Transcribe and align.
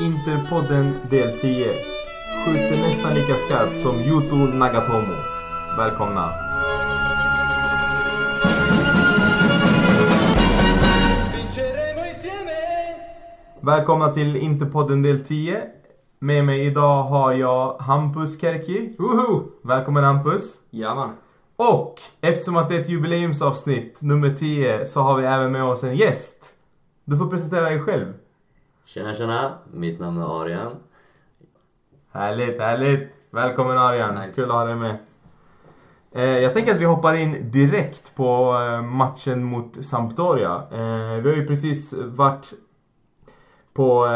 Interpodden 0.00 1.00
del 1.10 1.38
10. 1.38 1.66
Skjuter 2.44 2.82
nästan 2.82 3.14
lika 3.14 3.34
skarpt 3.34 3.80
som 3.80 4.00
Yuto 4.00 4.36
Nagatomo. 4.36 5.14
Välkomna. 5.78 6.30
Välkomna 13.60 14.12
till 14.12 14.36
Interpodden 14.36 15.02
del 15.02 15.24
10. 15.24 15.62
Med 16.18 16.44
mig 16.44 16.66
idag 16.66 17.02
har 17.02 17.32
jag 17.32 17.76
Hampus 17.78 18.40
Kerki. 18.40 18.96
Woho! 18.98 19.42
Välkommen 19.62 20.04
Hampus. 20.04 20.54
Ja 20.70 20.94
man. 20.94 21.10
Och 21.56 21.94
eftersom 22.20 22.56
att 22.56 22.68
det 22.68 22.76
är 22.76 22.80
ett 22.80 22.88
jubileumsavsnitt, 22.88 24.02
nummer 24.02 24.30
10, 24.30 24.86
så 24.86 25.00
har 25.00 25.16
vi 25.16 25.24
även 25.24 25.52
med 25.52 25.64
oss 25.64 25.84
en 25.84 25.96
gäst. 25.96 26.36
Du 27.04 27.18
får 27.18 27.26
presentera 27.26 27.64
dig 27.64 27.80
själv. 27.80 28.12
Tjena 28.86 29.14
tjena, 29.14 29.58
mitt 29.72 30.00
namn 30.00 30.18
är 30.18 30.42
Arian. 30.42 30.72
Härligt, 32.12 32.60
härligt. 32.60 33.08
Välkommen 33.30 33.78
Arian. 33.78 34.14
Nice. 34.14 34.42
Kul 34.42 34.50
att 34.50 34.56
ha 34.56 34.64
dig 34.64 34.74
med. 34.74 34.96
Eh, 36.12 36.24
jag 36.24 36.54
tänker 36.54 36.72
att 36.72 36.80
vi 36.80 36.84
hoppar 36.84 37.14
in 37.14 37.50
direkt 37.50 38.14
på 38.14 38.58
eh, 38.58 38.82
matchen 38.82 39.44
mot 39.44 39.84
Sampdoria. 39.84 40.62
Eh, 40.72 41.22
vi 41.22 41.28
har 41.28 41.36
ju 41.36 41.46
precis 41.46 41.94
varit 41.98 42.52
på 43.72 44.06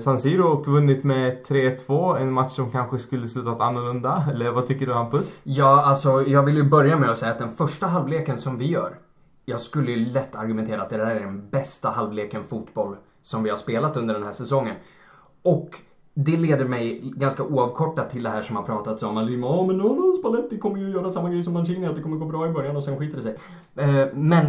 San 0.00 0.18
Siro 0.18 0.44
och 0.44 0.66
vunnit 0.66 1.04
med 1.04 1.46
3-2. 1.46 2.20
En 2.20 2.32
match 2.32 2.52
som 2.52 2.70
kanske 2.70 2.98
skulle 2.98 3.28
slutat 3.28 3.60
annorlunda. 3.60 4.24
Eller 4.32 4.50
vad 4.50 4.66
tycker 4.66 4.86
du 4.86 4.92
Hampus? 4.92 5.40
Ja, 5.42 5.84
alltså 5.84 6.22
jag 6.22 6.42
vill 6.42 6.56
ju 6.56 6.70
börja 6.70 6.96
med 6.96 7.10
att 7.10 7.18
säga 7.18 7.32
att 7.32 7.38
den 7.38 7.56
första 7.56 7.86
halvleken 7.86 8.38
som 8.38 8.58
vi 8.58 8.66
gör. 8.66 8.96
Jag 9.44 9.60
skulle 9.60 9.92
ju 9.92 10.06
lätt 10.06 10.36
argumentera 10.36 10.82
att 10.82 10.90
det 10.90 10.96
där 10.96 11.06
är 11.06 11.20
den 11.20 11.50
bästa 11.50 11.90
halvleken 11.90 12.42
fotboll 12.48 12.96
som 13.24 13.42
vi 13.42 13.50
har 13.50 13.56
spelat 13.56 13.96
under 13.96 14.14
den 14.14 14.22
här 14.22 14.32
säsongen. 14.32 14.74
Och 15.42 15.70
det 16.14 16.36
leder 16.36 16.64
mig 16.64 17.00
ganska 17.04 17.42
oavkortat 17.42 18.10
till 18.10 18.22
det 18.22 18.30
här 18.30 18.42
som 18.42 18.56
har 18.56 18.62
pratats 18.62 19.02
om. 19.02 19.16
Att 19.16 19.30
ja, 19.30 19.66
men 19.66 19.76
no, 19.76 20.14
Spalletti 20.18 20.58
kommer 20.58 20.78
ju 20.78 20.90
göra 20.90 21.10
samma 21.10 21.30
grej 21.30 21.42
som 21.42 21.52
Mancini, 21.52 21.86
att 21.86 21.96
det 21.96 22.02
kommer 22.02 22.16
gå 22.16 22.26
bra 22.26 22.48
i 22.48 22.52
början 22.52 22.76
och 22.76 22.84
sen 22.84 22.98
skiter 22.98 23.16
det 23.16 23.22
sig. 23.22 23.36
Eh, 23.76 24.06
men 24.14 24.46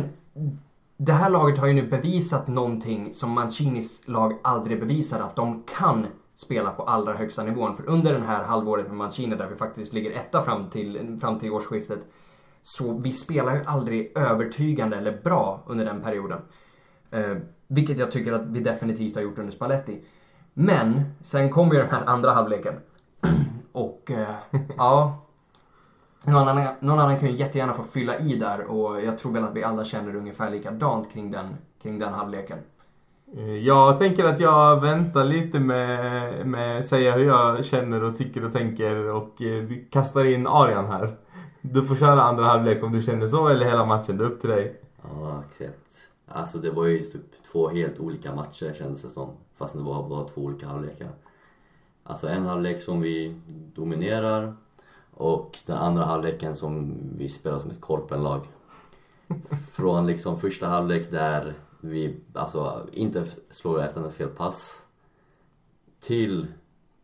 det 0.97 1.11
här 1.11 1.29
laget 1.29 1.57
har 1.57 1.67
ju 1.67 1.73
nu 1.73 1.87
bevisat 1.87 2.47
någonting 2.47 3.13
som 3.13 3.31
Mancinis 3.31 4.07
lag 4.07 4.39
aldrig 4.43 4.79
bevisade, 4.79 5.23
att 5.23 5.35
de 5.35 5.63
kan 5.63 6.07
spela 6.35 6.71
på 6.71 6.83
allra 6.83 7.13
högsta 7.13 7.43
nivån. 7.43 7.75
För 7.75 7.89
under 7.89 8.13
den 8.13 8.23
här 8.23 8.43
halvåret 8.43 8.87
med 8.87 8.97
Mancini, 8.97 9.35
där 9.35 9.47
vi 9.47 9.55
faktiskt 9.55 9.93
ligger 9.93 10.11
etta 10.11 10.41
fram 10.41 10.69
till, 10.69 11.17
fram 11.21 11.39
till 11.39 11.51
årsskiftet, 11.51 12.07
så 12.61 12.97
vi 12.97 13.13
spelar 13.13 13.55
ju 13.55 13.63
aldrig 13.65 14.17
övertygande 14.17 14.97
eller 14.97 15.21
bra 15.23 15.63
under 15.67 15.85
den 15.85 16.01
perioden. 16.01 16.39
Eh, 17.11 17.37
vilket 17.67 17.99
jag 17.99 18.11
tycker 18.11 18.31
att 18.31 18.45
vi 18.45 18.59
definitivt 18.59 19.15
har 19.15 19.21
gjort 19.23 19.37
under 19.37 19.51
Spalletti. 19.53 20.01
Men, 20.53 21.01
sen 21.21 21.49
kommer 21.49 21.73
ju 21.73 21.79
den 21.81 21.89
här 21.89 22.05
andra 22.05 22.31
halvleken. 22.31 22.73
Och, 23.71 24.11
eh, 24.11 24.35
ja. 24.77 25.21
Någon 26.23 26.47
annan, 26.47 26.73
någon 26.79 26.99
annan 26.99 27.19
kan 27.19 27.29
ju 27.29 27.35
jättegärna 27.35 27.73
få 27.73 27.83
fylla 27.83 28.19
i 28.19 28.35
där 28.35 28.61
och 28.65 29.01
jag 29.01 29.19
tror 29.19 29.31
väl 29.31 29.43
att 29.43 29.55
vi 29.55 29.63
alla 29.63 29.85
känner 29.85 30.15
ungefär 30.15 30.51
likadant 30.51 31.11
kring 31.13 31.31
den, 31.31 31.55
kring 31.83 31.99
den 31.99 32.13
halvleken. 32.13 32.57
Eh, 33.37 33.57
Jag 33.57 33.99
tänker 33.99 34.25
att 34.25 34.39
jag 34.39 34.81
väntar 34.81 35.23
lite 35.23 35.59
med, 35.59 36.47
med 36.47 36.85
säga 36.85 37.11
hur 37.11 37.25
jag 37.25 37.65
känner 37.65 38.03
och 38.03 38.15
tycker 38.15 38.45
och 38.45 38.51
tänker 38.53 39.09
och 39.11 39.41
eh, 39.41 39.63
vi 39.63 39.87
kastar 39.91 40.25
in 40.25 40.47
Arian 40.47 40.85
här. 40.85 41.15
Du 41.61 41.85
får 41.85 41.95
köra 41.95 42.21
andra 42.21 42.43
halvlek 42.43 42.83
om 42.83 42.91
du 42.91 43.01
känner 43.01 43.27
så 43.27 43.47
eller 43.47 43.65
hela 43.65 43.85
matchen, 43.85 44.17
det 44.17 44.23
är 44.23 44.27
upp 44.27 44.41
till 44.41 44.49
dig. 44.49 44.81
Ja, 45.01 45.43
exakt. 45.49 45.79
Alltså 46.25 46.57
det 46.57 46.71
var 46.71 46.85
ju 46.85 46.99
typ 46.99 47.43
två 47.51 47.69
helt 47.69 47.99
olika 47.99 48.35
matcher 48.35 48.73
kändes 48.77 49.01
det 49.01 49.09
som. 49.09 49.29
Fast 49.55 49.73
det 49.73 49.81
var 49.81 50.09
bara 50.09 50.27
två 50.27 50.41
olika 50.41 50.67
halvlekar. 50.67 51.11
Alltså 52.03 52.27
en 52.27 52.45
halvlek 52.45 52.81
som 52.81 53.01
vi 53.01 53.35
dominerar 53.47 54.55
och 55.11 55.59
den 55.65 55.77
andra 55.77 56.03
halvleken 56.03 56.55
som 56.55 56.97
vi 57.17 57.29
spelar 57.29 57.59
som 57.59 57.71
ett 57.71 57.81
korpenlag. 57.81 58.47
Från 59.71 60.07
liksom 60.07 60.39
första 60.39 60.67
halvlek 60.67 61.11
där 61.11 61.53
vi 61.81 62.17
alltså 62.33 62.87
inte 62.93 63.25
slår 63.49 63.81
ett 63.81 63.95
enda 63.95 64.11
fel 64.11 64.29
pass 64.29 64.85
till 65.99 66.47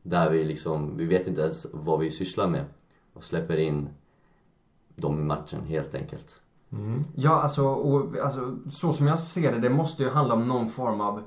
där 0.04 0.30
vi 0.30 0.44
liksom, 0.44 0.98
vi 0.98 1.06
vet 1.06 1.28
inte 1.28 1.42
ens 1.42 1.68
vad 1.74 2.00
vi 2.00 2.12
sysslar 2.12 2.48
med 2.48 2.66
och 3.14 3.24
släpper 3.24 3.58
in 3.58 3.90
dem 4.96 5.20
i 5.20 5.24
matchen 5.24 5.64
helt 5.66 5.96
enkelt. 5.96 6.41
Ja, 7.16 7.42
alltså, 7.42 7.66
och, 7.68 8.18
alltså 8.18 8.58
så 8.72 8.94
som 8.94 9.08
jag 9.08 9.20
ser 9.20 9.52
det, 9.52 9.60
det 9.60 9.70
måste 9.70 10.04
ju 10.04 10.10
handla 10.10 10.34
om 10.34 10.48
någon 10.48 10.70
form 10.70 11.02
av 11.02 11.24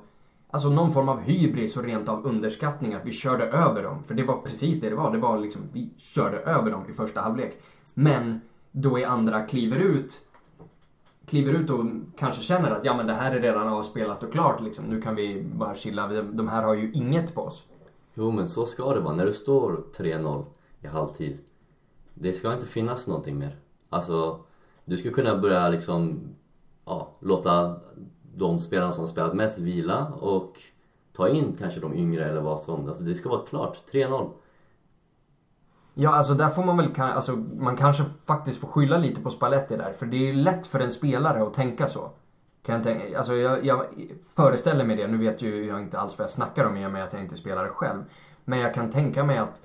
Alltså 0.49 0.69
någon 0.69 0.93
form 0.93 1.09
av 1.09 1.19
hybris 1.19 1.77
och 1.77 1.83
rent 1.83 2.09
av 2.09 2.25
underskattning 2.25 2.93
att 2.93 3.05
vi 3.05 3.11
körde 3.11 3.45
över 3.45 3.83
dem. 3.83 4.03
För 4.03 4.15
det 4.15 4.23
var 4.23 4.41
precis 4.41 4.81
det 4.81 4.89
det 4.89 4.95
var. 4.95 5.11
Det 5.11 5.17
var 5.17 5.39
liksom, 5.39 5.61
vi 5.73 5.89
körde 5.97 6.37
över 6.37 6.71
dem 6.71 6.83
i 6.89 6.93
första 6.93 7.21
halvlek. 7.21 7.61
Men 7.93 8.41
då 8.71 8.99
i 8.99 9.03
andra 9.03 9.41
kliver 9.41 9.77
ut 9.77 10.21
kliver 11.25 11.53
ut 11.53 11.69
och 11.69 11.85
kanske 12.17 12.41
känner 12.41 12.71
att 12.71 12.85
ja 12.85 12.97
men 12.97 13.07
det 13.07 13.13
här 13.13 13.35
är 13.35 13.39
redan 13.39 13.67
avspelat 13.67 14.23
och 14.23 14.31
klart 14.31 14.61
liksom. 14.61 14.85
Nu 14.85 15.01
kan 15.01 15.15
vi 15.15 15.43
bara 15.55 15.75
chilla. 15.75 16.07
De 16.07 16.47
här 16.47 16.63
har 16.63 16.73
ju 16.73 16.91
inget 16.91 17.35
på 17.35 17.41
oss. 17.41 17.63
Jo 18.13 18.31
men 18.31 18.47
så 18.47 18.65
ska 18.65 18.93
det 18.93 18.99
vara. 18.99 19.15
När 19.15 19.25
det 19.25 19.33
står 19.33 19.83
3-0 19.97 20.45
i 20.81 20.87
halvtid. 20.87 21.37
Det 22.13 22.33
ska 22.33 22.53
inte 22.53 22.67
finnas 22.67 23.07
någonting 23.07 23.37
mer. 23.37 23.55
Alltså, 23.89 24.39
du 24.85 24.97
ska 24.97 25.11
kunna 25.11 25.37
börja 25.37 25.69
liksom, 25.69 26.19
ja, 26.85 27.11
låta 27.19 27.75
de 28.35 28.59
spelarna 28.59 28.91
som 28.91 29.03
har 29.03 29.11
spelat 29.11 29.33
mest 29.33 29.59
vila 29.59 30.07
och 30.07 30.57
ta 31.13 31.29
in 31.29 31.55
kanske 31.59 31.79
de 31.79 31.93
yngre 31.93 32.25
eller 32.29 32.41
vad 32.41 32.59
som. 32.59 32.87
Alltså 32.87 33.03
det 33.03 33.15
ska 33.15 33.29
vara 33.29 33.45
klart. 33.45 33.77
3-0. 33.91 34.29
Ja, 35.93 36.15
alltså 36.15 36.33
där 36.33 36.49
får 36.49 36.63
man 36.63 36.77
väl, 36.77 36.89
alltså 36.97 37.31
man 37.57 37.77
kanske 37.77 38.03
faktiskt 38.25 38.59
får 38.59 38.67
skylla 38.67 38.97
lite 38.97 39.21
på 39.21 39.29
Spalletti 39.29 39.77
där. 39.77 39.93
För 39.93 40.05
det 40.05 40.17
är 40.17 40.25
ju 40.25 40.33
lätt 40.33 40.67
för 40.67 40.79
en 40.79 40.91
spelare 40.91 41.43
att 41.43 41.53
tänka 41.53 41.87
så. 41.87 42.09
Kan 42.63 42.75
jag, 42.75 42.83
tänka, 42.83 43.17
alltså 43.17 43.35
jag, 43.35 43.65
jag 43.65 43.85
föreställer 44.35 44.85
mig 44.85 44.95
det, 44.95 45.07
nu 45.07 45.17
vet 45.17 45.41
ju 45.41 45.65
jag 45.65 45.81
inte 45.81 45.99
alls 45.99 46.17
vad 46.17 46.25
jag 46.25 46.31
snackar 46.31 46.65
om 46.65 46.77
i 46.77 46.85
och 46.85 46.91
med 46.91 47.03
att 47.03 47.13
jag 47.13 47.21
inte 47.21 47.37
spelar 47.37 47.67
själv. 47.67 48.03
Men 48.45 48.59
jag 48.59 48.73
kan 48.73 48.91
tänka 48.91 49.23
mig 49.23 49.37
att 49.37 49.61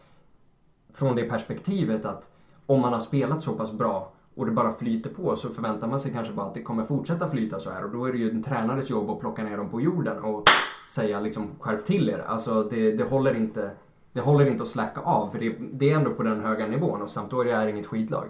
från 0.94 1.16
det 1.16 1.24
perspektivet 1.24 2.04
att 2.04 2.28
om 2.66 2.80
man 2.80 2.92
har 2.92 3.00
spelat 3.00 3.42
så 3.42 3.52
pass 3.52 3.72
bra 3.72 4.12
och 4.40 4.46
det 4.46 4.52
bara 4.52 4.72
flyter 4.72 5.10
på 5.10 5.36
så 5.36 5.48
förväntar 5.48 5.88
man 5.88 6.00
sig 6.00 6.12
kanske 6.12 6.32
bara 6.32 6.46
att 6.46 6.54
det 6.54 6.62
kommer 6.62 6.84
fortsätta 6.84 7.30
flyta 7.30 7.60
så 7.60 7.70
här 7.70 7.84
och 7.84 7.90
då 7.90 8.04
är 8.04 8.12
det 8.12 8.18
ju 8.18 8.30
en 8.30 8.42
tränares 8.42 8.90
jobb 8.90 9.10
att 9.10 9.20
plocka 9.20 9.42
ner 9.42 9.56
dem 9.56 9.68
på 9.68 9.80
jorden 9.80 10.18
och 10.18 10.44
säga 10.88 11.20
liksom 11.20 11.48
skärp 11.60 11.84
till 11.84 12.08
er. 12.08 12.24
Alltså 12.28 12.62
det, 12.62 12.92
det 12.92 13.04
håller 13.04 13.34
inte 13.34 13.70
det 14.12 14.20
håller 14.20 14.46
inte 14.46 14.62
att 14.62 14.68
släcka 14.68 15.00
av 15.00 15.30
för 15.30 15.38
det, 15.38 15.54
det 15.72 15.90
är 15.90 15.96
ändå 15.96 16.10
på 16.10 16.22
den 16.22 16.40
höga 16.40 16.66
nivån 16.66 17.02
och 17.02 17.10
Sampdoria 17.10 17.62
är 17.62 17.66
inget 17.66 17.86
skitlag. 17.86 18.24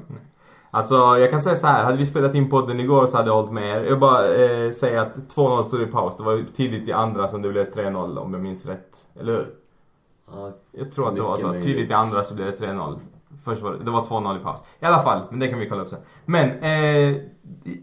Alltså 0.71 0.95
jag 0.95 1.31
kan 1.31 1.43
säga 1.43 1.57
så 1.57 1.67
här, 1.67 1.85
hade 1.85 1.99
vi 1.99 2.07
spelat 2.07 2.35
in 2.35 2.51
podden 2.51 2.81
igår 2.81 3.07
så 3.07 3.17
hade 3.17 3.29
jag 3.29 3.35
hållit 3.35 3.53
med 3.53 3.77
er. 3.77 3.85
Jag 3.85 4.01
bara 4.01 4.35
eh, 4.35 4.71
säga 4.71 5.03
att 5.03 5.17
2-0 5.17 5.65
stod 5.65 5.83
i 5.83 5.87
paus. 5.87 6.17
Det 6.17 6.23
var 6.23 6.45
tidigt 6.55 6.89
i 6.89 6.93
andra 6.93 7.29
som 7.29 7.43
det 7.43 7.49
blev 7.49 7.71
3-0 7.71 8.19
om 8.19 8.33
jag 8.33 8.43
minns 8.43 8.67
rätt. 8.67 9.07
Eller 9.21 9.33
hur? 9.33 9.55
Ja, 10.33 10.53
Jag 10.73 10.93
tror 10.93 11.09
att 11.09 11.17
det 11.17 11.23
var 11.23 11.37
så. 11.37 11.53
Tidigt 11.53 11.91
i 11.91 11.95
andra 11.95 12.23
så 12.23 12.35
blev 12.35 12.47
det 12.47 12.67
3-0. 12.67 12.99
Först 13.45 13.63
var 13.63 13.71
det, 13.73 13.85
det 13.85 13.91
var 13.91 14.03
2-0 14.05 14.41
i 14.41 14.45
paus. 14.45 14.61
I 14.81 14.85
alla 14.85 15.03
fall, 15.03 15.23
men 15.31 15.39
det 15.41 15.49
kan 15.49 15.59
vi 15.59 15.69
kolla 15.69 15.83
upp 15.83 15.89
sen. 15.89 15.99
Men, 16.25 16.49
eh, 16.51 17.17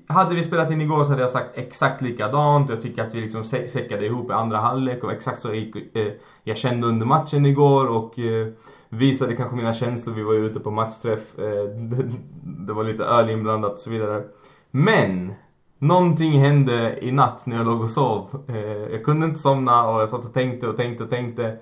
hade 0.07 0.35
vi 0.35 0.43
spelat 0.43 0.71
in 0.71 0.81
igår 0.81 1.03
så 1.03 1.09
hade 1.09 1.21
jag 1.21 1.29
sagt 1.29 1.57
exakt 1.57 2.01
likadant. 2.01 2.69
Jag 2.69 2.81
tycker 2.81 3.03
att 3.03 3.15
vi 3.15 3.21
liksom 3.21 3.41
sä- 3.43 3.67
säckade 3.67 4.05
ihop 4.05 4.29
i 4.29 4.33
andra 4.33 4.57
halvlek 4.57 5.03
och 5.03 5.11
exakt 5.11 5.39
så 5.39 5.53
gick, 5.53 5.95
eh, 5.95 6.07
jag 6.43 6.57
kände 6.57 6.87
under 6.87 7.05
matchen 7.05 7.45
igår 7.45 7.87
och 7.87 8.19
eh, 8.19 8.47
visade 8.89 9.35
kanske 9.35 9.55
mina 9.55 9.73
känslor. 9.73 10.13
Vi 10.13 10.23
var 10.23 10.33
ju 10.33 10.45
ute 10.45 10.59
på 10.59 10.71
matchträff. 10.71 11.39
Eh, 11.39 11.69
det, 11.73 12.09
det 12.67 12.73
var 12.73 12.83
lite 12.83 13.03
öl 13.03 13.29
inblandat 13.29 13.73
och 13.73 13.79
så 13.79 13.89
vidare. 13.89 14.23
Men! 14.71 15.33
Någonting 15.79 16.31
hände 16.31 16.99
i 17.01 17.11
natt 17.11 17.45
när 17.45 17.57
jag 17.57 17.65
låg 17.65 17.81
och 17.81 17.89
sov. 17.89 18.43
Eh, 18.47 18.57
jag 18.67 19.03
kunde 19.03 19.25
inte 19.25 19.39
somna 19.39 19.89
och 19.89 20.01
jag 20.01 20.09
satt 20.09 20.25
och 20.25 20.33
tänkte 20.33 20.67
och 20.67 20.77
tänkte 20.77 21.03
och 21.03 21.09
tänkte. 21.09 21.57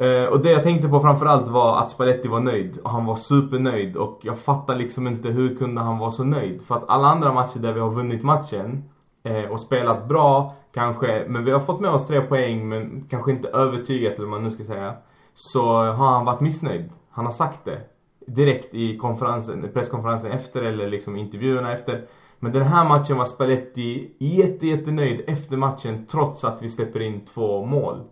Eh, 0.00 0.24
och 0.24 0.40
det 0.40 0.50
jag 0.50 0.62
tänkte 0.62 0.88
på 0.88 1.00
framförallt 1.00 1.48
var 1.48 1.78
att 1.78 1.90
Spalletti 1.90 2.28
var 2.28 2.40
nöjd. 2.40 2.78
Och 2.84 2.90
han 2.90 3.06
var 3.06 3.16
supernöjd. 3.16 3.96
Och 3.96 4.20
jag 4.22 4.38
fattar 4.38 4.76
liksom 4.76 5.06
inte 5.06 5.28
hur 5.28 5.56
kunde 5.56 5.80
han 5.80 5.98
vara 5.98 6.10
så 6.10 6.24
nöjd. 6.24 6.62
För 6.62 6.74
att 6.74 6.88
alla 6.88 7.08
andra 7.08 7.32
matcher 7.32 7.58
där 7.58 7.72
vi 7.72 7.80
har 7.80 7.90
vunnit 7.90 8.22
matchen 8.22 8.84
eh, 9.22 9.50
och 9.50 9.60
spelat 9.60 10.08
bra 10.08 10.54
kanske, 10.74 11.24
men 11.28 11.44
vi 11.44 11.50
har 11.50 11.60
fått 11.60 11.80
med 11.80 11.90
oss 11.90 12.06
tre 12.06 12.20
poäng 12.20 12.68
men 12.68 13.06
kanske 13.10 13.30
inte 13.30 13.48
övertygat 13.48 14.14
eller 14.14 14.26
vad 14.26 14.30
man 14.30 14.42
nu 14.42 14.50
ska 14.50 14.64
säga. 14.64 14.94
Så 15.34 15.62
har 15.72 16.06
han 16.06 16.24
varit 16.24 16.40
missnöjd. 16.40 16.90
Han 17.10 17.24
har 17.24 17.32
sagt 17.32 17.64
det. 17.64 17.80
Direkt 18.26 18.74
i 18.74 18.98
konferensen, 18.98 19.68
presskonferensen 19.74 20.32
efter 20.32 20.62
eller 20.62 20.88
liksom 20.88 21.16
intervjuerna 21.16 21.72
efter. 21.72 22.06
Men 22.38 22.52
den 22.52 22.62
här 22.62 22.88
matchen 22.88 23.16
var 23.16 23.24
Spalletti 23.24 24.10
jätte, 24.18 24.66
jättenöjd 24.66 25.24
efter 25.26 25.56
matchen 25.56 26.06
trots 26.06 26.44
att 26.44 26.62
vi 26.62 26.68
släpper 26.68 27.00
in 27.00 27.24
två 27.24 27.64
mål. 27.66 28.04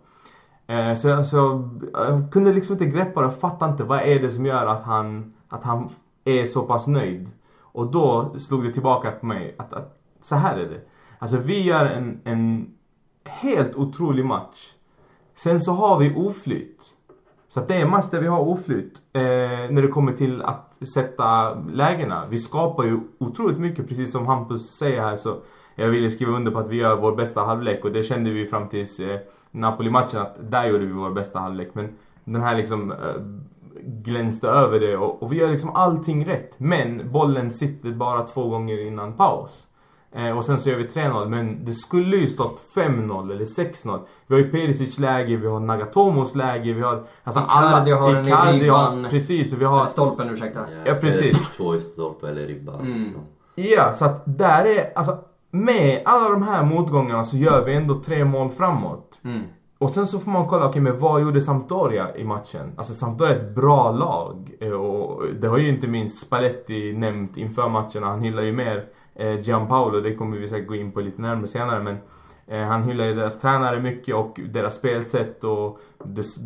Eh, 0.69 0.93
Så 0.95 1.23
så 1.23 1.69
jag 1.93 2.31
kunde 2.31 2.53
liksom 2.53 2.73
inte 2.73 2.85
greppa 2.85 3.21
det, 3.21 3.25
jag 3.25 3.39
fattade 3.39 3.71
inte 3.71 3.83
vad 3.83 3.99
är 3.99 4.19
det 4.19 4.31
som 4.31 4.45
gör 4.45 4.65
att 4.65 4.83
han, 4.83 5.33
att 5.49 5.63
han 5.63 5.89
är 6.25 6.45
så 6.45 6.63
pass 6.63 6.87
nöjd. 6.87 7.29
Och 7.61 7.91
då 7.91 8.35
slog 8.39 8.63
det 8.63 8.71
tillbaka 8.71 9.11
på 9.11 9.25
mig 9.25 9.55
att, 9.57 9.73
att 9.73 9.97
så 10.21 10.35
här 10.35 10.57
är 10.57 10.69
det. 10.69 10.81
Alltså 11.19 11.37
vi 11.37 11.61
gör 11.61 11.85
en, 11.85 12.21
en 12.23 12.67
helt 13.25 13.75
otrolig 13.75 14.25
match. 14.25 14.73
Sen 15.35 15.61
så 15.61 15.71
har 15.71 15.99
vi 15.99 16.15
oflyt. 16.15 16.93
Så 17.47 17.59
att 17.59 17.67
det 17.67 17.75
är 17.75 17.81
en 17.81 17.89
match 17.89 18.05
där 18.11 18.21
vi 18.21 18.27
har 18.27 18.39
oflyt. 18.39 18.93
Eh, 19.13 19.21
när 19.69 19.81
det 19.81 19.87
kommer 19.87 20.13
till 20.13 20.41
att 20.41 20.77
sätta 20.93 21.53
lägena. 21.53 22.25
Vi 22.29 22.37
skapar 22.37 22.83
ju 22.83 22.99
otroligt 23.19 23.57
mycket, 23.59 23.87
precis 23.87 24.11
som 24.11 24.27
Hampus 24.27 24.77
säger 24.77 25.01
här 25.01 25.15
så 25.15 25.37
jag 25.75 25.87
ville 25.87 26.11
skriva 26.11 26.31
under 26.31 26.51
på 26.51 26.59
att 26.59 26.69
vi 26.69 26.75
gör 26.75 26.95
vår 26.95 27.15
bästa 27.15 27.41
halvlek 27.41 27.85
och 27.85 27.91
det 27.91 28.03
kände 28.03 28.29
vi 28.31 28.45
fram 28.45 28.67
tills 28.69 28.99
eh, 28.99 29.19
Napoli-matchen 29.51 30.21
att 30.21 30.35
där 30.51 30.65
gjorde 30.65 30.85
vi 30.85 30.91
vår 30.91 31.11
bästa 31.11 31.39
halvlek. 31.39 31.69
Men 31.73 31.89
den 32.23 32.41
här 32.41 32.55
liksom 32.55 32.91
eh, 32.91 32.97
glänste 33.83 34.47
över 34.47 34.79
det 34.79 34.97
och, 34.97 35.23
och 35.23 35.33
vi 35.33 35.37
gör 35.37 35.49
liksom 35.49 35.75
allting 35.75 36.25
rätt. 36.25 36.59
Men 36.59 37.11
bollen 37.11 37.53
sitter 37.53 37.91
bara 37.91 38.23
två 38.23 38.49
gånger 38.49 38.87
innan 38.87 39.13
paus. 39.13 39.65
Eh, 40.11 40.37
och 40.37 40.45
sen 40.45 40.59
så 40.59 40.69
gör 40.69 40.77
vi 40.77 40.87
3-0 40.87 41.29
men 41.29 41.65
det 41.65 41.73
skulle 41.73 42.17
ju 42.17 42.27
stått 42.27 42.63
5-0 42.75 43.31
eller 43.31 43.45
6-0. 43.45 43.99
Vi 44.27 44.35
har 44.35 44.41
ju 44.41 44.51
Perisic 44.51 44.99
läge, 44.99 45.35
vi 45.35 45.47
har 45.47 45.59
Nagatomos 45.59 46.35
läge, 46.35 46.71
vi 46.71 46.81
har... 46.81 47.03
Alltså 47.23 47.41
Icardi 47.41 47.91
har 47.91 48.15
i 48.19 48.27
Icardi 48.27 48.67
har- 48.69 48.89
ribban. 48.91 49.07
Precis, 49.09 49.53
och 49.53 49.61
vi 49.61 49.65
Eller 49.65 49.75
har... 49.75 49.85
Stolpen, 49.85 50.29
ursäkta. 50.29 50.59
Ja, 50.85 50.93
precis. 50.93 51.31
Perisic 51.31 51.49
två 51.57 51.75
i 51.75 51.79
stolpe 51.79 52.27
eller 52.29 52.47
ribba. 52.47 52.79
Mm. 52.79 53.05
Så. 53.05 53.19
Ja, 53.55 53.93
så 53.93 54.05
att 54.05 54.21
där 54.25 54.65
är... 54.65 54.91
Alltså 54.95 55.17
med 55.51 56.01
alla 56.05 56.29
de 56.29 56.43
här 56.43 56.63
motgångarna 56.65 57.23
så 57.23 57.37
gör 57.37 57.65
vi 57.65 57.73
ändå 57.75 57.93
tre 57.93 58.25
mål 58.25 58.49
framåt. 58.49 59.21
Mm. 59.23 59.41
Och 59.77 59.89
sen 59.89 60.07
så 60.07 60.19
får 60.19 60.31
man 60.31 60.47
kolla, 60.47 60.65
okej 60.67 60.81
men 60.81 60.99
vad 60.99 61.21
gjorde 61.21 61.41
Sampdoria 61.41 62.15
i 62.15 62.23
matchen? 62.23 62.73
Alltså 62.77 62.93
Sampdoria 62.93 63.35
är 63.35 63.39
ett 63.39 63.55
bra 63.55 63.91
lag. 63.91 64.51
Eh, 64.59 64.71
Och 64.71 65.25
det 65.41 65.47
har 65.47 65.57
ju 65.57 65.69
inte 65.69 65.87
minst 65.87 66.25
Spalletti 66.25 66.93
nämnt 66.93 67.37
inför 67.37 67.69
matcherna. 67.69 68.07
Han 68.07 68.21
hyllar 68.21 68.43
ju 68.43 68.53
mer 68.53 68.85
eh, 69.15 69.39
Gianpaolo, 69.39 69.99
det 70.01 70.15
kommer 70.15 70.37
vi 70.37 70.47
säkert 70.47 70.67
gå 70.67 70.75
in 70.75 70.91
på 70.91 71.01
lite 71.01 71.21
närmare 71.21 71.47
senare. 71.47 71.83
Men 71.83 71.97
eh, 72.47 72.67
han 72.67 72.83
hyllar 72.83 73.05
ju 73.05 73.13
deras 73.15 73.39
tränare 73.41 73.79
mycket 73.79 74.15
och 74.15 74.39
deras 74.49 74.75
spelsätt 74.75 75.43
och 75.43 75.79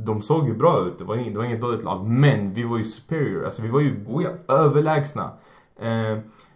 de 0.06 0.22
såg 0.22 0.48
ju 0.48 0.54
bra 0.56 0.86
ut. 0.88 0.98
Det 1.00 1.04
var, 1.04 1.16
inget, 1.16 1.34
det 1.34 1.40
var 1.40 1.46
inget 1.46 1.62
dåligt 1.62 1.84
lag. 1.84 2.06
Men 2.08 2.54
vi 2.54 2.64
var 2.64 2.78
ju 2.78 2.84
superior, 2.84 3.46
alltså 3.46 3.62
vi 3.62 3.70
var 3.70 3.80
ju 3.80 4.06
Oh 4.08 4.24
ja. 4.24 4.54
överlägsna. 4.56 5.30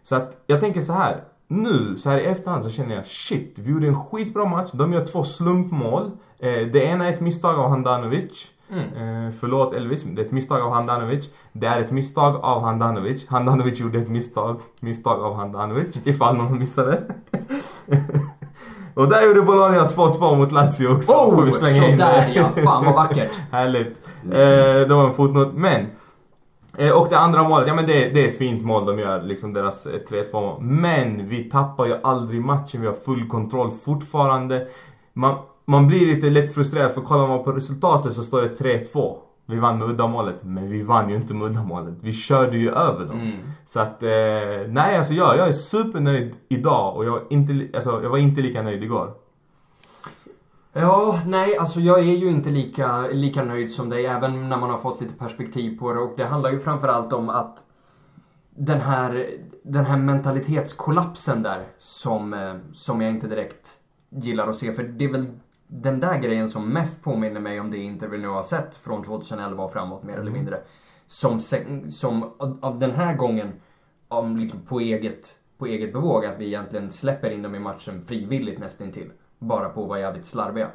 Så 0.04 0.16
att 0.16 0.44
jag 0.48 0.60
tänker 0.60 0.82
så 0.82 0.94
här. 0.94 1.24
Nu, 1.48 1.98
så 1.98 2.10
här 2.10 2.18
i 2.20 2.26
efterhand 2.26 2.64
så 2.64 2.70
känner 2.70 2.96
jag 2.96 3.06
shit, 3.06 3.60
vi 3.60 3.72
gjorde 3.72 3.88
en 3.88 4.04
skitbra 4.06 4.46
match. 4.46 4.70
De 4.74 4.94
gör 4.94 5.06
två 5.06 5.24
slumpmål. 5.24 6.12
Eh, 6.40 6.52
det 6.52 6.84
ena 6.84 7.08
är 7.08 7.14
ett 7.14 7.22
misstag 7.22 7.60
av 7.60 7.70
Handanovic. 7.70 8.52
Mm. 8.72 9.26
Eh, 9.28 9.34
förlåt 9.40 9.74
Elvis, 9.74 10.04
det 10.04 10.22
är 10.22 10.26
ett 10.26 10.32
misstag 10.32 10.62
av 10.62 10.74
Handanovic. 10.74 11.30
Det 11.52 11.68
är 11.68 11.82
ett 11.82 11.92
misstag 11.92 12.36
av 12.36 12.62
Handanovic. 12.62 13.28
Handanovic 13.28 13.80
gjorde 13.80 14.00
ett 14.00 14.10
misstag. 14.10 14.60
Misstag 14.80 15.24
av 15.24 15.36
Handanovic, 15.36 15.96
ifall 16.04 16.38
någon 16.38 16.60
missade. 16.60 17.02
Och 18.94 19.10
där 19.10 19.28
gjorde 19.28 19.42
Bologna 19.42 19.88
2-2 19.88 20.38
mot 20.38 20.52
Lazio 20.52 20.88
också. 20.88 21.12
Oh, 21.12 21.44
vi 21.44 21.52
slänga 21.52 21.88
in 21.88 21.98
det. 21.98 22.32
ja. 22.36 22.50
Fan 22.64 22.86
vad 22.86 22.96
vackert. 22.96 23.32
Härligt. 23.52 24.08
Eh, 24.24 24.88
det 24.88 24.94
var 24.94 25.08
en 25.08 25.14
fotnot. 25.14 25.54
Men. 25.54 25.86
Eh, 26.78 26.92
och 26.92 27.08
det 27.10 27.18
andra 27.18 27.44
målet, 27.44 27.68
ja 27.68 27.74
men 27.74 27.86
det, 27.88 28.10
det 28.10 28.26
är 28.26 28.30
ett 28.30 28.38
fint 28.38 28.64
mål 28.66 28.86
de 28.86 29.00
gör, 29.00 29.22
liksom 29.22 29.54
deras 29.54 29.86
eh, 29.86 30.00
3-2 30.10 30.34
mål. 30.34 30.62
Men 30.62 31.28
vi 31.30 31.44
tappar 31.44 31.86
ju 31.86 31.96
aldrig 32.04 32.42
matchen, 32.42 32.82
vi 32.82 32.88
har 32.88 32.94
full 32.94 33.28
kontroll 33.28 33.72
fortfarande. 33.72 34.68
Man, 35.14 35.36
man 35.66 35.88
blir 35.88 36.16
lite 36.16 36.30
lätt 36.30 36.54
frustrerad 36.54 36.92
för 36.92 37.02
kollar 37.02 37.28
man 37.28 37.44
på 37.44 37.52
resultatet 37.52 38.14
så 38.14 38.24
står 38.24 38.42
det 38.42 38.60
3-2. 38.94 39.16
Vi 39.46 39.60
vann 39.60 39.80
med 39.80 39.90
uddamålet, 39.90 40.44
men 40.44 40.70
vi 40.70 40.84
vann 40.84 41.10
ju 41.10 41.16
inte 41.16 41.34
med 41.34 41.48
uddamålet. 41.48 41.94
Vi 42.02 42.14
körde 42.14 42.58
ju 42.58 42.70
över 42.70 43.06
dem. 43.06 43.20
Mm. 43.20 43.38
Så 43.66 43.80
att, 43.80 44.04
eh, 44.04 44.10
nej 44.68 44.98
alltså 44.98 45.14
jag, 45.14 45.38
jag 45.38 45.48
är 45.48 45.52
supernöjd 45.52 46.36
idag 46.50 46.96
och 46.96 47.06
jag, 47.06 47.22
inte, 47.30 47.78
alltså, 47.78 48.00
jag 48.04 48.10
var 48.10 48.18
inte 48.18 48.42
lika 48.42 48.62
nöjd 48.62 48.84
igår. 48.84 49.14
Ja, 50.80 51.22
nej, 51.26 51.58
alltså 51.58 51.80
jag 51.80 52.00
är 52.00 52.16
ju 52.16 52.30
inte 52.30 52.50
lika, 52.50 53.08
lika 53.08 53.44
nöjd 53.44 53.72
som 53.72 53.90
dig, 53.90 54.06
även 54.06 54.50
när 54.50 54.58
man 54.58 54.70
har 54.70 54.78
fått 54.78 55.02
lite 55.02 55.14
perspektiv 55.14 55.80
på 55.80 55.94
det. 55.94 56.00
Och 56.00 56.14
det 56.18 56.26
handlar 56.26 56.52
ju 56.52 56.60
framförallt 56.60 57.14
om 57.14 57.30
att 57.30 57.64
den 58.56 58.82
här, 58.82 59.38
den 59.64 59.86
här 59.86 59.98
mentalitetskollapsen 59.98 61.44
där, 61.44 61.68
som, 61.78 62.34
eh, 62.34 62.56
som 62.72 63.02
jag 63.02 63.12
inte 63.12 63.28
direkt 63.28 63.70
gillar 64.10 64.48
att 64.48 64.56
se. 64.56 64.74
För 64.74 64.84
det 64.84 65.06
är 65.06 65.12
väl 65.12 65.26
den 65.68 66.00
där 66.00 66.18
grejen 66.18 66.50
som 66.50 66.70
mest 66.70 67.04
påminner 67.04 67.40
mig 67.40 67.60
om 67.60 67.72
det 67.72 67.78
Inter 67.78 68.08
vi 68.08 68.18
nu 68.18 68.28
har 68.28 68.44
sett 68.44 68.76
från 68.76 69.04
2011 69.04 69.64
och 69.64 69.74
framåt, 69.74 70.04
mer 70.04 70.18
eller 70.18 70.32
mindre. 70.32 70.60
Som, 71.08 71.40
som 71.90 72.34
av, 72.62 72.80
den 72.80 72.92
här 72.92 73.16
gången, 73.16 73.52
om, 74.08 74.38
liksom 74.38 74.60
på, 74.62 74.80
eget, 74.80 75.36
på 75.58 75.66
eget 75.66 75.94
bevåg, 75.94 76.26
att 76.26 76.40
vi 76.40 76.46
egentligen 76.46 76.92
släpper 76.92 77.30
in 77.30 77.42
dem 77.42 77.56
i 77.56 77.60
matchen 77.60 78.06
frivilligt 78.06 78.60
nästintill. 78.60 79.12
Bara 79.40 79.70
på 79.70 79.84
att 79.84 79.90
vara 79.90 80.00
jävligt 80.00 80.26
slarviga. 80.26 80.68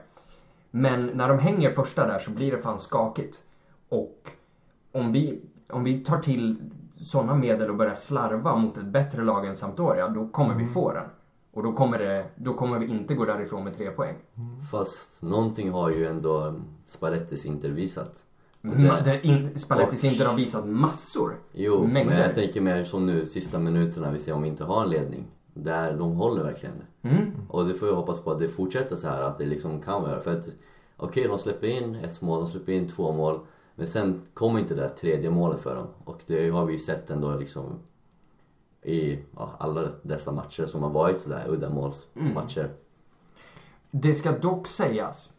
Men 0.70 1.06
när 1.06 1.28
de 1.28 1.38
hänger 1.38 1.70
första 1.70 2.06
där 2.06 2.18
så 2.18 2.30
blir 2.30 2.50
det 2.52 2.58
fan 2.62 2.78
skakigt. 2.78 3.38
Och 3.88 4.28
om 4.92 5.12
vi, 5.12 5.40
om 5.70 5.84
vi 5.84 6.04
tar 6.04 6.18
till 6.18 6.56
sådana 7.00 7.34
medel 7.34 7.70
och 7.70 7.76
börjar 7.76 7.94
slarva 7.94 8.56
mot 8.56 8.76
ett 8.76 8.84
bättre 8.84 9.22
lag 9.24 9.46
än 9.46 9.56
Sampdoria, 9.56 10.08
då 10.08 10.28
kommer 10.28 10.54
vi 10.54 10.66
få 10.66 10.92
den. 10.92 11.04
Och 11.52 11.62
då 11.62 11.72
kommer, 11.72 11.98
det, 11.98 12.24
då 12.36 12.54
kommer 12.54 12.78
vi 12.78 12.86
inte 12.86 13.14
gå 13.14 13.24
därifrån 13.24 13.64
med 13.64 13.76
tre 13.76 13.90
poäng. 13.90 14.14
Fast 14.70 15.22
någonting 15.22 15.70
har 15.70 15.90
ju 15.90 16.06
ändå 16.06 16.54
Spallettis 16.86 17.44
Inter 17.46 17.68
visat. 17.68 18.24
Och 18.60 18.66
Ma- 18.68 19.02
det- 19.04 19.26
in, 19.26 19.58
Spallettis 19.58 20.04
inte 20.04 20.24
har 20.26 20.34
visat 20.36 20.66
massor. 20.68 21.34
Jo, 21.52 21.86
Mängder. 21.86 22.04
men 22.14 22.22
jag 22.22 22.34
tänker 22.34 22.60
mer 22.60 22.84
som 22.84 23.06
nu 23.06 23.26
sista 23.26 23.58
minuterna 23.58 24.10
vi 24.10 24.18
ser 24.18 24.32
om 24.32 24.42
vi 24.42 24.48
inte 24.48 24.64
har 24.64 24.82
en 24.82 24.90
ledning. 24.90 25.24
Där 25.54 25.96
de 25.96 26.12
håller 26.12 26.42
verkligen. 26.42 26.74
Mm. 27.02 27.32
Och 27.48 27.64
det 27.66 27.74
får 27.74 27.88
jag 27.88 27.94
hoppas 27.94 28.20
på 28.20 28.30
att 28.30 28.38
det 28.38 28.48
fortsätter 28.48 28.96
så 28.96 29.08
här, 29.08 29.22
att 29.22 29.38
det 29.38 29.46
liksom 29.46 29.80
kan 29.80 30.02
vara. 30.02 30.20
För 30.20 30.38
att 30.38 30.48
okej, 30.96 31.28
de 31.28 31.38
släpper 31.38 31.66
in 31.66 31.94
ett 31.94 32.20
mål, 32.20 32.40
de 32.40 32.46
släpper 32.46 32.72
in 32.72 32.88
två 32.88 33.12
mål. 33.12 33.40
Men 33.74 33.86
sen 33.86 34.22
kommer 34.34 34.60
inte 34.60 34.74
det 34.74 34.80
där 34.80 34.88
tredje 34.88 35.30
målet 35.30 35.60
för 35.60 35.76
dem. 35.76 35.86
Och 36.04 36.22
det 36.26 36.50
har 36.50 36.64
vi 36.66 36.72
ju 36.72 36.78
sett 36.78 37.10
ändå 37.10 37.36
liksom 37.36 37.78
i 38.82 39.18
ja, 39.36 39.50
alla 39.58 39.88
dessa 40.02 40.32
matcher 40.32 40.66
som 40.66 40.82
har 40.82 40.90
varit 40.90 41.20
sådär 41.20 41.44
uddamålsmatcher. 41.48 42.70
Det 43.90 44.14
ska 44.14 44.38
dock 44.38 44.66
sägas, 44.66 45.32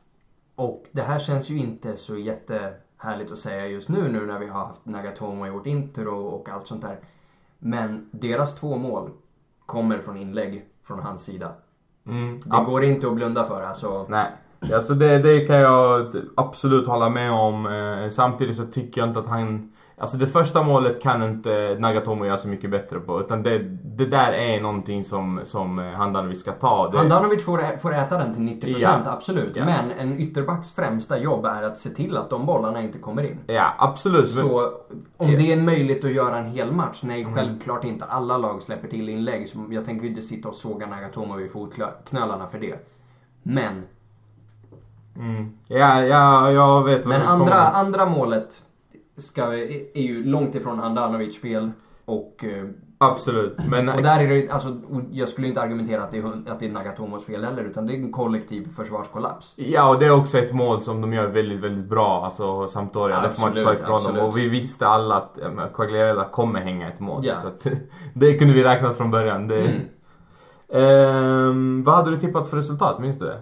och 0.56 0.86
det 0.92 1.02
här 1.02 1.20
känns 1.20 1.50
ju 1.50 1.58
inte 1.58 1.98
så 1.98 2.18
jättehärligt 2.18 3.32
att 3.32 3.40
säga 3.40 3.68
just 3.68 3.90
nu, 3.90 4.12
nu 4.12 4.26
när 4.26 4.40
vi 4.40 4.48
har 4.48 4.66
haft 4.66 4.86
Nagatomo 4.86 5.48
i 5.48 5.50
vårt 5.50 5.68
intro 5.68 6.26
och 6.26 6.50
allt 6.50 6.68
sånt 6.68 6.82
där. 6.82 7.00
Men 7.60 8.10
deras 8.12 8.56
två 8.56 8.78
mål 8.78 9.12
kommer 9.66 10.00
från 10.00 10.18
inlägg 10.18 10.66
från 10.88 11.00
hans 11.00 11.24
sida. 11.24 11.52
Mm. 12.08 12.40
Det 12.46 12.64
går 12.66 12.84
inte 12.84 13.08
att 13.08 13.16
blunda 13.16 13.48
för. 13.48 13.64
Alltså, 13.64 14.06
Nej, 14.10 14.32
alltså 14.74 14.94
det, 14.94 15.18
det 15.20 15.48
kan 15.48 15.56
jag 15.56 16.16
absolut 16.36 16.88
hålla 16.88 17.10
med 17.10 17.32
om. 17.32 17.66
Eh, 17.66 18.10
samtidigt 18.10 18.56
så 18.56 18.66
tycker 18.66 19.02
jag 19.02 19.10
inte 19.10 19.20
att 19.20 19.28
han... 19.28 19.70
Alltså 19.98 20.18
det 20.18 20.28
första 20.28 20.64
målet 20.64 21.02
kan 21.02 21.24
inte 21.24 21.76
Nagatomo 21.80 22.26
göra 22.26 22.38
så 22.38 22.48
mycket 22.48 22.72
bättre 22.72 23.00
på. 23.00 23.20
Utan 23.20 23.44
det, 23.44 23.60
det 23.84 24.06
där 24.06 24.32
är 24.34 24.62
någonting 24.62 25.04
som, 25.04 25.40
som 25.44 25.80
eh, 25.80 25.86
Handanovic 25.92 26.40
ska 26.40 26.52
ta. 26.52 26.90
Det, 26.92 26.98
Handanovic 26.98 27.44
får, 27.46 27.64
ä- 27.64 27.78
får 27.78 27.94
äta 27.96 28.18
den 28.18 28.34
till 28.34 28.42
90% 28.72 28.76
Ja. 28.80 29.00
absolut. 29.06 29.56
Ja. 29.56 29.66
Men 29.66 29.92
en 29.92 30.20
ytterbacks 30.20 30.76
främsta 30.76 31.18
jobb 31.18 31.46
är 31.46 31.64
att 31.64 31.78
se 31.78 31.90
till 31.90 32.18
att 32.18 32.30
de 32.30 32.46
bollarna 32.46 32.82
inte 32.82 32.98
kommer 33.00 33.24
in. 33.24 33.40
Ja, 33.48 33.74
absolut. 33.78 34.30
Så 34.30 34.60
om 35.18 35.30
Ja. 35.32 35.38
det 35.38 35.52
är 35.54 35.62
möjligt 35.62 36.06
att 36.06 36.12
göra 36.14 36.38
en 36.38 36.48
hel 36.52 36.72
match, 36.72 37.00
nej 37.04 37.22
Mm. 37.22 37.34
självklart 37.36 37.84
inte. 37.84 38.06
Alla 38.06 38.38
lag 38.38 38.62
släpper 38.62 38.88
till 38.88 39.10
inlägg. 39.10 39.50
Så 39.50 39.58
jag 39.70 39.86
tänker 39.86 40.04
ju 40.04 40.10
inte 40.10 40.22
sitta 40.22 40.50
och 40.50 40.56
såga 40.56 40.88
Nagatomo 40.88 41.36
vid 41.36 41.52
fotknölarna 41.52 42.48
för 42.48 42.60
det. 42.60 42.76
Men, 43.44 43.84
mm, 45.16 45.58
ja, 45.68 46.02
ja, 46.06 46.52
jag 46.52 46.84
vet 46.84 47.06
vad 47.06 47.18
men 47.20 47.28
andra, 47.28 47.54
andra 47.56 48.06
målet 48.06 48.62
ska, 49.18 49.44
är 49.44 49.98
är 49.98 50.02
ju 50.02 50.24
långt 50.24 50.56
ifrån 50.56 50.80
Handanovic 50.80 51.42
fel. 51.42 51.72
Och, 52.06 52.44
eh, 52.44 52.66
Absolut. 52.98 53.58
Men 53.70 53.90
och 53.90 54.02
där 54.02 54.24
är 54.24 54.28
det 54.28 54.50
alltså, 54.50 54.78
jag 55.12 55.30
skulle 55.30 55.48
inte 55.48 55.62
argumentera 55.62 56.04
att 56.04 56.12
det, 56.12 56.18
är, 56.18 56.52
att 56.52 56.60
det 56.60 56.66
är 56.66 56.72
Nagatomos 56.72 57.26
fel 57.26 57.44
heller, 57.44 57.64
utan 57.64 57.88
det 57.88 57.94
är 57.94 57.96
en 57.96 58.12
kollektiv 58.12 58.68
försvarskollaps. 58.76 59.54
Ja, 59.56 59.90
och 59.90 60.00
det 60.00 60.06
är 60.06 60.12
också 60.12 60.38
ett 60.38 60.54
mål 60.54 60.82
som 60.82 61.02
de 61.02 61.14
gör 61.14 61.28
väldigt, 61.28 61.60
väldigt 61.60 61.90
bra. 61.90 62.26
Alltså 62.26 62.68
Sampdoria. 62.68 63.22
Det 63.22 63.30
får 63.30 63.42
man 63.42 63.50
inte 63.50 63.64
ta 63.64 63.74
ifrån 63.74 63.96
absolut. 63.96 64.18
dem. 64.18 64.30
Och 64.30 64.38
vi 64.38 64.48
visste 64.48 64.88
alla 64.88 65.16
att 65.16 65.40
Quagliarella 65.74 66.26
kommer 66.26 66.62
hänga 66.62 66.90
ett 66.90 67.00
mål. 67.00 67.22
Ja. 67.26 67.40
Så 67.40 67.48
att, 67.48 67.68
det 68.14 68.34
kunde 68.34 68.54
vi 68.54 68.64
räknat 68.64 68.98
från 68.98 69.12
början. 69.12 69.48
Det, 69.48 69.60
Mm. 69.62 69.82
Ehm, 70.74 71.84
vad 71.84 71.96
hade 71.96 72.12
du 72.12 72.18
tippat 72.18 72.50
för 72.50 72.58
resultat? 72.58 73.00
Minns 73.00 73.20
du 73.20 73.26
det? 73.26 73.40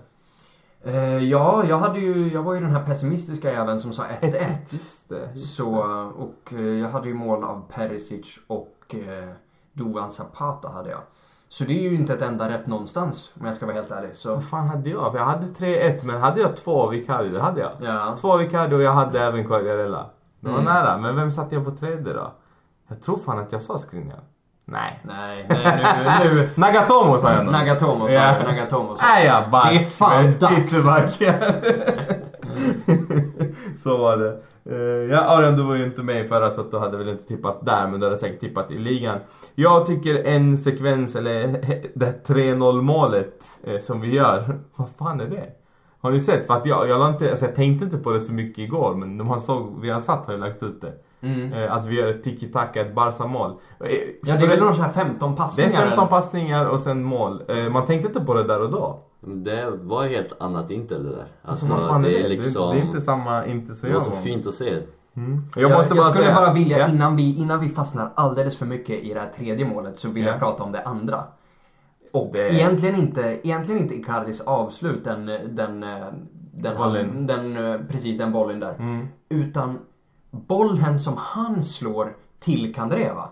Eh, 0.84 1.18
ja, 1.18 1.64
jag, 1.66 1.78
hade 1.78 2.00
ju, 2.00 2.34
jag 2.34 2.44
var 2.44 2.54
ju 2.54 2.60
den 2.62 2.72
här 2.72 2.86
pessimistiska 2.86 3.52
jäveln 3.52 3.80
som 3.80 3.94
sa 3.94 4.04
1-1. 4.22 4.48
Just 4.70 5.10
det. 5.10 5.30
Just 5.34 5.56
Så, 5.56 5.76
och 6.18 6.54
eh, 6.54 6.62
jag 6.62 6.90
hade 6.90 7.08
ju 7.08 7.14
mål 7.14 7.44
av 7.44 7.64
Perisic 7.74 8.40
och 8.48 8.96
eh, 8.96 9.30
Duvan 9.74 10.12
Zapata 10.12 10.70
hade 10.70 10.90
jag. 10.90 11.00
Så 11.50 11.64
det 11.64 11.74
är 11.74 11.82
ju 11.90 11.96
inte 11.96 12.14
ett 12.14 12.22
enda 12.22 12.50
rätt 12.50 12.68
någonstans 12.68 13.32
om 13.40 13.46
jag 13.46 13.56
ska 13.56 13.66
vara 13.66 13.76
helt 13.76 13.92
ärlig. 13.92 14.16
Så, 14.16 14.34
Vad 14.34 14.44
fan 14.50 14.68
hade 14.68 14.90
jag? 14.90 15.12
För 15.12 15.20
jag 15.20 15.26
hade 15.26 15.46
3-1 15.46 16.06
men 16.06 16.22
hade 16.22 16.42
jag 16.42 16.56
två 16.58 16.82
av 16.82 16.96
Icardi? 16.96 17.30
Det 17.30 17.42
hade 17.42 17.62
jag. 17.62 17.72
ja. 17.80 18.16
Två 18.20 18.34
av 18.34 18.42
Icardi 18.44 18.76
och 18.76 18.82
jag 18.82 18.92
hade 18.94 19.20
även 19.20 19.48
Quagliarella. 19.48 20.06
Det 20.40 20.48
var 20.50 20.60
Mm. 20.60 20.74
nära. 20.74 20.98
Men 20.98 21.16
vem 21.16 21.32
satte 21.32 21.56
jag 21.56 21.66
på 21.66 21.72
tredje 21.72 22.14
då? 22.14 22.32
Jag 22.88 23.02
tror 23.02 23.18
fan 23.18 23.40
att 23.40 23.52
jag 23.52 23.62
sa 23.62 23.78
Skriniar. 23.78 24.20
Nej. 24.72 25.00
Nej, 25.04 25.46
nej 25.50 25.86
nu, 26.24 26.34
nu, 26.36 26.50
Nagatomo 26.56 27.18
sa 27.18 27.34
jag 27.34 27.46
nog. 27.46 27.54
Nagatomo 27.54 28.08
sa 28.08 28.14
Ja. 28.14 28.36
jag. 28.40 28.44
Nagatomo 28.56 28.96
sa 28.96 29.04
jag. 29.20 29.26
jag 29.26 29.52
bara... 29.52 29.70
Det 29.70 29.76
är 29.76 29.80
fan 29.80 30.34
dags. 30.40 30.74
Ytterback. 30.74 31.22
Så 33.78 33.98
var 33.98 34.18
det. 34.18 34.38
Eh, 34.66 35.12
ja, 35.12 35.20
Arian 35.22 35.56
du 35.56 35.64
var 35.64 35.76
ju 35.76 35.84
inte 35.84 36.04
med 36.04 36.26
i 36.26 36.28
förra 36.28 36.50
så 36.50 36.62
att 36.62 36.72
du 36.72 36.80
hade 36.80 36.98
väl 36.98 37.10
inte 37.10 37.24
tippat 37.24 37.66
där 37.66 37.88
men 37.88 38.00
du 38.00 38.06
hade 38.06 38.18
säkert 38.18 38.40
tippat 38.40 38.72
i 38.72 38.78
ligan. 38.78 39.18
Jag 39.56 39.86
tycker 39.86 40.24
en 40.28 40.58
sekvens, 40.58 41.16
eller 41.16 41.48
det 41.94 42.06
här 42.06 42.14
3-0 42.28 42.82
målet 42.82 43.44
eh, 43.64 43.80
som 43.80 44.02
vi 44.02 44.16
gör. 44.16 44.60
Vad 44.76 44.88
fan 45.00 45.20
är 45.22 45.28
det? 45.28 45.46
Har 46.02 46.12
ni 46.12 46.20
sett? 46.20 46.48
För 46.48 46.54
att 46.54 46.66
jag, 46.66 46.90
jag, 46.90 47.10
inte, 47.10 47.30
alltså 47.30 47.46
jag 47.46 47.56
tänkte 47.56 47.86
inte 47.86 47.98
på 47.98 48.12
det 48.12 48.22
så 48.22 48.34
mycket 48.34 48.60
igår 48.60 48.96
men 48.96 49.18
de 49.18 49.28
har 49.28 49.38
såg, 49.38 49.80
vi 49.82 49.90
har 49.90 50.00
satt 50.02 50.26
har 50.28 50.34
ju 50.34 50.40
lagt 50.40 50.64
ut 50.64 50.82
det. 50.82 50.94
Mm. 51.22 51.54
Eh, 51.54 51.74
att 51.74 51.86
vi 51.86 51.96
gör 51.96 52.08
ett 52.08 52.24
tiki-taka, 52.24 52.82
ett 52.82 52.96
Barca-mål. 52.96 53.52
Eh, 53.52 53.88
Ja, 54.24 54.38
det 54.38 54.44
är 54.44 54.48
väl 54.48 54.58
sådana 54.60 54.84
här 54.84 54.92
15 54.92 55.30
det 55.32 55.36
är 55.36 55.38
passningar? 55.38 55.72
15 55.72 55.98
eller? 55.98 56.08
passningar 56.08 56.66
och 56.66 56.80
sen 56.80 57.04
mål. 57.04 57.44
Eh, 57.48 57.70
man 57.70 57.86
tänkte 57.86 58.08
inte 58.08 58.22
på 58.22 58.34
det 58.34 58.44
där 58.44 58.62
och 58.62 58.72
då. 58.72 59.00
Det 59.26 59.70
var 59.82 60.04
ju 60.04 60.10
helt 60.10 60.42
annat 60.42 60.72
Inter 60.72 61.00
det 61.00 61.10
där. 61.10 61.26
Alltså, 61.44 61.74
Alltså, 61.74 62.00
det 62.10 62.20
är 62.20 62.24
det? 62.24 62.30
liksom... 62.30 62.76
Det, 62.76 62.82
är 62.82 62.86
inte 62.86 63.02
samma, 63.02 63.46
inte 63.46 63.74
så 63.74 63.88
det 63.88 63.94
var 63.94 64.02
så 64.02 64.12
fint 64.12 64.48
att 64.48 64.54
se. 64.54 64.70
Mm. 65.16 65.44
Jag, 65.56 65.64
Jag, 65.72 65.78
måste 65.78 65.96
jag 65.96 66.04
bara 66.04 66.12
skulle 66.12 66.26
säga. 66.26 66.36
bara 66.36 66.54
vilja, 66.54 66.78
Ja. 66.80 66.88
innan, 66.88 67.16
vi, 67.16 67.36
innan 67.38 67.60
vi 67.60 67.70
fastnar 67.70 68.12
alldeles 68.16 68.58
för 68.58 68.66
mycket 68.66 69.04
i 69.04 69.14
det 69.14 69.20
här 69.20 69.30
tredje 69.38 69.66
målet, 69.68 70.00
så 70.00 70.10
vill 70.10 70.24
Ja. 70.26 70.30
jag 70.32 70.40
prata 70.40 70.64
om 70.64 70.72
det 70.72 70.82
andra. 70.84 71.24
Och 72.12 72.30
Det- 72.34 72.54
egentligen, 72.54 72.96
inte, 72.96 73.22
egentligen 73.44 73.82
inte 73.82 73.96
Icardis 73.96 74.42
avslut, 74.42 75.04
den, 75.04 75.26
den, 75.26 75.86
den, 76.54 76.78
Bollen. 76.78 77.28
den, 77.28 77.58
eh, 77.74 77.80
precis 77.90 78.18
den 78.18 78.32
bollen 78.32 78.60
där. 78.60 78.74
Mm. 78.80 79.08
Utan 79.30 79.80
bollen 80.32 81.00
som 81.00 81.14
han 81.18 81.64
slår 81.64 82.14
till 82.40 82.74
Kandreva. 82.76 83.30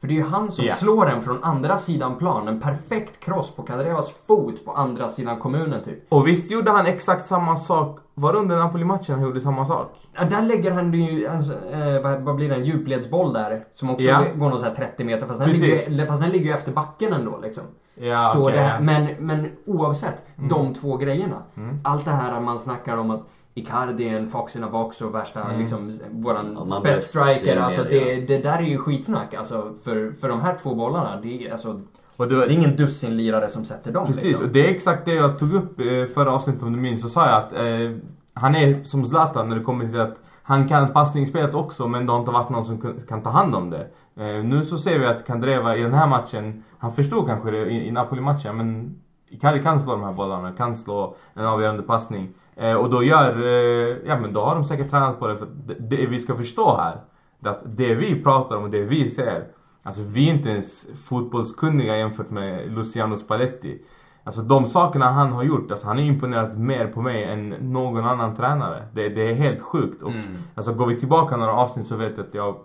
För 0.00 0.08
det 0.08 0.14
är 0.14 0.16
ju 0.16 0.24
han 0.24 0.50
som 0.50 0.64
Ja. 0.64 0.74
slår 0.74 1.06
den 1.06 1.22
från 1.22 1.44
andra 1.44 1.76
sidan 1.78 2.16
plan. 2.18 2.48
En 2.48 2.60
perfekt 2.60 3.20
cross 3.20 3.56
på 3.56 3.62
Kandrevas 3.62 4.10
fot 4.26 4.64
på 4.64 4.72
andra 4.72 5.08
sidan 5.08 5.38
kommunen 5.40 5.84
typ. 5.84 6.12
Och 6.12 6.28
visst 6.28 6.50
gjorde 6.50 6.70
han 6.70 6.86
exakt 6.86 7.26
samma 7.26 7.56
sak. 7.56 7.98
Var 8.14 8.32
det 8.32 8.38
under 8.38 8.56
Napoli-matchen 8.58 9.14
han 9.14 9.22
gjorde 9.22 9.40
samma 9.40 9.66
sak? 9.66 9.96
Ja, 10.14 10.24
där 10.24 10.42
lägger 10.42 10.70
han 10.70 10.92
ju, 10.92 11.26
alltså, 11.26 11.52
eh, 11.68 12.02
vad, 12.02 12.20
vad 12.20 12.36
blir 12.36 12.48
det, 12.48 12.54
en 12.54 12.64
djupledsboll 12.64 13.32
där. 13.32 13.64
Som 13.72 13.90
också 13.90 14.04
Ja. 14.06 14.24
går 14.36 14.50
någon 14.50 14.58
så 14.60 14.64
här 14.66 14.74
30 14.74 15.04
meter. 15.04 15.26
Fast 15.26 15.38
den, 15.40 15.48
Precis. 15.48 15.88
ligger, 15.88 16.06
fast 16.06 16.22
den 16.22 16.30
ligger 16.30 16.46
ju 16.46 16.52
efter 16.52 16.72
backen 16.72 17.12
ändå 17.12 17.38
liksom. 17.42 17.62
Ja, 17.94 18.16
så 18.34 18.42
okej, 18.48 18.58
det 18.58 18.76
men, 18.80 19.08
men 19.18 19.50
oavsett, 19.66 20.24
de 20.36 20.74
två 20.74 20.96
grejerna. 20.96 21.36
Mm. 21.56 21.78
Allt 21.84 22.04
det 22.04 22.10
här 22.10 22.40
man 22.40 22.58
snackar 22.58 22.96
om 22.96 23.10
att 23.10 23.22
Icardi 23.54 24.08
är 24.08 24.18
en 24.18 24.28
fox 24.28 24.56
in 24.56 24.64
a 24.64 24.68
box 24.72 25.00
och 25.00 25.14
värsta 25.14 25.42
Mm. 25.42 25.60
liksom, 25.60 25.92
våran 26.12 26.56
Ja, 26.58 26.66
spetsstriker. 26.66 27.56
Alltså 27.56 27.82
det, 27.90 28.20
det 28.20 28.38
där 28.38 28.58
är 28.58 28.62
ju 28.62 28.78
skitsnack. 28.78 29.34
Alltså 29.34 29.72
för, 29.84 30.12
för 30.20 30.28
de 30.28 30.40
här 30.40 30.58
två 30.62 30.74
bollarna, 30.74 31.20
det 31.22 31.50
alltså, 31.50 31.80
Och 32.16 32.28
det 32.28 32.34
det 32.34 32.36
var, 32.36 32.42
är 32.46 32.50
ingen 32.50 32.76
dussinlirare 32.76 33.48
som 33.48 33.64
sätter 33.64 33.92
dem. 33.92 34.06
precis, 34.06 34.24
liksom. 34.24 34.46
och 34.46 34.52
det 34.52 34.66
är 34.66 34.74
exakt 34.74 35.04
det 35.04 35.14
jag 35.14 35.38
tog 35.38 35.54
upp 35.54 35.76
förra 36.14 36.32
avsnittet 36.32 36.62
om 36.62 36.72
du 36.72 36.78
minns. 36.78 37.00
Så 37.02 37.08
sa 37.08 37.26
jag 37.28 37.36
att 37.36 37.52
eh, 37.52 37.96
han 38.34 38.54
är 38.54 38.84
som 38.84 39.04
Zlatan 39.04 39.48
när 39.48 39.56
det 39.56 39.62
kommer 39.64 39.86
till 39.86 40.00
att 40.00 40.16
han 40.42 40.68
kan 40.68 40.92
passningsspelet 40.92 41.54
också 41.54 41.88
men 41.88 42.06
det 42.06 42.12
har 42.12 42.18
inte 42.20 42.30
varit 42.32 42.50
någon 42.50 42.64
som 42.64 42.94
kan 43.08 43.22
ta 43.22 43.30
hand 43.30 43.54
om 43.54 43.70
det. 43.70 43.86
Eh, 44.16 44.44
nu 44.44 44.64
så 44.64 44.78
ser 44.78 44.98
vi 44.98 45.06
att 45.06 45.26
Kandreva 45.26 45.76
i 45.76 45.82
den 45.82 45.94
här 45.94 46.08
matchen, 46.08 46.64
han 46.78 46.92
förstod 46.92 47.26
kanske 47.26 47.50
det 47.50 47.66
i, 47.66 47.88
i 47.88 47.90
Napoli-matchen 47.90 48.56
men 48.56 48.94
Icardi 49.28 49.62
kan 49.62 49.80
slå 49.80 49.92
de 49.92 50.02
här 50.02 50.12
bollarna, 50.12 50.52
kan 50.52 50.76
slå 50.76 51.16
en 51.34 51.46
avgörande 51.46 51.82
passning. 51.82 52.28
Eh, 52.56 52.74
och 52.74 52.90
då 52.90 53.02
gör, 53.02 53.42
eh, 53.42 53.96
ja 54.06 54.18
men 54.20 54.32
då 54.32 54.40
har 54.40 54.54
de 54.54 54.64
säkert 54.64 54.90
tränat 54.90 55.18
på 55.18 55.26
det 55.26 55.36
för 55.36 55.48
det, 55.66 55.74
det 55.78 56.06
vi 56.06 56.20
ska 56.20 56.36
förstå 56.36 56.76
här, 56.76 56.96
det 57.38 57.50
att 57.50 57.62
det 57.64 57.94
vi 57.94 58.22
pratar 58.22 58.56
om 58.56 58.64
och 58.64 58.70
det 58.70 58.82
vi 58.82 59.10
ser, 59.10 59.44
alltså 59.82 60.02
vi 60.02 60.28
är 60.28 60.34
inte 60.34 60.48
ens 60.48 60.86
fotbollskunniga 61.04 61.96
jämfört 61.96 62.30
med 62.30 62.72
Luciano 62.72 63.16
Spalletti. 63.16 63.82
Alltså 64.24 64.42
de 64.42 64.66
sakerna 64.66 65.10
han 65.10 65.32
har 65.32 65.42
gjort, 65.42 65.70
alltså 65.70 65.86
han 65.86 65.96
har 65.96 66.04
imponerat 66.04 66.58
mer 66.58 66.86
på 66.86 67.02
mig 67.02 67.24
än 67.24 67.48
någon 67.48 68.04
annan 68.04 68.36
tränare. 68.36 68.86
Det, 68.92 69.08
det 69.08 69.30
är 69.30 69.34
helt 69.34 69.62
sjukt. 69.62 70.02
Och, 70.02 70.10
Mm. 70.10 70.36
Alltså 70.54 70.74
går 70.74 70.86
vi 70.86 70.98
tillbaka 70.98 71.36
några 71.36 71.52
avsnitt 71.52 71.86
så 71.86 71.96
vet 71.96 72.16
jag 72.16 72.26
att 72.26 72.34
jag 72.34 72.56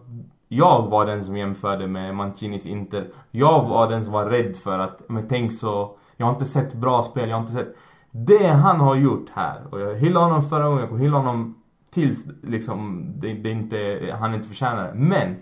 jag 0.51 0.87
var 0.89 1.05
den 1.05 1.23
som 1.23 1.37
jämförde 1.37 1.87
med 1.87 2.15
Mancinis 2.15 2.65
Inter. 2.65 3.07
Jag 3.31 3.63
var 3.63 3.89
den 3.89 4.03
som 4.03 4.13
var 4.13 4.25
rädd 4.25 4.57
för 4.57 4.79
att, 4.79 5.01
men 5.09 5.27
tänk 5.27 5.53
så, 5.53 5.97
jag 6.17 6.25
har 6.25 6.33
inte 6.33 6.45
sett 6.45 6.73
bra 6.73 7.03
spel, 7.03 7.29
jag 7.29 7.35
har 7.35 7.41
inte 7.41 7.53
sett... 7.53 7.75
Det 8.11 8.47
han 8.47 8.79
har 8.79 8.95
gjort 8.95 9.29
här, 9.33 9.61
och 9.71 9.81
jag 9.81 9.95
hyllade 9.95 10.25
honom 10.25 10.49
förra 10.49 10.63
gången, 10.63 10.79
jag 10.79 10.89
kommer 10.89 11.01
hylla 11.01 11.17
honom 11.17 11.55
tills 11.91 12.25
liksom, 12.43 13.05
det, 13.15 13.33
det 13.33 13.49
inte, 13.49 13.99
han 14.19 14.33
inte 14.33 14.47
förtjänar 14.47 14.83
det. 14.83 14.93
Men, 14.95 15.35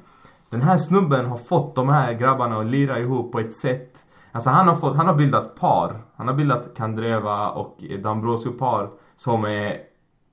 den 0.49 0.61
här 0.61 0.77
snubben 0.77 1.25
har 1.25 1.37
fått 1.37 1.75
de 1.75 1.89
här 1.89 2.13
grabbarna 2.13 2.59
att 2.59 2.65
lira 2.65 2.99
ihop 2.99 3.31
på 3.31 3.39
ett 3.39 3.53
sätt. 3.53 4.05
Alltså 4.31 4.49
han 4.49 4.67
har, 4.67 4.75
fått, 4.75 4.95
han 4.95 5.07
har 5.07 5.15
bildat 5.15 5.55
par. 5.55 6.01
Han 6.15 6.27
har 6.27 6.35
bildat 6.35 6.73
Kandreva 6.77 7.49
och 7.49 7.83
Dambrosio 8.03 8.51
par 8.51 8.89
som 9.15 9.45
är, 9.45 9.77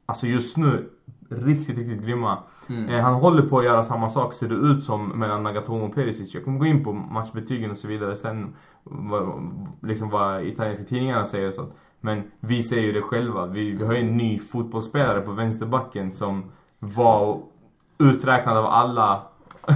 alltså 0.06 0.26
just 0.26 0.56
nu, 0.56 0.90
riktigt, 1.30 1.78
riktigt 1.78 2.02
grymma. 2.02 2.38
Mm. 2.68 2.88
Eh, 2.88 3.00
han 3.00 3.14
håller 3.14 3.42
på 3.42 3.58
att 3.58 3.64
göra 3.64 3.84
samma 3.84 4.08
sak 4.08 4.32
ser 4.32 4.48
det 4.48 4.54
ut 4.54 4.84
som 4.84 5.08
mellan 5.08 5.42
Nagatomo 5.42 5.86
och 5.86 5.94
Perisic. 5.94 6.34
Jag 6.34 6.44
kommer 6.44 6.58
gå 6.58 6.66
in 6.66 6.84
på 6.84 6.92
matchbetygen 6.92 7.70
och 7.70 7.76
så 7.76 7.88
vidare 7.88 8.16
sen. 8.16 8.54
Vad, 8.82 9.40
liksom 9.82 10.10
vad 10.10 10.44
italienska 10.44 10.84
tidningarna 10.84 11.26
säger 11.26 11.48
och 11.48 11.54
sånt. 11.54 11.74
Men 12.04 12.22
vi 12.40 12.62
ser 12.62 12.80
ju 12.80 12.92
det 12.92 13.02
själva. 13.02 13.46
Vi, 13.46 13.70
vi 13.70 13.84
har 13.84 13.92
ju 13.92 14.00
en 14.00 14.16
ny 14.16 14.38
fotbollsspelare 14.38 15.20
på 15.20 15.32
vänsterbacken 15.32 16.12
som 16.12 16.52
var 16.78 17.38
uträknad 17.98 18.56
av 18.56 18.66
alla. 18.66 19.22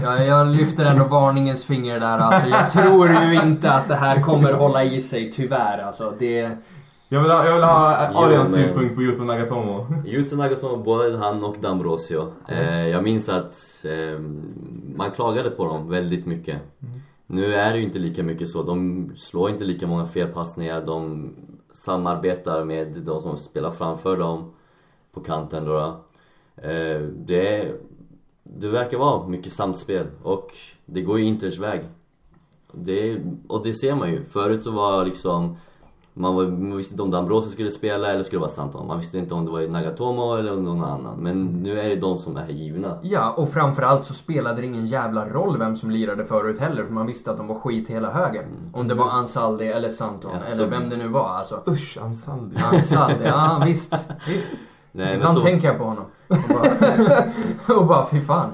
Ja, 0.02 0.24
jag 0.24 0.46
lyfter 0.46 0.84
ändå 0.84 1.04
varningens 1.04 1.64
finger 1.64 2.00
där. 2.00 2.18
Alltså, 2.18 2.48
jag 2.48 2.70
tror 2.70 3.08
ju 3.08 3.34
inte 3.42 3.72
att 3.72 3.88
det 3.88 3.94
här 3.94 4.22
kommer 4.22 4.52
hålla 4.52 4.84
i 4.84 5.00
sig, 5.00 5.32
tyvärr. 5.32 5.78
Alltså, 5.78 6.14
det... 6.18 6.50
Jag 7.08 7.22
vill 7.22 7.30
ha, 7.30 7.44
jag 7.46 7.54
vill 7.54 7.62
ha 7.62 8.10
Jo, 8.12 8.18
Arians 8.18 8.56
men- 8.56 8.64
synpunkt 8.64 8.94
på 8.94 9.02
Yuto 9.02 9.24
Nagatomo. 9.24 9.86
Yuto 10.06 10.36
Nagatomo, 10.36 10.76
både 10.76 11.18
han 11.18 11.44
och 11.44 11.56
Dambrosio. 11.60 12.32
Eh, 12.48 12.88
jag 12.88 13.04
minns 13.04 13.28
att 13.28 13.54
eh, 13.84 14.20
man 14.96 15.10
klagade 15.10 15.50
på 15.50 15.64
dem 15.64 15.88
väldigt 15.88 16.26
mycket. 16.26 16.58
Nu 17.26 17.54
är 17.54 17.72
det 17.72 17.78
ju 17.78 17.84
inte 17.84 17.98
lika 17.98 18.22
mycket 18.22 18.48
så. 18.48 18.62
De 18.62 19.10
slår 19.16 19.50
inte 19.50 19.64
lika 19.64 19.86
många 19.86 20.06
felpassningar. 20.06 20.80
De 20.86 21.30
samarbetar 21.78 22.64
med 22.64 22.96
de 22.96 23.20
som 23.20 23.38
spelar 23.38 23.70
framför 23.70 24.16
dem 24.16 24.52
på 25.12 25.20
kanten 25.20 25.64
då. 25.64 25.72
då. 25.72 25.86
Eh, 26.68 27.00
det, 27.00 27.72
det 28.42 28.68
verkar 28.68 28.98
vara 28.98 29.28
mycket 29.28 29.52
samspel 29.52 30.06
och 30.22 30.52
det 30.86 31.02
går 31.02 31.18
ju 31.18 31.24
Inters 31.24 31.58
väg. 31.58 31.84
Det, 32.72 33.20
och 33.48 33.64
det 33.64 33.74
ser 33.74 33.94
man 33.94 34.10
ju. 34.10 34.24
Förut 34.24 34.62
så 34.62 34.70
var 34.70 35.04
liksom 35.04 35.56
man, 36.14 36.34
var, 36.34 36.44
man 36.46 36.76
visste 36.76 36.94
inte 36.94 37.02
om 37.02 37.10
Dambrosio 37.10 37.50
skulle 37.50 37.70
spela 37.70 38.08
eller 38.12 38.22
skulle 38.24 38.40
vara 38.40 38.50
Stanton. 38.50 38.86
Man 38.86 38.98
visste 38.98 39.18
inte 39.18 39.34
om 39.34 39.44
det 39.44 39.50
var 39.50 39.60
Nagatomo 39.68 40.34
eller 40.36 40.56
någon 40.56 40.84
annan. 40.84 41.16
Men 41.18 41.44
nu 41.62 41.80
är 41.80 41.88
det 41.88 41.96
de 41.96 42.18
som 42.18 42.36
är 42.36 42.48
givna. 42.48 42.98
Ja, 43.02 43.32
och 43.36 43.48
framförallt 43.50 44.04
så 44.04 44.14
spelade 44.14 44.60
det 44.60 44.66
ingen 44.66 44.86
jävla 44.86 45.28
roll 45.28 45.58
vem 45.58 45.76
som 45.76 45.90
lirade 45.90 46.24
förut 46.24 46.58
heller. 46.60 46.84
För 46.84 46.92
man 46.92 47.06
visste 47.06 47.30
att 47.30 47.36
de 47.36 47.46
var 47.46 47.54
skit 47.54 47.88
hela 47.88 48.10
högen. 48.10 48.44
Om 48.72 48.88
det 48.88 48.94
var 48.94 49.08
Ansaldi 49.08 49.66
eller 49.66 49.88
Santon, 49.88 50.30
Ja, 50.34 50.46
eller 50.52 50.64
så- 50.64 50.70
vem 50.70 50.88
det 50.88 50.96
nu 50.96 51.08
var. 51.08 51.28
Alltså, 51.28 51.62
Usch, 51.68 51.98
Ansaldi. 52.02 52.56
Ansaldi, 52.72 53.24
ja 53.24 53.62
visst. 53.66 53.94
visst. 54.28 54.50
Nej 54.92 55.06
men 55.06 55.14
Ibland 55.16 55.38
så... 55.38 55.44
tänker 55.44 55.68
jag 55.68 55.78
på 55.78 55.84
honom. 55.84 56.04
Och 56.28 56.36
bara, 56.48 57.76
och 57.80 57.86
bara 57.86 58.06
fy 58.10 58.20
fan. 58.20 58.50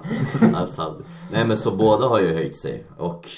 Assad. 0.55 1.05
Nej 1.33 1.45
men 1.47 1.57
så 1.57 1.71
båda 1.77 2.07
har 2.07 2.21
ju 2.21 2.35
höjt 2.35 2.57
sig. 2.57 2.87
Och 2.99 3.29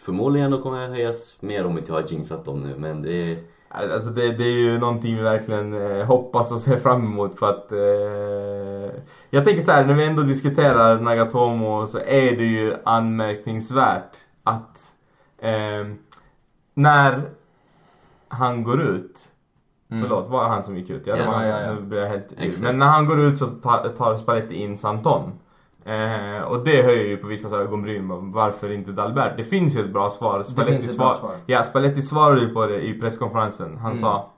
förmodligen 0.00 0.50
då 0.50 0.62
kommer 0.62 0.82
jag 0.82 0.88
höjas 0.88 1.36
mer 1.40 1.66
om 1.66 1.78
inte 1.78 1.92
jag 1.92 2.00
har 2.00 2.08
jinxat 2.08 2.44
dem 2.44 2.60
nu. 2.60 2.74
Men 2.78 3.02
det 3.02 3.32
är... 3.32 3.38
Alltså 3.68 4.10
det, 4.10 4.32
det 4.32 4.44
är 4.44 4.58
ju 4.58 4.78
någonting 4.78 5.16
vi 5.16 5.22
verkligen 5.22 5.72
eh, 5.72 6.06
hoppas 6.06 6.52
och 6.52 6.60
ser 6.60 6.76
fram 6.76 7.04
emot 7.04 7.38
för 7.38 7.46
att 7.46 7.72
eh, 7.72 9.00
Jag 9.30 9.44
tänker 9.44 9.60
så 9.60 9.70
här, 9.70 9.84
när 9.86 9.94
vi 9.94 10.04
ändå 10.04 10.22
diskuterar 10.22 11.00
Nagatomo 11.00 11.86
så 11.86 11.98
är 11.98 12.36
det 12.36 12.44
ju 12.44 12.76
anmärkningsvärt 12.84 14.16
att 14.42 14.92
eh, 15.38 15.86
när 16.74 17.22
han 18.28 18.62
går 18.62 18.82
ut 18.82 19.30
Mm. 19.90 20.02
Förlåt, 20.02 20.28
var 20.28 20.42
det 20.42 20.48
han 20.48 20.64
som 20.64 20.76
gick 20.76 20.90
ut? 20.90 21.06
Ja, 21.06 21.16
det 21.16 21.26
var 21.26 21.32
han 21.32 21.48
ja, 21.48 21.58
som, 21.58 21.66
ja. 21.66 21.74
nu 21.74 21.80
blir 21.80 21.98
jag 21.98 22.08
helt. 22.08 22.60
Men 22.60 22.78
när 22.78 22.86
han 22.86 23.06
går 23.06 23.20
ut 23.20 23.38
så 23.38 23.46
tar, 23.46 23.88
tar 23.88 24.16
Spalletti 24.16 24.54
in 24.54 24.76
Santon. 24.76 25.32
Eh, 25.84 26.42
och 26.42 26.64
det 26.64 26.82
höjer 26.82 27.06
ju 27.06 27.16
på 27.16 27.26
vissa 27.26 27.56
ögonbryn. 27.56 28.32
Varför 28.32 28.72
inte 28.72 28.92
Dalbert? 28.92 29.36
Det 29.36 29.44
finns 29.44 29.76
ju 29.76 29.80
ett 29.80 29.92
bra 29.92 30.10
svar. 30.10 30.42
Spalletti, 30.42 30.88
svar, 30.88 31.14
svar. 31.14 31.30
Ja, 31.46 31.62
Spalletti 31.62 32.02
svarade 32.02 32.40
ju 32.40 32.48
på 32.48 32.66
det 32.66 32.80
i 32.80 33.00
presskonferensen. 33.00 33.78
Han 33.78 33.90
Mm. 33.90 34.02
sa 34.02 34.30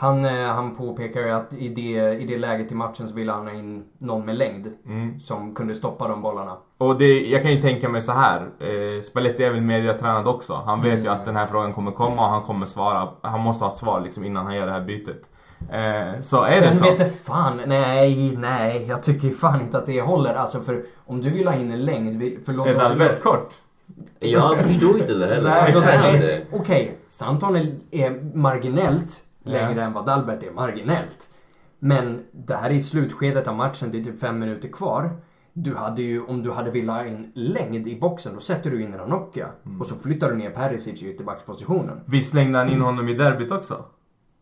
Han, 0.00 0.24
eh, 0.24 0.46
han 0.48 0.76
påpekar 0.76 1.20
ju 1.20 1.30
att 1.30 1.52
i 1.52 1.68
det, 1.68 2.14
i 2.20 2.26
det 2.26 2.38
läget 2.38 2.72
i 2.72 2.74
matchen 2.74 3.08
så 3.08 3.14
ville 3.14 3.32
han 3.32 3.46
ha 3.46 3.54
in 3.54 3.84
någon 3.98 4.24
med 4.26 4.36
längd. 4.36 4.66
mm. 4.86 5.20
Som 5.20 5.54
kunde 5.54 5.74
stoppa 5.74 6.08
de 6.08 6.22
bollarna. 6.22 6.56
Och 6.78 6.98
det, 6.98 7.26
jag 7.28 7.42
kan 7.42 7.50
ju 7.52 7.60
tänka 7.62 7.88
mig 7.88 8.00
så 8.00 8.12
här. 8.12 8.40
Eh, 8.60 9.02
Spalletti 9.02 9.44
är 9.44 9.50
väl 9.50 9.60
mediatränad 9.60 10.28
också. 10.28 10.62
Han 10.66 10.82
vet 10.82 11.04
ju 11.04 11.08
Mm. 11.08 11.12
att 11.20 11.24
den 11.24 11.36
här 11.36 11.46
frågan 11.46 11.72
kommer 11.72 11.90
komma 11.90 12.22
och 12.24 12.30
han 12.30 12.42
kommer 12.42 12.66
svara. 12.66 13.08
Han 13.22 13.40
måste 13.40 13.64
ha 13.64 13.72
ett 13.72 13.78
svar 13.78 14.00
liksom 14.00 14.24
innan 14.24 14.46
han 14.46 14.56
gör 14.56 14.66
det 14.66 14.72
här 14.72 14.80
bytet. 14.84 15.22
Eh, 15.70 16.20
så 16.20 16.42
är 16.42 16.50
Sen 16.60 16.70
det 16.70 16.76
så. 16.76 16.84
vet 16.84 16.98
det 16.98 17.10
fan, 17.10 17.60
nej, 17.66 18.36
nej. 18.36 18.84
Jag 18.88 19.02
tycker 19.02 19.30
fan 19.30 19.60
inte 19.60 19.78
att 19.78 19.86
det 19.86 20.00
håller. 20.00 20.34
Alltså 20.34 20.60
för 20.60 20.84
om 21.06 21.20
du 21.22 21.30
vill 21.30 21.46
ha 21.48 21.54
in 21.54 21.72
en 21.72 21.84
längd, 21.84 22.22
Är 22.22 22.78
Dalbert 22.78 23.22
kort? 23.22 23.54
Jag 24.20 24.58
förstod 24.58 24.98
inte 24.98 25.14
det 25.14 25.26
heller. 25.26 25.50
Nej, 25.50 25.60
Alltså? 25.60 26.56
Okej, 26.56 26.98
Santon 27.08 27.56
är, 27.56 27.74
är 27.90 28.36
marginellt 28.36 29.24
Ja. 29.42 29.50
längre 29.52 29.82
än 29.84 29.92
vad 29.92 30.06
Dalbert 30.06 30.42
är 30.42 30.50
marginellt. 30.50 31.28
Men 31.78 32.24
det 32.32 32.54
här 32.56 32.70
är 32.70 32.74
i 32.74 32.80
slutskedet 32.80 33.46
av 33.48 33.54
matchen, 33.56 33.88
det 33.92 34.00
är 34.00 34.04
typ 34.04 34.20
fem 34.20 34.38
minuter 34.38 34.68
kvar. 34.68 35.10
Du 35.52 35.74
hade 35.76 36.02
ju, 36.02 36.24
om 36.24 36.42
du 36.42 36.50
hade 36.52 36.70
velat 36.70 36.96
ha 36.96 37.04
in 37.06 37.32
längd 37.34 37.88
i 37.88 38.00
boxen, 38.00 38.34
då 38.34 38.40
sätter 38.40 38.70
du 38.70 38.82
in 38.82 38.94
Ranocchia. 38.94 39.46
Och 39.80 39.86
så 39.86 39.94
flyttar 39.94 40.28
du 40.30 40.36
ner 40.36 40.50
Perisic 40.50 41.02
i 41.02 41.10
ytterbackspositionen. 41.10 42.00
Visst 42.04 42.30
slängde 42.30 42.58
han 42.58 42.68
in 42.70 42.80
honom 42.80 43.08
i 43.08 43.14
derbyt 43.14 43.52
också? 43.52 43.84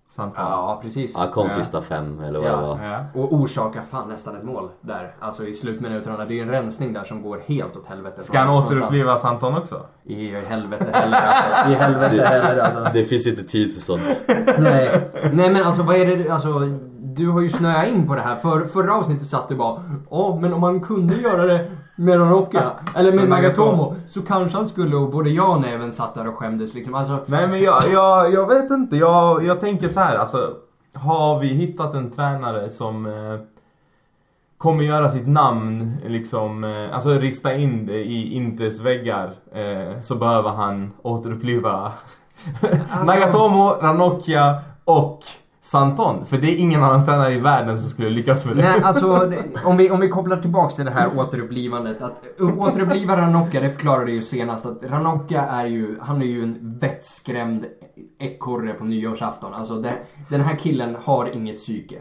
Santon. 0.09 0.45
Ja, 0.45 0.79
precis. 0.83 1.17
Han 1.17 1.31
kom 1.31 1.47
Ja. 1.51 1.55
sista 1.55 1.83
fem 1.83 2.21
eller 2.21 2.39
vad 2.41 2.49
Ja. 2.51 2.57
det 2.57 2.63
var. 2.63 2.83
Ja. 2.85 3.05
Och 3.15 3.33
orsakar 3.33 3.81
fan 3.91 4.09
nästan 4.09 4.37
ett 4.37 4.45
mål 4.45 4.69
där. 4.81 5.15
Alltså 5.21 5.47
i 5.47 5.55
slutminuterna. 5.55 6.25
Det 6.25 6.39
är 6.39 6.43
en 6.43 6.51
rensning 6.51 6.93
där 6.93 7.05
som 7.05 7.23
går 7.23 7.43
helt 7.47 7.77
åt 7.77 7.87
helvete. 7.87 8.23
Ska 8.23 8.39
han 8.39 8.49
återuppliva 8.49 9.17
Santon 9.17 9.57
också? 9.57 9.81
I 10.05 10.37
helvete 10.37 10.87
heller 10.93 11.17
alltså. 11.19 11.73
I 11.73 11.75
helvete 11.75 12.25
heller 12.25 12.59
alltså. 12.63 12.91
Det 12.95 13.05
finns 13.05 13.27
inte 13.27 13.43
tid 13.45 13.75
för 13.75 13.81
sånt. 13.81 14.03
Nej. 14.59 15.09
Nej 15.33 15.51
men 15.51 15.65
alltså 15.65 15.83
vad 15.83 15.97
är 15.97 16.17
det, 16.17 16.31
alltså 16.31 16.49
du 17.01 17.29
har 17.29 17.41
ju 17.41 17.51
snöat 17.51 17.87
in 17.89 18.07
på 18.09 18.15
det 18.15 18.21
här. 18.23 18.37
För, 18.37 18.65
förra 18.65 18.95
avsnittet 18.95 19.27
satt 19.27 19.49
du 19.49 19.55
bara 19.55 19.83
Ja 20.11 20.39
men 20.41 20.53
om 20.53 20.61
man 20.61 20.81
kunde 20.81 21.15
göra 21.15 21.43
det 21.47 21.65
med 21.97 22.21
Ranocchia 22.21 22.71
eller 22.97 23.11
med 23.13 23.21
Med 23.21 23.29
Nagatomo. 23.29 23.71
Nagatomo 23.71 23.97
så 24.09 24.23
kanske 24.23 24.57
han 24.57 24.67
skulle 24.67 24.97
och 24.97 25.11
både 25.11 25.31
jag 25.31 25.59
och 25.59 25.67
även 25.67 25.93
satt 25.93 26.15
där 26.15 26.29
och 26.29 26.35
skämdes 26.37 26.75
liksom. 26.75 26.95
Alltså 26.95 27.19
Nej 27.27 27.49
men 27.49 27.61
jag, 27.63 27.83
jag, 27.93 28.33
jag 28.33 28.47
vet 28.47 28.71
inte. 28.71 28.97
Jag, 28.97 29.45
jag 29.45 29.61
tänker 29.61 29.89
så 29.89 30.01
här 30.01 30.17
alltså. 30.19 30.55
Har 30.95 31.39
vi 31.39 31.47
hittat 31.47 31.95
en 31.95 32.11
tränare 32.11 32.71
som 32.71 33.07
eh, 33.07 33.13
kommer 34.59 34.85
göra 34.85 35.09
sitt 35.09 35.29
namn 35.29 35.97
liksom, 36.07 36.65
eh, 36.65 36.95
alltså 36.95 37.11
rista 37.11 37.55
in 37.55 37.87
det 37.87 38.05
i 38.05 38.35
Inters 38.35 38.81
väggar. 38.81 39.31
Eh, 39.55 40.01
så 40.01 40.15
behöver 40.15 40.51
han 40.51 40.93
återuppliva 41.03 41.93
Alltså- 42.91 43.13
Nagatomo, 43.13 43.69
Ranocchia 43.83 44.57
och 44.85 45.21
Santon. 45.71 46.27
För 46.27 46.37
det 46.37 46.47
är 46.47 46.57
ingen 46.59 46.83
annan 46.83 47.05
tränare 47.05 47.35
i 47.35 47.41
världen 47.41 47.79
som 47.79 47.89
skulle 47.89 48.11
lyckas 48.11 48.45
med 48.45 48.57
det. 48.57 48.63
Nej, 48.63 48.81
alltså 48.85 49.31
om 49.65 49.77
vi, 49.77 49.91
om 49.91 50.01
vi 50.01 50.09
kopplar 50.09 50.37
tillbaks 50.37 50.75
till 50.75 50.85
det 50.85 50.91
här 50.91 51.19
återupplivandet. 51.19 52.03
Att 52.03 52.41
återuppliva 52.41 53.17
Ranocchia, 53.17 53.61
det 53.61 53.71
förklarade 53.71 54.11
ju 54.11 54.23
senast 54.23 54.67
att 54.67 54.85
Ranocchia 54.85 55.43
är 55.43 55.67
ju, 55.67 55.99
han 56.01 56.23
är 56.23 56.27
ju 56.27 56.43
en 56.43 56.79
vettskrämd 56.79 57.65
ekorre 58.19 58.73
på 58.73 58.85
nyårsafton. 58.85 59.55
Alltså 59.55 59.75
det, 59.75 59.93
den 60.31 60.41
här 60.41 60.57
killen 60.57 60.97
har 61.03 61.37
inget 61.37 61.57
psyke. 61.57 61.99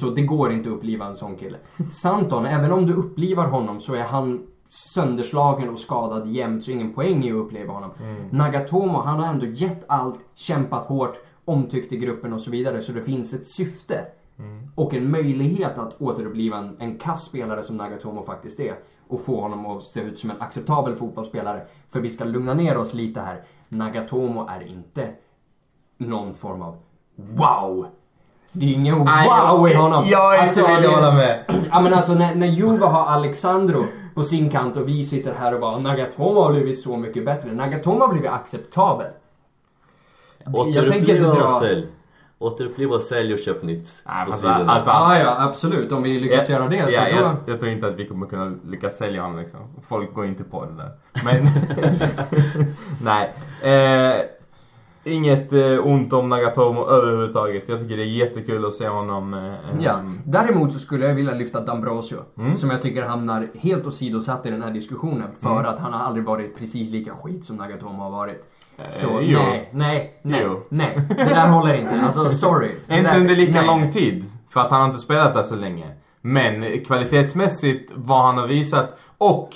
Så 0.00 0.10
det 0.10 0.22
går 0.22 0.52
inte 0.52 0.68
att 0.68 0.76
uppliva 0.76 1.06
en 1.06 1.16
sån 1.16 1.36
kille. 1.36 1.58
Santon, 1.90 2.46
även 2.46 2.72
om 2.72 2.86
du 2.86 2.92
upplivar 2.92 3.46
honom 3.46 3.80
så 3.80 3.94
är 3.94 4.04
han 4.04 4.46
sönderslagen 4.94 5.68
och 5.68 5.78
skadad 5.78 6.28
jämt 6.28 6.64
så 6.64 6.70
ingen 6.70 6.94
poäng 6.94 7.24
i 7.24 7.30
att 7.30 7.36
uppleva 7.36 7.72
honom. 7.72 7.90
Nagatomo, 8.30 9.00
han 9.00 9.20
har 9.20 9.26
ändå 9.26 9.46
gett 9.46 9.84
allt, 9.88 10.20
kämpat 10.34 10.84
hårt, 10.84 11.18
omtyckt 11.46 11.92
i 11.92 11.96
gruppen 11.96 12.32
och 12.32 12.40
så 12.40 12.50
vidare. 12.50 12.80
Så 12.80 12.92
det 12.92 13.02
finns 13.02 13.34
ett 13.34 13.46
syfte 13.46 14.04
och 14.74 14.94
en 14.94 15.10
möjlighet 15.10 15.78
att 15.78 16.00
återuppliva 16.02 16.56
en, 16.58 16.76
en 16.80 16.98
kass 16.98 17.24
spelare 17.24 17.62
som 17.62 17.76
Nagatomo 17.76 18.24
faktiskt 18.24 18.60
är 18.60 18.74
och 19.08 19.20
få 19.20 19.40
honom 19.40 19.66
att 19.66 19.82
se 19.82 20.00
ut 20.00 20.18
som 20.18 20.30
en 20.30 20.36
acceptabel 20.40 20.94
fotbollsspelare. 20.96 21.66
För 21.90 22.00
vi 22.00 22.10
ska 22.10 22.24
lugna 22.24 22.54
ner 22.54 22.76
oss 22.76 22.94
lite 22.94 23.20
här. 23.20 23.42
Nagatomo 23.68 24.46
är 24.50 24.66
inte 24.68 25.08
någon 25.98 26.34
form 26.34 26.62
av 26.62 26.76
wow. 27.16 27.86
Det 28.52 28.66
är 28.66 28.72
ingen 28.72 28.98
wow 28.98 29.68
i 29.68 29.74
honom. 29.74 30.04
Jag 30.06 30.34
är 30.36 30.42
Alltså, 30.42 30.60
det- 30.60 30.88
att 30.88 30.94
hålla 30.94 31.14
med. 31.14 31.44
Ja 31.70 31.80
men 31.80 31.94
alltså 31.94 32.14
när, 32.14 32.34
när 32.34 32.46
Juve 32.46 32.86
har 32.86 33.06
Alexandro 33.06 33.84
på 34.14 34.22
sin 34.22 34.50
kant 34.50 34.76
och 34.76 34.88
vi 34.88 35.04
sitter 35.04 35.34
här 35.34 35.54
och 35.54 35.60
bara 35.60 35.78
Nagatomo 35.78 36.40
har 36.42 36.52
blivit 36.52 36.78
så 36.78 36.96
mycket 36.96 37.24
bättre. 37.24 37.52
Nagatomo 37.52 38.00
har 38.00 38.08
blivit 38.12 38.30
acceptabel. 38.30 39.06
Jag 40.54 40.72
tänker 40.72 40.98
inte 40.98 41.28
Återuppliva 41.28 41.34
dra- 41.34 41.44
och 41.56 41.62
sälj. 41.62 41.86
Återuppliva 42.38 42.94
och 42.94 43.02
sälj 43.02 43.32
och 43.32 43.38
köp 43.38 43.62
nytt. 43.62 43.88
Nej, 44.06 44.26
fast 44.26 44.44
alltså- 44.44 44.90
Ja, 44.90 45.18
ja 45.18 45.36
absolut. 45.38 45.92
Om 45.92 46.02
vi 46.02 46.20
lyckas 46.20 46.48
göra 46.48 46.68
det 46.68 46.84
så 46.86 46.92
ja, 46.92 47.04
då... 47.10 47.16
jag, 47.22 47.36
jag 47.46 47.60
tror 47.60 47.72
inte 47.72 47.86
att 47.86 47.94
vi 47.96 48.06
kommer 48.08 48.26
kunna 48.26 48.52
lyckas 48.68 48.96
sälja 48.96 49.22
honom 49.22 49.38
liksom. 49.38 49.60
Folk 49.88 50.14
går 50.14 50.26
inte 50.26 50.44
på 50.44 50.64
det 50.64 50.72
där. 50.76 50.90
Men... 51.24 51.46
Nej. 53.02 53.32
Eh, 53.62 54.16
inget 55.04 55.52
eh, 55.52 55.86
ont 55.86 56.12
om 56.12 56.28
Nagatomo 56.28 56.86
överhuvudtaget. 56.88 57.68
Jag 57.68 57.80
tycker 57.80 57.96
det 57.96 58.02
är 58.02 58.06
jättekul 58.06 58.64
att 58.66 58.74
se 58.74 58.88
honom. 58.88 59.34
Eh, 59.34 59.54
Ja. 59.80 60.00
Däremot 60.24 60.72
så 60.72 60.78
skulle 60.78 61.06
jag 61.06 61.14
vilja 61.14 61.34
lyfta 61.34 61.60
D'Ambrosio. 61.64 62.18
Mm. 62.38 62.54
Som 62.54 62.70
jag 62.70 62.82
tycker 62.82 63.02
hamnar 63.02 63.48
helt 63.54 63.86
åsidosatt 63.86 64.46
i 64.46 64.50
den 64.50 64.62
här 64.62 64.70
diskussionen. 64.70 65.28
För 65.40 65.64
att 65.64 65.78
han 65.78 65.92
har 65.92 66.00
aldrig 66.00 66.24
varit 66.24 66.58
precis 66.58 66.90
lika 66.90 67.14
skit 67.14 67.44
som 67.44 67.56
Nagatomo 67.56 68.02
har 68.02 68.10
varit. 68.10 68.48
Så 68.88 69.18
Eh, 69.18 69.30
jo. 69.30 69.38
nej, 69.38 69.68
nej, 69.72 70.18
nej, 70.22 70.40
Jo. 70.44 70.62
nej. 70.68 70.98
Det 71.08 71.24
där 71.24 71.48
håller 71.48 71.74
inte. 71.74 72.00
Alltså 72.04 72.30
sorry. 72.32 72.70
Det 72.88 72.96
Inte 72.98 73.10
där- 73.10 73.20
under 73.20 73.36
lika 73.36 73.52
nej. 73.52 73.66
lång 73.66 73.92
tid. 73.92 74.24
För 74.50 74.60
att 74.60 74.70
han 74.70 74.80
har 74.80 74.86
inte 74.88 75.00
spelat 75.00 75.34
där 75.34 75.42
så 75.42 75.56
länge. 75.56 75.86
Men 76.20 76.80
kvalitetsmässigt 76.84 77.92
vad 77.94 78.24
han 78.26 78.38
har 78.38 78.46
visat 78.46 78.98
och 79.18 79.50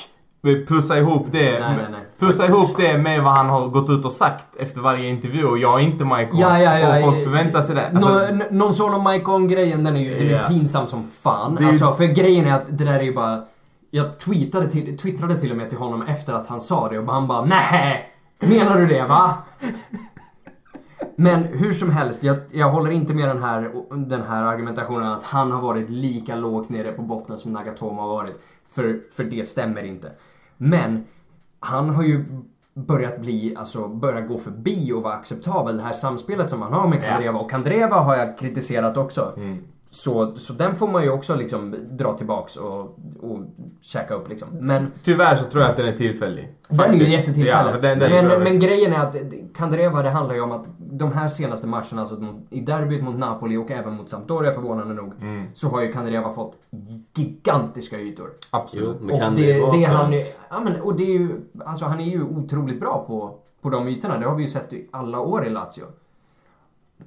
plussa 0.69 0.99
ihop 0.99 1.27
det, 1.33 1.51
Nej, 1.61 1.77
nej, 1.77 1.87
nej. 1.91 2.01
Plussa 2.19 2.47
ihop 2.47 2.77
det 2.77 2.99
med 2.99 3.23
vad 3.23 3.33
han 3.33 3.49
har 3.49 3.69
gått 3.69 3.91
ut 3.91 4.05
och 4.05 4.13
sagt 4.13 4.57
efter 4.59 4.81
varje 4.81 5.09
intervju. 5.09 5.45
Och 5.45 5.59
jag 5.59 5.81
är 5.81 5.85
inte 5.85 6.05
Michael. 6.05 6.29
Ja, 6.33 6.59
ja, 6.63 6.79
ja, 6.79 6.99
och 6.99 7.05
folk 7.05 7.25
förväntar 7.25 7.63
sig 7.63 7.75
det. 7.75 7.89
Alltså, 7.95 8.09
Nå- 8.15 8.19
n- 8.21 8.43
någon 8.51 9.03
Maikon-grejen, 9.03 9.85
den 9.85 9.97
är 9.97 10.01
ju 10.01 10.19
den 10.19 10.29
är 10.29 10.33
Ja. 10.43 10.49
pinsam 10.49 10.87
som 10.87 11.11
fan. 11.23 11.55
Det 11.55 11.63
ju- 11.63 11.69
Alltså, 11.69 11.93
för 11.93 12.05
grejen 12.05 12.47
är 12.47 12.53
att 12.53 12.65
det 12.79 12.85
där 12.85 12.99
är 12.99 13.03
ju 13.03 13.15
bara... 13.15 13.43
Jag 13.91 14.19
tweetade 14.19 14.71
till, 14.71 14.99
twittrade 14.99 15.41
till 15.41 15.51
och 15.51 15.57
med 15.57 15.69
till 15.69 15.79
honom 15.79 16.03
efter 16.03 16.33
att 16.33 16.47
han 16.47 16.61
sa 16.61 16.89
det 16.89 16.99
och 16.99 17.13
han 17.13 17.27
bara 17.29 17.45
nej 17.45 18.11
Menar 18.41 18.79
du 18.79 18.87
det 18.87 19.05
va? 19.05 19.39
Men 21.17 21.43
hur 21.43 21.73
som 21.73 21.91
helst, 21.91 22.25
jag, 22.25 22.37
jag 22.53 22.71
håller 22.71 22.91
inte 22.91 23.15
med 23.15 23.29
den 23.29 23.43
här, 23.43 23.73
den 23.97 24.23
här 24.23 24.43
argumentationen 24.43 25.13
att 25.13 25.23
han 25.23 25.53
har 25.53 25.61
varit 25.61 25.91
lika 25.91 26.37
lågt 26.37 26.69
nere 26.69 26.93
på 26.93 27.03
botten 27.03 27.39
som 27.39 27.53
Nagatomo 27.53 28.01
har 28.01 28.09
varit. 28.09 28.43
För, 28.71 29.01
för 29.13 29.25
det 29.25 29.49
stämmer 29.49 29.83
inte. 29.83 30.13
Men 30.57 31.05
han 31.61 31.91
har 31.91 32.03
ju 32.03 32.25
börjat 32.75 33.21
bli, 33.21 33.57
alltså 33.57 33.89
börjat 33.89 34.29
gå 34.29 34.39
förbi 34.39 34.93
och 34.93 35.03
vara 35.03 35.15
acceptabel. 35.15 35.77
Det 35.77 35.83
här 35.83 35.93
samspelet 35.93 36.51
som 36.51 36.63
han 36.63 36.73
har 36.73 36.89
med. 36.89 37.05
Kandreva. 37.05 37.39
Och 37.39 37.51
Kandreva 37.51 37.97
har 37.97 38.17
jag 38.17 38.39
kritiserat 38.39 38.97
också. 38.97 39.33
Mm. 39.37 39.65
Så, 39.93 40.37
så 40.39 40.53
den 40.53 40.77
får 40.77 40.89
man 40.89 41.03
ju 41.03 41.11
också 41.11 41.35
liksom 41.35 41.75
dra 41.91 42.15
tillbaks 42.15 42.57
och, 42.57 42.81
och 43.21 43.41
käka 43.81 44.15
upp 44.15 44.29
liksom. 44.29 44.49
Men 44.53 44.93
Tyvärr 45.03 45.37
så 45.37 45.45
tror 45.45 45.63
jag 45.63 45.71
att 45.71 45.77
den 45.77 45.87
är 45.87 45.93
tillfällig. 45.97 46.55
den 46.69 46.81
är 46.81 46.95
ju 46.95 47.09
jättetillfällig. 47.09 47.73
Ja, 47.75 47.79
den, 47.83 47.99
den 47.99 48.27
men, 48.27 48.43
men 48.43 48.59
grejen 48.59 48.93
är 48.93 48.99
att 48.99 49.17
Kandreva, 49.55 50.03
det 50.03 50.11
handlar 50.11 50.35
ju 50.35 50.41
om 50.41 50.53
att 50.53 50.67
de 50.79 51.13
här 51.13 51.29
senaste 51.29 51.67
matcherna, 51.67 52.01
alltså 52.01 52.17
i 52.51 52.61
derbyt 52.61 53.03
mot 53.05 53.19
Napoli 53.19 53.57
och 53.57 53.71
även 53.71 53.95
mot 53.97 54.09
Sampdoria 54.11 54.53
förvånande 54.53 54.95
nog, 54.95 55.13
Mm. 55.21 55.47
så 55.55 55.69
har 55.69 55.83
ju 55.83 55.93
Kandreva 55.93 56.35
fått 56.35 56.57
gigantiska 57.15 57.99
ytor. 58.01 58.31
Absolut. 58.51 58.97
Jo, 59.01 59.15
Och 59.15 59.37
det, 59.37 59.85
han, 59.85 60.13
ja, 60.51 60.61
men, 60.65 60.81
och 60.81 60.95
det 60.97 61.03
är 61.03 61.19
ju, 61.19 61.41
alltså 61.65 61.85
han 61.85 62.01
är 62.01 62.05
ju 62.05 62.23
otroligt 62.23 62.81
bra 62.81 63.05
på, 63.07 63.39
på 63.63 63.71
de 63.71 63.89
ytorna. 63.89 64.19
Det 64.19 64.27
har 64.27 64.35
vi 64.37 64.43
ju 64.43 64.49
sett 64.49 64.73
i 64.73 64.89
alla 64.91 65.21
år 65.21 65.47
i 65.47 65.51
Lazio. 65.51 65.85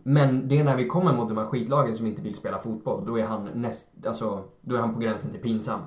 Men 0.04 0.48
det 0.48 0.60
är 0.60 0.64
när 0.64 0.76
vi 0.76 0.88
kommer 0.88 1.14
mot 1.14 1.30
de 1.30 1.38
här 1.38 1.46
skitlagen 1.46 1.96
som 1.96 2.08
inte 2.08 2.22
vill 2.22 2.36
spela 2.36 2.58
fotboll, 2.60 3.06
då 3.06 3.20
är 3.20 3.26
han 3.26 3.50
näst, 3.54 3.88
alltså, 4.08 4.44
då 4.62 4.76
är 4.76 4.80
han 4.80 4.94
på 4.94 5.00
gränsen 5.00 5.32
till 5.32 5.40
pinsam. 5.42 5.80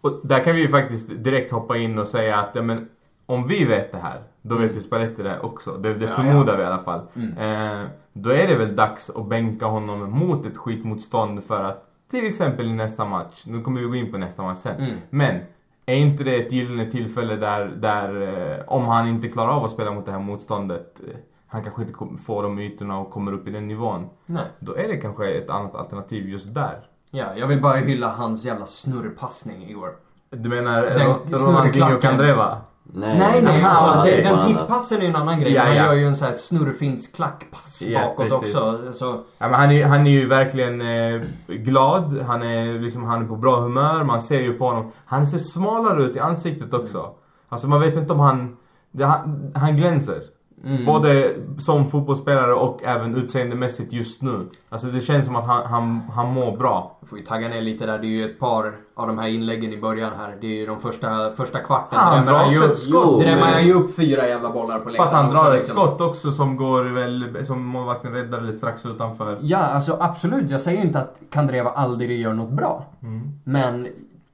Och 0.00 0.20
där 0.22 0.44
kan 0.44 0.54
vi 0.54 0.60
ju 0.60 0.68
faktiskt 0.68 1.24
direkt 1.24 1.52
hoppa 1.52 1.76
in 1.76 1.98
och 1.98 2.06
säga 2.06 2.36
att 2.36 2.50
ja, 2.54 2.62
men, 2.62 2.88
om 3.26 3.46
vi 3.46 3.64
vet 3.64 3.92
det 3.92 3.98
här, 3.98 4.22
då 4.42 4.54
Mm. 4.54 4.66
vet 4.66 4.76
ju 4.76 4.80
Spalletti 4.80 5.22
det 5.22 5.40
också. 5.40 5.72
Det, 5.72 5.94
det 5.94 6.04
Ja, 6.04 6.10
förmodar 6.10 6.56
vi 6.56 6.62
i 6.62 6.66
alla 6.66 6.78
fall. 6.82 7.00
Mm. 7.14 7.82
Eh, 7.82 7.88
då 8.12 8.30
är 8.30 8.46
det 8.48 8.54
väl 8.54 8.76
dags 8.76 9.10
att 9.10 9.26
bänka 9.28 9.66
honom 9.66 10.10
mot 10.10 10.46
ett 10.46 10.56
skitmotstånd 10.56 11.44
för 11.44 11.64
att 11.64 11.82
till 12.10 12.26
exempel 12.26 12.66
i 12.66 12.74
nästa 12.74 13.04
match, 13.04 13.44
nu 13.46 13.60
kommer 13.62 13.80
vi 13.80 13.86
gå 13.86 13.94
in 13.94 14.12
på 14.12 14.18
nästa 14.18 14.42
match 14.42 14.58
sen. 14.58 14.76
Mm. 14.80 14.96
Men 15.10 15.40
är 15.86 15.94
inte 15.96 16.24
det 16.24 16.36
ett 16.36 16.52
gyllene 16.52 16.90
tillfälle 16.90 17.36
där, 17.36 17.66
där 17.66 18.22
eh, 18.22 18.64
om 18.66 18.84
han 18.84 19.08
inte 19.08 19.28
klarar 19.28 19.50
av 19.52 19.64
att 19.64 19.70
spela 19.70 19.90
mot 19.92 20.06
det 20.06 20.12
här 20.12 20.18
motståndet, 20.18 21.00
eh, 21.08 21.16
han 21.48 21.62
kanske 21.62 21.82
inte 21.82 21.94
får 22.26 22.42
de 22.42 22.58
ytorna 22.58 22.98
och 22.98 23.10
kommer 23.10 23.32
upp 23.32 23.48
i 23.48 23.50
den 23.50 23.68
nivån. 23.68 24.08
Nej. 24.26 24.44
Då 24.58 24.76
är 24.76 24.88
det 24.88 24.96
kanske 24.96 25.30
ett 25.30 25.50
annat 25.50 25.74
alternativ 25.74 26.28
just 26.28 26.54
där. 26.54 26.80
Ja, 27.10 27.26
jag 27.36 27.46
vill 27.46 27.62
bara 27.62 27.76
hylla 27.76 28.08
hans 28.12 28.44
jävla 28.44 28.66
snurrpassning 28.66 29.70
igår. 29.70 29.90
Du 30.30 30.48
menar 30.48 30.82
Ronaldinho 30.82 31.36
snurrklacken. 31.38 32.00
Candreva? 32.00 32.58
Nej, 32.92 33.18
Nej, 33.18 33.42
nej. 33.42 33.62
Aha, 33.64 33.86
Alltså, 33.86 34.00
okej. 34.00 34.22
den, 34.24 34.40
tittpassen 34.40 34.98
är 34.98 35.02
ju 35.02 35.08
en 35.08 35.16
annan 35.16 35.40
grej. 35.40 35.52
Ja, 35.52 35.62
Han 35.62 35.76
ja. 35.76 35.84
gör 35.84 35.92
ju 35.92 36.06
en 36.06 36.16
sån 36.16 36.26
här 36.28 36.34
snurrfinsk 36.34 37.16
klackpass 37.16 37.82
Ja, 37.82 38.00
bakåt 38.00 38.40
precis. 38.40 38.56
också. 38.56 38.92
Så, 38.92 39.22
Ja, 39.38 39.48
men 39.48 39.54
han, 39.54 39.70
är, 39.70 39.86
han 39.86 40.06
är 40.06 40.10
ju 40.10 40.28
verkligen 40.28 40.80
eh, 40.80 41.22
glad, 41.48 42.18
han 42.26 42.42
är, 42.42 42.78
liksom, 42.78 43.04
han 43.04 43.22
är 43.24 43.28
på 43.28 43.36
bra 43.36 43.60
humör, 43.60 44.04
man 44.04 44.20
ser 44.20 44.40
ju 44.40 44.52
på 44.58 44.64
honom. 44.66 44.92
Han 45.06 45.26
ser 45.26 45.38
smalare 45.38 46.02
ut 46.02 46.16
i 46.16 46.18
ansiktet 46.18 46.74
också. 46.74 47.10
Alltså 47.48 47.68
man 47.68 47.80
vet 47.80 47.96
ju 47.96 48.00
inte 48.00 48.12
om 48.12 48.20
han... 48.20 48.56
Det, 48.90 49.04
han, 49.04 49.52
han 49.54 49.76
glänser. 49.76 50.22
Mm. 50.66 50.84
Både 50.84 51.34
som 51.58 51.90
fotbollsspelare 51.90 52.54
och 52.54 52.84
även 52.84 53.14
utseendemässigt 53.16 53.92
just 53.92 54.22
nu. 54.22 54.46
Alltså 54.68 54.86
det 54.86 55.00
känns 55.00 55.26
som 55.26 55.36
att 55.36 55.46
han, 55.46 55.66
han, 55.66 56.00
han 56.14 56.32
mår 56.32 56.56
bra. 56.56 56.96
Jag 57.00 57.08
får 57.08 57.18
ju 57.18 57.24
tagga 57.24 57.48
ner 57.48 57.60
lite 57.60 57.86
där. 57.86 57.98
Det 57.98 58.06
är 58.06 58.08
ju 58.08 58.24
ett 58.30 58.38
par 58.38 58.76
av 58.94 59.06
de 59.06 59.18
här 59.18 59.28
inläggen 59.28 59.72
i 59.72 59.80
början 59.80 60.12
här. 60.18 60.36
Det 60.40 60.46
är 60.46 60.54
ju 60.54 60.66
de 60.66 60.80
första, 60.80 61.32
första 61.32 61.58
kvarten. 61.58 61.98
Han 61.98 62.26
drar 62.26 62.50
ju 62.52 62.58
också 62.58 62.64
upp, 62.64 62.72
ett 62.72 62.78
skott. 62.78 63.22
drämmer 63.24 63.42
han 63.42 63.66
ju 63.66 63.74
upp 63.74 63.96
fyra 63.96 64.28
jävla 64.28 64.50
bollar 64.50 64.78
på 64.78 64.90
läktaren 64.90 65.10
Fast 65.10 65.14
han 65.14 65.26
också, 65.26 65.42
drar 65.42 65.50
ett 65.52 65.58
liksom. 65.58 65.76
skott 65.76 66.00
också 66.00 66.32
som 66.32 66.56
går 66.56 66.84
väl, 66.84 67.46
som 67.46 67.62
målvakten 67.64 68.12
räddar 68.12 68.38
eller 68.38 68.52
strax 68.52 68.86
utanför. 68.86 69.38
Ja, 69.40 69.58
alltså 69.58 69.96
absolut. 70.00 70.50
Jag 70.50 70.60
säger 70.60 70.78
ju 70.78 70.84
inte 70.86 71.00
att 71.00 71.20
Kandreva 71.30 71.70
aldrig 71.70 72.20
gör 72.20 72.32
något 72.32 72.52
bra. 72.52 72.84
Mm. 73.02 73.32
Men 73.44 73.88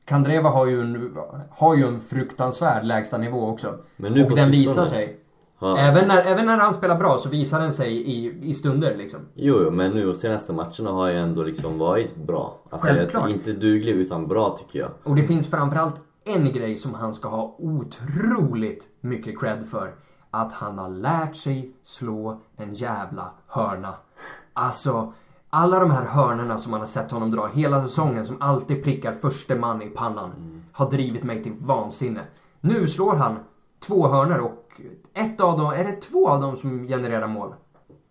Kandreva 0.04 0.48
har 0.50 0.66
ju 0.66 0.80
en, 0.80 1.16
har 1.50 1.76
ju 1.76 1.86
en 1.86 2.00
fruktansvärd 2.00 2.84
lägsta 2.84 3.18
nivå 3.18 3.48
också. 3.48 3.74
Men 3.96 4.12
nu 4.12 4.22
och 4.22 4.28
på 4.30 4.36
den 4.36 4.52
sistone- 4.52 4.68
visar 4.68 4.86
sig. 4.86 5.18
Ja. 5.62 5.78
Även, 5.78 6.08
när, 6.08 6.24
även 6.24 6.46
när 6.46 6.58
han 6.58 6.74
spelar 6.74 6.98
bra 6.98 7.18
så 7.18 7.28
visar 7.28 7.60
den 7.60 7.72
sig 7.72 7.92
i, 7.96 8.38
i 8.42 8.54
stunder 8.54 8.96
liksom. 8.96 9.20
Jo, 9.34 9.60
jo, 9.64 9.70
men 9.70 9.90
nu 9.90 10.06
de 10.06 10.14
senaste 10.14 10.52
matcherna 10.52 10.90
har 10.90 11.08
ju 11.08 11.18
ändå 11.18 11.42
liksom 11.42 11.78
varit 11.78 12.16
bra. 12.16 12.60
Alltså, 12.70 12.88
Självklart. 12.88 13.22
jag, 13.28 13.30
inte 13.30 13.52
duglig 13.52 13.92
utan 13.92 14.28
bra 14.28 14.56
tycker 14.58 14.78
jag. 14.78 14.90
Och 15.02 15.16
det 15.16 15.24
finns 15.24 15.50
framförallt 15.50 15.94
en 16.24 16.52
grej 16.52 16.76
som 16.76 16.94
han 16.94 17.14
ska 17.14 17.28
ha 17.28 17.56
otroligt 17.58 18.88
mycket 19.00 19.40
cred 19.40 19.66
för. 19.70 19.94
Att 20.30 20.52
han 20.52 20.78
har 20.78 20.88
lärt 20.88 21.36
sig 21.36 21.72
slå 21.84 22.40
en 22.56 22.74
jävla 22.74 23.30
hörna. 23.46 23.94
Alltså, 24.52 25.12
alla 25.50 25.80
de 25.80 25.90
här 25.90 26.04
hörnorna 26.04 26.58
som 26.58 26.70
man 26.70 26.80
har 26.80 26.86
sett 26.86 27.10
honom 27.10 27.30
dra 27.30 27.46
hela 27.46 27.82
säsongen 27.82 28.26
som 28.26 28.36
alltid 28.42 28.84
prickar 28.84 29.12
förste 29.12 29.54
man 29.54 29.82
i 29.82 29.86
pannan. 29.86 30.62
Har 30.72 30.90
drivit 30.90 31.22
mig 31.24 31.42
till 31.42 31.52
vansinne. 31.60 32.20
Nu 32.60 32.88
slår 32.88 33.16
han 33.16 33.36
två 33.86 34.08
hörnor 34.08 34.38
och 34.38 34.61
ett 35.14 35.40
av 35.40 35.58
dem, 35.58 35.70
är 35.72 35.84
det 35.84 36.00
två 36.00 36.28
av 36.28 36.40
dem 36.40 36.56
som 36.56 36.86
genererar 36.88 37.26
mål? 37.26 37.54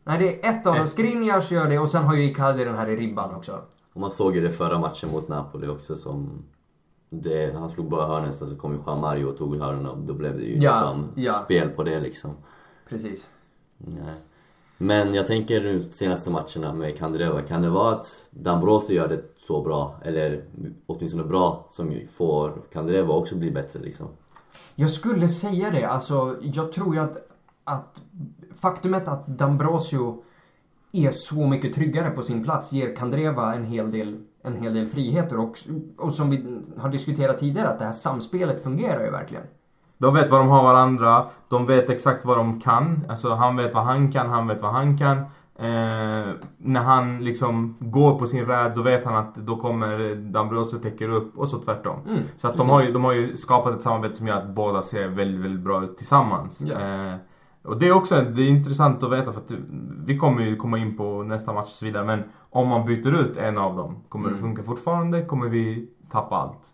Nej, 0.03 0.19
det 0.19 0.45
är 0.45 0.49
ett 0.49 0.67
av 0.67 0.75
dem. 0.75 0.87
Skriniars 0.87 1.51
gör 1.51 1.69
det 1.69 1.79
och 1.79 1.89
sen 1.89 2.03
har 2.03 2.15
ju 2.15 2.23
Icardi 2.23 2.63
den 2.65 2.75
här 2.75 2.89
i 2.89 2.95
ribban 2.95 3.35
också. 3.35 3.61
Och 3.93 4.01
man 4.01 4.11
såg 4.11 4.35
ju 4.35 4.41
det 4.41 4.51
förra 4.51 4.79
matchen 4.79 5.11
mot 5.11 5.27
Napoli 5.27 5.67
också 5.67 5.95
som... 5.95 6.43
Det, 7.09 7.55
han 7.55 7.69
slog 7.69 7.89
bara 7.89 8.07
hörnen 8.07 8.33
så 8.33 8.55
kom 8.55 8.73
ju 8.73 8.79
Juan 8.85 8.99
Mario 8.99 9.25
och 9.25 9.37
tog 9.37 9.57
hörnen 9.57 9.85
och 9.85 9.97
då 9.97 10.13
blev 10.13 10.37
det 10.37 10.43
ju 10.43 10.61
Ja, 10.61 10.71
liksom 10.71 11.07
ja. 11.15 11.33
spel 11.33 11.69
på 11.69 11.83
det 11.83 11.99
liksom. 11.99 12.31
Precis. 12.89 13.29
Nej. 13.77 14.13
Men 14.77 15.13
jag 15.13 15.27
tänker 15.27 15.61
nu 15.61 15.83
senaste 15.83 16.29
matcherna 16.29 16.73
med 16.73 16.97
Kandreva, 16.97 17.41
kan 17.41 17.61
det 17.61 17.69
vara 17.69 17.91
att 17.91 18.27
Dambrosio 18.31 18.95
gör 18.95 19.07
det 19.07 19.21
så 19.37 19.61
bra, 19.61 19.95
eller 20.03 20.43
åtminstone 20.85 21.23
bra, 21.23 21.65
som 21.69 21.99
får 22.11 22.61
Kandreva 22.73 23.13
också 23.13 23.35
bli 23.35 23.51
bättre 23.51 23.79
liksom? 23.79 24.07
Jag 24.75 24.89
skulle 24.89 25.29
säga 25.29 25.71
det. 25.71 25.85
Alltså, 25.85 26.37
jag 26.41 26.71
tror 26.71 26.95
ju 26.95 27.01
att, 27.01 27.17
att 27.63 28.01
faktumet 28.59 29.07
att 29.07 29.27
Dambrosio 29.27 30.23
är 30.91 31.11
så 31.11 31.47
mycket 31.47 31.75
tryggare 31.75 32.09
på 32.09 32.21
sin 32.21 32.43
plats 32.43 32.71
ger 32.71 32.95
Kandreva 32.95 33.55
en 33.55 33.65
hel 33.65 33.91
del, 33.91 34.23
en 34.43 34.61
hel 34.61 34.73
del 34.73 34.87
friheter. 34.87 35.39
Och, 35.39 35.57
och 35.97 36.13
som 36.13 36.29
vi 36.29 36.61
har 36.77 36.89
diskuterat 36.89 37.39
tidigare, 37.39 37.69
att 37.69 37.79
det 37.79 37.85
här 37.85 37.91
samspelet 37.91 38.63
fungerar 38.63 39.05
ju 39.05 39.11
verkligen. 39.11 39.43
De 39.97 40.13
vet 40.13 40.29
vad 40.31 40.39
de 40.39 40.49
har 40.49 40.63
varandra, 40.63 41.25
de 41.47 41.65
vet 41.65 41.89
exakt 41.89 42.25
vad 42.25 42.37
de 42.37 42.61
kan. 42.61 43.05
Alltså 43.09 43.33
han 43.33 43.55
vet 43.55 43.73
vad 43.73 43.83
han 43.83 44.11
kan, 44.11 44.29
han 44.29 44.47
vet 44.47 44.61
vad 44.61 44.71
han 44.71 44.97
kan. 44.97 45.23
Eh, 45.59 46.33
när 46.57 46.81
han 46.81 47.23
liksom 47.23 47.75
går 47.79 48.19
på 48.19 48.27
sin 48.27 48.45
räd 48.45 48.71
då 48.75 48.81
vet 48.81 49.05
han 49.05 49.15
att 49.15 49.35
då 49.35 49.55
kommer 49.57 50.15
Dambrosio 50.15 50.77
täcker 50.79 51.09
upp 51.09 51.37
och 51.37 51.47
så 51.47 51.57
tvärtom. 51.59 51.99
Mm, 52.07 52.19
så 52.37 52.47
att 52.47 52.57
de 52.57 52.69
har, 52.69 52.81
ju, 52.81 52.91
de 52.91 53.03
har 53.03 53.13
ju 53.13 53.35
skapat 53.37 53.75
ett 53.75 53.81
samarbete 53.81 54.15
som 54.15 54.27
gör 54.27 54.37
att 54.37 54.49
båda 54.49 54.83
ser 54.83 55.07
väldigt, 55.07 55.41
väldigt 55.41 55.61
bra 55.61 55.83
ut 55.83 55.97
tillsammans. 55.97 56.61
Ja. 56.61 56.79
Eh, 56.79 57.15
och 57.63 57.79
det 57.79 57.87
är 57.87 57.93
också 57.93 58.15
det 58.15 58.41
är 58.43 58.49
intressant 58.49 59.03
att 59.03 59.11
veta 59.11 59.33
för 59.33 59.39
att 59.39 59.51
vi 60.05 60.17
kommer 60.17 60.41
ju 60.41 60.55
komma 60.55 60.77
in 60.77 60.97
på 60.97 61.23
nästa 61.23 61.53
match 61.53 61.63
och 61.67 61.69
så 61.69 61.85
vidare 61.85 62.05
men 62.05 62.23
om 62.49 62.67
man 62.67 62.85
byter 62.85 63.21
ut 63.21 63.37
en 63.37 63.57
av 63.57 63.75
dem, 63.75 64.03
kommer 64.09 64.25
det 64.29 64.35
Mm. 64.35 64.41
funka 64.41 64.63
fortfarande? 64.63 65.21
Kommer 65.21 65.47
vi 65.47 65.89
tappa 66.11 66.35
allt? 66.35 66.67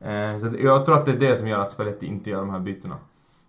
Eh, 0.00 0.38
så 0.38 0.56
jag 0.64 0.86
tror 0.86 0.96
att 0.96 1.04
det 1.06 1.12
är 1.12 1.16
det 1.30 1.36
som 1.36 1.48
gör 1.48 1.58
att 1.58 1.72
Spalletti 1.72 2.06
inte 2.06 2.30
gör 2.30 2.40
de 2.40 2.50
här 2.50 2.60
bytena. 2.60 2.94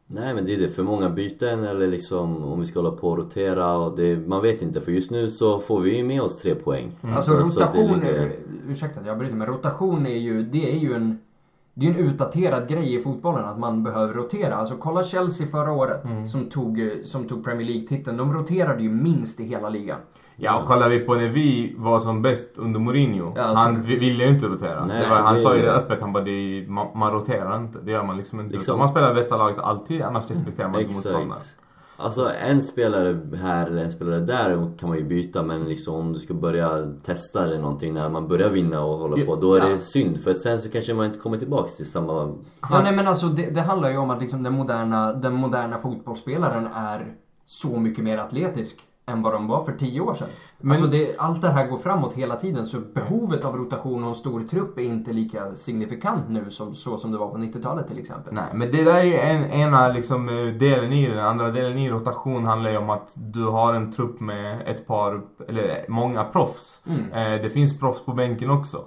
Nej 0.08 0.34
men 0.34 0.46
det 0.46 0.54
är 0.56 0.60
det, 0.60 0.70
för 0.70 0.84
många 0.84 1.10
byten 1.10 1.64
eller 1.64 1.88
liksom 1.88 2.44
om 2.44 2.60
vi 2.60 2.66
ska 2.66 2.80
hålla 2.80 2.92
på 2.96 3.10
och 3.10 3.18
rotera 3.18 3.78
och 3.78 3.96
det, 3.96 4.28
man 4.28 4.42
vet 4.42 4.62
inte 4.62 4.82
för 4.82 4.92
just 4.92 5.12
nu 5.12 5.30
så 5.30 5.60
får 5.60 5.82
vi 5.82 5.98
ju 5.98 6.04
med 6.04 6.22
oss 6.22 6.38
tre 6.38 6.56
poäng. 6.56 6.92
Alltså 7.02 7.40
Så- 7.44 7.50
så 7.50 7.60
rotation, 7.60 8.00
ligger- 8.00 8.32
ursäkta 8.70 9.00
att 9.00 9.06
jag 9.06 9.18
bryter 9.18 9.36
men 9.36 9.48
rotation 9.48 10.06
är 10.06 10.18
ju, 10.18 10.44
det 10.44 10.72
är 10.72 10.78
ju 10.80 10.94
en 10.94 11.20
det 11.78 11.86
är 11.86 11.90
en 11.90 11.96
utdaterad 11.98 12.68
grej 12.70 12.96
i 12.96 13.00
fotbollen 13.02 13.46
att 13.46 13.60
man 13.60 13.84
behöver 13.84 14.14
rotera. 14.14 14.56
Alltså 14.56 14.76
kolla 14.80 15.04
Chelsea 15.04 15.48
förra 15.48 15.72
året 15.72 16.06
Mm. 16.06 16.28
som, 16.28 16.50
tog, 16.50 16.92
som 17.04 17.24
tog 17.28 17.44
Premier 17.44 17.68
League-titeln. 17.68 18.18
De 18.18 18.34
roterade 18.34 18.84
ju 18.84 18.90
minst 18.90 19.40
i 19.40 19.44
hela 19.44 19.70
ligan. 19.70 19.98
Ja, 20.38 20.60
och 20.62 20.68
kollar 20.68 20.90
vi 20.90 21.00
på 21.00 21.16
när 21.16 21.28
vi 21.28 21.76
var 21.78 22.00
som 22.00 22.22
bäst 22.22 22.58
under 22.58 22.80
Mourinho. 22.80 23.34
Ja, 23.36 23.42
alltså- 23.44 23.64
han 23.64 23.82
vi- 23.82 23.96
ville 24.00 24.24
ju 24.24 24.30
inte 24.30 24.46
rotera. 24.46 24.86
Nej, 24.86 25.02
det 25.04 25.10
var, 25.10 25.16
han 25.16 25.36
det- 25.36 25.42
sa 25.42 25.56
ju 25.56 25.62
det 25.62 25.72
öppet, 25.72 26.02
han 26.02 26.14
bara 26.14 26.24
det 26.24 26.32
är, 26.32 26.68
man, 26.68 26.88
man 26.96 27.12
roterar 27.14 27.58
inte. 27.58 27.80
Det 27.80 27.92
gör 27.92 28.04
man 28.04 28.18
liksom 28.18 28.40
inte. 28.40 28.54
Liksom- 28.54 28.80
Man 28.80 28.88
spelar 28.90 29.14
bästa 29.14 29.38
laget 29.38 29.60
alltid, 29.60 30.02
annars 30.02 30.30
respekterar 30.30 30.70
man 30.70 30.82
inte 30.82 30.94
motståndaren. 30.94 31.32
Exakt. 31.32 31.56
Alltså 31.98 32.30
en 32.50 32.62
spelare 32.62 33.20
här 33.42 33.68
eller 33.68 33.84
en 33.84 33.92
spelare 33.92 34.20
där 34.20 34.70
kan 34.80 34.90
man 34.90 34.98
ju 34.98 35.04
byta 35.04 35.44
men 35.44 35.64
liksom 35.64 35.96
om 35.96 36.14
du 36.14 36.20
ska 36.20 36.34
börja 36.34 36.70
testa 37.06 37.44
eller 37.44 37.58
någonting 37.62 37.94
när 37.94 38.10
man 38.10 38.28
börjar 38.28 38.50
vinna 38.50 38.82
och 38.84 38.98
hålla 38.98 39.26
på 39.26 39.36
då 39.36 39.54
är 39.56 39.60
Ja. 39.60 39.66
det 39.70 39.80
synd 39.80 40.24
för 40.24 40.34
sen 40.34 40.60
så 40.62 40.70
kanske 40.72 40.94
man 40.94 41.06
inte 41.06 41.20
kommer 41.20 41.38
tillbaks 41.38 41.78
till 41.78 41.92
samma... 41.92 42.14
Ja, 42.70 42.82
nej 42.84 42.96
men 42.96 43.08
alltså 43.08 43.28
det, 43.28 43.50
det 43.56 43.62
handlar 43.62 43.90
ju 43.90 43.98
om 43.98 44.10
att 44.10 44.22
liksom 44.22 44.44
den, 44.44 44.54
moderna, 44.54 45.14
den 45.14 45.34
moderna 45.34 45.78
fotbollsspelaren 45.78 46.68
är 46.76 47.14
så 47.46 47.80
mycket 47.80 48.04
mer 48.04 48.18
atletisk 48.18 48.80
än 49.08 49.22
vad 49.22 49.34
de 49.34 49.48
var 49.48 49.66
för 49.66 49.72
tio 49.72 50.02
år 50.02 50.14
sedan. 50.14 50.28
Men- 50.58 50.72
Alltså 50.72 50.88
det, 50.88 51.16
allt 51.18 51.42
det 51.42 51.50
här 51.50 51.68
går 51.68 51.78
framåt 51.78 52.14
hela 52.14 52.36
tiden 52.36 52.66
så 52.66 52.78
behovet 52.80 53.46
av 53.46 53.58
rotation 53.58 54.04
och 54.04 54.10
en 54.10 54.16
stor 54.16 54.44
trupp 54.44 54.78
är 54.78 54.82
inte 54.84 55.14
lika 55.14 55.56
signifikant 55.56 56.30
nu 56.30 56.50
som, 56.50 56.76
så 56.76 56.98
som 56.98 57.12
det 57.12 57.18
var 57.18 57.30
på 57.30 57.38
90-talet 57.38 57.88
till 57.88 58.00
exempel. 58.00 58.34
Nej, 58.34 58.44
men 58.54 58.72
det 58.72 58.84
där 58.84 58.96
är 59.00 59.04
ju 59.04 59.16
en, 59.18 59.52
ena 59.52 59.88
liksom, 59.88 60.30
eh, 60.30 60.46
delen 60.46 60.94
i 60.94 61.08
det. 61.08 61.16
Den 61.16 61.26
andra 61.26 61.50
delen 61.50 61.78
i 61.78 61.90
rotation 61.90 62.46
handlar 62.46 62.70
ju 62.72 62.78
om 62.78 62.90
att 62.90 63.12
du 63.16 63.44
har 63.44 63.74
en 63.74 63.92
trupp 63.92 64.20
med 64.20 64.62
ett 64.68 64.88
par, 64.88 65.22
eller 65.48 65.86
många 65.90 66.24
proffs. 66.24 66.82
Mm. 66.88 67.12
Eh, 67.12 67.42
det 67.44 67.50
finns 67.50 67.80
proffs 67.80 68.06
på 68.06 68.14
bänken 68.14 68.50
också. 68.50 68.78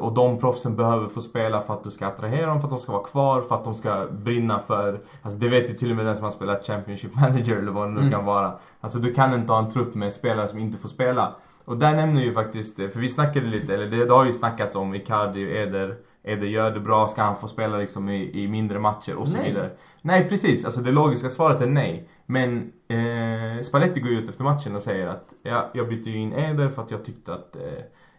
Och 0.00 0.14
de 0.14 0.38
proffsen 0.38 0.76
behöver 0.76 1.08
få 1.08 1.20
spela 1.20 1.60
för 1.62 1.74
att 1.74 1.84
du 1.84 1.90
ska 1.90 2.06
attrahera 2.06 2.46
dem, 2.46 2.60
för 2.60 2.66
att 2.66 2.70
de 2.72 2.80
ska 2.80 2.92
vara 2.92 3.02
kvar, 3.04 3.40
för 3.40 3.54
att 3.54 3.64
de 3.64 3.74
ska 3.74 4.06
brinna 4.10 4.58
för... 4.58 4.98
Alltså 5.22 5.38
det 5.38 5.48
vet 5.48 5.70
ju 5.70 5.74
till 5.74 5.90
och 5.90 5.96
med 5.96 6.06
den 6.06 6.14
som 6.16 6.24
har 6.24 6.30
spelat 6.30 6.66
Championship 6.66 7.14
Manager 7.20 7.56
eller 7.56 7.72
vad 7.72 7.88
det 7.88 7.92
nu 7.92 8.00
Mm. 8.00 8.12
kan 8.12 8.24
vara. 8.24 8.52
Alltså 8.80 8.98
du 8.98 9.14
kan 9.14 9.34
inte 9.34 9.52
ha 9.52 9.58
en 9.58 9.70
trupp 9.70 9.94
med 9.94 10.12
spelare 10.12 10.48
som 10.48 10.58
inte 10.58 10.78
får 10.78 10.88
spela. 10.88 11.34
Och 11.64 11.76
där 11.76 11.94
nämner 11.96 12.22
ju 12.22 12.32
faktiskt, 12.34 12.76
för 12.76 12.98
vi 13.00 13.08
snackade 13.08 13.46
lite, 13.46 13.74
eller 13.74 13.86
det, 13.86 14.04
det 14.04 14.14
har 14.14 14.24
ju 14.24 14.32
snackats 14.32 14.76
om 14.76 14.94
Icardi 14.94 15.46
och 15.46 15.50
Eder. 15.56 15.96
Eder 16.22 16.46
gör 16.46 16.70
det 16.70 16.80
bra, 16.80 17.08
ska 17.08 17.22
han 17.22 17.36
få 17.36 17.48
spela 17.48 17.76
liksom 17.78 18.08
i, 18.08 18.42
i 18.44 18.48
mindre 18.48 18.78
matcher 18.78 19.14
och 19.14 19.28
så 19.28 19.36
Nej. 19.38 19.48
vidare. 19.52 19.70
Nej 20.02 20.28
precis, 20.28 20.64
alltså 20.64 20.80
det 20.80 20.92
logiska 20.92 21.28
svaret 21.28 21.60
är 21.62 21.66
nej. 21.66 22.08
Men 22.26 22.72
eh, 22.88 23.62
Spalletti 23.62 24.00
går 24.00 24.10
ut 24.12 24.28
efter 24.28 24.44
matchen 24.44 24.74
och 24.76 24.82
säger 24.82 25.06
att 25.08 25.34
ja, 25.42 25.70
jag 25.74 25.88
bytte 25.88 26.10
ju 26.10 26.18
in 26.18 26.32
Eder 26.32 26.68
för 26.68 26.82
att 26.82 26.90
jag 26.90 27.04
tyckte 27.04 27.34
att 27.34 27.56
eh, 27.56 27.62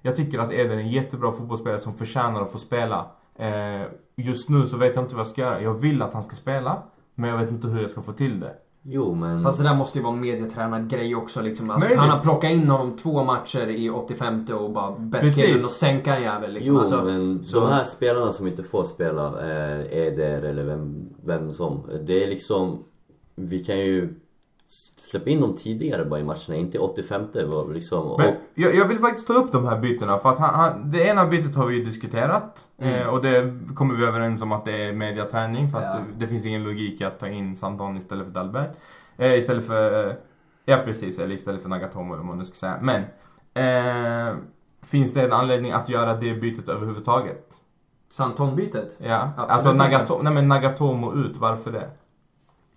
jag 0.06 0.16
tycker 0.16 0.40
att 0.40 0.52
Eder 0.52 0.76
är 0.76 0.80
en 0.80 0.90
jättebra 0.92 1.32
fotbollsspelare 1.32 1.80
som 1.80 1.94
förtjänar 1.94 2.42
att 2.42 2.52
få 2.52 2.58
spela. 2.58 3.06
Eh, 3.36 3.82
just 4.16 4.50
nu 4.50 4.68
så 4.68 4.78
vet 4.78 4.96
jag 4.96 5.04
inte 5.04 5.16
vad 5.16 5.20
jag 5.20 5.28
ska 5.28 5.42
göra. 5.42 5.62
Jag 5.62 5.74
vill 5.74 6.02
att 6.02 6.14
han 6.14 6.24
ska 6.24 6.36
spela, 6.36 6.84
men 7.16 7.30
jag 7.30 7.38
vet 7.38 7.50
inte 7.50 7.68
hur 7.68 7.82
jag 7.82 7.90
ska 7.90 8.02
få 8.02 8.12
till 8.12 8.40
det. 8.40 8.54
Jo 8.84 9.16
men... 9.16 9.44
Fast 9.44 9.58
det 9.58 9.64
där 9.64 9.76
måste 9.76 9.98
ju 9.98 10.04
vara 10.04 10.14
en 10.14 10.22
medietränad 10.22 10.90
grej 10.90 11.16
också 11.16 11.42
liksom. 11.42 11.70
Alltså, 11.72 11.96
han 11.98 12.10
har 12.10 12.20
plockat 12.20 12.52
in 12.52 12.68
honom 12.70 12.96
två 12.96 13.24
matcher 13.24 13.68
i 13.68 13.90
85 13.90 14.46
och 14.54 14.72
bara 14.72 14.92
bett 15.00 15.36
killen 15.36 15.66
att 15.66 15.72
sänka 15.72 16.16
en 16.16 16.24
jävel 16.24 16.54
liksom. 16.54 16.74
Jo 16.74 16.80
alltså, 16.80 17.04
men 17.04 17.44
så- 17.44 17.60
de 17.60 17.70
här 17.70 17.84
spelarna 17.84 18.32
som 18.32 18.48
inte 18.48 18.64
får 18.64 18.84
spela, 18.84 19.28
eh, 19.28 19.98
Eder 19.98 20.42
eller 20.42 20.64
vem, 20.64 21.10
vem 21.26 21.54
som. 21.54 21.84
Det 22.08 22.24
är 22.24 22.28
liksom... 22.28 22.84
Vi 23.36 23.64
kan 23.64 23.80
ju 23.80 24.14
släppa 25.06 25.30
in 25.30 25.42
dem 25.42 25.56
tidigare 25.56 26.06
bara 26.06 26.20
i 26.20 26.24
matcherna, 26.24 26.56
inte 26.56 26.78
i 26.78 26.80
85 26.80 27.28
var 27.34 27.74
liksom. 27.74 28.08
Och, 28.08 28.20
Men 28.20 28.36
jag, 28.54 28.76
jag 28.76 28.86
vill 28.88 29.00
faktiskt 29.00 29.28
ta 29.28 29.34
upp 29.34 29.52
de 29.52 29.66
här 29.68 29.80
bytena 29.80 30.18
för 30.18 30.30
att 30.30 30.40
han, 30.40 30.56
han, 30.56 30.92
det 30.92 31.04
ena 31.04 31.26
bytet 31.26 31.56
har 31.56 31.66
vi 31.66 31.78
ju 31.78 31.86
diskuterat. 31.86 32.68
Mm. 32.78 32.94
Eh, 32.94 33.08
och 33.08 33.22
det 33.22 33.60
kommer 33.76 33.96
vi 33.96 34.06
överens 34.06 34.42
om 34.42 34.52
att 34.52 34.66
det 34.66 34.84
är 34.88 34.94
mediaträning 34.94 35.72
för 35.72 35.78
att 35.78 35.84
Ja. 35.84 36.00
det, 36.00 36.26
det 36.26 36.28
finns 36.28 36.46
ingen 36.46 36.64
logik 36.64 37.02
i 37.02 37.04
att 37.04 37.20
ta 37.20 37.28
in 37.28 37.56
Santon 37.58 37.98
istället 37.98 38.26
för 38.26 38.34
Dalberg. 38.34 38.68
Eh, 39.18 39.34
istället 39.38 39.68
för, 39.68 40.08
eh, 40.10 40.16
ja 40.66 40.78
precis, 40.86 41.20
eller 41.20 41.36
istället 41.36 41.62
för 41.62 41.70
Nagatomo 41.70 42.14
eller 42.14 42.18
vad 42.18 42.26
man 42.26 42.38
nu 42.38 42.46
ska 42.46 42.56
säga. 42.56 42.78
Men, 42.82 43.02
eh, 43.54 44.36
finns 44.84 45.14
det 45.14 45.22
en 45.22 45.34
anledning 45.34 45.72
att 45.72 45.90
göra 45.90 46.14
det 46.14 46.34
bytet 46.34 46.70
överhuvudtaget? 46.70 47.50
Santon-bytet. 48.10 48.98
Ja, 49.00 49.32
Absolut 49.38 49.52
alltså. 49.52 49.74
Nagato, 49.74 50.22
nej 50.22 50.34
men 50.34 50.48
Nagatomo 50.48 51.14
ut, 51.14 51.38
varför 51.38 51.72
det? 51.72 51.90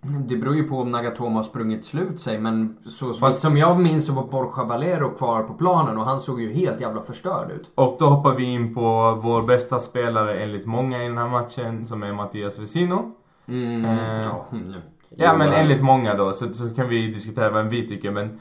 Det 0.01 0.35
beror 0.37 0.55
ju 0.55 0.63
på 0.63 0.77
om 0.79 0.91
Nagatomo 0.91 1.35
har 1.35 1.43
sprungit 1.43 1.85
slut 1.85 2.19
sig 2.19 2.39
men 2.39 2.77
så, 2.85 3.13
Fast- 3.13 3.41
som 3.41 3.57
jag 3.57 3.79
minns 3.79 4.05
så 4.07 4.13
var 4.13 4.23
Borja 4.23 4.63
Valero 4.63 5.09
kvar 5.09 5.43
på 5.43 5.53
planen 5.53 5.97
och 5.97 6.05
han 6.05 6.19
såg 6.21 6.41
ju 6.41 6.53
helt 6.53 6.81
jävla 6.81 7.01
förstörd 7.01 7.51
ut. 7.51 7.71
Och 7.75 7.95
då 7.99 8.05
hoppar 8.05 8.35
vi 8.35 8.43
in 8.43 8.73
på 8.75 9.19
vår 9.23 9.41
bästa 9.41 9.79
spelare 9.79 10.39
enligt 10.43 10.65
många 10.65 11.03
i 11.03 11.07
den 11.07 11.17
här 11.17 11.27
matchen 11.29 11.85
som 11.85 12.03
är 12.03 12.13
Mattias 12.13 12.59
Vecino. 12.59 13.11
Mm, 13.47 13.85
Eh. 13.85 14.23
ja, 14.23 14.45
mm. 14.51 14.73
Ja 15.09 15.37
men 15.37 15.49
enligt 15.53 15.81
många 15.81 16.13
då 16.15 16.33
så, 16.33 16.53
så 16.53 16.69
kan 16.69 16.89
vi 16.89 17.07
diskutera 17.07 17.49
vem 17.51 17.69
vi 17.69 17.87
tycker 17.87 18.11
men 18.11 18.39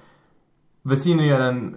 Vesino 0.82 1.22
gör 1.22 1.40
en 1.40 1.76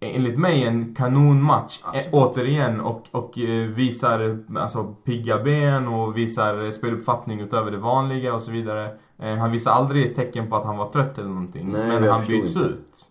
enligt 0.00 0.38
mig 0.38 0.64
en 0.64 0.94
kanonmatch 0.94 1.80
Absolut. 1.82 2.06
eh, 2.06 2.14
återigen 2.14 2.80
och, 2.80 3.06
och 3.10 3.38
eh, 3.38 3.68
visar 3.68 4.38
alltså 4.56 4.94
pigga 5.04 5.42
ben 5.42 5.88
och 5.88 6.16
visar 6.16 6.70
speluppfattning 6.70 7.40
utöver 7.40 7.70
det 7.70 7.78
vanliga 7.78 8.34
och 8.34 8.42
så 8.42 8.50
vidare. 8.50 8.96
Eh, 9.18 9.34
han 9.34 9.50
visar 9.50 9.72
aldrig 9.72 10.04
ett 10.04 10.14
tecken 10.14 10.50
på 10.50 10.56
att 10.56 10.64
han 10.64 10.76
var 10.76 10.88
trött 10.88 11.18
eller 11.18 11.28
någonting. 11.28 11.72
Nej, 11.72 12.00
men 12.00 12.10
han 12.10 12.26
byts 12.26 12.56
inte. 12.56 12.68
ut. 12.68 13.08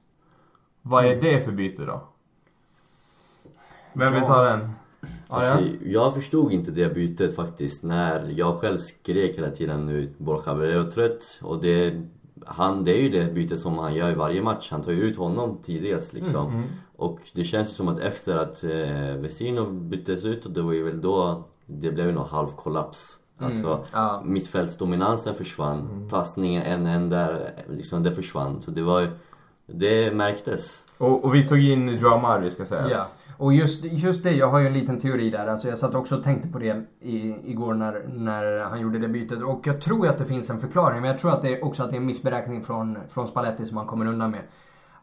Vad 0.81 1.05
är 1.05 1.21
det 1.21 1.45
för 1.45 1.51
byte 1.51 1.85
då? 1.85 2.01
Vem 3.93 4.13
vill 4.13 4.23
ta 4.23 4.43
den? 4.43 4.71
Alltså, 5.27 5.65
jag 5.85 6.13
förstod 6.13 6.51
inte 6.51 6.71
det 6.71 6.93
bytet 6.93 7.35
faktiskt 7.35 7.83
när 7.83 8.33
jag 8.37 8.55
själv 8.55 8.77
skrek 8.77 9.37
hela 9.37 9.49
tiden 9.49 9.85
nu 9.85 10.13
Borja 10.17 10.53
Valero 10.53 10.91
trött 10.91 11.39
och 11.41 11.61
det, 11.61 12.01
han, 12.45 12.83
det 12.83 12.91
är 12.91 13.01
ju 13.01 13.09
det 13.09 13.33
bytet 13.33 13.59
som 13.59 13.77
han 13.77 13.93
gör 13.95 14.11
i 14.11 14.15
varje 14.15 14.41
match. 14.41 14.71
Han 14.71 14.81
tar 14.81 14.91
ju 14.91 15.01
ut 15.03 15.17
honom 15.17 15.57
tidigast 15.63 16.13
liksom. 16.13 16.47
Mm. 16.47 16.63
Och 16.95 17.19
det 17.33 17.43
känns 17.43 17.69
ju 17.69 17.73
som 17.73 17.87
att 17.87 17.99
efter 17.99 18.37
att 18.37 18.63
eh, 18.63 19.21
Vesino 19.21 19.65
byttes 19.71 20.25
ut 20.25 20.45
och 20.45 20.51
det 20.51 20.61
var 20.61 20.73
ju 20.73 20.83
väl 20.83 21.01
då 21.01 21.43
det 21.65 21.91
blev 21.91 22.07
ju 22.07 22.11
någon 22.11 22.29
halv 22.29 22.47
kollaps. 22.47 23.17
Alltså 23.37 23.85
Ja. 23.91 24.21
mittfältsdominansen 24.25 25.35
försvann, 25.35 26.07
passningen 26.09 26.63
en 26.63 26.85
en 26.85 27.09
där, 27.09 27.51
liksom 27.69 28.03
det 28.03 28.11
försvann. 28.11 28.61
Så 28.61 28.71
det 28.71 28.81
var 28.81 29.01
ju, 29.01 29.07
det 29.67 30.15
märktes. 30.15 30.85
Och, 30.97 31.25
och 31.25 31.35
vi 31.35 31.47
tog 31.47 31.59
in 31.59 31.87
Joao 31.87 32.19
Mario 32.19 32.49
ska 32.49 32.65
sägas. 32.65 32.91
Ja. 32.91 33.35
Och 33.37 33.53
just, 33.53 33.83
just 33.83 34.23
det, 34.23 34.31
jag 34.31 34.49
har 34.49 34.59
ju 34.59 34.67
en 34.67 34.73
liten 34.73 34.99
teori 34.99 35.29
där. 35.29 35.47
Alltså 35.47 35.67
jag 35.67 35.77
satt 35.77 35.95
också 35.95 36.17
och 36.17 36.23
tänkte 36.23 36.47
på 36.47 36.59
det 36.59 36.83
i, 37.01 37.35
igår 37.51 37.73
när, 37.73 38.05
när 38.07 38.59
han 38.59 38.81
gjorde 38.81 38.99
det 38.99 39.07
bytet. 39.07 39.41
Och 39.41 39.67
jag 39.67 39.81
tror 39.81 40.07
att 40.07 40.17
det 40.17 40.25
finns 40.25 40.49
en 40.49 40.59
förklaring. 40.59 41.01
Men 41.01 41.09
jag 41.09 41.19
tror 41.19 41.31
att 41.31 41.41
det 41.41 41.57
är 41.59 41.65
också 41.65 41.83
att 41.83 41.89
det 41.89 41.95
är 41.95 41.99
en 41.99 42.05
missberäkning 42.05 42.63
från, 42.63 42.97
från 43.09 43.27
Spalletti 43.27 43.65
som 43.65 43.77
han 43.77 43.87
kommer 43.87 44.05
undan 44.05 44.31
med. 44.31 44.41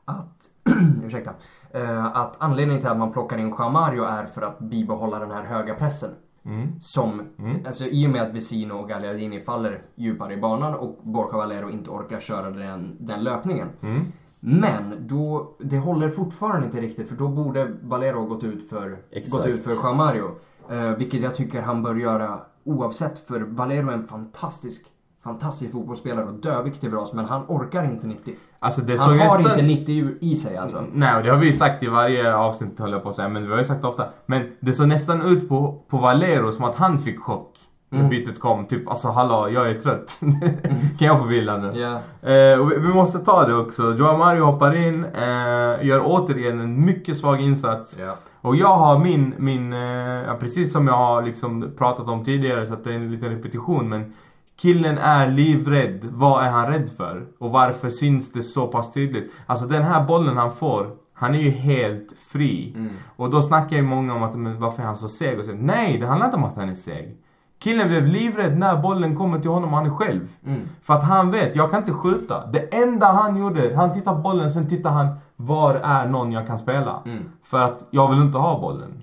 Att, 0.04 0.38
ursäkta. 1.04 1.30
Eh, 1.70 2.04
att 2.16 2.36
anledningen 2.38 2.80
till 2.80 2.90
att 2.90 2.98
man 2.98 3.12
plockar 3.12 3.38
in 3.38 3.54
Jean 3.58 3.72
Mario 3.72 4.04
är 4.04 4.26
för 4.26 4.42
att 4.42 4.58
bibehålla 4.58 5.18
den 5.18 5.30
här 5.30 5.42
höga 5.42 5.74
pressen. 5.74 6.10
Mm. 6.44 6.80
Som, 6.80 7.22
Mm. 7.38 7.66
alltså 7.66 7.84
i 7.84 8.06
och 8.06 8.10
med 8.10 8.22
att 8.22 8.34
Vesino 8.34 8.72
och 8.74 8.88
Gagliardini 8.88 9.40
faller 9.40 9.82
djupare 9.94 10.34
i 10.34 10.36
banan 10.36 10.74
och 10.74 10.98
Borja 11.02 11.36
Valero 11.36 11.70
inte 11.70 11.90
orkar 11.90 12.20
köra 12.20 12.50
den, 12.50 12.96
den 13.00 13.24
löpningen. 13.24 13.68
Mm. 13.82 14.12
Men 14.40 14.94
då, 15.06 15.56
det 15.58 15.78
håller 15.78 16.08
fortfarande 16.08 16.66
inte 16.66 16.80
riktigt 16.80 17.08
för 17.08 17.16
då 17.16 17.28
borde 17.28 17.72
Valero 17.82 18.24
gått 18.24 18.44
ut 18.44 18.68
för, 18.68 18.96
Exakt. 19.10 19.32
gått 19.32 19.46
ut 19.46 19.64
för 19.64 19.86
Jean 19.86 19.96
Mario. 19.96 20.30
Eh, 20.70 20.90
vilket 20.90 21.22
jag 21.22 21.34
tycker 21.34 21.62
han 21.62 21.82
bör 21.82 21.94
göra 21.94 22.40
oavsett 22.64 23.18
för 23.18 23.40
Valero 23.40 23.88
är 23.88 23.92
en 23.92 24.06
fantastisk, 24.06 24.86
fantastisk 25.24 25.72
fotbollsspelare 25.72 26.24
och 26.24 26.34
döviktig 26.34 26.90
för 26.90 26.96
oss 26.96 27.12
men 27.12 27.24
han 27.24 27.44
orkar 27.48 27.84
inte 27.84 28.06
90. 28.06 28.34
Alltså 28.58 28.80
det 28.80 29.00
Han 29.00 29.18
har 29.18 29.38
nästan... 29.38 29.60
inte 29.60 29.80
90 29.80 30.14
i 30.20 30.36
sig 30.36 30.56
alltså. 30.56 30.84
Nej, 30.92 31.16
och 31.16 31.22
det 31.22 31.30
har 31.30 31.38
vi 31.38 31.46
ju 31.46 31.52
sagt 31.52 31.82
i 31.82 31.86
varje 31.86 32.34
avsnitt 32.34 32.78
höll 32.78 32.92
jag 32.92 33.02
på 33.02 33.08
att 33.08 33.16
säga, 33.16 33.28
men 33.28 33.42
vi 33.42 33.50
har 33.50 33.58
ju 33.58 33.64
sagt 33.64 33.84
ofta. 33.84 34.08
Men 34.26 34.52
det 34.60 34.72
såg 34.72 34.88
nästan 34.88 35.22
ut 35.22 35.48
på, 35.48 35.82
på 35.88 35.98
Valero 35.98 36.52
som 36.52 36.64
att 36.64 36.74
han 36.74 36.98
fick 36.98 37.20
chock. 37.20 37.58
Mm. 37.92 38.08
bytet 38.08 38.40
kom. 38.40 38.66
Typ, 38.66 38.88
alltså 38.88 39.08
hallå, 39.08 39.48
jag 39.50 39.70
är 39.70 39.74
trött. 39.74 40.20
kan 40.98 41.08
jag 41.08 41.18
få 41.18 41.24
bilden 41.24 41.62
nu? 41.62 41.80
Ja. 41.80 41.94
Eh, 42.30 42.66
vi, 42.66 42.78
vi 42.78 42.88
måste 42.88 43.18
ta 43.18 43.46
det 43.46 43.54
också. 43.54 43.94
Joao 43.94 44.16
Mario 44.16 44.44
hoppar 44.44 44.76
in, 44.76 45.04
eh, 45.04 45.86
gör 45.86 46.02
återigen 46.04 46.60
en 46.60 46.84
mycket 46.84 47.16
svag 47.16 47.40
insats. 47.40 47.98
Ja. 47.98 48.16
Och 48.40 48.56
jag 48.56 48.76
har 48.76 48.98
min, 48.98 49.34
min 49.38 49.72
eh, 49.72 50.34
precis 50.40 50.72
som 50.72 50.86
jag 50.86 50.96
har 50.96 51.22
liksom 51.22 51.72
pratat 51.78 52.08
om 52.08 52.24
tidigare 52.24 52.66
så 52.66 52.74
att 52.74 52.84
det 52.84 52.90
är 52.90 52.94
en 52.94 53.10
liten 53.10 53.28
repetition 53.28 53.88
men 53.88 54.12
Killen 54.60 54.98
är 54.98 55.30
livrädd. 55.30 56.00
Vad 56.04 56.44
är 56.44 56.50
han 56.50 56.72
rädd 56.72 56.90
för? 56.96 57.26
Och 57.38 57.50
varför 57.50 57.90
syns 57.90 58.32
det 58.32 58.42
så 58.42 58.66
pass 58.66 58.92
tydligt? 58.92 59.32
Alltså 59.46 59.66
den 59.66 59.82
här 59.82 60.06
bollen 60.06 60.36
han 60.36 60.56
får, 60.56 60.90
han 61.14 61.34
är 61.34 61.38
ju 61.38 61.50
helt 61.50 62.12
fri. 62.28 62.72
Mm. 62.76 62.92
Och 63.16 63.30
då 63.30 63.42
snackar 63.42 63.76
ju 63.76 63.82
många 63.82 64.14
om 64.14 64.22
att 64.22 64.34
men 64.34 64.60
varför 64.60 64.82
är 64.82 64.86
han 64.86 64.96
så 64.96 65.08
seg? 65.08 65.38
Och 65.38 65.44
så, 65.44 65.52
nej, 65.52 65.98
det 65.98 66.06
handlar 66.06 66.26
inte 66.26 66.36
om 66.36 66.44
att 66.44 66.56
han 66.56 66.68
är 66.68 66.74
seg. 66.74 67.16
Killen 67.60 67.88
blev 67.88 68.06
livrädd 68.06 68.58
när 68.58 68.76
bollen 68.76 69.16
kommer 69.16 69.38
till 69.38 69.50
honom 69.50 69.70
och 69.70 69.76
han 69.76 69.86
är 69.86 69.90
själv. 69.90 70.28
Mm. 70.46 70.60
För 70.82 70.94
att 70.94 71.04
han 71.04 71.30
vet, 71.30 71.56
jag 71.56 71.70
kan 71.70 71.80
inte 71.80 71.92
skjuta. 71.92 72.46
Det 72.46 72.74
enda 72.74 73.06
han 73.06 73.36
gjorde, 73.36 73.76
han 73.76 73.92
tittar 73.92 74.14
på 74.14 74.18
bollen, 74.18 74.52
sen 74.52 74.68
tittar 74.68 74.90
han 74.90 75.08
var 75.36 75.74
är 75.74 76.08
någon 76.08 76.32
jag 76.32 76.46
kan 76.46 76.58
spela? 76.58 77.02
Mm. 77.06 77.24
För 77.42 77.58
att 77.58 77.86
jag 77.90 78.10
vill 78.10 78.20
inte 78.20 78.38
ha 78.38 78.60
bollen. 78.60 79.02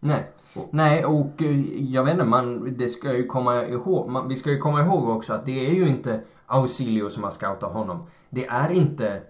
Nej. 0.00 0.30
Nej, 0.70 1.04
och 1.04 1.42
eh, 1.42 1.60
jag 1.82 2.04
vet 2.04 2.12
inte, 2.12 2.24
man, 2.24 2.74
det 2.78 2.88
ska 2.88 3.12
ju 3.12 3.26
komma 3.26 3.64
ihåg, 3.64 4.08
man, 4.08 4.28
vi 4.28 4.36
ska 4.36 4.50
ju 4.50 4.58
komma 4.58 4.80
ihåg 4.80 5.08
också 5.08 5.32
att 5.32 5.46
det 5.46 5.66
är 5.66 5.74
ju 5.74 5.88
inte 5.88 6.20
Ausilio 6.46 7.08
som 7.08 7.22
har 7.22 7.30
scoutat 7.30 7.72
honom. 7.72 8.06
Det 8.30 8.46
är 8.46 8.72
inte... 8.72 9.22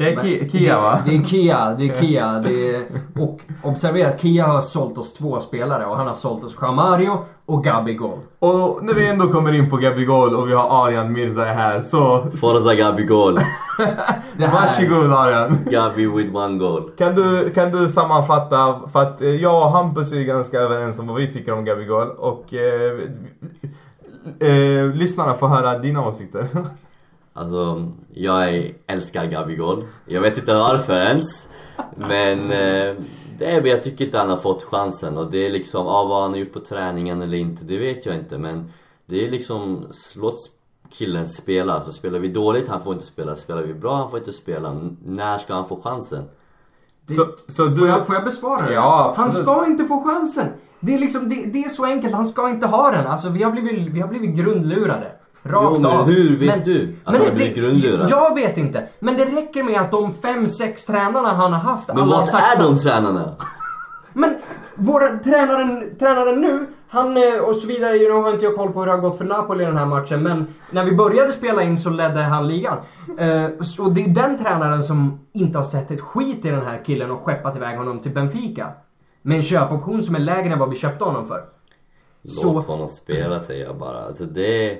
Det 0.00 0.12
är 0.12 0.16
Ki- 0.16 0.50
Kia 0.50 0.80
va? 0.80 0.98
Det, 1.04 1.10
det 1.10 1.16
är 1.16 1.22
Kia, 1.24 1.74
det 1.78 1.88
är 1.88 2.00
Kia. 2.00 2.38
Det 2.44 2.74
är, 2.76 2.86
och 3.20 3.40
observera 3.62 4.08
att 4.08 4.20
Kia 4.20 4.46
har 4.46 4.62
sålt 4.62 4.98
oss 4.98 5.14
två 5.14 5.40
spelare 5.40 5.86
och 5.86 5.96
han 5.96 6.06
har 6.06 6.14
sålt 6.14 6.44
oss 6.44 6.60
Mario 6.60 7.18
och 7.46 7.64
Gabigol. 7.64 8.18
Och 8.38 8.78
när 8.82 8.94
vi 8.94 9.08
ändå 9.08 9.26
kommer 9.26 9.52
in 9.52 9.70
på 9.70 9.76
Gabigol 9.76 10.34
och 10.34 10.48
vi 10.48 10.52
har 10.52 10.86
Arjan 10.86 11.12
Mirza 11.12 11.44
här 11.44 11.80
så... 11.80 12.26
Forza 12.40 12.74
Gabi 12.74 13.04
goal. 13.04 13.34
Det 14.36 14.46
här, 14.46 14.60
Varsågod 14.60 15.12
Arjan. 15.12 15.58
Gabi 15.70 16.06
with 16.06 16.34
one 16.36 16.58
goal. 16.58 16.90
Kan 16.98 17.14
du, 17.14 17.50
kan 17.50 17.70
du 17.72 17.88
sammanfatta, 17.88 18.80
för 18.92 19.02
att 19.02 19.20
eh, 19.22 19.28
jag 19.28 19.62
och 19.66 19.70
Hampus 19.72 20.12
är 20.12 20.20
ganska 20.20 20.58
överens 20.58 20.98
om 20.98 21.06
vad 21.06 21.16
vi 21.16 21.32
tycker 21.32 21.52
om 21.52 21.64
Gabigol 21.64 22.10
och 22.10 22.54
eh, 22.54 22.98
eh, 24.48 24.86
lyssnarna 24.94 25.34
får 25.34 25.48
höra 25.48 25.78
dina 25.78 26.06
åsikter. 26.06 26.46
Alltså, 27.40 27.88
jag 28.14 28.72
älskar 28.86 29.26
Gabigol. 29.26 29.84
Jag 30.06 30.20
vet 30.20 30.38
inte 30.38 30.54
varför 30.54 30.96
ens. 30.96 31.46
Men 31.96 32.38
eh, 32.40 32.94
det 33.38 33.46
är, 33.46 33.66
jag 33.66 33.82
tycker 33.82 34.04
inte 34.04 34.18
han 34.18 34.30
har 34.30 34.36
fått 34.36 34.62
chansen. 34.62 35.18
Och 35.18 35.30
det 35.30 35.46
är 35.46 35.50
liksom, 35.50 35.86
av 35.86 36.08
vad 36.08 36.22
han 36.22 36.30
har 36.30 36.38
gjort 36.38 36.52
på 36.52 36.60
träningen 36.60 37.22
eller 37.22 37.36
inte, 37.38 37.64
det 37.64 37.78
vet 37.78 38.06
jag 38.06 38.14
inte. 38.14 38.38
Men 38.38 38.70
det 39.06 39.26
är 39.26 39.30
liksom, 39.30 39.86
låt 40.16 40.34
killen 40.90 41.28
spela. 41.28 41.72
Alltså 41.74 41.92
spelar 41.92 42.18
vi 42.18 42.28
dåligt, 42.28 42.68
han 42.68 42.82
får 42.84 42.92
inte 42.94 43.06
spela. 43.06 43.36
Spelar 43.36 43.62
vi 43.62 43.74
bra, 43.74 43.94
han 43.96 44.10
får 44.10 44.18
inte 44.18 44.32
spela. 44.32 44.68
N- 44.68 44.96
När 45.04 45.38
ska 45.38 45.54
han 45.54 45.68
få 45.68 45.80
chansen? 45.82 46.24
Så, 47.16 47.26
så 47.52 47.64
du... 47.64 47.76
Får 47.78 47.88
jag, 47.88 48.06
får 48.06 48.14
jag 48.14 48.24
besvara 48.24 48.66
det? 48.66 48.72
Ja, 48.74 49.14
han 49.16 49.32
ska 49.32 49.66
inte 49.66 49.84
få 49.84 50.02
chansen. 50.04 50.46
Det 50.80 50.94
är 50.94 50.98
liksom, 50.98 51.28
det, 51.28 51.34
det 51.52 51.58
är 51.64 51.68
så 51.68 51.84
enkelt, 51.84 52.14
han 52.14 52.26
ska 52.26 52.50
inte 52.50 52.66
ha 52.66 52.90
den. 52.90 53.06
Alltså 53.06 53.28
vi 53.28 53.42
har 53.42 53.50
blivit, 53.52 53.92
vi 53.92 54.00
har 54.00 54.08
blivit 54.08 54.36
grundlurade. 54.36 55.12
Rakt 55.42 55.64
Jo, 55.74 55.78
men 55.80 55.86
av. 55.90 56.04
hur 56.06 56.38
vet 56.38 56.64
du 56.64 56.96
att 57.04 57.14
han 57.14 57.26
har 57.26 57.32
blivit 57.34 57.56
grundlurad? 57.56 58.10
Jag 58.10 58.34
vet 58.34 58.56
inte. 58.56 58.88
Men 58.98 59.16
det 59.16 59.24
räcker 59.24 59.62
med 59.62 59.80
att 59.80 59.90
de 59.90 60.14
fem, 60.14 60.46
sex 60.46 60.84
tränarna 60.86 61.28
han 61.28 61.52
har 61.52 61.60
haft, 61.60 61.88
Men 61.88 61.98
alla 61.98 62.22
är 62.22 62.62
de 62.62 62.78
tränarna? 62.78 63.34
Men 64.12 64.36
vår 64.74 65.22
tränaren, 65.24 65.84
tränaren 65.98 66.40
nu, 66.40 66.66
han 66.88 67.16
eh, 67.16 67.38
och 67.40 67.56
så 67.56 67.66
vidare, 67.66 67.92
nu 67.92 68.10
har 68.10 68.30
inte 68.30 68.44
jag 68.44 68.56
koll 68.56 68.72
på 68.72 68.78
hur 68.80 68.86
det 68.86 68.92
har 68.92 68.98
gått 68.98 69.18
för 69.18 69.24
Napoli 69.24 69.62
i 69.62 69.66
den 69.66 69.76
här 69.76 69.86
matchen, 69.86 70.22
men 70.22 70.46
när 70.70 70.84
vi 70.84 70.92
började 70.92 71.32
spela 71.32 71.62
in 71.62 71.76
så 71.78 71.90
ledde 71.90 72.20
han 72.20 72.48
ligan. 72.48 72.78
Eh, 73.18 73.46
Så 73.62 73.88
det 73.88 74.04
är 74.04 74.08
den 74.08 74.38
tränaren 74.38 74.82
som 74.82 75.20
inte 75.32 75.58
har 75.58 75.64
sett 75.64 75.90
ett 75.90 76.00
skit 76.00 76.44
i 76.44 76.50
den 76.50 76.62
här 76.66 76.80
killen 76.86 77.10
och 77.10 77.20
skeppat 77.20 77.56
iväg 77.56 77.78
honom 77.78 77.98
till 77.98 78.12
Benfica. 78.14 78.66
Med 79.22 79.36
en 79.36 79.42
köpoption 79.42 80.02
som 80.02 80.14
är 80.14 80.18
lägre 80.20 80.52
än 80.52 80.58
vad 80.58 80.70
vi 80.70 80.76
köpte 80.76 81.04
honom 81.04 81.26
för. 81.26 81.44
Låt 82.22 82.64
Så- 82.64 82.72
honom 82.72 82.88
spela 82.88 83.40
säger 83.40 83.66
jag 83.66 83.76
bara. 83.78 84.04
Alltså 84.04 84.24
det, 84.24 84.78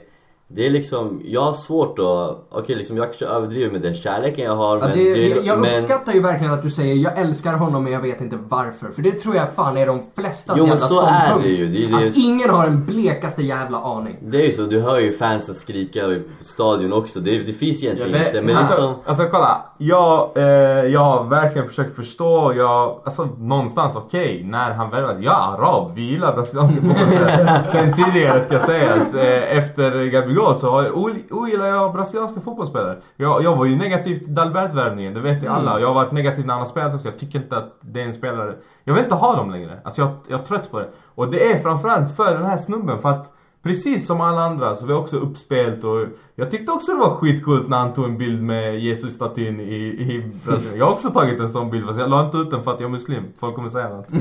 det 0.52 0.66
är 0.66 0.70
liksom, 0.70 1.22
jag 1.24 1.40
har 1.42 1.52
svårt 1.52 1.98
att, 1.98 2.38
okej 2.50 2.76
liksom 2.76 2.96
jag 2.96 3.06
kanske 3.06 3.26
överdriver 3.26 3.72
med 3.72 3.80
den 3.80 3.94
kärleken 3.94 4.44
jag 4.44 4.56
har 4.56 4.76
Ja, 4.78 4.86
men, 4.88 4.98
det, 4.98 5.28
jag 5.28 5.44
jag 5.44 5.60
men 5.60 5.70
uppskattar 5.74 6.12
ju 6.12 6.20
verkligen 6.20 6.52
att 6.52 6.62
du 6.62 6.70
säger 6.70 6.94
jag 6.94 7.18
älskar 7.18 7.52
honom 7.52 7.84
men 7.84 7.92
jag 7.92 8.00
vet 8.00 8.20
inte 8.20 8.38
varför. 8.48 8.88
För 8.94 9.02
det 9.02 9.12
tror 9.12 9.36
jag 9.36 9.46
fan 9.56 9.76
är 9.76 9.86
de 9.86 10.02
flestas 10.16 10.56
Jo, 10.58 10.64
men 10.66 10.70
jävla 10.76 10.86
så 10.86 11.00
är 11.00 11.26
ståndpunkt. 11.26 11.44
det 11.44 11.64
ju. 11.64 11.68
Det 11.68 11.84
är 11.84 12.00
det 12.00 12.08
att 12.08 12.16
ju- 12.16 12.22
ingen 12.22 12.50
har 12.50 12.64
den 12.66 12.84
blekaste 12.84 13.42
jävla 13.42 13.78
aning. 13.78 14.16
Det 14.22 14.42
är 14.42 14.46
ju 14.46 14.52
så, 14.52 14.62
du 14.62 14.80
hör 14.80 14.98
ju 14.98 15.12
fansen 15.12 15.54
skrika 15.54 16.00
i 16.00 16.22
stadion 16.42 16.92
också. 16.92 17.20
Det, 17.20 17.38
det 17.38 17.52
finns 17.52 17.82
egentligen 17.82 18.20
Ja, 18.20 18.26
inte 18.26 18.42
men 18.42 18.56
alltså, 18.56 18.74
liksom, 18.74 18.94
alltså 19.04 19.24
kolla, 19.32 19.64
jag, 19.78 20.30
eh, 20.36 20.44
jag 20.92 21.00
har 21.00 21.24
verkligen 21.24 21.68
försökt 21.68 21.96
förstå, 21.96 22.52
jag, 22.56 23.00
alltså 23.04 23.28
någonstans 23.38 23.96
okej, 23.96 24.42
när 24.44 24.70
han 24.72 24.90
värvades, 24.90 25.20
jag 25.20 25.32
är 25.34 25.38
arab, 25.54 25.92
vi 25.94 26.02
gillar 26.02 26.34
brasilianska 26.34 26.76
fotbollsspelare. 26.80 27.64
Sen 27.66 27.94
tidigare 27.94 28.40
ska 28.40 28.58
sägas, 28.58 29.14
eh, 29.14 29.58
efter 29.58 30.02
Gabigol 30.40 30.60
så 30.60 30.70
har 30.70 30.82
jag, 30.82 30.96
ogillar 31.30 31.66
jag 31.66 31.92
brasilianska 31.92 32.40
fotbollsspelare. 32.40 32.96
Jag, 33.16 33.42
jag 33.42 33.56
var 33.56 33.64
ju 33.64 33.76
negativ 33.76 34.16
till 34.16 34.34
Dalbert-värvningen, 34.34 35.14
det 35.14 35.20
vet 35.20 35.42
ju 35.42 35.48
alla. 35.48 35.80
Jag 35.80 35.86
har 35.86 35.94
varit 35.94 36.12
negativ 36.12 36.46
när 36.46 36.54
han 36.54 36.60
har 36.60 36.66
spelat 36.66 36.94
också, 36.94 37.08
jag 37.08 37.18
tycker 37.18 37.38
inte 37.38 37.56
att 37.56 37.76
det 37.80 38.00
är 38.00 38.04
en 38.04 38.14
spelare, 38.14 38.54
jag 38.84 38.94
vill 38.94 39.02
inte 39.02 39.14
ha 39.14 39.36
dem 39.36 39.50
längre. 39.50 39.80
Alltså 39.84 40.00
jag, 40.00 40.10
jag 40.28 40.40
är 40.40 40.44
trött 40.44 40.70
på 40.70 40.78
det. 40.78 40.88
Och 41.14 41.30
det 41.30 41.52
är 41.52 41.58
framförallt 41.58 42.16
för 42.16 42.34
den 42.34 42.46
här 42.46 42.56
snubben, 42.56 43.02
för 43.02 43.08
att 43.08 43.32
Precis 43.62 44.06
som 44.06 44.20
alla 44.20 44.40
andra 44.40 44.76
så 44.76 44.86
var 44.86 44.92
jag 44.92 45.02
också 45.02 45.16
uppspelt 45.16 45.84
och 45.84 46.06
jag 46.34 46.50
tyckte 46.50 46.72
också 46.72 46.92
det 46.92 46.98
var 46.98 47.14
skitcoolt 47.14 47.68
när 47.68 47.78
han 47.78 47.92
tog 47.92 48.04
en 48.04 48.18
bild 48.18 48.42
med 48.42 48.78
Jesus-statyn 48.78 49.60
i, 49.60 49.74
i 49.74 50.32
Brasilien. 50.44 50.78
Jag 50.78 50.84
har 50.84 50.92
också 50.92 51.08
tagit 51.08 51.40
en 51.40 51.48
sån 51.48 51.70
bild 51.70 51.86
fast 51.86 51.98
jag 51.98 52.10
la 52.10 52.24
inte 52.24 52.38
ut 52.38 52.50
den 52.50 52.64
för 52.64 52.70
att 52.70 52.80
jag 52.80 52.88
är 52.88 52.92
muslim. 52.92 53.22
Folk 53.40 53.54
kommer 53.54 53.68
säga 53.68 53.88
något. 53.88 54.08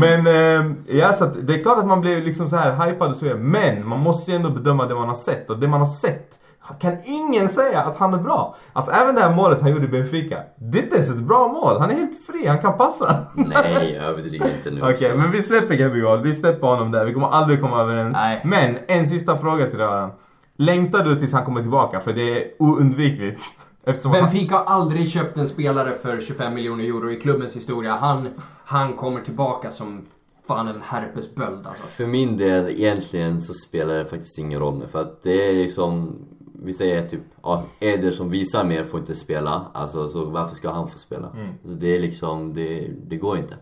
men 0.00 0.24
men 0.24 0.26
eh, 0.26 0.72
ja, 0.98 1.12
så 1.12 1.24
att 1.24 1.46
det 1.46 1.54
är 1.54 1.62
klart 1.62 1.78
att 1.78 1.86
man 1.86 2.00
blir 2.00 2.22
liksom 2.22 2.48
så 2.48 2.56
här 2.56 2.86
hypad 2.86 3.10
och 3.10 3.16
så 3.16 3.24
vidare. 3.24 3.40
Men 3.40 3.88
man 3.88 4.00
måste 4.00 4.30
ju 4.30 4.36
ändå 4.36 4.50
bedöma 4.50 4.86
det 4.86 4.94
man 4.94 5.08
har 5.08 5.14
sett 5.14 5.50
och 5.50 5.58
det 5.58 5.68
man 5.68 5.80
har 5.80 5.86
sett 5.86 6.38
kan 6.80 6.96
ingen 7.04 7.48
säga 7.48 7.80
att 7.82 7.96
han 7.96 8.14
är 8.14 8.18
bra. 8.18 8.56
Alltså 8.72 8.92
även 8.92 9.14
det 9.14 9.20
här 9.20 9.34
målet 9.34 9.60
han 9.60 9.70
gjorde 9.70 9.84
i 9.84 9.88
Benfica. 9.88 10.38
Det 10.56 10.78
är 10.78 10.82
inte 10.82 10.96
ens 10.96 11.10
ett 11.10 11.16
bra 11.16 11.48
mål. 11.48 11.80
Han 11.80 11.90
är 11.90 11.94
helt 11.94 12.26
fri, 12.26 12.46
han 12.46 12.58
kan 12.58 12.78
passa. 12.78 13.16
Nej, 13.34 13.96
överdriv 14.00 14.42
inte 14.56 14.70
nu 14.70 14.80
Okej, 14.80 14.92
också. 14.92 15.18
men 15.18 15.30
vi 15.30 15.42
släpper 15.42 15.74
Gabigol. 15.74 16.22
Vi 16.22 16.34
släpper 16.34 16.66
honom 16.66 16.90
där. 16.90 17.04
Vi 17.04 17.12
kommer 17.12 17.28
aldrig 17.28 17.60
komma 17.60 17.80
överens. 17.80 18.12
Nej. 18.12 18.42
Men 18.44 18.78
en 18.86 19.06
sista 19.06 19.36
fråga 19.36 19.66
till 19.66 19.78
dig. 19.78 20.08
Längtar 20.56 21.04
du 21.04 21.16
tills 21.16 21.32
han 21.32 21.44
kommer 21.44 21.60
tillbaka? 21.60 22.00
För 22.00 22.12
det 22.12 22.38
är 22.38 22.50
oundvikligt. 22.58 23.42
Eftersom. 23.84 24.12
Benfica 24.12 24.56
har 24.56 24.64
aldrig 24.64 25.08
köpt 25.08 25.36
en 25.36 25.48
spelare 25.48 25.94
för 25.94 26.20
25 26.20 26.54
miljoner 26.54 26.84
euro 26.84 27.10
i 27.10 27.20
klubbens 27.20 27.56
historia. 27.56 27.92
Han, 27.92 28.28
han 28.64 28.92
kommer 28.92 29.20
tillbaka 29.20 29.70
som 29.70 30.06
fan 30.48 30.68
en 30.68 30.82
herpesböld 30.82 31.66
alltså. 31.66 31.86
För 31.86 32.06
min 32.06 32.36
del, 32.36 32.68
egentligen 32.68 33.42
så 33.42 33.52
spelar 33.54 33.94
det 33.94 34.04
faktiskt 34.04 34.38
ingen 34.38 34.60
roll 34.60 34.78
nu. 34.78 34.86
För 34.86 35.00
att 35.00 35.22
det 35.22 35.50
är 35.50 35.54
liksom, 35.54 36.18
vi 36.64 36.72
säger 36.72 37.02
typ, 37.08 37.20
ja, 37.42 37.62
Eder 37.80 38.10
som 38.10 38.30
visar 38.30 38.64
mer 38.64 38.84
får 38.84 39.00
inte 39.00 39.14
spela. 39.14 39.66
Alltså, 39.74 40.08
så 40.08 40.24
varför 40.24 40.56
ska 40.56 40.70
han 40.70 40.88
få 40.88 40.98
spela? 40.98 41.28
Så 41.64 41.70
det 41.72 41.96
är 41.96 42.00
liksom, 42.00 42.54
det, 42.54 42.88
det 43.06 43.16
går 43.16 43.38
inte. 43.38 43.54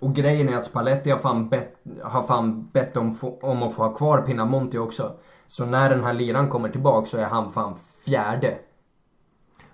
Och 0.00 0.14
grejen 0.14 0.48
är 0.48 0.56
att 0.56 0.64
Spalletti 0.64 1.10
har 1.10 1.18
fan 1.18 1.48
bett, 1.48 1.74
har 2.02 2.22
fan 2.22 2.68
bett 2.72 2.96
om, 2.96 3.14
få- 3.14 3.38
om 3.42 3.62
att 3.62 3.74
få 3.74 3.82
ha 3.82 3.94
kvar 3.94 4.22
Pinamonti 4.22 4.78
också. 4.78 5.12
Så 5.46 5.66
när 5.66 5.90
den 5.90 6.04
här 6.04 6.12
liran 6.12 6.48
kommer 6.48 6.68
tillbaka 6.68 7.06
så 7.06 7.16
är 7.18 7.24
han 7.24 7.52
fan 7.52 7.74
fjärde. 8.04 8.54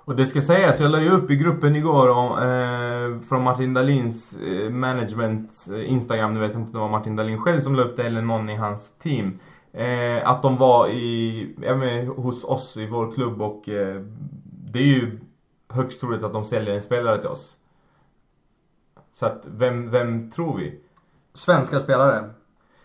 Och 0.06 0.16
det 0.16 0.26
ska 0.26 0.40
sägas, 0.40 0.80
jag 0.80 0.90
la 0.90 1.00
ju 1.00 1.10
upp 1.10 1.30
i 1.30 1.36
gruppen 1.36 1.76
igår 1.76 2.08
om, 2.10 2.32
eh, 2.32 3.20
från 3.28 3.42
Martin 3.42 3.74
Dahlins 3.74 4.36
eh, 4.36 4.70
management 4.70 5.50
eh, 5.72 5.90
Instagram, 5.92 6.34
nu 6.34 6.40
vet 6.40 6.52
jag 6.52 6.60
inte 6.60 6.66
om 6.68 6.72
det 6.72 6.78
var 6.78 6.88
Martin 6.88 7.16
Dahlin 7.16 7.40
själv 7.40 7.60
som 7.60 7.74
la 7.74 7.82
upp 7.82 7.96
det 7.96 8.02
eller 8.02 8.22
någon 8.22 8.48
i 8.50 8.56
hans 8.56 8.98
team. 8.98 9.38
Eh, 9.74 10.28
att 10.28 10.42
de 10.42 10.56
var 10.56 10.88
i, 10.88 11.54
ja, 11.62 11.76
men, 11.76 12.06
hos 12.06 12.44
oss 12.44 12.76
i 12.76 12.86
vår 12.86 13.12
klubb 13.12 13.42
och 13.42 13.68
eh, 13.68 14.02
det 14.44 14.78
är 14.78 14.86
ju 14.86 15.18
högst 15.68 16.00
troligt 16.00 16.22
att 16.22 16.32
de 16.32 16.44
säljer 16.44 16.74
en 16.74 16.82
spelare 16.82 17.18
till 17.18 17.30
oss. 17.30 17.56
Så 19.12 19.26
att 19.26 19.48
vem, 19.50 19.90
vem 19.90 20.30
tror 20.30 20.56
vi? 20.56 20.80
Svenska 21.32 21.80
spelare. 21.80 22.30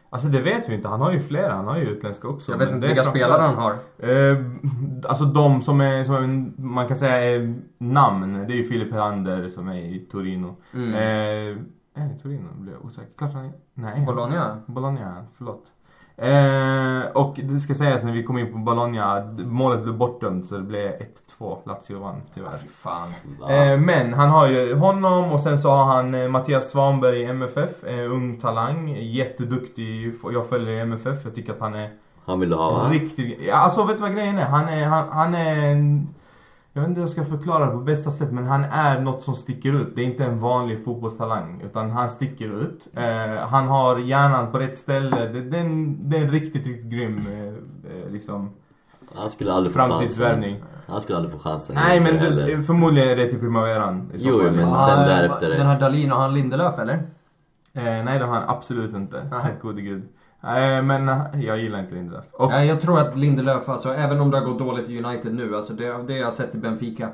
Alltså 0.10 0.28
det 0.28 0.42
vet 0.42 0.70
vi 0.70 0.76
inte, 0.76 0.88
han 0.88 1.02
har 1.02 1.12
ju 1.12 1.20
flera, 1.20 1.54
han 1.54 1.68
har 1.68 1.78
ju 1.78 1.84
utländska 1.84 2.28
också. 2.28 2.52
Jag 2.52 2.60
vet 2.60 2.70
inte 2.70 2.88
det 2.88 2.94
vilka 2.94 3.10
spelare 3.10 3.42
han 3.42 3.56
har. 3.56 3.72
Eh, 3.98 4.38
alltså 5.08 5.26
de 5.26 5.62
som 5.62 5.82
är, 5.82 6.04
som 6.04 6.16
är, 6.16 6.62
man 6.62 6.88
kan 6.88 6.98
säga 6.98 7.36
är 7.36 7.56
namn. 7.78 8.34
Det 8.48 8.54
är 8.54 8.58
ju 8.58 8.64
Filip 8.64 8.92
Helander 8.92 9.50
som 9.50 9.68
är 9.68 9.80
i 9.80 10.00
Torino. 10.00 10.56
Mm. 10.74 10.94
Eh, 10.94 11.64
är 11.94 12.02
han 12.02 12.12
i 12.12 12.20
Torino? 12.20 12.48
Blir 12.56 12.74
jag 12.74 12.86
osäker. 12.86 13.10
Klart 13.18 13.34
han 13.34 13.46
är. 13.46 13.52
Nej. 13.74 14.06
Bologna? 14.06 14.62
Bologna, 14.66 15.26
förlåt. 15.38 15.66
Eh, 16.22 17.12
och 17.14 17.40
det 17.44 17.60
ska 17.60 17.74
sägas 17.74 18.04
när 18.04 18.12
vi 18.12 18.24
kom 18.24 18.38
in 18.38 18.52
på 18.52 18.58
Bologna, 18.58 19.24
målet 19.38 19.84
blev 19.84 19.98
bortdömt 19.98 20.48
så 20.48 20.56
det 20.56 20.64
blev 20.64 20.92
1-2. 21.40 21.58
Lazio 21.66 22.00
vann 22.00 22.22
tyvärr. 22.34 22.58
Fy 22.62 22.68
fan. 22.68 23.14
Eh, 23.50 23.80
men 23.80 24.14
han 24.14 24.30
har 24.30 24.48
ju 24.48 24.76
honom 24.76 25.32
och 25.32 25.42
sen 25.42 25.60
så 25.60 25.70
har 25.70 25.86
han 25.86 26.14
eh, 26.14 26.28
Mattias 26.28 26.70
Svanberg 26.72 27.20
i 27.20 27.26
MFF, 27.26 27.84
eh, 27.84 28.12
ung 28.12 28.40
talang, 28.40 28.98
jätteduktig. 29.00 30.14
Jag 30.34 30.50
följer 30.50 30.82
MFF, 30.82 31.26
jag 31.26 31.36
tycker 31.36 31.54
att 31.54 31.60
han 31.60 31.76
är 31.76 31.90
Han 32.26 32.40
vill 32.40 32.54
ha 32.54 32.72
va? 32.72 32.90
Riktigt, 32.92 33.40
ja, 33.48 33.56
alltså 33.56 33.84
vet 33.84 33.98
du 33.98 34.04
vad 34.04 34.16
grejen 34.16 34.38
är? 34.38 34.46
Han 34.46 34.70
är, 34.70 34.86
han, 34.86 35.10
han 35.12 35.36
är 35.36 35.68
en, 35.72 36.10
Jag 36.74 36.82
vet 36.82 36.90
inte 36.90 37.00
hur 37.00 37.04
jag 37.08 37.10
ska 37.12 37.26
förklara 37.26 37.66
det 37.66 37.72
på 37.72 37.78
bästa 37.78 38.12
sätt 38.12 38.32
men 38.32 38.46
han 38.48 38.64
är 38.64 39.02
något 39.02 39.24
som 39.24 39.36
sticker 39.36 39.74
ut. 39.74 39.96
Det 39.96 40.02
är 40.02 40.06
inte 40.06 40.24
en 40.26 40.40
vanlig 40.40 40.84
fotbollstalang 40.86 41.62
utan 41.66 41.92
han 41.92 42.10
sticker 42.10 42.62
ut. 42.62 42.88
Eh, 42.96 43.48
han 43.48 43.68
har 43.68 43.98
hjärnan 43.98 44.52
på 44.52 44.60
rätt 44.60 44.78
ställe. 44.78 45.28
Det, 45.28 45.42
det, 45.42 45.58
är, 45.58 45.62
en, 45.62 46.10
det 46.10 46.18
är 46.18 46.22
en 46.24 46.32
riktigt, 46.32 46.68
riktigt 46.68 46.92
grym 46.92 47.28
eh, 47.28 47.48
eh, 48.04 48.10
liksom 48.12 48.50
Han 49.16 49.30
skulle 49.30 49.54
aldrig 49.54 49.74
få 49.74 49.80
chansen. 49.80 49.98
framtidsvärvning. 49.98 50.64
Han 50.88 51.02
skulle 51.02 51.18
aldrig 51.18 51.34
få 51.34 51.40
chansen. 51.40 51.76
Nej 51.76 52.00
men 52.00 52.18
det, 52.36 52.64
förmodligen 52.64 53.10
är 53.10 53.16
det 53.16 53.30
till 53.30 53.40
primaveran. 53.40 54.12
i 54.14 54.18
Jo, 54.18 54.38
men- 54.44 54.60
Ah, 54.66 54.88
sen 54.88 55.00
därefter- 55.08 55.50
Den 55.50 55.68
här 55.68 55.80
Dalin 55.80 56.12
och 56.12 56.18
han 56.18 56.34
Lindelöf 56.34 56.80
eller? 56.80 56.94
Eh, 57.74 57.84
nej 57.84 58.20
det 58.20 58.26
har 58.26 58.34
han 58.34 58.50
absolut 58.50 58.94
inte. 58.96 59.28
Tack 59.30 59.62
gode 59.62 59.82
gud. 59.82 60.04
Eh, 60.44 60.82
men 60.84 61.10
eh, 61.10 61.22
jag 61.46 61.58
gillar 61.58 61.80
inte 61.80 61.96
Lindelöf. 61.96 62.26
Och, 62.34 62.50
Nej, 62.50 62.68
jag 62.68 62.82
tror 62.82 63.00
att 63.00 63.18
Lindelöf, 63.18 63.70
alltså 63.70 63.94
även 63.94 64.20
om 64.20 64.32
det 64.32 64.38
har 64.40 64.46
gått 64.46 64.60
dåligt 64.60 64.90
i 64.90 65.04
United 65.04 65.34
nu, 65.36 65.56
alltså 65.56 65.74
det, 65.74 66.04
det 66.08 66.14
jag 66.14 66.26
har 66.26 66.32
sett 66.32 66.56
i 66.56 66.58
Benfica. 66.58 67.10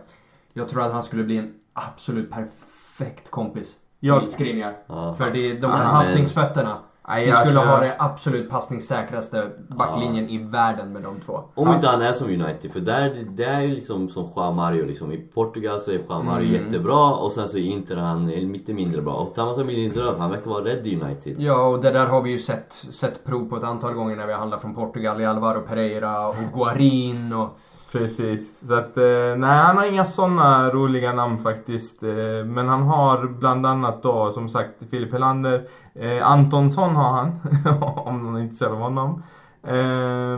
Jag 0.53 0.69
tror 0.69 0.81
att 0.83 0.91
han 0.93 1.03
skulle 1.03 1.23
bli 1.23 1.37
en 1.37 1.53
absolut 1.73 2.31
perfekt 2.31 3.31
kompis 3.31 3.75
Jag- 3.99 4.21
till 4.21 4.31
Skriniar. 4.31 4.73
Ja. 4.87 5.13
För 5.13 5.31
det, 5.31 5.53
de 5.59 5.65
Ah, 5.67 5.75
här 5.75 5.83
men- 5.85 5.93
passningsfötterna. 5.93 6.77
Nej, 7.07 7.25
Vi 7.25 7.31
skulle 7.31 7.59
ska- 7.59 7.69
ha 7.69 7.79
det 7.79 7.95
absolut 7.99 8.49
passningssäkraste 8.49 9.49
backlinjen 9.77 10.29
i 10.29 10.37
världen 10.37 10.93
med 10.93 11.03
de 11.03 11.19
två. 11.19 11.39
Om 11.55 11.69
inte 11.73 11.87
han 11.87 12.01
är 12.01 12.13
som 12.13 12.27
United, 12.27 12.71
för 12.71 12.79
där, 12.79 13.13
det 13.29 13.43
är 13.43 13.61
ju 13.61 13.67
liksom 13.75 14.09
som 14.09 14.29
Juan 14.35 14.55
Mario 14.55 14.85
liksom. 14.85 15.11
I 15.11 15.17
Portugal 15.17 15.79
så 15.81 15.91
är 15.91 15.99
Juan 16.09 16.25
Mario 16.25 16.49
Mm. 16.55 16.65
jättebra 16.65 17.13
och 17.15 17.31
sen 17.31 17.47
så 17.47 17.57
i 17.57 17.67
Inter 17.67 17.95
han 17.97 18.29
är 18.29 18.41
lite 18.41 18.73
mindre 18.73 19.01
bra. 19.01 19.13
Och 19.13 19.35
samma 19.35 19.53
som 19.53 19.69
i 19.69 19.75
Lindelöf, 19.75 20.19
han 20.19 20.31
verkar 20.31 20.49
vara 20.49 20.65
rädd 20.65 20.87
i 20.87 21.01
United. 21.01 21.35
Ja, 21.41 21.65
och 21.67 21.81
det 21.81 21.91
där 21.91 22.05
har 22.05 22.21
vi 22.21 22.29
ju 22.31 22.39
sett, 22.39 22.73
sett 22.91 23.25
prov 23.25 23.49
på 23.49 23.57
ett 23.57 23.63
antal 23.63 23.93
gånger 23.93 24.15
när 24.15 24.25
vi 24.27 24.31
har 24.33 24.39
handlat 24.39 24.61
från 24.61 24.75
Portugal 24.75 25.21
i 25.21 25.25
Alvaro 25.25 25.61
Pereira 25.61 26.27
och 26.27 26.35
Guarin 26.53 27.33
och... 27.33 27.59
Precis. 27.95 28.67
Så 28.67 28.73
att, 28.73 28.97
eh, 28.97 29.35
nej 29.37 29.57
han 29.57 29.77
har 29.77 29.91
inga 29.91 30.05
sådana 30.05 30.69
roliga 30.69 31.13
namn 31.13 31.39
faktiskt. 31.39 32.03
Eh, 32.03 32.45
men 32.45 32.67
han 32.67 32.81
har 32.81 33.27
bland 33.27 33.65
annat 33.65 34.03
då 34.03 34.31
som 34.31 34.49
sagt 34.49 34.83
Filip 34.89 35.13
Helander. 35.13 35.67
Eh, 35.93 36.27
Antonsson 36.27 36.95
har 36.95 37.11
han. 37.11 37.39
om 38.05 38.23
någon 38.23 38.35
är 38.35 38.39
intresserad 38.39 38.71
av 38.71 38.77
honom. 38.77 39.23
Eh, 39.63 40.37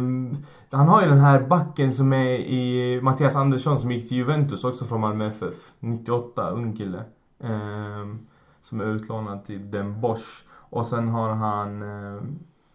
han 0.72 0.88
har 0.88 1.02
ju 1.02 1.08
den 1.08 1.20
här 1.20 1.40
backen 1.42 1.94
som 1.94 2.14
är 2.14 2.36
i 2.36 3.00
Mattias 3.02 3.36
Andersson 3.36 3.80
som 3.80 3.92
gick 3.92 4.08
till 4.08 4.18
Juventus 4.18 4.64
också 4.64 4.86
från 4.86 5.02
Malmö 5.02 5.28
FF. 5.28 5.56
98, 5.80 6.50
ung 6.50 6.78
kille. 6.78 7.04
Eh, 7.44 8.16
som 8.62 8.82
är 8.82 8.86
utlånad 8.86 9.46
till 9.46 9.72
Den 9.72 10.02
Bosch. 10.02 10.46
Och 10.70 10.86
sen 10.86 11.08
har 11.08 11.30
han, 11.30 11.82
eh, 11.82 12.22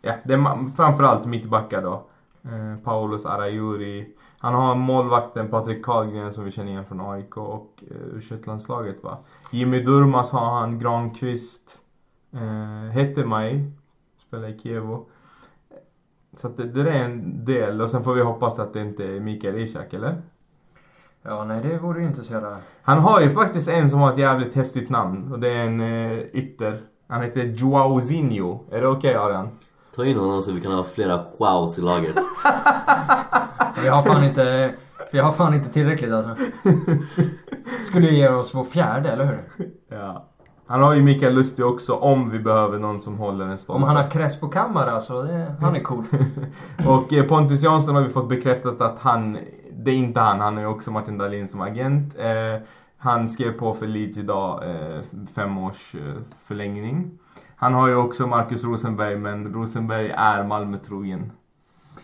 ja 0.02 0.14
det 0.24 0.34
är 0.34 0.70
framförallt 0.76 1.26
mittbackar 1.26 1.82
då. 1.82 2.06
Eh, 2.44 2.84
Paulus 2.84 3.26
Arajuri. 3.26 4.14
Han 4.42 4.54
har 4.54 4.74
målvakten 4.74 5.48
Patrik 5.48 5.84
Karlgren 5.84 6.32
som 6.32 6.44
vi 6.44 6.52
känner 6.52 6.72
igen 6.72 6.84
från 6.84 7.00
AIK 7.00 7.36
och 7.36 7.84
eh, 7.90 8.16
U21-landslaget 8.16 9.02
va. 9.02 9.18
Jimmy 9.50 9.82
Durmas 9.82 10.30
har 10.30 10.60
han, 10.60 10.78
Granqvist. 10.78 11.78
Eh, 12.32 12.90
Hettemaj. 12.90 13.70
Spelar 14.26 14.48
i 14.48 14.58
Kievo. 14.58 15.06
Så 16.36 16.46
att 16.46 16.56
det, 16.56 16.64
det 16.64 16.90
är 16.90 17.04
en 17.04 17.44
del 17.44 17.80
och 17.80 17.90
sen 17.90 18.04
får 18.04 18.14
vi 18.14 18.22
hoppas 18.22 18.58
att 18.58 18.72
det 18.72 18.80
inte 18.80 19.04
är 19.04 19.20
Mikael 19.20 19.58
Ishak 19.58 19.94
eller? 19.94 20.22
Ja, 21.22 21.44
nej 21.44 21.62
det 21.62 21.78
vore 21.78 22.00
ju 22.00 22.06
inte 22.06 22.24
så 22.24 22.32
jävla... 22.32 22.58
Han 22.82 22.98
har 22.98 23.20
ju 23.20 23.30
faktiskt 23.30 23.68
en 23.68 23.90
som 23.90 24.00
har 24.00 24.12
ett 24.12 24.18
jävligt 24.18 24.54
häftigt 24.54 24.90
namn 24.90 25.32
och 25.32 25.38
det 25.40 25.48
är 25.48 25.66
en 25.66 25.80
eh, 25.80 26.18
ytter. 26.32 26.82
Han 27.06 27.22
heter 27.22 27.44
Joaozinho. 27.44 28.60
Är 28.70 28.80
det 28.80 28.88
okej 28.88 29.14
Arian? 29.14 29.48
Ta 29.96 30.04
in 30.04 30.18
honom 30.18 30.42
så 30.42 30.52
vi 30.52 30.60
kan 30.60 30.72
ha 30.72 30.84
flera 30.84 31.20
wows 31.38 31.78
i 31.78 31.80
laget. 31.80 32.16
Vi 33.82 33.88
har 33.88 34.02
fan 34.02 34.24
inte... 34.24 34.74
Vi 35.12 35.18
har 35.18 35.32
fan 35.32 35.54
inte 35.54 35.68
tillräckligt 35.68 36.12
alltså. 36.12 36.36
Skulle 37.86 38.06
ju 38.06 38.16
ge 38.16 38.28
oss 38.28 38.54
vår 38.54 38.64
fjärde, 38.64 39.10
eller 39.10 39.24
hur? 39.24 39.68
Ja. 39.88 40.28
Han 40.66 40.82
har 40.82 40.94
ju 40.94 41.02
Mikael 41.02 41.34
Lustig 41.34 41.66
också 41.66 41.94
om 41.94 42.30
vi 42.30 42.38
behöver 42.38 42.78
någon 42.78 43.00
som 43.00 43.18
håller 43.18 43.46
en 43.46 43.58
stolpe. 43.58 43.76
Om 43.76 43.82
han 43.82 43.96
har 43.96 44.10
Crespo 44.10 44.48
Camara 44.48 45.00
så 45.00 45.22
det, 45.22 45.54
han 45.60 45.76
är 45.76 45.80
cool. 45.80 46.04
Och 46.86 47.12
eh, 47.12 47.24
Pontus 47.24 47.62
Jansson 47.62 47.94
har 47.94 48.02
vi 48.02 48.08
fått 48.08 48.28
bekräftat 48.28 48.80
att 48.80 48.98
han, 48.98 49.38
det 49.72 49.90
är 49.90 49.94
inte 49.94 50.20
han, 50.20 50.40
han 50.40 50.58
är 50.58 50.62
ju 50.62 50.68
också 50.68 50.90
Martin 50.90 51.18
Dahlin 51.18 51.48
som 51.48 51.60
agent. 51.60 52.18
Eh, 52.18 52.62
han 52.98 53.28
skrev 53.28 53.52
på 53.52 53.74
för 53.74 53.86
Leeds 53.86 54.18
idag, 54.18 54.62
eh, 54.70 55.00
fem 55.34 55.58
års 55.58 55.94
eh, 55.94 56.22
förlängning. 56.44 57.18
Han 57.62 57.74
har 57.74 57.88
ju 57.88 57.94
också 57.94 58.26
Marcus 58.26 58.64
Rosenberg, 58.64 59.16
men 59.16 59.54
Rosenberg 59.54 60.10
är 60.10 60.44
Malmö-trogen. 60.44 61.32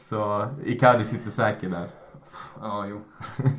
Så 0.03 0.47
Icardi 0.65 1.05
sitter 1.05 1.31
säker 1.31 1.69
där. 1.69 1.87
Ja, 2.63 2.85
jo. 2.87 3.01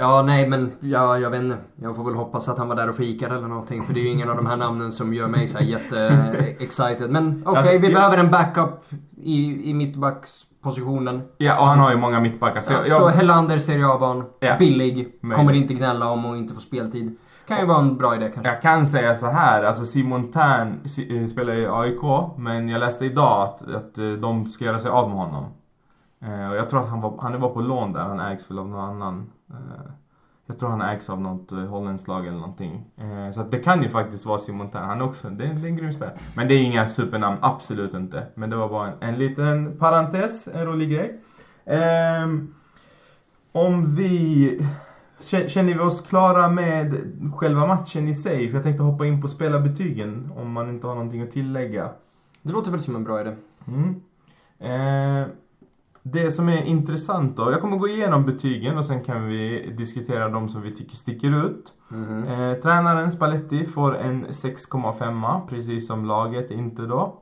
Ja, 0.00 0.22
nej 0.22 0.48
men 0.48 0.72
ja, 0.80 1.18
jag 1.18 1.30
vet 1.30 1.42
inte. 1.42 1.58
Jag 1.82 1.96
får 1.96 2.04
väl 2.04 2.14
hoppas 2.14 2.48
att 2.48 2.58
han 2.58 2.68
var 2.68 2.76
där 2.76 2.88
och 2.88 2.96
fikade 2.96 3.34
eller 3.36 3.48
någonting. 3.48 3.82
För 3.82 3.94
det 3.94 4.00
är 4.00 4.02
ju 4.02 4.08
ingen 4.08 4.30
av 4.30 4.36
de 4.36 4.46
här 4.46 4.56
namnen 4.56 4.92
som 4.92 5.14
gör 5.14 5.28
mig 5.28 5.48
så 5.48 5.64
jätte-excited. 5.64 7.10
Men 7.10 7.42
okej, 7.46 7.58
Alltså, 7.58 7.78
vi 7.78 7.94
behöver 7.94 8.18
en 8.18 8.30
backup 8.30 8.84
i, 9.22 9.70
i 9.70 9.74
mittbackspositionen. 9.74 11.22
Ja, 11.38 11.60
och 11.60 11.66
han 11.66 11.78
har 11.78 11.90
ju 11.90 11.96
många 11.96 12.20
mittbackar. 12.20 12.60
Så 12.60 12.72
jag, 12.72 12.88
jag, 12.88 12.98
så 13.00 13.08
Helander 13.08 13.58
ser 13.58 13.78
jag 13.78 13.98
van. 13.98 14.24
Ja. 14.40 14.56
Billig. 14.58 15.08
Kommer 15.34 15.52
inte 15.52 15.74
gnälla 15.74 16.10
om 16.10 16.26
att 16.26 16.36
inte 16.36 16.54
få 16.54 16.60
speltid. 16.60 17.16
Kan 17.48 17.60
ju 17.60 17.66
vara 17.66 17.78
en 17.78 17.96
bra 17.96 18.16
idé 18.16 18.30
kanske. 18.34 18.52
Jag 18.52 18.62
kan 18.62 18.86
säga 18.86 19.14
så 19.14 19.26
här, 19.26 19.62
alltså 19.62 19.86
Simon 19.86 20.32
Tern 20.32 20.80
eh, 21.10 21.26
spelar 21.26 21.54
i 21.54 21.66
AIK, 21.66 22.30
men 22.36 22.68
jag 22.68 22.78
läste 22.80 23.06
idag 23.06 23.42
att, 23.48 23.74
att 23.74 23.98
eh, 23.98 24.10
de 24.12 24.50
ska 24.50 24.64
göra 24.64 24.78
sig 24.78 24.90
av 24.90 25.08
med 25.08 25.18
honom. 25.18 25.44
Eh, 26.20 26.50
och 26.50 26.56
jag 26.56 26.70
tror 26.70 26.80
att 26.80 26.88
han, 26.88 27.00
var, 27.00 27.14
han 27.20 27.40
var 27.40 27.48
på 27.48 27.60
lån 27.60 27.92
där, 27.92 28.00
han 28.00 28.20
ägs 28.20 28.50
väl 28.50 28.58
av 28.58 28.68
någon 28.68 28.80
annan. 28.84 29.30
Eh, 29.50 29.90
jag 30.46 30.58
tror 30.58 30.68
han 30.70 30.80
ägs 30.82 31.10
av 31.10 31.20
något 31.20 31.52
eh, 31.52 31.58
holländskt 31.58 32.08
lag 32.08 32.26
eller 32.26 32.38
någonting. 32.38 32.84
Eh, 32.96 33.32
så 33.34 33.40
att 33.40 33.50
det 33.50 33.58
kan 33.58 33.82
ju 33.82 33.88
faktiskt 33.88 34.26
vara 34.26 34.38
Simon 34.38 34.70
Tern, 34.70 34.84
han 34.84 35.00
är 35.00 35.04
också, 35.04 35.28
det, 35.30 35.44
är- 35.44 35.54
det 35.54 35.66
är 35.66 35.70
en 35.70 35.76
grym 35.76 35.92
spelare. 35.92 36.18
Men 36.34 36.48
det 36.48 36.54
är 36.54 36.62
inga 36.62 36.88
supernamn, 36.88 37.36
absolut 37.40 37.94
inte. 37.94 38.26
Men 38.34 38.50
det 38.50 38.56
var 38.56 38.68
bara 38.68 38.88
en, 38.88 38.94
en 39.00 39.14
liten 39.18 39.76
parentes, 39.78 40.48
en 40.54 40.66
rolig 40.66 40.90
grej. 40.90 41.20
Ehm, 41.66 42.54
om 43.52 43.94
vi... 43.94 44.58
Kä- 45.20 45.48
Känner 45.48 45.74
vi 45.74 45.80
oss 45.80 46.00
klara 46.00 46.48
med 46.48 46.94
själva 47.36 47.66
matchen 47.66 48.08
i 48.08 48.14
sig? 48.14 48.48
För 48.48 48.56
jag 48.56 48.64
tänkte 48.64 48.82
hoppa 48.82 49.06
in 49.06 49.22
på 49.22 49.28
spelarbetygen 49.28 50.32
om 50.36 50.52
man 50.52 50.68
inte 50.68 50.86
har 50.86 50.94
någonting 50.94 51.22
att 51.22 51.30
tillägga. 51.30 51.88
Det 52.42 52.52
låter 52.52 52.70
väl 52.70 52.80
som 52.80 52.96
en 52.96 53.04
bra 53.04 53.20
idé. 53.20 53.34
Mm. 53.68 53.94
Eh, 54.60 55.26
det 56.02 56.30
som 56.30 56.48
är 56.48 56.62
intressant 56.62 57.36
då, 57.36 57.50
jag 57.52 57.60
kommer 57.60 57.76
gå 57.76 57.88
igenom 57.88 58.24
betygen 58.24 58.78
och 58.78 58.84
sen 58.84 59.04
kan 59.04 59.26
vi 59.28 59.70
diskutera 59.78 60.28
de 60.28 60.48
som 60.48 60.62
vi 60.62 60.74
tycker 60.76 60.96
sticker 60.96 61.44
ut. 61.46 61.72
Mhm. 61.88 62.24
Eh, 62.24 62.54
tränaren 62.54 63.12
Spalletti 63.12 63.66
får 63.66 63.96
en 63.96 64.26
6,5 64.26 65.46
precis 65.48 65.86
som 65.86 66.04
laget 66.04 66.50
inte 66.50 66.82
då. 66.82 67.14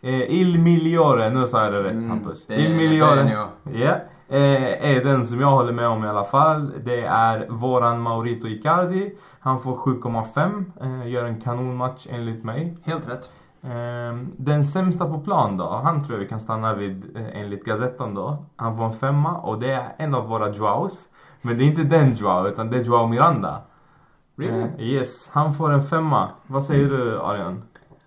Eh, 0.00 0.20
Il 0.32 0.58
Migliore, 0.60 1.30
nu 1.30 1.46
sa 1.46 1.64
jag 1.64 1.72
det 1.72 1.82
rätt 1.82 1.92
Mm, 1.92 2.10
Hampus. 2.10 2.46
Il 2.50 2.74
Migliore. 2.76 3.32
Ja. 3.72 3.96
Eh, 4.28 4.90
är 4.96 5.04
den 5.04 5.26
som 5.26 5.40
jag 5.40 5.50
håller 5.50 5.72
med 5.72 5.88
om 5.88 6.04
i 6.04 6.08
alla 6.08 6.24
fall. 6.24 6.72
Det 6.84 7.00
är 7.00 7.46
våran 7.48 8.00
Maurito 8.00 8.48
Icardi. 8.48 9.14
Han 9.40 9.60
får 9.60 9.74
7,5. 9.74 10.64
Eh, 10.80 11.08
gör 11.08 11.24
en 11.24 11.40
kanonmatch 11.40 12.06
enligt 12.10 12.44
mig. 12.44 12.76
Helt 12.84 13.08
rätt. 13.08 13.30
Ehm, 13.62 14.32
den 14.36 14.64
sämsta 14.64 15.06
på 15.06 15.18
plan 15.18 15.56
då, 15.56 15.80
han 15.84 16.04
tror 16.04 16.18
jag 16.18 16.24
vi 16.24 16.28
kan 16.28 16.40
stanna 16.40 16.74
vid 16.74 17.16
eh, 17.16 17.40
enligt 17.40 17.64
Gazettan 17.64 18.14
då. 18.14 18.44
Han 18.56 18.76
får 18.76 18.84
en 18.84 18.92
femma 18.92 19.36
och 19.36 19.60
det 19.60 19.72
är 19.72 19.92
en 19.96 20.14
av 20.14 20.28
våra 20.28 20.48
Joaos. 20.48 21.08
Men 21.42 21.58
det 21.58 21.64
är 21.64 21.66
inte 21.66 21.82
den 21.82 22.14
Joao, 22.14 22.48
utan 22.48 22.70
det 22.70 22.76
är 22.76 22.84
Joao 22.84 23.06
Miranda. 23.06 23.60
Really? 24.36 24.62
Eh, 24.62 24.80
yes, 24.80 25.30
han 25.32 25.54
får 25.54 25.72
en 25.72 25.82
femma. 25.82 26.28
Vad 26.46 26.64
säger 26.64 26.88
du 26.88 27.20
Arian? 27.20 27.62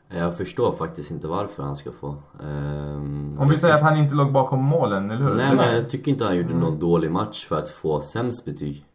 Jag 0.09 0.37
förstår 0.37 0.71
faktiskt 0.71 1.11
inte 1.11 1.27
varför 1.27 1.63
han 1.63 1.75
ska 1.75 1.91
få. 1.91 2.15
Ehm, 2.43 3.37
Om 3.39 3.47
vi 3.47 3.53
jag 3.53 3.59
säger 3.59 3.75
att 3.75 3.81
han 3.81 3.97
inte 3.97 4.15
låg 4.15 4.31
bakom 4.31 4.63
målen, 4.63 5.11
eller 5.11 5.23
hur? 5.23 5.35
Nej 5.35 5.55
men 5.55 5.75
jag 5.75 5.89
tycker 5.89 6.11
inte 6.11 6.25
han 6.25 6.35
gjorde 6.35 6.49
Mm. 6.49 6.59
någon 6.61 6.79
dålig 6.79 7.11
match 7.11 7.45
för 7.45 7.55
att 7.57 7.69
få 7.69 8.01
sämst 8.01 8.45
betyg. 8.45 8.85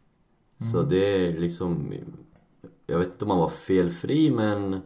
Så 0.71 0.77
Mm. 0.77 0.89
det 0.89 0.95
är 1.27 1.37
liksom... 1.39 1.93
Jag 2.87 2.97
vet 2.99 3.07
inte 3.07 3.25
om 3.25 3.31
han 3.31 3.39
var 3.39 3.49
felfri 3.49 4.31
men... 4.31 4.81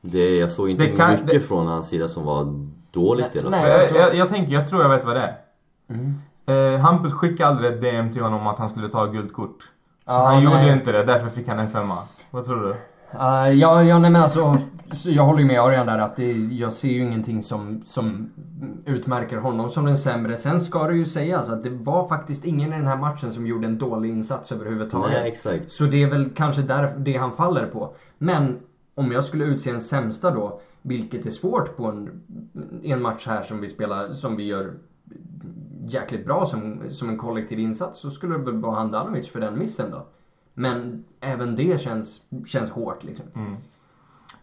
Det, 0.00 0.36
jag 0.38 0.50
såg 0.50 0.70
inte 0.70 0.82
Det 0.86 0.96
kan- 0.96 1.10
mycket 1.10 1.26
det- 1.30 1.40
från 1.40 1.66
hans 1.66 1.88
sida 1.88 2.08
som 2.08 2.24
var 2.24 2.68
dåligt 2.90 3.36
i 3.36 3.38
alla 3.38 3.50
Nej, 3.50 3.60
fall. 3.60 3.70
jag, 3.70 3.80
alltså- 3.80 3.94
jag, 3.96 4.14
jag 4.14 4.28
tänker, 4.28 4.52
jag 4.52 4.68
tror 4.68 4.82
jag 4.82 4.88
vet 4.88 5.04
vad 5.04 5.16
det 5.16 5.20
är. 5.22 5.36
Mm. 5.88 6.14
Eh, 6.74 6.80
Hampus 6.80 7.12
skickade 7.12 7.50
aldrig 7.50 7.72
ett 7.72 7.80
DM 7.80 8.12
till 8.12 8.22
honom 8.22 8.46
att 8.46 8.58
han 8.58 8.68
skulle 8.68 8.88
ta 8.88 9.06
guldkort. 9.06 9.62
Så 9.62 9.68
Ja, 10.12 10.26
han 10.26 10.42
gjorde 10.42 10.56
nej. 10.56 10.72
inte 10.72 10.92
det, 10.92 11.04
därför 11.04 11.28
fick 11.28 11.48
han 11.48 11.58
en 11.58 11.70
femma. 11.70 11.98
Vad 12.30 12.44
tror 12.44 12.60
du? 12.62 12.76
Uh, 13.14 13.52
ja, 13.52 13.82
ja, 13.82 13.98
nej 13.98 14.10
men 14.10 14.22
alltså. 14.22 14.58
så 14.92 15.10
Jag 15.10 15.22
håller 15.22 15.40
ju 15.40 15.46
med 15.46 15.60
Arian 15.60 15.86
där 15.86 15.98
att 15.98 16.16
det, 16.16 16.32
jag 16.32 16.72
ser 16.72 16.88
ju 16.88 17.02
ingenting 17.02 17.42
som, 17.42 17.82
som 17.84 18.30
utmärker 18.84 19.36
honom 19.36 19.70
som 19.70 19.84
den 19.84 19.98
sämre. 19.98 20.36
Sen 20.36 20.60
ska 20.60 20.86
det 20.86 20.96
ju 20.96 21.04
sägas 21.04 21.48
att 21.48 21.62
det 21.62 21.70
var 21.70 22.08
faktiskt 22.08 22.44
ingen 22.44 22.72
i 22.72 22.76
den 22.76 22.86
här 22.86 22.96
matchen 22.96 23.32
som 23.32 23.46
gjorde 23.46 23.66
en 23.66 23.78
dålig 23.78 24.10
insats 24.10 24.52
överhuvudtaget. 24.52 25.12
Nej 25.12 25.28
exakt. 25.28 25.70
Så 25.70 25.84
det 25.84 26.02
är 26.02 26.10
väl 26.10 26.30
kanske 26.34 26.62
där 26.62 26.94
det 26.98 27.16
han 27.16 27.36
faller 27.36 27.66
på. 27.66 27.94
Men 28.18 28.58
om 28.94 29.12
jag 29.12 29.24
skulle 29.24 29.44
utse 29.44 29.70
en 29.70 29.80
sämsta 29.80 30.30
då, 30.30 30.60
vilket 30.82 31.26
är 31.26 31.30
svårt 31.30 31.76
på 31.76 31.86
en, 31.86 32.22
en 32.82 33.02
match 33.02 33.26
här 33.26 33.42
som 33.42 33.60
vi 33.60 33.68
spelar, 33.68 34.08
som 34.08 34.36
vi 34.36 34.44
gör 34.44 34.74
jäkligt 35.88 36.24
bra 36.24 36.46
som, 36.46 36.80
som 36.90 37.08
en 37.08 37.18
kollektiv 37.18 37.58
insats, 37.58 38.00
så 38.00 38.10
skulle 38.10 38.38
det 38.38 38.44
väl 38.44 38.60
vara 38.60 38.74
Handanovic 38.74 39.28
för 39.28 39.40
den 39.40 39.58
missen 39.58 39.90
då. 39.90 40.06
Men 40.58 41.04
även 41.20 41.56
det 41.56 41.80
känns, 41.80 42.22
känns 42.46 42.70
hårt 42.70 43.04
liksom. 43.04 43.26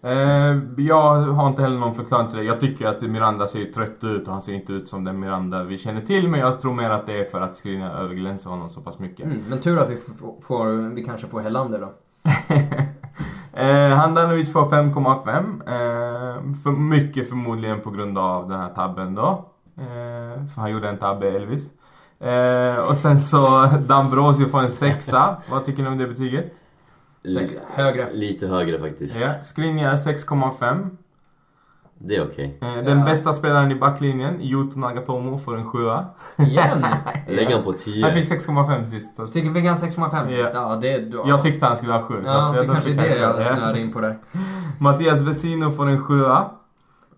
Eh, 0.01 0.59
jag 0.77 1.15
har 1.15 1.47
inte 1.47 1.61
heller 1.61 1.79
någon 1.79 1.95
förklaring 1.95 2.27
till 2.27 2.37
det. 2.37 2.43
Jag 2.43 2.59
tycker 2.59 2.85
att 2.85 3.01
Miranda 3.01 3.47
ser 3.47 3.65
trött 3.65 4.03
ut 4.03 4.27
och 4.27 4.33
han 4.33 4.41
ser 4.41 4.53
inte 4.53 4.73
ut 4.73 4.87
som 4.87 5.03
den 5.03 5.19
Miranda 5.19 5.63
vi 5.63 5.77
känner 5.77 6.01
till. 6.01 6.27
Men 6.27 6.39
jag 6.39 6.61
tror 6.61 6.73
mer 6.73 6.89
att 6.89 7.05
det 7.05 7.19
är 7.19 7.25
för 7.25 7.41
att 7.41 7.57
Skriniar 7.57 7.91
överglänser 7.91 8.49
honom 8.49 8.69
så 8.69 8.81
pass 8.81 8.99
mycket. 8.99 9.25
Mm, 9.25 9.43
men 9.49 9.61
tur 9.61 9.79
att 9.79 9.89
vi 9.89 9.97
får, 10.47 10.95
vi 10.95 11.03
kanske 11.03 11.27
får 11.27 11.41
Helander 11.41 11.79
då. 11.79 11.93
eh, 13.61 13.97
Handanovic 13.97 14.51
får 14.51 14.65
5,5. 14.65 15.37
Eh, 15.67 16.53
för 16.63 16.71
mycket 16.71 17.29
förmodligen 17.29 17.81
på 17.81 17.91
grund 17.91 18.17
av 18.17 18.49
den 18.49 18.59
här 18.59 18.69
tabben 18.69 19.15
då. 19.15 19.45
Eh, 19.77 20.45
för 20.47 20.61
han 20.61 20.71
gjorde 20.71 20.89
en 20.89 20.97
tabbe, 20.97 21.29
Elvis. 21.29 21.69
Eh, 22.19 22.89
och 22.89 22.97
sen 22.97 23.19
så 23.19 23.65
Dambrosio 23.87 24.45
får 24.47 24.59
en 24.59 24.69
sexa. 24.69 25.37
Vad 25.51 25.65
tycker 25.65 25.83
ni 25.83 25.89
om 25.89 25.97
det 25.97 26.07
betyget? 26.07 26.53
Säkert 27.33 27.61
högre. 27.73 28.07
Lite 28.13 28.47
högre 28.47 28.79
faktiskt. 28.79 29.15
Ja, 29.17 29.29
Skriniar 29.43 29.95
6,5. 29.95 30.89
Det 32.05 32.15
är 32.15 32.23
okej. 32.23 32.57
Eh, 32.61 32.83
den 32.83 32.99
Ja. 32.99 33.05
bästa 33.05 33.33
spelaren 33.33 33.71
i 33.71 33.75
backlinjen, 33.75 34.41
Yuto 34.41 34.79
Nagatomo, 34.79 35.37
får 35.37 35.57
en 35.57 35.65
sjua. 35.69 36.05
Igen! 36.37 36.85
Lägg 37.27 37.51
han 37.51 37.63
på 37.63 37.69
Han 37.69 37.77
10. 37.79 38.11
fick 38.13 38.25
6,5 38.31 38.85
sist. 38.85 39.15
så- 39.15 39.27
Tycker 39.27 39.53
fick 39.53 39.65
han 39.65 39.75
6,5 39.77 40.27
sist? 40.27 40.39
Ja. 40.39 40.49
Ja, 40.53 40.75
det... 40.75 40.99
Då, 41.11 41.23
Jag 41.27 41.41
tyckte 41.41 41.65
han 41.65 41.77
skulle 41.77 41.93
ha 41.93 42.01
7. 42.01 42.23
Ja, 42.25 42.55
det 42.59 42.65
kanske 42.65 42.91
är 42.91 42.95
det 42.95 43.17
jag 43.17 43.39
Ja. 43.39 43.43
snöade 43.55 43.79
in 43.79 43.93
på 43.93 43.99
där. 44.01 44.17
Mattias 44.79 45.21
Vesino 45.21 45.71
får 45.71 45.89
en 45.89 46.01
7 46.03 46.23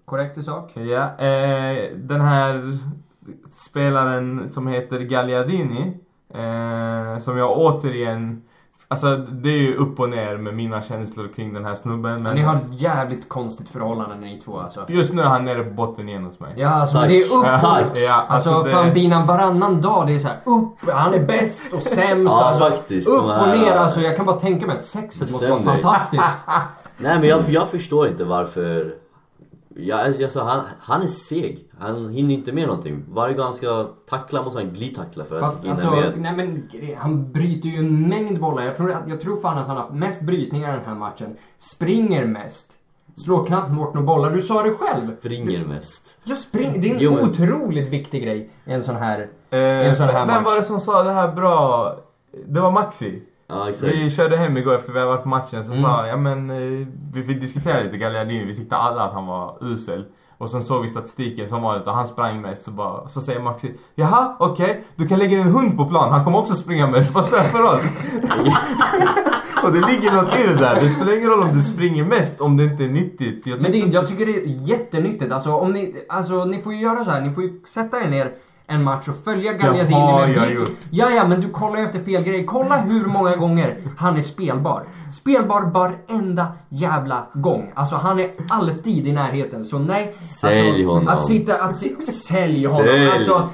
Korrekt 0.05 0.37
i 0.37 0.43
sak. 0.43 0.71
Ja, 0.77 1.03
eh, 1.25 1.89
den 1.95 2.21
här 2.21 2.77
spelaren 3.53 4.49
som 4.49 4.67
heter 4.67 4.99
Gagliardini. 4.99 5.97
Eh, 6.33 7.19
som 7.19 7.37
jag 7.37 7.57
återigen... 7.57 8.41
Alltså 8.87 9.15
det 9.17 9.49
är 9.49 9.57
ju 9.61 9.75
upp 9.75 9.99
och 9.99 10.09
ner 10.09 10.37
med 10.37 10.53
mina 10.53 10.81
känslor 10.81 11.27
kring 11.35 11.53
den 11.53 11.65
här 11.65 11.75
snubben. 11.75 12.23
Men 12.23 12.35
ni 12.35 12.41
har 12.41 12.55
ett 12.55 12.81
jävligt 12.81 13.29
konstigt 13.29 13.69
förhållande 13.69 14.15
ni 14.15 14.41
två 14.45 14.59
alltså. 14.59 14.85
just 14.87 15.13
nu 15.13 15.21
är 15.21 15.25
han 15.25 15.45
nere 15.45 15.63
på 15.63 15.69
botten 15.73 16.09
igen 16.09 16.23
hos 16.23 16.39
mig. 16.39 16.53
Ja, 16.57 16.69
alltså 16.69 16.97
Tack. 16.97 17.07
det 17.07 17.21
är 17.21 17.25
upp 17.25 17.33
och... 17.33 17.45
Ja, 18.01 18.13
Alltså, 18.29 18.49
alltså, 18.49 18.63
det- 18.63 18.71
fan 18.71 18.93
binan 18.93 19.27
varannan 19.27 19.81
dag, 19.81 20.07
det 20.07 20.15
är 20.15 20.19
så 20.19 20.27
här 20.27 20.37
upp, 20.45 20.89
han 20.93 21.13
är 21.13 21.23
bäst 21.25 21.73
och 21.73 21.81
sämst. 21.81 22.31
Ja, 22.33 22.43
alltså, 22.45 22.63
faktiskt, 22.69 23.09
Upp 23.09 23.17
de 23.17 23.25
och 23.25 23.31
här- 23.33 23.57
ner, 23.57 23.71
alltså 23.71 24.01
jag 24.01 24.15
kan 24.17 24.25
bara 24.25 24.39
tänka 24.39 24.67
mig 24.67 24.77
att 24.77 24.85
sexet 24.85 25.31
måste 25.31 25.49
vara 25.51 25.61
fantastiskt. 25.61 26.39
Nej 26.97 27.19
men 27.19 27.29
jag, 27.29 27.41
jag 27.47 27.67
förstår 27.69 28.07
inte 28.07 28.23
varför... 28.23 28.93
Jag, 29.77 30.23
alltså, 30.23 30.41
han, 30.41 30.61
han 30.79 31.01
är 31.01 31.07
seg. 31.07 31.69
Han 31.79 32.09
hinner 32.09 32.33
inte 32.33 32.53
med 32.53 32.67
någonting. 32.67 33.03
Varje 33.09 33.33
gång 33.35 33.45
han 33.45 33.53
ska 33.53 33.89
tackla 34.09 34.43
måste 34.43 34.59
han 34.59 34.73
glidtackla 34.73 35.25
för 35.25 35.35
att 35.35 35.41
Fast 35.41 35.63
hinna 35.63 35.71
alltså, 35.71 35.91
med. 35.91 36.13
nej 36.17 36.33
men 36.35 36.69
han 36.97 37.31
bryter 37.31 37.69
ju 37.69 37.77
en 37.77 38.09
mängd 38.09 38.39
bollar. 38.39 38.63
Jag 38.63 38.77
tror, 38.77 38.91
att- 38.91 39.09
jag 39.09 39.21
tror 39.21 39.39
fan 39.41 39.57
att 39.57 39.67
han 39.67 39.77
har 39.77 39.89
mest 39.89 40.21
brytningar 40.21 40.73
i 40.73 40.77
den 40.77 40.85
här 40.85 40.95
matchen. 40.95 41.37
Springer 41.57 42.25
mest. 42.25 42.71
Slår 43.15 43.45
knappt 43.45 43.71
bort 43.71 43.93
några 43.93 44.07
bollar. 44.07 44.31
Du 44.31 44.41
sa 44.41 44.63
det 44.63 44.71
själv. 44.71 45.17
Springer 45.19 45.65
mest. 45.65 46.17
Just 46.23 46.47
spring, 46.47 46.81
det 46.81 46.89
är 46.89 46.93
en 46.95 46.99
Jo, 47.01 47.13
men- 47.15 47.29
otroligt 47.29 47.87
viktig 47.87 48.23
grej 48.23 48.49
i 48.65 48.71
en 48.73 48.83
sån 48.83 48.95
här... 48.95 49.19
Eh, 49.49 49.59
en 49.59 49.95
sån 49.95 50.05
här 50.09 50.25
vem 50.25 50.27
match. 50.43 50.45
var 50.51 50.55
det 50.57 50.63
som 50.63 50.79
sa 50.79 51.03
det 51.03 51.11
här 51.11 51.31
bra? 51.31 51.95
Det 52.47 52.59
var 52.61 52.71
Maxi. 52.71 53.21
Ja. 53.47 53.67
Vi 53.81 54.11
körde 54.11 54.37
hem 54.37 54.57
igår 54.57 54.75
efter 54.75 54.93
vi 54.93 54.99
hade 54.99 55.11
varit 55.11 55.23
på 55.23 55.29
matchen 55.29 55.63
så 55.63 55.71
Mm. 55.71 55.83
sa 55.83 56.07
ja 56.07 56.17
men 56.17 56.49
eh, 56.49 56.87
vi 57.13 57.23
fick 57.23 57.41
diskutera 57.41 57.83
lite 57.83 57.97
Gagliardini, 57.97 58.45
vi 58.45 58.55
tyckte 58.55 58.75
alla 58.75 59.03
att 59.03 59.13
han 59.13 59.25
var 59.27 59.57
usel. 59.61 60.05
Och 60.37 60.49
sen 60.49 60.63
såg 60.63 60.81
vi 60.81 60.89
statistiken 60.89 61.47
som 61.49 61.61
vanligt 61.61 61.87
och 61.87 61.93
han 61.93 62.07
sprang 62.07 62.41
mest 62.41 62.65
så 62.65 62.71
bara, 62.71 63.09
så 63.09 63.21
säger 63.21 63.39
Maxi 63.41 63.73
Jaha, 63.95 64.35
okej, 64.39 64.83
du 64.95 65.07
kan 65.07 65.19
lägga 65.19 65.37
en 65.37 65.47
hund 65.47 65.77
på 65.77 65.85
plan, 65.85 66.11
han 66.11 66.23
kommer 66.23 66.37
också 66.39 66.55
springa 66.55 66.87
mest, 66.87 67.13
vad 67.13 67.25
spelar 67.25 67.43
det 67.43 67.49
för 67.49 67.59
roll? 67.59 67.79
och 69.63 69.71
det 69.71 69.79
ligger 69.87 70.11
något 70.13 70.39
i 70.39 70.47
det 70.47 70.59
där, 70.59 70.75
det 70.81 70.89
spelar 70.89 71.17
ingen 71.17 71.29
roll 71.29 71.43
om 71.43 71.53
du 71.53 71.61
springer 71.61 72.03
mest 72.05 72.41
om 72.41 72.57
det 72.57 72.63
inte 72.63 72.83
är 72.85 72.89
nyttigt. 72.89 73.47
Jag 73.47 73.61
Men 73.61 73.71
det, 73.71 73.71
tycker- 73.81 73.93
jag 73.93 74.07
tycker 74.07 74.25
det 74.25 74.31
är 74.35 74.67
jättenyttigt. 74.69 75.31
Alltså, 75.33 75.51
om 75.55 75.71
ni, 75.71 75.95
alltså, 76.09 76.45
ni 76.45 76.61
får 76.61 76.73
ju 76.73 76.79
göra 76.81 77.05
så 77.05 77.11
här. 77.11 77.21
Ni 77.21 77.33
får 77.33 77.43
ju 77.43 77.61
sätta 77.65 77.97
er 78.01 78.07
ner 78.09 78.31
en 78.67 78.83
match 78.83 79.07
och 79.07 79.15
följa 79.23 79.53
Gagliardini 79.53 79.89
Det 79.89 79.95
har 79.95 80.27
med 80.27 80.35
jag 80.37 80.47
blick. 80.47 80.59
gjort. 80.59 80.69
Ja, 80.91 81.09
ja, 81.09 81.27
men 81.27 81.41
du 81.41 81.49
kollar 81.49 81.79
ju 81.79 81.85
efter 81.85 82.03
fel 82.03 82.23
grej. 82.23 82.45
Kolla 82.45 82.77
hur 82.77 83.05
många 83.05 83.35
gånger 83.35 83.77
han 83.97 84.17
är 84.17 84.21
spelbar. 84.21 84.83
Spelbar 85.13 85.61
varenda 85.61 86.47
jävla 86.69 87.27
gång. 87.33 87.71
Alltså 87.75 87.95
han 87.95 88.19
är 88.19 88.31
alltid 88.49 89.07
i 89.07 89.11
närheten. 89.13 89.63
Så 89.65 89.79
nej. 89.79 90.15
Sälj 90.41 90.69
alltså, 90.69 90.87
honom. 90.91 91.07
Att 91.07 91.25
sitta, 91.25 91.55
att 91.55 91.77
si, 91.77 91.95
sälj 92.01 92.65
honom. 92.65 92.85
Sälj. 92.85 93.09
Alltså, 93.09 93.49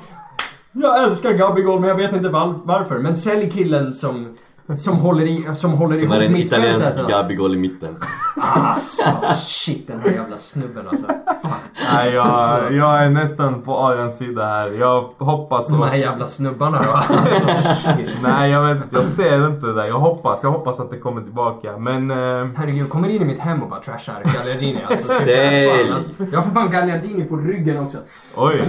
jag 0.71 1.03
älskar 1.03 1.31
Gabigol 1.33 1.79
men 1.79 1.89
jag 1.89 1.95
vet 1.95 2.13
inte 2.13 2.29
varför. 2.29 2.99
Men 2.99 3.15
sälj 3.15 3.51
killen 3.51 3.93
som 3.93 4.37
Som 4.77 4.97
håller, 4.97 5.25
i, 5.25 5.55
som 5.55 5.71
håller 5.71 5.95
Som 5.95 6.03
ihop 6.03 6.15
är 6.15 6.21
en 6.21 6.33
mittfältet. 6.33 6.75
italiensk 6.77 7.09
Gabigol 7.09 7.55
i 7.55 7.57
mitten. 7.57 7.95
Alltså 8.41 9.03
shit 9.37 9.87
den 9.87 9.99
här 10.01 10.11
jävla 10.11 10.37
snubben 10.37 10.87
alltså. 10.91 11.07
Fan. 11.41 11.51
Nej, 11.93 12.13
jag, 12.13 12.73
jag 12.73 13.03
är 13.05 13.09
nästan 13.09 13.61
på 13.61 13.77
Adrians 13.77 14.17
sida 14.17 14.45
här. 14.45 14.67
Jag 14.79 15.01
hoppas 15.17 15.67
De 15.67 15.79
och... 15.81 15.87
här 15.87 15.95
jävla 15.95 16.27
snubbarna 16.27 16.81
då. 16.81 16.91
Alltså, 16.91 17.13
shit. 17.97 18.19
Nej, 18.23 18.51
jag 18.51 18.63
vet 18.65 18.83
inte. 18.83 18.95
Jag 18.95 19.05
ser 19.05 19.47
inte 19.47 19.65
det 19.65 19.73
där. 19.73 19.87
Jag 19.87 19.99
hoppas. 19.99 20.39
Jag 20.43 20.51
hoppas 20.51 20.79
att 20.79 20.91
det 20.91 20.97
kommer 20.97 21.21
tillbaka. 21.21 21.77
Men... 21.77 22.11
Eh, 22.11 22.47
Herregud, 22.55 22.89
kommer 22.89 23.09
in 23.09 23.21
i 23.21 23.25
mitt 23.25 23.39
hem 23.39 23.63
och 23.63 23.69
bara 23.69 23.79
trashar 23.79 24.23
Gagliardini 24.35 24.83
alltså. 24.89 25.13
Sälj! 25.13 25.91
Alltså. 25.91 26.09
Jag 26.31 26.39
har 26.39 26.43
för 26.43 26.51
fan 26.51 26.71
Gagliardini 26.71 27.23
på 27.23 27.35
ryggen 27.37 27.77
också. 27.79 27.97
oj. 28.35 28.61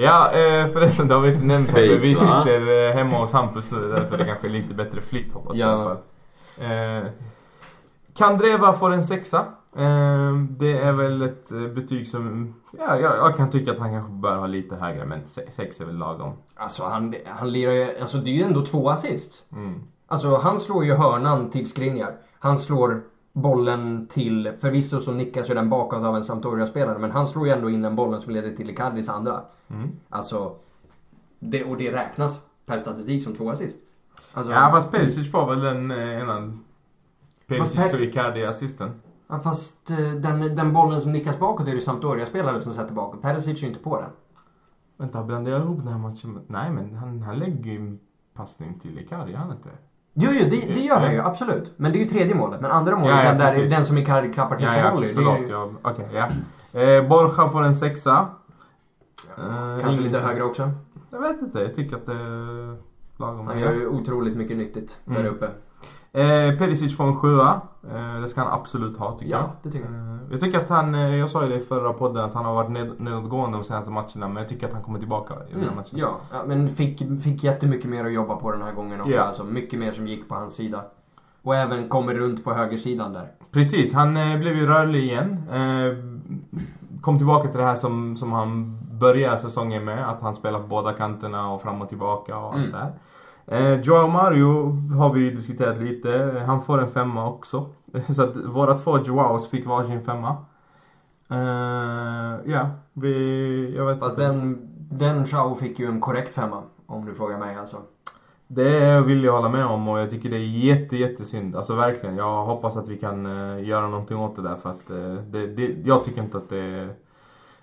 Ja, 0.00 0.30
eh, 0.32 0.66
förresten. 0.68 1.08
Det 1.08 1.14
har 1.14 1.22
vi 1.22 1.28
inte 1.32 1.46
nämnt. 1.46 1.68
Fake, 1.70 1.88
men 1.90 2.00
vi 2.00 2.14
sitter 2.14 2.88
eh, 2.88 2.94
hemma 2.94 3.16
hos 3.18 3.32
Hampus 3.32 3.70
nu. 3.70 3.88
Därför 3.88 4.18
det 4.18 4.24
kanske 4.24 4.46
är 4.46 4.50
lite 4.50 4.74
bättre 4.74 5.00
flytt 5.00 5.32
hoppas 5.34 5.56
jag 5.56 5.68
i 5.68 5.72
alla 5.72 5.84
fall. 5.84 5.96
Eh, 7.00 7.06
Kandreva 8.14 8.72
får 8.72 8.92
en 8.92 9.02
sexa. 9.02 9.44
Det 10.48 10.78
är 10.78 10.92
väl 10.92 11.22
ett 11.22 11.48
betyg 11.74 12.08
som... 12.08 12.54
Ja, 12.78 12.98
jag, 12.98 13.16
jag 13.16 13.36
kan 13.36 13.50
tycka 13.50 13.70
att 13.72 13.78
han 13.78 13.90
kanske 13.92 14.12
bör 14.12 14.36
ha 14.36 14.46
lite 14.46 14.74
högre. 14.76 15.06
Men 15.08 15.20
se- 15.28 15.50
sex 15.52 15.80
är 15.80 15.84
väl 15.84 15.96
lagom. 15.98 16.32
Alltså 16.56 16.84
han, 16.84 17.14
han 17.26 17.52
lirar 17.52 17.72
ju, 17.72 17.98
alltså 18.00 18.18
det 18.18 18.30
är 18.30 18.34
ju 18.34 18.42
ändå 18.42 18.66
två 18.66 18.90
assist. 18.90 19.46
Mm. 19.52 19.82
Alltså 20.08 20.36
han 20.36 20.60
slår 20.60 20.84
ju 20.84 20.94
hörnan 20.94 21.50
till 21.50 21.70
Skriniar. 21.70 22.12
Han 22.38 22.58
slår 22.58 23.00
bollen 23.32 24.06
till, 24.10 24.52
förvisso 24.60 25.00
så 25.00 25.12
nickas 25.12 25.50
ju 25.50 25.54
den 25.54 25.70
bakåt 25.70 26.02
av 26.04 26.16
en 26.16 26.24
Sampdoria-spelare, 26.24 26.98
men 26.98 27.10
han 27.10 27.26
slår 27.26 27.46
ju 27.46 27.52
ändå 27.52 27.70
in 27.70 27.82
den 27.82 27.96
bollen 27.96 28.20
som 28.20 28.32
leder 28.32 28.50
till 28.56 28.70
Icardis 28.70 29.08
andra. 29.08 29.40
Mm. 29.68 29.90
Alltså, 30.08 30.54
det, 31.38 31.64
och 31.64 31.76
det 31.76 31.92
räknas 31.92 32.46
per 32.66 32.78
statistik 32.78 33.22
som 33.24 33.34
två 33.34 33.50
assist. 33.50 33.80
Alltså, 34.32 34.52
Ja, 34.52 34.70
fast 34.72 34.90
Perisic 34.90 35.30
får 35.30 35.46
väl 35.46 35.60
den 35.60 35.90
eh, 35.90 36.20
ena... 36.20 36.52
Perisic 37.46 37.76
Per- 37.76 37.94
och 37.94 38.00
Icardi-assisten. 38.00 38.90
ja, 39.28 39.38
fast 39.40 39.90
eh, 39.90 39.96
den, 39.96 40.40
den 40.56 40.72
bollen 40.72 41.00
som 41.00 41.12
nickas 41.12 41.38
bakåt 41.38 41.60
är 41.66 41.70
det 41.70 41.76
ju 41.76 41.80
Sampdoria-spelare 41.80 42.60
som 42.60 42.72
sätter 42.74 42.94
bakåt. 42.94 43.22
Perisic 43.22 43.58
är 43.58 43.62
ju 43.62 43.68
inte 43.68 43.82
på 43.82 44.00
den. 44.00 44.10
Vänta, 44.96 45.22
blandade 45.24 45.56
jag 45.56 45.64
ihop 45.64 45.78
den 45.78 45.88
här 45.88 45.98
matchen. 45.98 46.40
Nej, 46.46 46.70
men 46.70 46.94
han, 46.94 47.22
han 47.22 47.38
lägger 47.38 47.72
ju 47.72 47.98
passning 48.34 48.78
till 48.78 48.98
Icardi, 48.98 49.34
han 49.34 49.50
inte? 49.52 49.68
Jo, 50.14 50.30
jo, 50.32 50.44
det, 50.50 50.74
det 50.74 50.80
gör 50.80 51.00
han 51.00 51.12
ju, 51.12 51.20
absolut. 51.20 51.72
Men 51.76 51.92
det 51.92 51.98
är 51.98 52.00
ju 52.00 52.08
tredje 52.08 52.34
målet. 52.34 52.60
Men 52.60 52.70
andra 52.70 52.96
målet, 52.96 53.14
Ja, 53.16 53.24
ja, 53.24 53.28
den, 53.32 53.38
där, 53.38 53.68
den 53.68 53.84
som 53.84 53.98
Icardi 53.98 54.32
klappar 54.32 54.56
till 54.56 54.66
Ja, 54.66 54.72
på 54.72 54.78
ja, 54.78 54.90
volley. 54.94 55.10
är 55.10 55.14
förlåt. 55.14 55.38
ju 55.40 55.46
Jag, 55.50 55.74
Okej, 55.82 56.08
ja. 56.12 56.28
Eh, 56.80 57.08
Borja 57.08 57.48
får 57.48 57.62
en 57.62 57.74
sexa. 57.74 58.28
Eh, 59.38 59.80
kanske 59.82 60.02
lite 60.02 60.18
högre 60.18 60.42
också. 60.44 60.70
Jag 61.10 61.20
vet 61.20 61.42
inte, 61.42 61.58
jag 61.60 61.74
tycker 61.74 61.96
att 61.96 62.06
det 62.06 62.12
är 62.12 62.76
lagom. 63.16 63.46
Han 63.46 63.58
gör 63.58 63.72
ju 63.72 63.86
otroligt 63.86 64.36
mycket 64.36 64.56
nyttigt 64.56 64.98
där 65.04 65.20
Mm. 65.20 65.32
uppe. 65.32 65.48
Eh, 66.12 66.58
Perisic 66.58 66.96
får 66.96 67.04
en 67.04 67.16
sjua. 67.16 67.60
Eh, 67.94 68.20
det 68.20 68.28
ska 68.28 68.40
han 68.42 68.52
absolut 68.52 68.96
ha, 68.96 69.18
tycker 69.18 69.30
jag. 69.32 69.40
Ja, 69.40 69.50
det 69.62 69.70
tycker 69.70 69.84
jag. 69.84 69.94
Eh, 69.94 70.16
Jag 70.30 70.40
tycker 70.40 70.58
att 70.58 70.68
han, 70.68 70.94
eh, 70.94 71.16
jag 71.16 71.30
sa 71.30 71.42
ju 71.42 71.48
det 71.48 71.56
i 71.56 71.60
förra 71.60 71.92
podden, 71.92 72.24
att 72.24 72.34
han 72.34 72.44
har 72.44 72.54
varit 72.54 72.70
ned, 72.70 72.92
nedåtgående 73.00 73.58
de 73.58 73.64
senaste 73.64 73.90
matcherna. 73.90 74.28
Men 74.28 74.36
jag 74.36 74.48
tycker 74.48 74.66
att 74.66 74.72
han 74.72 74.82
kommer 74.82 74.98
tillbaka 74.98 75.34
i 75.34 75.38
den 75.52 75.60
här 75.60 75.62
Mm, 75.66 75.76
matchen. 75.76 75.98
ja, 75.98 76.16
ja, 76.32 76.42
men 76.46 76.68
fick, 76.68 77.02
fick 77.22 77.44
jättemycket 77.44 77.90
mer 77.90 78.04
att 78.04 78.12
jobba 78.12 78.36
på 78.36 78.52
den 78.52 78.62
här 78.62 78.72
gången 78.72 79.00
också. 79.00 79.12
Ja. 79.12 79.22
Alltså, 79.22 79.44
mycket 79.44 79.78
mer 79.78 79.92
som 79.92 80.06
gick 80.06 80.28
på 80.28 80.34
hans 80.34 80.54
sida. 80.54 80.80
Och 81.42 81.54
även 81.56 81.88
kommer 81.88 82.14
runt 82.14 82.44
på 82.44 82.52
högersidan 82.52 83.12
där. 83.12 83.28
Precis, 83.50 83.94
han 83.94 84.16
eh, 84.16 84.38
blev 84.38 84.56
ju 84.56 84.66
rörlig 84.66 85.02
igen. 85.02 85.36
Eh, 85.52 85.96
kom 87.00 87.18
tillbaka 87.18 87.48
till 87.48 87.58
det 87.58 87.64
här 87.66 87.74
som, 87.74 88.16
som 88.16 88.32
han 88.32 88.78
började 89.00 89.38
säsongen 89.38 89.84
med. 89.84 90.08
Att 90.10 90.22
han 90.22 90.34
spelar 90.34 90.60
på 90.60 90.66
båda 90.66 90.92
kanterna 90.92 91.50
och 91.52 91.62
fram 91.62 91.82
och 91.82 91.88
tillbaka 91.88 92.36
och 92.38 92.46
allt 92.46 92.56
Mm. 92.56 92.70
det 92.70 92.78
här. 92.78 92.92
Eh, 93.50 93.80
Joao 93.80 94.08
Mario 94.08 94.70
har 94.96 95.12
vi 95.12 95.30
diskuterat 95.30 95.82
lite. 95.82 96.42
Han 96.46 96.62
får 96.62 96.80
en 96.80 96.90
femma 96.90 97.28
också. 97.28 97.66
Så 98.16 98.22
att 98.22 98.36
våra 98.36 98.74
två 98.78 98.98
Joaos 98.98 99.50
fick 99.50 99.66
varsin 99.66 100.04
femma. 100.04 100.36
Eh, 101.30 102.52
ja, 102.52 102.70
vi... 102.92 103.76
Jag 103.76 103.86
vet 103.86 103.98
Fast 103.98 104.18
inte. 104.18 104.30
den, 104.30 104.68
den 104.90 105.26
Chao 105.26 105.54
fick 105.54 105.78
ju 105.78 105.86
en 105.86 106.00
korrekt 106.00 106.34
femma. 106.34 106.62
Om 106.86 107.04
du 107.04 107.14
frågar 107.14 107.38
mig 107.38 107.56
alltså. 107.56 107.76
Det 108.46 109.00
vill 109.00 109.24
jag 109.24 109.32
hålla 109.32 109.48
med 109.48 109.64
om 109.66 109.88
och 109.88 109.98
jag 109.98 110.10
tycker 110.10 110.30
det 110.30 110.36
är 110.36 110.64
jätte, 110.64 110.96
jättesynd. 110.96 111.56
Alltså 111.56 111.74
verkligen. 111.74 112.16
Jag 112.16 112.44
hoppas 112.44 112.76
att 112.76 112.88
vi 112.88 112.96
kan 112.96 113.26
eh, 113.26 113.68
göra 113.68 113.88
någonting 113.88 114.16
åt 114.16 114.36
det 114.36 114.42
där 114.42 114.56
för 114.56 114.70
att 114.70 114.90
eh, 114.90 115.14
det, 115.14 115.46
det, 115.46 115.76
jag 115.84 116.04
tycker 116.04 116.22
inte 116.22 116.36
att 116.38 116.48
det 116.48 116.58
är... 116.58 116.94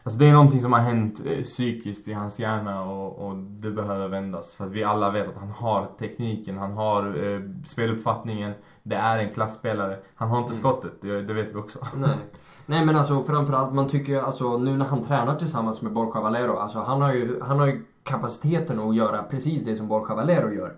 Alltså 0.08 0.20
det 0.20 0.30
är 0.30 0.34
någonting 0.34 0.62
som 0.62 0.74
har 0.74 0.80
hänt 0.80 1.22
eh, 1.26 1.44
psykiskt 1.44 2.08
i 2.08 2.14
hans 2.14 2.40
hjärna 2.40 2.84
och, 2.84 3.28
och 3.28 3.36
det 3.38 3.72
behöver 3.72 4.08
vändas. 4.08 4.56
För 4.56 4.66
att 4.66 4.72
vi 4.72 4.84
alla 4.84 5.12
vet 5.12 5.28
att 5.28 5.38
han 5.38 5.50
har 5.52 5.88
tekniken, 6.00 6.58
han 6.58 6.72
har 6.72 7.26
eh, 7.26 7.42
speluppfattningen. 7.66 8.54
Det 8.84 8.96
är 8.96 9.20
en 9.20 9.34
klassspelare. 9.34 10.00
Han 10.16 10.30
har 10.30 10.38
inte 10.38 10.52
Mm. 10.54 10.60
skottet, 10.60 11.02
det, 11.02 11.22
det 11.22 11.34
vet 11.34 11.50
vi 11.50 11.56
också. 11.56 11.80
Nej. 11.96 12.18
Nej 12.66 12.86
men 12.86 12.96
alltså 12.96 13.24
framförallt 13.24 13.74
man 13.74 13.88
tycker 13.88 14.14
ju 14.14 14.20
alltså 14.20 14.58
nu 14.58 14.78
när 14.78 14.86
han 14.86 15.04
tränar 15.04 15.36
tillsammans 15.36 15.82
med 15.82 15.94
Borja 15.94 16.22
Valero. 16.22 16.58
Alltså 16.58 16.80
han 16.80 17.02
har 17.02 17.14
ju, 17.14 17.42
han 17.42 17.60
har 17.60 17.68
ju 17.68 17.84
kapaciteten 18.04 18.80
att 18.80 18.96
göra 18.96 19.24
precis 19.24 19.66
det 19.66 19.76
som 19.76 19.88
Borja 19.88 20.16
Valero 20.16 20.52
gör. 20.52 20.76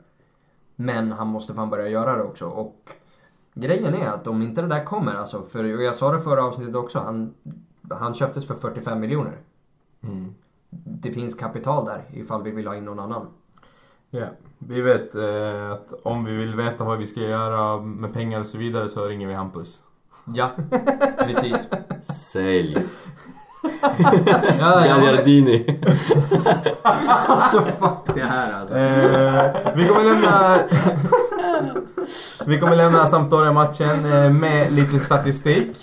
Men 0.76 1.12
han 1.12 1.28
måste 1.28 1.54
fan 1.54 1.70
börja 1.70 1.88
göra 1.88 2.16
det 2.16 2.24
också. 2.24 2.46
Och 2.46 2.90
grejen 3.54 3.94
är 3.96 4.08
att 4.08 4.28
om 4.28 4.42
inte 4.42 4.62
det 4.62 4.68
där 4.68 4.84
kommer 4.86 5.16
alltså. 5.16 5.42
För 5.42 5.64
jag 5.64 5.96
sa 5.96 6.12
det 6.12 6.20
förra 6.20 6.44
avsnittet 6.46 6.76
också. 6.76 7.00
Han, 7.00 7.34
han 7.92 8.14
köptes 8.14 8.48
för 8.48 8.56
45 8.56 9.00
miljoner. 9.00 9.38
Mm. 10.04 10.36
Det 10.70 11.12
finns 11.12 11.36
kapital 11.36 11.86
där 11.86 12.06
ifall 12.14 12.44
vi 12.44 12.52
vill 12.52 12.68
ha 12.68 12.76
in 12.76 12.86
någon 12.86 13.00
annan. 13.00 13.28
Ja, 14.10 14.28
vi 14.60 14.82
vet 14.82 15.16
eh, 15.16 15.72
att 15.72 15.94
om 16.04 16.26
vi 16.26 16.32
vill 16.32 16.56
veta 16.56 16.84
vad 16.84 16.98
vi 16.98 17.06
ska 17.06 17.20
göra 17.20 17.82
med 17.82 18.14
pengar 18.14 18.40
och 18.40 18.46
så 18.46 18.58
vidare 18.58 18.90
så 18.90 19.06
ringer 19.06 19.28
vi 19.28 19.34
Hampus. 19.34 19.84
Ja, 20.34 20.52
precis. 21.26 21.68
Sälj! 22.32 22.78
Ja, 24.60 24.86
ja, 24.88 24.96
Gagliardini! 24.96 25.80
alltså 27.28 27.62
fuck 27.62 28.16
det 28.16 28.22
här 28.22 28.54
alltså. 28.54 28.76
Eh, 28.76 29.76
vi 29.76 29.88
kommer 29.88 30.04
lämna... 30.04 30.58
vi 32.46 32.60
kommer 32.60 32.76
lämna 32.76 33.08
Sampdoria-matchen 33.08 34.14
eh, 34.14 34.34
med 34.34 34.72
lite 34.72 35.00
statistik. 35.00 35.78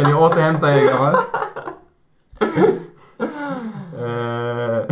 Kan 0.00 0.10
ni 0.10 0.16
återhämta 0.16 0.74
er 0.74 0.86
grabbar? 0.86 1.16
Eh, 3.98 4.84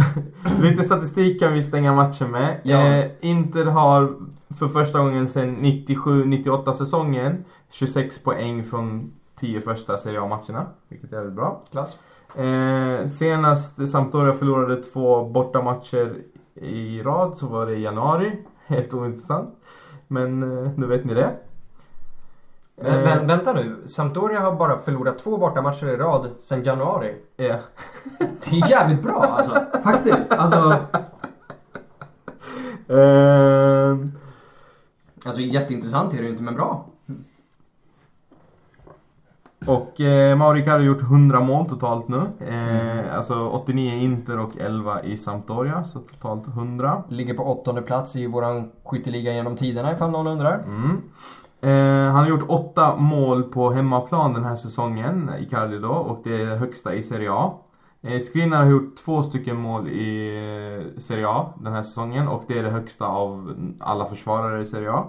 lite 0.63 0.85
statistik 0.85 1.41
kan 1.41 1.53
vi 1.53 1.63
stänga 1.63 1.95
matchen 1.95 2.31
med. 2.31 2.61
Ja. 2.63 2.77
Eh, 2.77 3.11
Inter 3.21 3.65
har 3.65 4.15
för 4.59 4.69
första 4.69 4.99
gången 4.99 5.29
sedan 5.29 5.57
97-98 5.57 6.73
säsongen 6.73 7.45
26 7.71 8.23
poäng 8.23 8.65
från 8.65 9.13
10 9.41 9.61
första 9.61 9.97
Serie 9.97 10.21
A-matcherna. 10.21 10.67
Vilket 10.89 11.13
är 11.13 11.17
väldigt 11.17 11.37
bra. 11.37 11.63
Klass. 11.71 11.99
Eh, 12.35 13.07
senast 13.07 13.89
Sampdoria 13.89 14.35
förlorade 14.35 14.83
två 14.83 15.25
bortamatcher 15.25 16.15
i 16.55 17.03
rad 17.03 17.39
så 17.39 17.47
var 17.47 17.67
det 17.67 17.75
i 17.75 17.83
januari. 17.83 18.33
Helt 18.67 18.95
ointressant. 18.95 19.55
Men 20.09 20.43
eh, 20.43 20.71
nu 20.77 20.87
vet 20.87 21.05
ni 21.05 21.15
det. 21.15 21.31
Men, 22.83 22.95
Eh, 22.95 23.05
men 23.05 23.27
vänta 23.27 23.53
nu. 23.53 23.77
Sampdoria 23.87 24.41
har 24.41 24.53
bara 24.57 24.79
förlorat 24.79 25.19
två 25.19 25.37
bortamatcher 25.39 25.87
i 25.87 25.97
rad 25.97 26.31
sedan 26.41 26.63
januari. 26.63 27.15
ja. 27.37 27.57
Det 28.19 28.57
är 28.61 28.71
jävligt 28.71 29.03
bra 29.03 29.23
alltså. 29.39 29.81
Faktiskt. 29.83 30.33
Alltså, 30.33 30.77
Eh, 32.91 33.97
alltså 35.25 35.41
jätteintressant 35.41 36.13
är 36.15 36.17
det 36.19 36.23
ju 36.25 36.31
inte 36.31 36.43
men 36.43 36.55
bra. 36.55 36.85
och 39.67 40.01
eh, 40.01 40.37
Mauri 40.37 40.61
Icardi 40.61 40.79
har 40.79 40.95
gjort 40.95 41.03
100 41.03 41.41
mål 41.41 41.67
totalt 41.69 42.09
nu. 42.09 42.23
Eh, 42.47 43.17
Alltså 43.17 43.49
89 43.49 43.95
i 43.95 44.05
Inter 44.05 44.39
och 44.39 44.57
11 44.59 45.03
i 45.03 45.17
Sampdoria. 45.17 45.85
Så 45.85 45.99
totalt 46.01 46.47
100. 46.49 47.03
Ligger 47.09 47.35
på 47.35 47.43
åttonde 47.45 47.83
plats 47.83 48.17
i 48.17 48.27
våran 48.27 48.71
skytteliga 48.85 49.33
genom 49.33 49.57
tiderna 49.57 49.93
ifall 49.93 50.11
någon 50.11 50.27
undrar. 50.27 50.59
Mm. 50.59 51.03
Eh, 51.61 52.13
han 52.13 52.15
har 52.15 52.29
gjort 52.29 52.49
åtta 52.49 52.97
mål 52.97 53.43
på 53.43 53.71
hemmaplan 53.71 54.35
den 54.35 54.45
här 54.45 54.57
säsongen, 54.57 55.31
Icardi 55.41 55.79
då, 55.79 55.89
och 55.89 56.21
det 56.25 56.43
är 56.43 56.57
högsta 56.57 56.95
i 56.95 57.03
Serie 57.03 57.33
A. 57.33 57.55
Eh, 58.03 58.21
Skriniar 58.21 58.63
har 58.63 58.71
gjort 58.71 58.97
två 58.97 59.23
stycken 59.23 59.57
mål 59.57 59.89
i 59.89 60.29
eh, 60.37 61.01
Serie 61.01 61.29
A 61.29 61.53
den 61.63 61.73
här 61.73 61.83
säsongen 61.83 62.29
och 62.29 62.45
det 62.49 62.59
är 62.59 62.63
det 62.63 62.71
högsta 62.71 63.07
av 63.07 63.55
alla 63.81 64.07
försvarare 64.07 64.63
i 64.63 64.67
Serie 64.67 64.91
A. 64.91 65.05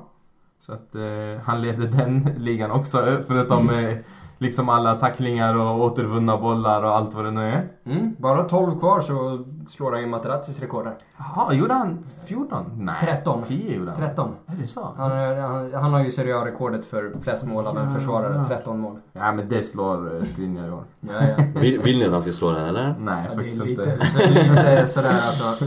Så 0.60 0.74
att 0.74 0.96
eh, 0.96 1.44
han 1.44 1.62
leder 1.62 1.88
den 1.88 2.30
ligan 2.38 2.72
också, 2.72 3.24
förutom 3.28 3.70
eh, 3.70 3.98
liksom 4.40 4.70
alla 4.70 4.96
tacklingar 4.96 5.56
och 5.56 5.84
återvunna 5.84 6.38
bollar 6.38 6.84
och 6.84 6.96
allt 6.96 7.14
vad 7.14 7.26
det 7.26 7.32
nu 7.32 7.42
är. 7.42 7.68
Mm, 7.86 8.16
bara 8.20 8.44
12 8.44 8.80
kvar 8.80 9.02
så 9.02 9.46
slår 9.70 9.92
han 9.92 10.02
ju 10.02 10.08
Materazzis 10.08 10.60
rekord 10.60 10.86
där. 10.86 10.96
Jaha, 11.18 11.54
gjorde 11.54 11.74
han 11.74 12.06
14? 12.26 12.66
Nej, 12.78 12.96
13. 13.02 13.44
10 13.44 13.76
gjorde 13.76 13.92
han. 13.92 14.00
13. 14.00 14.36
Är 14.48 14.56
det 14.62 14.68
så? 14.68 14.94
Han, 14.98 15.12
han, 15.38 15.74
han 15.74 15.94
har 15.94 16.04
ju 16.04 16.12
Serie 16.12 16.38
A-rekordet 16.38 16.86
för 16.86 17.12
flest 17.24 17.46
mål 17.48 17.68
av 17.68 17.78
en 17.78 17.88
Ja. 17.88 17.94
försvarare. 18.00 18.46
13 18.48 18.80
mål. 18.80 18.98
Ja 19.14 19.32
men 19.32 19.50
det 19.50 19.64
slår 19.64 20.16
eh, 20.18 20.24
Skriniar 20.24 20.68
i 20.68 20.72
år. 20.72 20.84
Ja, 21.00 21.14
ja. 21.38 21.44
Vill, 21.62 21.80
vill 21.82 22.00
ni 22.00 22.06
att 22.06 22.12
han 22.14 22.22
ska 22.22 22.32
slå 22.32 22.52
den 22.52 22.66
eller? 22.66 22.96
Nej, 23.00 23.24
Ja, 23.24 23.30
det 23.30 23.36
faktiskt 23.36 23.66
inte. 23.66 23.86
lite, 23.86 24.06
så, 24.06 24.30
lite 24.30 24.88
sådär 24.88 25.10
alltså. 25.10 25.66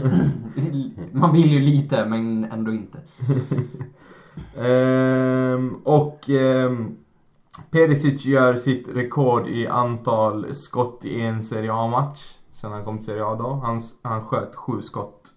Man 1.11 1.33
vill 1.33 1.51
ju 1.51 1.59
lite 1.59 2.05
men 2.05 2.47
ändå 2.51 2.71
inte. 2.71 2.97
Ehm, 4.57 5.75
och 5.83 6.29
ehm, 6.29 6.95
Perisic 7.71 8.25
gör 8.25 8.55
sitt 8.55 8.87
rekord 8.87 9.47
i 9.47 9.67
antal 9.67 10.53
skott 10.53 11.05
i 11.05 11.21
en 11.21 11.43
Serie 11.43 11.73
A-match. 11.73 12.37
Sen 12.51 12.71
han 12.71 12.85
kom 12.85 12.97
till 12.97 13.05
Serie 13.05 13.25
A 13.25 13.35
då. 13.35 13.61
Han, 13.63 13.81
han 14.01 14.25
sköt 14.25 14.55
sju 14.55 14.81
skott. 14.81 15.31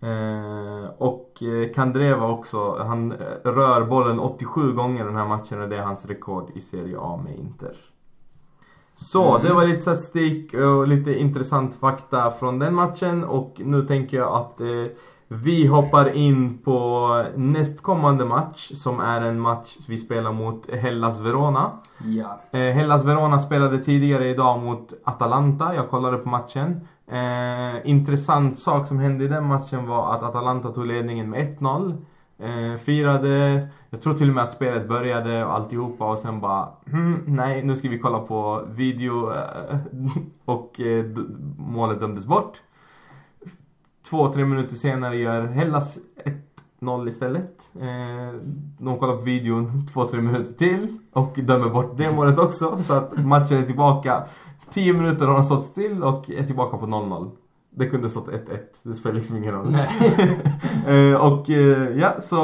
Ehm, 0.00 0.86
och 0.98 1.42
eh, 1.42 1.72
Kandreva 1.72 2.28
också. 2.28 2.78
Han 2.78 3.12
eh, 3.12 3.18
rör 3.44 3.84
bollen 3.84 4.18
87 4.20 4.72
gånger 4.72 5.04
den 5.04 5.16
här 5.16 5.26
matchen 5.28 5.62
och 5.62 5.68
det 5.68 5.76
är 5.76 5.82
hans 5.82 6.06
rekord 6.06 6.50
i 6.54 6.60
Serie 6.60 6.98
A 7.00 7.20
med 7.24 7.38
Inter. 7.38 7.76
Så, 8.94 9.30
Mm. 9.30 9.46
det 9.46 9.54
var 9.54 9.66
lite 9.66 9.80
statistik 9.80 10.54
och 10.54 10.88
lite 10.88 11.14
intressant 11.14 11.74
fakta 11.74 12.30
från 12.30 12.58
den 12.58 12.74
matchen 12.74 13.24
och 13.24 13.54
nu 13.64 13.82
tänker 13.86 14.16
jag 14.16 14.34
att 14.34 14.60
eh, 14.60 14.84
vi 15.32 15.66
hoppar 15.66 16.12
in 16.12 16.58
på 16.58 17.24
nästkommande 17.36 18.24
match 18.24 18.70
som 18.74 19.00
är 19.00 19.20
en 19.20 19.40
match 19.40 19.76
vi 19.88 19.98
spelar 19.98 20.32
mot 20.32 20.70
Hellas 20.70 21.20
Verona. 21.20 21.70
Ja. 22.04 22.40
Eh, 22.58 22.60
Hellas 22.60 23.04
Verona 23.04 23.38
spelade 23.38 23.78
tidigare 23.78 24.28
idag 24.28 24.62
mot 24.62 24.92
Atalanta. 25.04 25.74
Jag 25.74 25.90
kollade 25.90 26.16
på 26.16 26.28
matchen. 26.28 26.80
Eh, 27.10 27.90
intressant 27.90 28.58
sak 28.58 28.86
som 28.86 28.98
hände 28.98 29.24
i 29.24 29.28
den 29.28 29.46
matchen 29.46 29.86
var 29.86 30.14
att 30.14 30.22
Atalanta 30.22 30.72
tog 30.72 30.86
ledningen 30.86 31.30
med 31.30 31.58
1-0. 31.58 31.94
Eh, 32.38 32.78
firade, 32.78 33.68
jag 33.90 34.02
tror 34.02 34.12
till 34.12 34.28
och 34.28 34.34
med 34.34 34.44
att 34.44 34.52
spelet 34.52 34.88
började 34.88 35.44
och 35.44 35.54
alltihopa 35.54 36.10
och 36.10 36.18
sen 36.18 36.40
bara 36.40 36.68
hmm, 36.90 37.22
nej 37.26 37.64
nu 37.64 37.76
ska 37.76 37.88
vi 37.88 37.98
kolla 37.98 38.18
på 38.18 38.62
video 38.68 39.32
eh, 39.32 39.78
och 40.44 40.80
eh, 40.80 41.04
målet 41.58 42.00
dömdes 42.00 42.26
bort. 42.26 42.60
Två, 44.12 44.28
tre 44.28 44.44
minuter 44.44 44.76
senare 44.76 45.16
gör 45.16 45.46
Hellas 45.46 45.98
1-0 46.80 47.08
istället. 47.08 47.70
Eh, 47.80 48.40
de 48.78 48.98
kollar 48.98 49.16
på 49.16 49.22
videon 49.22 49.86
två, 49.92 50.04
tre 50.04 50.20
minuter 50.20 50.52
till 50.52 50.98
och 51.12 51.32
dömer 51.36 51.68
bort 51.68 51.96
det 51.96 52.12
målet 52.12 52.38
också. 52.38 52.82
Så 52.82 52.94
att 52.94 53.16
matchen 53.24 53.58
är 53.58 53.62
tillbaka. 53.62 54.22
10 54.70 54.92
minuter 54.92 55.26
har 55.26 55.34
de 55.34 55.44
stått 55.44 55.64
still 55.64 56.02
och 56.02 56.30
är 56.30 56.42
tillbaka 56.42 56.76
på 56.76 56.86
0-0. 56.86 57.30
Det 57.70 57.86
kunde 57.86 58.08
stått 58.08 58.28
1-1. 58.28 58.38
Det 58.82 58.94
spelar 58.94 59.16
liksom 59.16 59.36
ingen 59.36 59.54
roll. 59.54 59.76
Eh, 60.86 61.32
och 61.32 61.50
eh, 61.50 61.98
ja, 61.98 62.20
så 62.20 62.36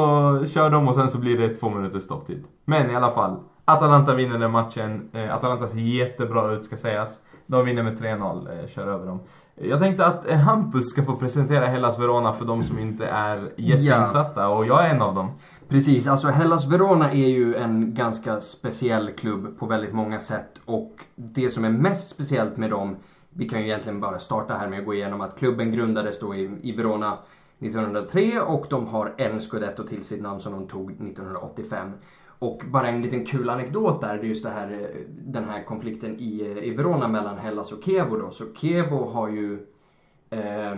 kör 0.47 0.69
de 0.69 0.87
och 0.87 0.95
sen 0.95 1.09
så 1.09 1.17
blir 1.17 1.37
det 1.37 1.49
två 1.49 1.69
minuters 1.69 2.03
stopptid. 2.03 2.43
Men 2.65 2.91
i 2.91 2.95
alla 2.95 3.11
fall. 3.11 3.39
Atalanta 3.65 4.15
vinner 4.15 4.39
den 4.39 4.51
matchen. 4.51 5.09
Eh, 5.13 5.35
Atalanta 5.35 5.67
ser 5.67 5.77
jättebra 5.77 6.51
ut 6.51 6.65
ska 6.65 6.77
sägas. 6.77 7.19
De 7.47 7.65
vinner 7.65 7.83
med 7.83 7.99
3-0, 7.99 8.59
eh, 8.59 8.67
kör 8.67 8.87
över 8.87 9.05
dem. 9.05 9.19
Jag 9.61 9.79
tänkte 9.79 10.05
att 10.05 10.29
eh, 10.29 10.37
Hampus 10.37 10.89
ska 10.89 11.03
få 11.03 11.15
presentera 11.15 11.65
Hellas 11.65 11.99
Verona 11.99 12.33
för 12.33 12.45
de 12.45 12.63
som 12.63 12.79
inte 12.79 13.05
är 13.05 13.51
jätteinsatta 13.55 14.49
och 14.49 14.65
jag 14.65 14.85
är 14.85 14.95
en 14.95 15.01
av 15.01 15.15
dem. 15.15 15.31
Precis, 15.67 16.07
alltså 16.07 16.27
Hellas 16.27 16.67
Verona 16.67 17.11
är 17.11 17.27
ju 17.27 17.55
en 17.55 17.93
ganska 17.93 18.41
speciell 18.41 19.11
klubb 19.11 19.59
på 19.59 19.65
väldigt 19.65 19.93
många 19.93 20.19
sätt 20.19 20.49
och 20.65 20.91
det 21.15 21.49
som 21.49 21.65
är 21.65 21.69
mest 21.69 22.09
speciellt 22.09 22.57
med 22.57 22.69
dem, 22.69 22.95
vi 23.29 23.49
kan 23.49 23.59
ju 23.59 23.65
egentligen 23.65 23.99
bara 23.99 24.19
starta 24.19 24.53
här 24.53 24.67
med 24.67 24.79
att 24.79 24.85
gå 24.85 24.93
igenom 24.93 25.21
att 25.21 25.39
klubben 25.39 25.71
grundades 25.71 26.19
då 26.19 26.35
i, 26.35 26.51
i 26.61 26.71
Verona 26.71 27.17
1903 27.59 28.41
och 28.41 28.65
de 28.69 28.87
har 28.87 29.13
en 29.17 29.39
scudetto 29.39 29.83
till 29.83 30.03
sitt 30.03 30.21
namn 30.21 30.39
som 30.39 30.53
de 30.53 30.67
tog 30.67 30.91
1985. 30.91 31.91
Och 32.39 32.61
bara 32.67 32.87
en 32.87 33.01
liten 33.01 33.25
kul 33.25 33.49
anekdot 33.49 34.01
där, 34.01 34.17
det 34.17 34.23
är 34.23 34.27
just 34.27 34.43
det 34.43 34.49
här, 34.49 34.71
eh, 34.71 35.01
den 35.09 35.43
här 35.43 35.63
konflikten 35.63 36.19
i, 36.19 36.41
eh, 36.41 36.63
i 36.63 36.75
Verona 36.75 37.07
mellan 37.07 37.37
Hellas 37.37 37.71
och 37.71 37.83
Kevo 37.83 38.17
då. 38.17 38.31
Så 38.31 38.43
Kevo 38.55 39.09
har 39.09 39.29
ju 39.29 39.67
eh, 40.29 40.75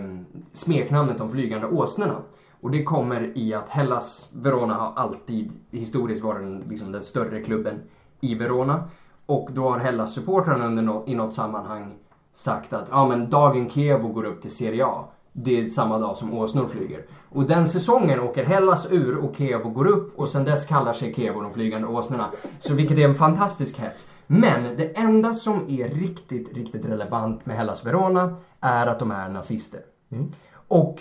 smeknamnet 0.52 1.18
de 1.18 1.30
flygande 1.30 1.66
åsnorna. 1.66 2.16
Och 2.60 2.70
det 2.70 2.84
kommer 2.84 3.38
i 3.38 3.54
att 3.54 3.68
Hellas 3.68 4.32
Verona 4.34 4.74
har 4.74 4.92
alltid 4.96 5.52
historiskt 5.70 6.22
varit 6.22 6.42
den, 6.42 6.64
liksom 6.68 6.92
den 6.92 7.02
större 7.02 7.42
klubben 7.42 7.80
i 8.20 8.34
Verona. 8.34 8.84
Och 9.26 9.48
då 9.52 9.70
har 9.70 9.78
Hellas 9.78 10.14
supportrarna 10.14 10.66
under 10.66 11.08
i 11.08 11.14
något 11.14 11.34
sammanhang 11.34 11.94
sagt 12.32 12.72
att 12.72 12.88
ja 12.90 13.08
men 13.08 13.30
dagen 13.30 13.70
Kevo 13.70 14.08
går 14.08 14.24
upp 14.24 14.42
till 14.42 14.50
Serie 14.50 14.86
A. 14.86 15.04
Det 15.32 15.60
är 15.60 15.68
samma 15.68 15.98
dag 15.98 16.16
som 16.16 16.34
åsnor 16.38 16.68
flyger. 16.68 17.04
Och 17.28 17.44
den 17.44 17.66
säsongen 17.66 18.20
åker 18.20 18.44
Hellas 18.44 18.92
ur 18.92 19.16
och 19.16 19.36
Kevo 19.36 19.70
går 19.70 19.86
upp 19.86 20.18
och 20.18 20.28
sen 20.28 20.44
dess 20.44 20.66
kallar 20.66 20.92
sig 20.92 21.14
Kevo 21.14 21.40
de 21.40 21.52
flygande 21.52 21.88
åsnorna. 21.88 22.30
Så 22.58 22.74
vilket 22.74 22.98
är 22.98 23.04
en 23.04 23.14
fantastisk 23.14 23.78
hets. 23.78 24.10
Men 24.26 24.76
det 24.76 24.98
enda 24.98 25.34
som 25.34 25.68
är 25.68 25.88
riktigt, 25.88 26.56
riktigt 26.56 26.84
relevant 26.84 27.46
med 27.46 27.56
Hellas 27.56 27.86
Verona 27.86 28.36
är 28.60 28.86
att 28.86 28.98
de 28.98 29.10
är 29.10 29.28
nazister. 29.28 29.80
Och 30.68 31.00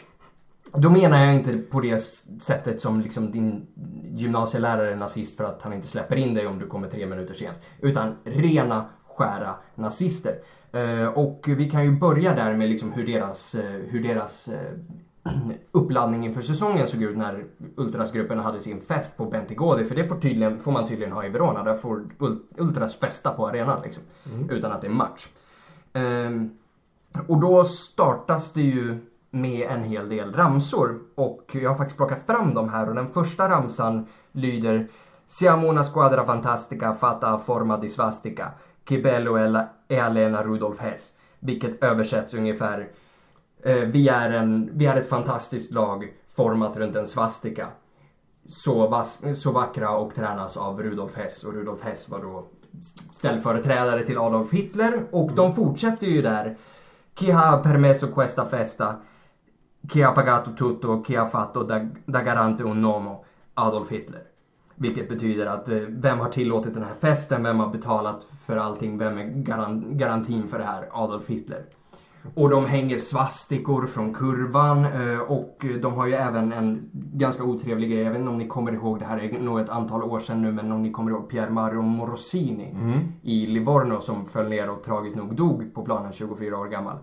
då 0.74 0.90
menar 0.90 1.26
jag 1.26 1.36
inte 1.36 1.58
på 1.58 1.80
det 1.80 2.00
sättet 2.42 2.82
som 2.82 3.02
liksom 3.02 3.32
din 3.32 3.68
gymnasielärare 4.14 4.92
är 4.92 4.96
nazist 4.96 5.38
för 5.38 5.44
att 5.44 5.62
han 5.62 5.74
inte 5.74 5.88
släpper 5.88 6.16
in 6.16 6.34
dig 6.34 6.48
om 6.48 6.60
du 6.60 6.68
kommer 6.68 6.90
tre 6.90 7.06
minuter 7.06 7.34
sent. 7.34 7.58
Utan 7.80 8.16
rena, 8.24 8.86
skära 9.08 9.56
nazister. 9.76 10.36
Eh, 10.72 11.08
och 11.08 11.44
vi 11.48 11.70
kan 11.70 11.84
ju 11.84 11.92
börja 11.92 12.36
där 12.36 12.54
med 12.54 12.70
liksom 12.70 12.92
hur 12.92 13.06
deras, 13.08 13.56
eh, 13.56 13.72
hur 13.90 14.04
deras 14.04 14.48
eh, 14.48 14.72
uppladdning 15.72 16.26
inför 16.26 16.42
säsongen 16.42 16.88
såg 16.88 17.02
ut 17.04 17.18
när 17.18 17.46
Ultrasgruppen 17.76 18.40
hade 18.40 18.60
sin 18.60 18.82
fest 18.82 19.18
på 19.18 19.26
Bentigodi. 19.26 19.84
För 19.84 19.96
det 19.96 20.04
får, 20.04 20.16
tydligen, 20.16 20.60
får 20.60 20.72
man 20.72 20.88
tydligen 20.88 21.14
ha 21.14 21.26
i 21.26 21.30
Verona. 21.30 21.64
Där 21.64 21.74
får 21.74 22.04
Ul- 22.20 22.40
Ultras 22.58 22.96
festa 22.96 23.32
på 23.32 23.48
arenan 23.48 23.82
liksom. 23.84 24.04
Utan 24.50 24.72
att 24.72 24.82
det 24.82 24.88
är 24.88 24.92
match. 24.92 25.28
Ehm, 25.94 26.50
och 27.28 27.42
då 27.42 27.64
startas 27.64 28.54
det 28.54 28.62
ju 28.62 28.98
med 29.32 29.68
en 29.70 29.84
hel 29.84 30.10
del 30.10 30.34
ramsor. 30.34 31.00
Och 31.16 31.52
jag 31.54 31.70
har 31.70 31.78
faktiskt 31.78 31.98
plockat 31.98 32.26
fram 32.26 32.54
dem 32.54 32.70
här 32.70 32.90
och 32.90 32.96
den 32.96 33.08
första 33.08 33.50
ramsan 33.50 34.06
lyder 34.32 34.88
Siamo 35.28 35.68
una 35.68 35.84
squadra 35.84 36.26
fantastica 36.26 36.94
fatta 36.96 37.38
forma 37.38 37.78
di 37.78 37.88
svastica. 37.88 38.52
Che 38.84 39.00
bello 39.00 39.38
è 39.38 39.48
la- 39.48 39.68
è 39.92 39.98
Alena 40.00 40.42
Rudolf 40.42 40.80
Hess. 40.80 41.14
Vilket 41.40 41.84
översätts 41.84 42.34
ungefär 42.34 42.88
eh, 43.64 43.86
vi, 43.86 44.08
är 44.08 44.32
en, 44.32 44.70
vi 44.74 44.86
är 44.86 44.98
ett 44.98 45.10
fantastiskt 45.10 45.72
lag 45.72 46.14
format 46.36 46.78
runt 46.78 46.96
en 46.96 47.08
svastika. 47.08 47.68
Så, 48.48 48.88
vas- 48.88 49.42
så 49.42 49.52
vackra 49.52 49.90
och 49.90 50.16
tränas 50.16 50.58
av 50.58 50.82
Rudolf 50.84 51.16
Hess 51.16 51.44
och 51.44 51.54
Rudolf 51.54 51.82
Hess 51.82 52.10
var 52.10 52.20
då 52.20 52.48
ställföreträdare 53.12 54.06
till 54.06 54.18
Adolf 54.18 54.52
Hitler 54.52 55.04
och 55.12 55.32
de 55.32 55.56
fortsätter 55.56 56.08
ju 56.08 56.22
där 56.22 56.58
Chi 57.16 57.32
ha 57.32 57.58
permesso 57.64 58.08
questa 58.08 58.46
festa? 58.46 58.96
Chi 59.90 60.02
ha 60.02 60.12
pagato 60.12 60.54
tutto? 60.54 61.04
Chi 61.08 61.16
ha 61.16 61.28
fatto 61.28 61.64
da, 61.64 61.82
da 62.06 62.22
garante 62.22 62.64
un 62.64 62.82
nomo? 62.82 63.26
Adolf 63.54 63.92
Hitler. 63.92 64.24
Vilket 64.76 65.10
betyder 65.10 65.46
att 65.46 65.70
eh, 65.70 65.78
vem 65.88 66.20
har 66.20 66.30
tillåtit 66.30 66.74
den 66.74 66.84
här 66.84 66.96
festen? 67.00 67.44
Vem 67.44 67.60
har 67.60 67.68
betalat 67.68 68.28
för 68.52 68.58
allting? 68.58 68.98
Vem 68.98 69.18
är 69.18 69.24
garan, 69.24 69.98
garantin 69.98 70.48
för 70.48 70.58
det 70.58 70.64
här? 70.64 70.90
Adolf 70.92 71.28
Hitler. 71.28 71.66
Och 72.36 72.50
de 72.50 72.66
hänger 72.66 73.00
svastikor 73.00 73.86
från 73.86 74.14
kurvan 74.14 74.86
eh, 74.86 75.20
och 75.20 75.66
de 75.82 75.94
har 75.94 76.08
ju 76.08 76.14
även 76.14 76.54
en 76.54 76.90
ganska 76.94 77.44
otrevlig 77.44 77.90
grej. 77.90 78.02
Jag 78.02 78.12
vet 78.12 78.20
inte 78.20 78.32
om 78.32 78.38
ni 78.38 78.48
kommer 78.48 78.72
ihåg, 78.72 79.00
det 79.00 79.06
här 79.06 79.18
är 79.18 79.40
nog 79.40 79.60
ett 79.60 79.70
antal 79.70 80.04
år 80.04 80.20
sedan 80.20 80.42
nu, 80.42 80.52
men 80.52 80.72
om 80.72 80.84
ni 80.84 80.92
kommer 80.92 81.12
ihåg 81.12 81.30
Pier 81.30 81.50
Mario 81.50 81.82
Morosini 81.82 82.76
i 83.22 83.46
Livorno 83.46 84.02
som 84.02 84.26
föll 84.26 84.50
ner 84.50 84.70
och 84.70 84.84
tragiskt 84.84 85.18
nog 85.18 85.36
dog 85.36 85.74
på 85.74 85.86
planen 85.86 86.12
24 86.12 86.58
år 86.58 86.68
gammal. 86.68 86.98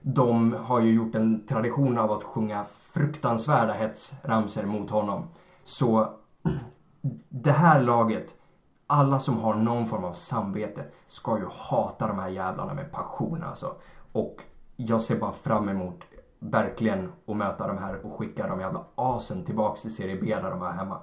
De 0.00 0.52
har 0.52 0.80
ju 0.80 0.92
gjort 0.92 1.14
en 1.14 1.46
tradition 1.46 1.98
av 1.98 2.12
att 2.12 2.22
sjunga 2.22 2.64
fruktansvärda 2.92 3.72
hetsramser 3.72 4.66
mot 4.66 4.90
honom. 4.90 5.22
Så 5.64 6.08
det 7.28 7.52
här 7.52 7.82
laget, 7.82 8.34
alla 8.86 9.20
som 9.20 9.38
har 9.38 9.54
någon 9.54 9.86
form 9.86 10.04
av 10.04 10.12
samvete 10.12 10.84
ska 11.06 11.38
ju 11.38 11.46
hata 11.50 12.06
de 12.06 12.18
här 12.18 12.28
jävlarna 12.28 12.74
med 12.74 12.92
passion 12.92 13.44
alltså. 13.44 13.74
Och 14.12 14.36
jag 14.76 15.00
ser 15.00 15.18
bara 15.18 15.32
fram 15.32 15.68
emot 15.68 16.00
verkligen 16.38 17.12
att 17.26 17.36
möta 17.36 17.66
de 17.66 17.78
här 17.78 18.06
och 18.06 18.12
skicka 18.12 18.46
de 18.46 18.60
jävla 18.60 18.84
asen 18.94 19.44
tillbaks 19.44 19.82
till 19.82 19.94
Serie 19.94 20.18
B 20.20 20.36
där 20.42 20.50
de 20.50 20.62
är 20.62 20.72
hemma. 20.72 21.00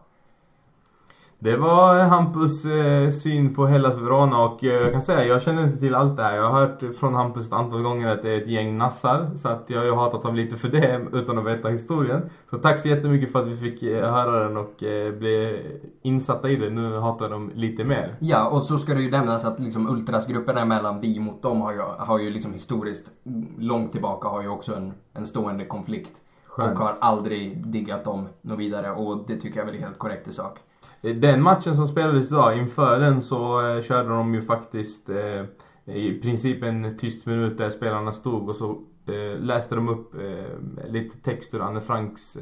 Det 1.43 1.57
var 1.57 1.99
Hampus 1.99 2.65
eh, 2.65 3.09
syn 3.09 3.55
på 3.55 3.65
Hellas 3.65 3.97
Verona 3.97 4.43
och 4.43 4.63
eh, 4.63 4.73
jag 4.73 4.91
kan 4.91 5.01
säga, 5.01 5.25
jag 5.25 5.41
känner 5.41 5.63
inte 5.63 5.77
till 5.77 5.95
allt 5.95 6.17
det 6.17 6.23
här. 6.23 6.35
Jag 6.35 6.49
har 6.49 6.59
hört 6.59 6.95
från 6.99 7.15
Hampus 7.15 7.47
ett 7.47 7.53
antal 7.53 7.81
gånger 7.81 8.07
att 8.07 8.21
det 8.21 8.29
är 8.29 8.41
ett 8.41 8.47
gäng 8.47 8.77
nassar. 8.77 9.31
Så 9.35 9.49
att 9.49 9.63
jag 9.67 9.79
har 9.79 9.85
ju 9.85 9.95
hatat 9.95 10.23
dem 10.23 10.35
lite 10.35 10.57
för 10.57 10.67
det 10.67 11.07
utan 11.13 11.37
att 11.37 11.45
veta 11.45 11.69
historien. 11.69 12.29
Så 12.49 12.57
tack 12.57 12.79
så 12.79 12.87
jättemycket 12.87 13.31
för 13.31 13.39
att 13.39 13.47
vi 13.47 13.57
fick 13.57 13.83
eh, 13.83 14.13
höra 14.13 14.43
den 14.43 14.57
och 14.57 14.83
eh, 14.83 15.13
bli 15.13 15.65
insatta 16.01 16.49
i 16.49 16.55
det. 16.55 16.69
Nu 16.69 16.97
hatar 16.97 17.25
jag 17.25 17.31
dem 17.31 17.51
lite 17.55 17.83
mer. 17.83 18.15
Ja, 18.19 18.49
och 18.49 18.63
så 18.63 18.77
ska 18.77 18.93
det 18.93 19.01
ju 19.01 19.11
nämnas 19.11 19.45
att 19.45 19.59
liksom 19.59 19.89
ultrasgrupperna 19.89 20.65
mellan 20.65 21.01
vi 21.01 21.19
mot 21.19 21.41
dem 21.41 21.61
har 21.61 21.73
ju, 21.73 21.79
har 21.79 22.19
ju 22.19 22.29
liksom 22.29 22.53
historiskt 22.53 23.09
långt 23.57 23.91
tillbaka 23.91 24.27
har 24.27 24.41
ju 24.41 24.47
också 24.47 24.75
en, 24.75 24.93
en 25.13 25.25
stående 25.25 25.65
konflikt. 25.65 26.21
Skönt. 26.45 26.79
Och 26.79 26.85
har 26.85 26.93
aldrig 27.01 27.67
diggat 27.67 28.03
dem 28.03 28.27
något 28.41 28.59
vidare 28.59 28.91
och 28.91 29.23
det 29.27 29.35
tycker 29.35 29.59
jag 29.59 29.65
väl 29.65 29.75
är 29.75 29.79
helt 29.79 29.99
korrekt 29.99 30.27
i 30.27 30.31
sak. 30.33 30.59
Den 31.01 31.41
matchen 31.41 31.75
som 31.75 31.87
spelades 31.87 32.31
idag, 32.31 32.57
inför 32.57 32.99
den 32.99 33.21
så 33.21 33.67
eh, 33.67 33.81
körde 33.81 34.09
de 34.09 34.33
ju 34.33 34.41
faktiskt 34.41 35.09
eh, 35.09 35.95
i 35.95 36.19
princip 36.21 36.63
en 36.63 36.97
tyst 36.97 37.25
minut 37.25 37.57
där 37.57 37.69
spelarna 37.69 38.11
stod 38.11 38.49
och 38.49 38.55
så 38.55 38.69
eh, 39.07 39.39
läste 39.39 39.75
de 39.75 39.89
upp 39.89 40.13
lite 40.87 41.17
text 41.17 41.53
ur 41.53 41.61
Anne 41.61 41.81
Franks 41.81 42.37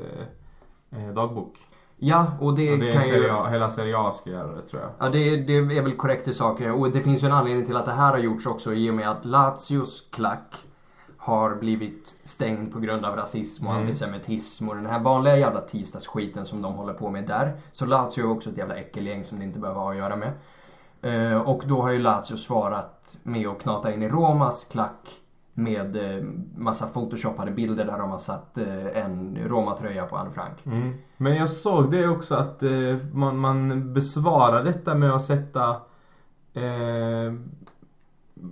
dagbok. 1.15 1.57
Ja, 1.97 2.25
och 2.39 2.55
det, 2.55 2.73
Och 2.73 2.79
det 2.79 2.91
kan 2.91 3.01
serie 3.03 3.27
ju... 3.27 3.49
Hela 3.49 3.69
Serie 3.69 3.97
A 3.97 4.11
ska 4.11 4.29
göra 4.29 4.55
det 4.55 4.61
tror 4.61 4.81
jag. 4.81 4.91
Ja, 4.99 5.09
det, 5.09 5.35
det 5.37 5.57
är 5.57 5.81
väl 5.81 5.95
korrekt 5.95 6.27
i 6.27 6.33
saker. 6.33 6.71
Och 6.71 6.91
det 6.91 7.01
finns 7.01 7.23
ju 7.23 7.27
en 7.27 7.33
anledning 7.33 7.65
till 7.65 7.75
att 7.75 7.85
det 7.85 7.91
här 7.91 8.11
har 8.11 8.17
gjorts 8.17 8.45
också 8.45 8.73
i 8.73 8.89
och 8.89 8.93
med 8.93 9.11
att 9.11 9.25
Lazios 9.25 10.09
klack 10.11 10.55
har 11.21 11.55
blivit 11.55 12.07
stängd 12.23 12.73
på 12.73 12.79
grund 12.79 13.05
av 13.05 13.15
rasism 13.15 13.67
och 13.67 13.71
Mm. 13.73 13.83
antisemitism 13.83 14.69
och 14.69 14.75
den 14.75 14.85
här 14.85 14.99
vanliga 14.99 15.37
jävla 15.37 15.61
tisdagsskiten 15.61 16.45
som 16.45 16.61
de 16.61 16.73
håller 16.73 16.93
på 16.93 17.09
med 17.09 17.27
där. 17.27 17.57
Så 17.71 17.85
Lazio 17.85 18.19
är 18.23 18.31
också 18.31 18.49
ett 18.49 18.57
jävla 18.57 18.75
äckelgäng 18.75 19.23
som 19.23 19.39
det 19.39 19.45
inte 19.45 19.59
behöver 19.59 19.81
ha 19.81 19.91
att 19.91 19.97
göra 19.97 20.15
med. 20.15 20.31
Eh, 21.01 21.37
och 21.41 21.63
då 21.65 21.81
har 21.81 21.89
ju 21.91 21.99
Lazio 21.99 22.37
svarat 22.37 23.17
med 23.23 23.47
att 23.47 23.61
knata 23.61 23.93
in 23.93 24.03
i 24.03 24.09
Romas 24.09 24.65
klack 24.71 25.09
med 25.53 25.95
eh, 25.95 26.23
massa 26.57 26.87
photoshoppade 26.87 27.51
bilder 27.51 27.85
där 27.85 27.97
de 27.97 28.11
har 28.11 28.19
satt 28.19 28.57
eh, 28.57 28.97
en 29.03 29.37
Roma-tröja 29.47 30.05
på 30.05 30.17
Anne 30.17 30.31
Frank. 30.31 30.65
Mm. 30.65 30.93
Men 31.17 31.35
jag 31.35 31.49
såg 31.49 31.91
det 31.91 32.07
också 32.07 32.35
att 32.35 32.63
eh, 32.63 32.97
man, 33.13 33.37
man 33.37 33.93
besvarar 33.93 34.63
detta 34.63 34.95
med 34.95 35.11
att 35.11 35.25
sätta 35.25 35.69
eh, 36.53 37.33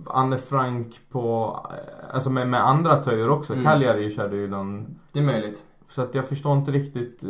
Anne 0.06 0.38
Frank 0.38 1.00
på, 1.10 1.56
eh, 1.70 2.14
alltså 2.14 2.30
med, 2.30 2.48
med 2.48 2.66
andra 2.68 2.96
tröjor 2.96 3.30
också. 3.30 3.52
Mm. 3.52 3.64
Cagliari 3.64 4.10
körde 4.10 4.36
ju 4.36 4.48
någon, 4.48 4.98
Det 5.12 5.18
är 5.18 5.24
möjligt. 5.24 5.62
så 5.88 6.02
att 6.02 6.14
jag 6.14 6.26
förstår 6.28 6.56
inte 6.58 6.70
riktigt 6.70 7.22
eh, 7.24 7.28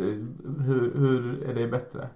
hur, 0.65 0.93
hur 0.97 1.49
är 1.51 1.55
det 1.55 1.67
bättre? 1.69 2.09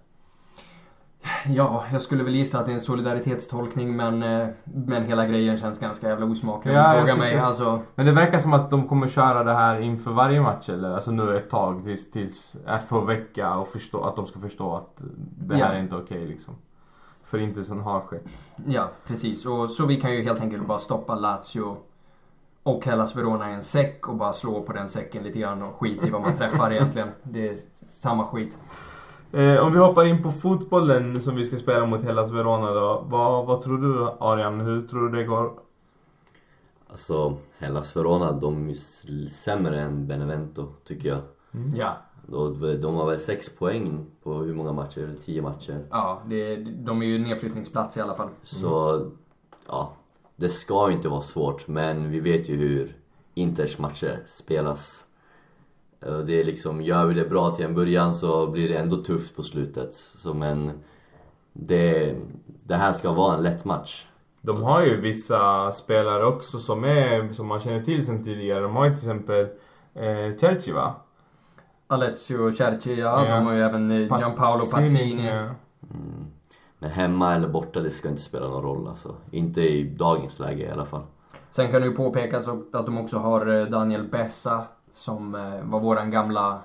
Ja, 1.47 1.85
jag 1.93 2.03
skulle 2.03 2.25
väl 2.25 2.35
gissa 2.35 2.59
att 2.59 2.67
det 2.67 2.73
är 2.73 2.75
en 2.75 2.81
solidaritetstolkning 2.81 3.97
men, 3.97 4.23
eh, 4.23 4.49
men 4.65 5.05
hela 5.05 5.27
grejen 5.27 5.59
känns 5.59 5.79
ganska 5.81 6.09
jävla 6.09 6.27
osmaklig 6.27 6.75
Ja, 6.75 7.01
tycker 7.07 7.19
mig. 7.19 7.39
Alltså, 7.39 7.81
Men 7.95 8.07
det 8.07 8.13
verkar 8.13 8.39
som 8.39 8.53
att 8.53 8.71
de 8.71 8.89
kommer 8.89 9.09
köra 9.09 9.45
det 9.45 9.53
här 9.53 9.81
inför 9.81 10.11
varje 10.11 10.41
match 10.41 10.69
eller? 10.69 10.95
Alltså 10.95 11.11
nu 11.11 11.37
ett 11.37 11.51
tag 11.51 11.85
tills, 11.85 12.11
tills 12.11 12.57
FH 12.89 12.95
vecka 13.07 13.55
och 13.55 13.69
förstå, 13.69 14.03
att 14.05 14.17
de 14.17 14.27
ska 14.27 14.41
förstå 14.41 14.77
att 14.77 14.97
det 15.47 15.55
här 15.55 15.61
Ja. 15.61 15.67
är 15.67 15.79
inte 15.81 15.97
okej 15.97 16.27
liksom. 16.27 16.55
Förintelsen 17.33 17.81
har 17.81 18.01
skett. 18.01 18.25
ja, 18.67 18.91
precis. 19.07 19.47
Och, 19.47 19.71
så 19.71 19.87
vi 19.87 20.01
kan 20.01 20.15
ju 20.15 20.23
helt 20.23 20.41
enkelt 20.41 20.67
bara 20.67 20.79
stoppa 20.79 21.15
Lazio 21.15 21.77
och 22.63 22.87
Hellas 22.87 23.17
Verona 23.17 23.51
i 23.51 23.55
en 23.55 23.63
säck 23.63 24.09
och 24.09 24.17
bara 24.17 24.33
slå 24.33 24.63
på 24.63 24.73
den 24.73 24.89
säcken 24.89 25.23
lite 25.23 25.39
grann 25.39 25.63
och 25.63 25.75
skit 25.75 26.05
i 26.05 26.11
vad 26.11 26.21
man 26.21 26.37
träffar 26.37 26.73
egentligen. 26.73 27.09
Det 27.23 27.49
är 27.49 27.57
samma 27.87 28.27
skit. 28.27 28.59
Eh, 29.33 29.57
om 29.57 29.73
vi 29.73 29.79
hoppar 29.79 30.05
in 30.05 30.23
på 30.23 30.31
fotbollen 30.31 31.23
som 31.23 31.37
vi 31.37 31.45
ska 31.45 31.57
spela 31.57 31.87
mot 31.87 32.03
Hellas 32.03 32.31
Verona 32.31 32.71
då. 32.71 33.05
Vad, 33.09 33.47
vad 33.47 33.63
tror 33.63 33.79
du 33.79 34.11
Arian? 34.21 34.61
Hur 34.61 34.83
tror 34.83 35.09
du 35.09 35.19
det 35.19 35.25
går? 35.25 35.53
Alltså, 36.91 37.37
Hellas 37.59 37.97
Verona, 37.97 38.33
de 38.33 38.71
är 38.71 39.29
sämre 39.29 39.81
än 39.81 40.07
Benevento, 40.07 40.69
tycker 40.85 41.09
jag. 41.09 41.21
Ja, 41.75 41.97
De 42.81 42.95
har 42.95 43.11
väl 43.11 43.21
sex 43.21 43.57
poäng 43.57 44.07
på 44.23 44.35
hur 44.35 44.55
många 44.55 44.73
matcher? 44.73 45.15
Tio 45.25 45.43
matcher. 45.43 45.87
ja 45.91 46.23
det, 46.27 46.57
de 46.57 47.03
är 47.03 47.07
ju 47.07 47.19
nedflyttningsplats 47.19 47.97
i 47.97 48.01
alla 48.01 48.15
fall. 48.15 48.29
Så, 48.43 49.01
ja. 49.69 49.93
Det 50.37 50.49
ska 50.49 50.89
ju 50.89 50.97
inte 50.97 51.09
vara 51.09 51.21
svårt, 51.21 51.69
men 51.69 52.11
vi 52.11 52.21
vet 52.21 52.49
ju 52.49 52.57
hur 52.57 52.97
Inters 53.35 53.79
matcher 53.79 54.23
spelas. 54.27 55.07
Det 56.01 56.41
är 56.41 56.45
liksom, 56.45 56.81
gör 56.81 57.07
vi 57.07 57.15
det 57.15 57.29
bra 57.29 57.55
till 57.55 57.65
en 57.65 57.75
början 57.75 58.15
så 58.15 58.47
blir 58.47 58.69
det 58.69 58.77
ändå 58.77 58.97
tufft 58.97 59.37
på 59.37 59.43
slutet. 59.43 59.95
Så 59.95 60.35
men, 60.35 60.71
det, 61.53 62.17
det 62.65 62.75
här 62.75 62.93
ska 62.93 63.13
vara 63.13 63.37
en 63.37 63.43
lätt 63.43 63.65
match. 63.65 64.07
De 64.41 64.63
har 64.63 64.83
ju 64.83 65.01
vissa 65.01 65.73
spelare 65.73 66.25
också 66.25 66.59
som 66.59 66.85
är, 66.85 67.33
som 67.33 67.47
man 67.47 67.61
känner 67.61 67.83
till 67.83 68.07
sen 68.07 68.25
tidigare. 68.25 68.61
De 68.61 68.77
har 68.77 68.85
ju 68.85 68.91
till 68.91 68.99
exempel 68.99 69.47
eh, 69.95 70.37
Cerci 70.37 70.73
va? 70.73 70.95
Alessio 71.93 72.53
Cerci, 72.53 73.01
ja, 73.01 73.27
Ja. 73.27 73.35
de 73.35 73.47
har 73.47 73.53
ju 73.53 73.63
även 73.63 73.91
eh, 73.91 74.09
Pa- 74.09 74.19
Gianpaolo 74.19 74.65
Pazzini. 74.73 75.27
ja. 75.27 75.33
Mm. 75.33 76.25
Men 76.79 76.91
hemma 76.91 77.35
eller 77.35 77.49
borta, 77.49 77.81
det 77.81 77.91
ska 77.91 78.09
inte 78.09 78.23
spela 78.23 78.49
någon 78.49 78.63
roll 78.63 78.89
alltså. 78.89 79.15
Inte 79.31 79.61
i 79.61 79.85
dagens 79.85 80.39
läge 80.39 80.63
i 80.65 80.71
alla 80.71 80.85
fall. 80.87 81.03
Sen 81.51 81.71
kan 81.71 81.81
det 81.81 81.87
ju 81.87 81.95
påpekas 81.95 82.49
att 82.49 82.73
de 82.87 82.99
också 82.99 83.19
har 83.19 83.47
eh, 83.61 83.67
Daniel 83.67 84.09
Bessa 84.09 84.65
som 84.95 85.35
eh, 85.35 85.63
var 85.71 85.81
våran 85.81 86.11
gamla 86.11 86.59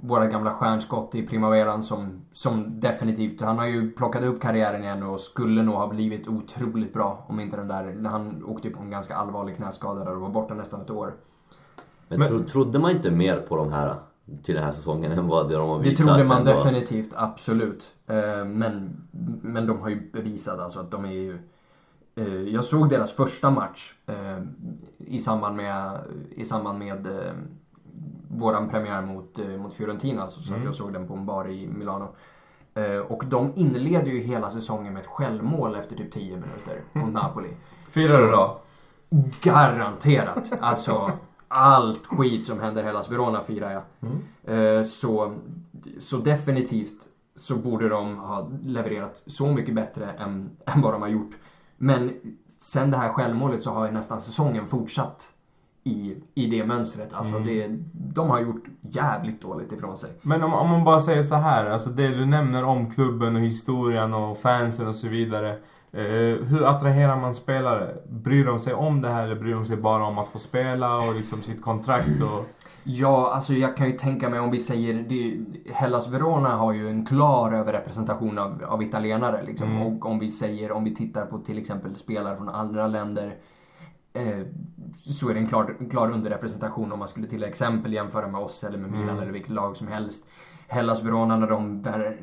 våra 0.00 0.26
gamla 0.26 0.50
stjärnskott 0.54 1.14
i 1.14 1.26
primaveran 1.26 1.82
som, 1.82 2.20
som 2.32 2.80
definitivt, 2.80 3.40
han 3.40 3.58
har 3.58 3.66
ju 3.66 3.90
plockat 3.90 4.22
upp 4.22 4.40
karriären 4.42 4.82
igen 4.84 5.02
och 5.02 5.20
skulle 5.20 5.62
nog 5.62 5.74
ha 5.74 5.86
blivit 5.88 6.28
otroligt 6.28 6.92
bra 6.92 7.24
om 7.28 7.40
inte 7.40 7.56
den 7.56 7.68
där, 7.68 7.84
när 7.84 8.10
han 8.10 8.44
åkte 8.44 8.70
på 8.70 8.82
en 8.82 8.90
ganska 8.90 9.16
allvarlig 9.16 9.56
knäskada 9.56 10.04
där 10.04 10.14
och 10.14 10.20
var 10.20 10.28
borta 10.28 10.54
nästan 10.54 10.80
ett 10.80 10.90
år. 10.90 11.14
Men, 12.08 12.18
Men- 12.18 12.28
tro, 12.28 12.38
trodde 12.38 12.78
man 12.78 12.90
inte 12.90 13.10
mer 13.10 13.36
på 13.36 13.56
de 13.56 13.72
här 13.72 13.94
till 14.42 14.54
den 14.54 14.64
här 14.64 14.70
säsongen 14.72 15.12
än 15.18 15.26
vad 15.28 15.48
det 15.48 15.54
de 15.56 15.68
har 15.68 15.78
Det 15.78 15.88
visat? 15.90 16.06
trodde 16.06 16.24
man 16.24 16.44
definitivt, 16.44 17.12
absolut. 17.16 17.92
Eh, 18.06 18.44
Men, 18.44 19.00
men 19.42 19.66
de 19.66 19.80
har 19.80 19.88
ju 19.88 20.10
bevisat 20.12 20.58
alltså 20.60 20.80
att 20.80 20.90
de 20.90 21.04
är 21.04 21.12
ju... 21.12 21.38
eh, 22.16 22.26
Jag 22.54 22.64
såg 22.64 22.88
deras 22.90 23.12
första 23.12 23.50
match 23.50 23.92
eh, 24.06 24.38
i 24.98 25.18
samband 25.18 25.56
med, 25.56 25.98
i 26.30 26.44
samband 26.44 26.78
med 26.78 27.08
våran 28.30 28.68
premiär 28.68 29.02
mot, 29.02 29.38
mot 29.58 29.74
Fiorentina. 29.74 30.22
Alltså, 30.22 30.40
så 30.40 30.48
att 30.52 30.56
Mm. 30.56 30.66
jag 30.66 30.74
såg 30.74 30.92
den 30.92 31.08
på 31.08 31.14
en 31.14 31.26
bar 31.26 31.48
i 31.50 31.66
Milano. 31.66 32.08
Och 33.08 33.22
de 33.26 33.52
inleder 33.56 34.06
ju 34.10 34.20
hela 34.20 34.50
säsongen 34.50 34.92
med 34.92 35.00
ett 35.00 35.06
självmål 35.08 35.74
efter 35.76 35.96
typ 35.96 36.12
10 36.12 36.30
minuter 36.36 36.80
mot 36.92 37.12
Napoli. 37.12 37.48
Du 37.94 38.08
då? 38.30 38.60
Garanterat! 39.42 40.52
Alltså, 40.60 41.10
allt 41.48 42.06
skit 42.06 42.46
som 42.46 42.60
händer 42.60 42.82
Hellas 42.82 43.10
Verona 43.10 43.40
firar 43.40 43.72
jag. 43.72 43.82
Mm. 44.10 44.78
Eh, 44.78 44.84
Så, 44.84 45.34
så 46.00 46.16
definitivt 46.16 47.06
så 47.36 47.56
borde 47.56 47.88
de 47.88 48.16
ha 48.18 48.50
levererat 48.64 49.22
så 49.26 49.46
mycket 49.52 49.74
bättre 49.74 50.12
än, 50.12 50.50
än 50.66 50.82
vad 50.82 50.92
de 50.94 51.02
har 51.02 51.08
gjort. 51.08 51.36
Men 51.76 52.10
sen 52.60 52.90
det 52.90 52.96
här 52.96 53.12
självmålet 53.12 53.62
så 53.62 53.70
har 53.70 53.86
ju 53.86 53.92
nästan 53.92 54.20
säsongen 54.20 54.66
fortsatt 54.66 55.24
i, 55.84 56.16
i 56.34 56.46
det 56.46 56.64
mönstret. 56.66 57.12
Alltså 57.12 57.36
Mm. 57.36 57.46
det, 57.48 57.78
de 58.14 58.30
har 58.30 58.40
gjort 58.40 58.64
jävligt 58.80 59.42
dåligt 59.42 59.72
ifrån 59.72 59.96
sig. 59.96 60.10
Men 60.22 60.42
om, 60.42 60.54
om 60.54 60.68
man 60.68 60.84
bara 60.84 61.00
säger 61.00 61.22
så 61.22 61.34
här, 61.34 61.66
alltså 61.70 61.90
det 61.90 62.08
du 62.08 62.26
nämner 62.26 62.64
om 62.64 62.90
klubben 62.90 63.36
och 63.36 63.42
historien 63.42 64.14
och 64.14 64.38
fansen 64.38 64.88
och 64.88 64.94
så 64.94 65.08
vidare. 65.08 65.58
Eh, 65.92 66.46
hur 66.46 66.64
attraherar 66.66 67.16
man 67.16 67.34
spelare? 67.34 67.94
Bryr 68.08 68.44
de 68.44 68.60
sig 68.60 68.74
om 68.74 69.00
det 69.02 69.08
här 69.08 69.24
eller 69.24 69.34
bryr 69.40 69.54
de 69.54 69.64
sig 69.64 69.76
bara 69.76 70.04
om 70.04 70.18
att 70.18 70.28
få 70.28 70.38
spela 70.38 70.98
och 70.98 71.14
liksom 71.14 71.42
sitt 71.42 71.62
kontrakt 71.62 72.22
och... 72.22 72.46
Ja, 72.84 73.32
alltså 73.34 73.54
jag 73.54 73.76
kan 73.76 73.86
ju 73.86 73.92
tänka 73.92 74.28
mig 74.28 74.40
om 74.40 74.50
vi 74.50 74.58
säger... 74.58 74.94
Det, 75.08 75.38
Hellas 75.72 76.12
Verona 76.12 76.48
har 76.48 76.72
ju 76.72 76.88
en 76.88 77.06
klar 77.06 77.52
överrepresentation 77.52 78.38
av, 78.38 78.64
av 78.68 78.82
italienare. 78.82 79.42
Liksom. 79.46 79.70
Mm. 79.70 79.82
Och 79.82 80.06
om 80.06 80.18
vi 80.18 80.28
säger, 80.28 80.72
om 80.72 80.84
vi 80.84 80.94
tittar 80.94 81.26
på 81.26 81.38
till 81.38 81.58
exempel 81.58 81.96
spelare 81.96 82.36
från 82.36 82.48
andra 82.48 82.86
länder. 82.86 83.36
Eh, 84.12 84.38
så 84.94 85.28
är 85.28 85.34
det 85.34 85.40
en 85.40 85.46
klar, 85.46 85.76
en 85.80 85.90
klar 85.90 86.10
underrepresentation 86.10 86.92
om 86.92 86.98
man 86.98 87.08
skulle 87.08 87.26
till 87.26 87.44
exempel 87.44 87.92
jämföra 87.92 88.28
med 88.28 88.40
oss 88.40 88.64
eller 88.64 88.78
med 88.78 88.90
Milan 88.90 89.08
Mm. 89.08 89.22
eller 89.22 89.32
vilket 89.32 89.50
lag 89.52 89.76
som 89.76 89.88
helst. 89.88 90.28
Hellas 90.70 91.02
Verona, 91.04 91.36
när 91.36 91.46
de, 91.46 91.82
där, 91.82 92.18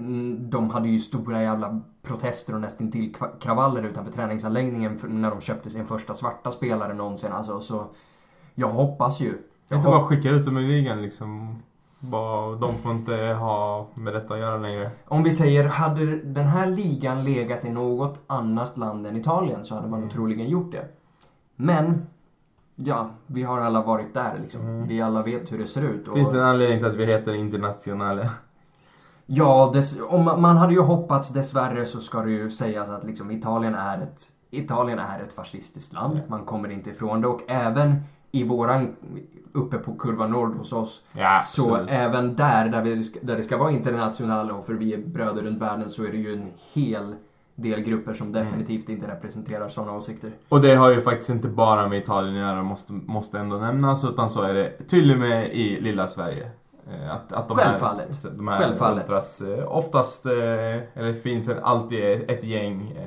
de 0.50 0.70
hade 0.70 0.88
ju 0.89 1.00
stora 1.00 1.41
jävla 1.43 1.82
protester 2.02 2.54
och 2.56 2.62
nästan 2.62 2.91
till 2.91 3.16
kravaller 3.41 3.84
utanför 3.84 4.12
träningsanläggningen 4.12 5.00
när 5.08 5.30
de 5.30 5.41
köpte 5.41 5.70
sin 5.70 5.86
första 5.86 6.14
svarta 6.14 6.52
spelare 6.52 6.93
någonsin. 6.93 7.32
Alltså, 7.32 7.60
så 7.60 7.86
jag 8.56 8.68
hoppas 8.70 9.20
ju. 9.22 9.38
Jag 9.68 9.78
Inte 9.80 9.89
hop- 9.89 9.96
bara 10.00 10.08
skicka 10.08 10.30
ut 10.30 10.46
dem 10.46 10.58
ur 10.58 10.68
ligan 10.68 11.02
liksom. 11.02 11.56
Bara, 12.00 12.56
de 12.56 12.78
får 12.78 12.91
inte 12.91 13.16
ha 13.16 13.88
med 13.93 14.14
detta 14.14 14.34
att 14.34 14.39
göra 14.39 14.58
längre. 14.58 14.91
Om 15.08 15.24
vi 15.24 15.32
säger, 15.32 15.64
hade 15.68 16.06
den 16.22 16.46
här 16.48 16.66
ligan 16.66 17.24
legat 17.24 17.66
i 17.66 17.70
något 17.70 18.24
annat 18.28 18.78
land 18.78 19.08
än 19.08 19.16
Italien 19.18 19.66
så 19.66 19.76
hade 19.76 19.88
man 19.88 20.00
Mm. 20.00 20.10
troligen 20.12 20.50
gjort 20.50 20.72
det. 20.72 20.86
Men, 21.56 22.08
ja, 22.76 23.09
vi 23.28 23.43
har 23.43 23.59
alla 23.59 23.82
varit 23.82 24.13
där 24.13 24.39
liksom. 24.41 24.61
Mm. 24.61 24.88
Vi 24.88 25.01
alla 25.01 25.23
vet 25.23 25.51
hur 25.51 25.57
det 25.57 25.67
ser 25.67 25.82
ut. 25.82 26.07
Och, 26.07 26.13
Finns 26.13 26.32
det 26.32 26.39
en 26.39 26.45
anledning 26.45 26.80
till 26.80 26.88
att 26.88 26.95
vi 26.95 27.05
heter 27.05 27.34
Internationale? 27.34 28.30
Ja, 29.26 29.71
dess, 29.73 29.99
om 30.07 30.26
man, 30.26 30.41
man 30.41 30.57
hade 30.57 30.73
ju 30.73 30.82
hoppats, 30.82 31.30
dessvärre 31.30 31.86
så 31.86 31.99
ska 31.99 32.21
det 32.21 32.32
ju 32.32 32.49
sägas 32.49 32.89
att 32.89 33.03
liksom 33.03 33.32
Italien 33.32 33.76
är 33.76 34.01
ett, 34.01 34.21
Italien 34.51 34.99
är 34.99 35.23
ett 35.23 35.34
fascistiskt 35.34 35.93
land. 35.93 36.21
Man 36.28 36.45
kommer 36.45 36.71
inte 36.71 36.89
ifrån 36.89 37.21
det 37.21 37.28
och 37.28 37.41
även 37.47 38.03
i 38.32 38.43
våran, 38.43 38.95
uppe 39.53 39.78
på 39.78 39.93
kurva 39.93 40.28
nord 40.28 40.57
hos 40.57 40.73
oss, 40.73 41.03
Ja, 41.13 41.39
Så 41.43 41.76
även 41.76 42.36
där, 42.36 42.69
där, 42.69 42.82
vi, 42.82 43.11
där 43.21 43.36
det 43.38 43.43
ska 43.43 43.57
vara 43.57 43.71
internationella 43.71 44.53
och 44.53 44.65
för 44.65 44.73
vi 44.73 44.93
är 44.93 44.97
bröder 44.97 45.41
runt 45.41 45.61
världen 45.61 45.89
så 45.89 46.03
är 46.03 46.11
det 46.11 46.17
ju 46.17 46.34
en 46.34 46.51
hel 46.73 47.15
del 47.56 47.80
grupper 47.82 48.14
som 48.14 48.28
Mm. 48.28 48.43
definitivt 48.45 48.89
inte 48.89 49.08
representerar 49.08 49.70
sådana 49.70 49.91
åsikter. 49.93 50.32
Och 50.49 50.62
det 50.62 50.76
har 50.76 50.91
ju 50.91 51.01
faktiskt 51.01 51.30
inte 51.30 51.47
bara 51.47 51.88
med 51.88 51.97
Italien 51.99 52.36
att 52.36 52.41
göra, 52.41 52.64
måste, 52.64 52.93
måste 52.93 53.39
ändå 53.39 53.58
nämnas. 53.58 54.06
Utan 54.06 54.30
så 54.30 54.41
är 54.41 54.53
det 54.53 54.72
tydligt 54.89 55.18
med 55.20 55.53
i 55.53 55.82
lilla 55.82 56.08
Sverige. 56.08 56.49
Eh, 56.91 57.12
Att, 57.16 57.32
att 57.34 57.47
de 57.47 57.58
Självfallet. 57.58 58.24
Här, 58.24 58.32
de 58.32 58.47
här 58.47 58.58
Självfallet. 58.60 59.03
ultras, 59.03 59.41
eh, 59.41 59.76
oftast, 59.78 60.26
eh, 60.26 60.32
eller 60.93 61.14
finns 61.14 61.49
alltid 61.49 62.30
ett 62.30 62.43
gäng, 62.43 62.97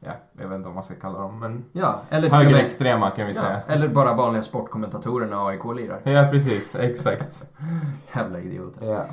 ja, 0.00 0.12
jag 0.40 0.48
vet 0.48 0.56
inte 0.56 0.66
vad 0.66 0.74
man 0.74 0.84
ska 0.84 0.94
kalla 0.94 1.18
dem, 1.18 1.38
men 1.40 1.64
Ja, 1.72 2.00
högerextrema 2.10 3.10
kan 3.10 3.26
vi 3.26 3.32
ja, 3.32 3.42
säga. 3.42 3.60
eller 3.66 3.88
bara 3.88 4.14
vanliga 4.14 4.42
sportkommentatorer 4.42 5.26
när 5.26 5.48
AIK 5.48 5.64
lirar. 5.76 6.00
Ja, 6.04 6.28
precis. 6.32 6.74
Exakt. 6.74 7.44
Jävla 8.14 8.38
idioter. 8.40 8.92
Ja. 8.92 9.04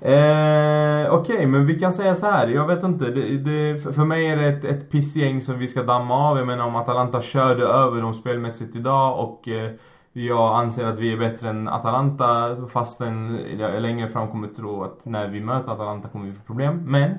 Eh, 0.00 1.14
Okej, 1.14 1.46
men 1.46 1.66
vi 1.66 1.80
kan 1.80 1.92
säga 1.92 2.14
så 2.14 2.26
här. 2.26 2.48
Jag 2.48 2.66
vet 2.66 2.82
inte. 2.82 3.04
Det, 3.04 3.38
det, 3.38 3.78
för 3.82 3.92
för 3.92 4.04
mig 4.04 4.26
är 4.26 4.36
det 4.36 4.48
ett, 4.48 4.64
ett 4.64 4.90
pissgäng 4.90 5.40
som 5.40 5.58
vi 5.58 5.68
ska 5.68 5.82
damma 5.82 6.14
av. 6.14 6.38
Jag 6.38 6.46
menar 6.46 6.66
om 6.66 6.76
Atalanta 6.76 7.20
körde 7.20 7.62
över 7.62 8.02
dem 8.02 8.14
spelmässigt 8.14 8.76
idag 8.76 9.18
och 9.18 9.48
eh, 9.48 9.70
jag 10.12 10.56
anser 10.56 10.84
att 10.84 10.98
vi 10.98 11.12
är 11.12 11.16
bättre 11.16 11.48
än 11.48 11.68
Atalanta 11.68 12.56
fastän 12.72 13.40
jag 13.58 13.82
längre 13.82 14.08
fram 14.08 14.28
kommer 14.28 14.48
tro 14.48 14.84
att 14.84 15.04
när 15.04 15.28
vi 15.28 15.40
möter 15.40 15.72
Atalanta 15.72 16.08
kommer 16.08 16.26
vi 16.26 16.32
få 16.32 16.42
problem. 16.42 16.84
Men 16.86 17.10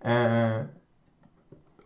eh, 0.00 0.64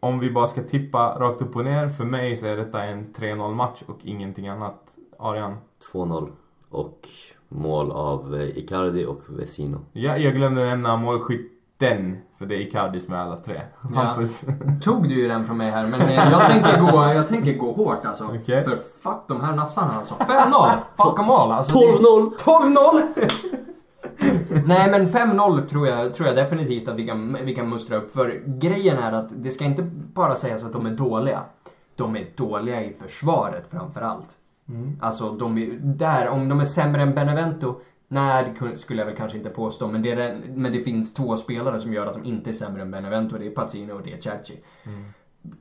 om 0.00 0.18
vi 0.18 0.30
bara 0.30 0.46
ska 0.46 0.62
tippa 0.62 1.18
rakt 1.18 1.42
upp 1.42 1.56
och 1.56 1.64
ner. 1.64 1.88
För 1.88 2.04
mig 2.04 2.36
så 2.36 2.46
är 2.46 2.56
detta 2.56 2.84
en 2.84 3.14
3-0 3.14 3.54
match 3.54 3.82
och 3.86 3.98
ingenting 4.02 4.48
annat. 4.48 4.96
Arian? 5.18 5.56
2-0. 5.92 6.32
Och 6.70 7.08
mål 7.54 7.90
av 7.92 8.34
eh, 8.34 8.58
Icardi 8.58 9.06
och 9.06 9.20
Vesino. 9.28 9.78
Ja, 9.92 10.16
jag 10.16 10.34
glömde 10.34 10.64
nämna 10.64 10.96
målskytten. 10.96 12.18
För 12.38 12.46
det 12.46 12.54
är 12.54 12.58
Icardi 12.58 13.00
som 13.00 13.14
är 13.14 13.18
alla 13.18 13.36
tre. 13.36 13.60
Ja. 13.94 14.16
Tog 14.82 15.08
du 15.08 15.14
ju 15.14 15.28
den 15.28 15.46
från 15.46 15.56
mig 15.56 15.70
här, 15.70 15.88
men 15.88 16.00
eh, 16.00 16.30
jag 16.30 16.50
tänker 16.50 16.80
gå, 16.80 17.12
jag 17.14 17.28
tänker 17.28 17.52
gå 17.52 17.72
hårt 17.72 18.04
alltså. 18.04 18.24
Okej. 18.24 18.64
För 18.64 18.76
fuck 18.76 19.24
de 19.28 19.40
här 19.40 19.56
nassarna 19.56 19.92
alltså. 19.92 20.14
5-0! 20.14 20.70
Fuck 20.96 21.18
all 21.18 21.52
alltså. 21.52 21.76
12-0! 21.76 22.36
12-0! 22.36 23.02
Nej 24.66 24.90
men 24.90 25.06
5-0 25.06 25.66
tror 25.66 25.88
jag, 25.88 26.14
tror 26.14 26.28
jag 26.28 26.36
definitivt 26.36 26.88
att 26.88 26.96
vi 26.96 27.06
kan, 27.06 27.38
vi 27.44 27.54
kan 27.54 27.68
mustra 27.68 27.96
upp. 27.96 28.12
För 28.12 28.42
grejen 28.46 28.98
är 28.98 29.12
att 29.12 29.28
det 29.30 29.50
ska 29.50 29.64
inte 29.64 29.82
bara 29.92 30.36
sägas 30.36 30.64
att 30.64 30.72
de 30.72 30.86
är 30.86 30.90
dåliga. 30.90 31.40
De 31.96 32.16
är 32.16 32.26
dåliga 32.36 32.84
i 32.84 32.96
försvaret 33.02 33.64
framförallt. 33.70 34.28
Mm. 34.68 34.98
Alltså 35.00 35.30
de 35.30 35.58
är, 35.58 35.78
där, 35.82 36.28
om 36.28 36.48
de 36.48 36.60
är 36.60 36.64
sämre 36.64 37.02
än 37.02 37.14
Benevento, 37.14 37.80
nej 38.08 38.54
det 38.60 38.76
skulle 38.76 39.00
jag 39.02 39.06
väl 39.06 39.16
kanske 39.16 39.38
inte 39.38 39.50
påstå. 39.50 39.88
Men 39.88 40.02
det, 40.02 40.14
den- 40.14 40.40
men 40.62 40.72
det 40.72 40.82
finns 40.82 41.14
två 41.14 41.36
spelare 41.36 41.80
som 41.80 41.92
gör 41.92 42.06
att 42.06 42.14
de 42.14 42.24
inte 42.24 42.50
är 42.50 42.54
sämre 42.54 42.82
än 42.82 42.90
Benevento. 42.90 43.38
Det 43.38 43.46
är 43.46 43.50
Pazzino 43.50 43.92
och 43.92 44.02
det 44.02 44.12
är 44.12 44.20
Cerci. 44.20 44.60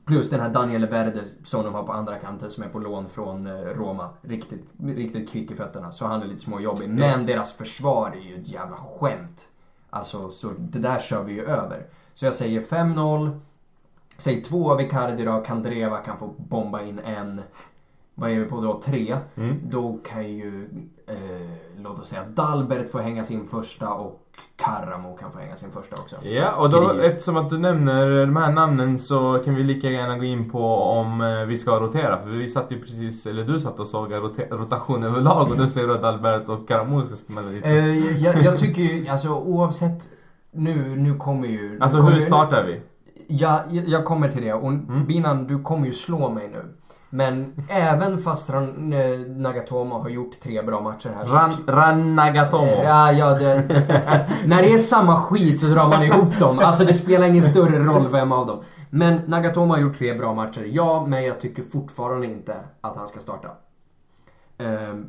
Plus 0.04 0.30
den 0.30 0.40
här 0.40 0.48
Daniel 0.50 0.86
Verde 0.86 1.24
som 1.44 1.64
de 1.64 1.74
har 1.74 1.82
på 1.82 1.92
andra 1.92 2.18
kanten 2.18 2.50
som 2.50 2.64
är 2.64 2.68
på 2.68 2.78
lån 2.78 3.08
från 3.08 3.46
eh, 3.46 3.52
Roma. 3.60 4.08
Riktigt, 4.22 4.72
riktigt 4.84 5.30
kvick 5.30 5.50
i 5.50 5.54
fötterna. 5.54 5.92
Så 5.92 6.06
han 6.06 6.22
är 6.22 6.26
lite 6.26 6.42
småjobbig. 6.42 6.88
Men 6.88 7.26
deras 7.26 7.52
försvar 7.52 8.10
är 8.10 8.20
ju 8.28 8.40
ett 8.40 8.48
jävla 8.48 8.76
skämt. 8.76 9.48
Alltså, 9.90 10.30
så 10.30 10.50
det 10.58 10.78
där 10.78 10.98
kör 10.98 11.22
vi 11.24 11.32
ju 11.32 11.44
över. 11.44 11.86
Så 12.14 12.24
jag 12.24 12.34
säger 12.34 12.60
5-0. 12.60 13.40
Säg 14.16 14.42
två 14.42 14.72
av 14.72 14.80
Icardi 14.80 15.24
då. 15.24 15.40
Kandreva 15.40 15.98
kan 15.98 16.18
få 16.18 16.34
bomba 16.38 16.82
in 16.82 16.98
en. 16.98 17.40
Vad 18.14 18.30
är 18.30 18.34
vi 18.38 18.44
på 18.44 18.60
då? 18.60 18.80
Tre. 18.84 19.16
Mm. 19.34 19.56
Då 19.70 19.98
kan 20.10 20.28
ju, 20.32 20.68
eh, 21.06 21.14
låt 21.82 21.98
oss 21.98 22.08
säga, 22.08 22.24
Dalbert 22.34 22.90
få 22.90 22.98
hänga 22.98 23.24
sin 23.24 23.48
första 23.48 23.90
och 23.92 24.20
Karamo 24.56 25.16
kan 25.16 25.32
få 25.32 25.38
hänga 25.38 25.56
sin 25.56 25.70
första 25.70 25.96
också. 25.96 26.16
Ja, 26.24 26.52
och 26.58 26.70
då, 26.70 26.90
eftersom 27.02 27.36
att 27.36 27.50
du 27.50 27.58
nämner 27.58 28.26
de 28.26 28.36
här 28.36 28.52
namnen 28.52 28.98
så 28.98 29.42
kan 29.44 29.54
vi 29.54 29.62
lika 29.62 29.90
gärna 29.90 30.18
gå 30.18 30.24
in 30.24 30.50
på 30.50 30.64
om 30.74 31.20
eh, 31.20 31.44
vi 31.46 31.56
ska 31.56 31.80
rotera. 31.80 32.18
För 32.18 32.28
vi 32.28 32.48
satt 32.48 32.72
ju 32.72 32.80
precis, 32.80 33.26
eller 33.26 33.44
du 33.44 33.58
satt 33.60 33.80
och 33.80 33.86
såg 33.86 34.12
rota- 34.12 34.48
rotation 34.56 35.04
överlag 35.04 35.50
och 35.50 35.56
du 35.58 35.68
säger 35.68 35.88
att 35.88 36.04
Albert 36.04 36.48
och 36.48 36.68
Karamo 36.68 37.02
ska 37.02 37.16
smälla 37.16 37.48
lite. 37.48 37.68
Eh, 37.68 38.22
jag, 38.24 38.36
jag 38.42 38.58
tycker 38.58 38.82
ju, 38.82 39.08
alltså 39.08 39.28
oavsett, 39.28 40.10
nu, 40.52 40.96
nu 40.96 41.14
kommer 41.14 41.48
ju... 41.48 41.78
alltså 41.80 41.98
kommer 41.98 42.12
hur 42.12 42.20
startar 42.20 42.64
vi? 42.64 42.80
Ja, 43.28 43.60
jag, 43.70 43.88
jag 43.88 44.04
kommer 44.04 44.28
till 44.28 44.42
det. 44.42 44.52
Och 44.52 44.68
Mm. 44.68 45.06
Binan, 45.06 45.46
du 45.46 45.62
kommer 45.62 45.86
ju 45.86 45.92
slå 45.92 46.30
mig 46.30 46.48
nu. 46.52 46.64
Men 47.14 47.52
även 47.68 48.18
fast 48.18 48.50
Ran, 48.50 48.92
eh, 48.92 49.18
Nagatomo 49.36 49.98
har 49.98 50.08
gjort 50.08 50.40
tre 50.40 50.62
bra 50.62 50.80
matcher 50.80 51.10
här 51.16 51.26
så- 51.26 51.34
Ran, 51.34 51.52
Ranagatomo. 51.66 52.66
Ja, 52.84 53.12
ja, 53.12 53.38
det, 53.38 53.54
när 54.46 54.62
det 54.62 54.72
är 54.72 54.78
samma 54.78 55.16
skit 55.16 55.60
så 55.60 55.66
drar 55.66 55.88
man 55.88 56.02
ihop 56.02 56.38
dem. 56.38 56.58
Alltså 56.58 56.84
det 56.84 56.94
spelar 56.94 57.26
ingen 57.26 57.42
större 57.42 57.78
roll 57.78 58.06
vem 58.12 58.32
av 58.32 58.46
dem. 58.46 58.60
Men 58.90 59.20
Nagatomo 59.26 59.72
har 59.74 59.80
gjort 59.80 59.98
tre 59.98 60.14
bra 60.14 60.34
matcher, 60.34 60.64
ja, 60.72 61.04
men 61.08 61.24
jag 61.24 61.40
tycker 61.40 61.62
fortfarande 61.62 62.26
inte 62.26 62.54
att 62.80 62.96
han 62.96 63.08
ska 63.08 63.20
starta. 63.20 63.48
Ehm, 64.58 65.06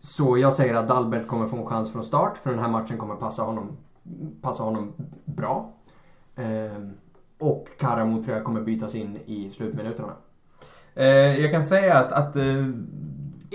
så 0.00 0.38
jag 0.38 0.54
säger 0.54 0.74
att 0.74 0.88
Dalbert 0.88 1.26
kommer 1.26 1.48
få 1.48 1.56
en 1.56 1.66
chans 1.66 1.92
från 1.92 2.04
start, 2.04 2.38
för 2.42 2.50
den 2.50 2.58
här 2.58 2.68
matchen 2.68 2.98
kommer 2.98 3.14
passa 3.14 3.42
honom, 3.42 3.76
passa 4.42 4.62
honom 4.62 4.92
bra. 5.24 5.72
Ehm, 6.36 6.92
och 7.40 7.66
Karamo 7.78 8.22
tror 8.22 8.36
jag 8.36 8.44
kommer 8.44 8.60
bytas 8.60 8.94
in 8.94 9.18
i 9.26 9.50
slutminuterna. 9.50 10.12
Eh, 10.96 11.40
jag 11.40 11.52
kan 11.52 11.62
säga 11.62 11.94
att, 11.98 12.12
att 12.12 12.36
eh, 12.36 12.42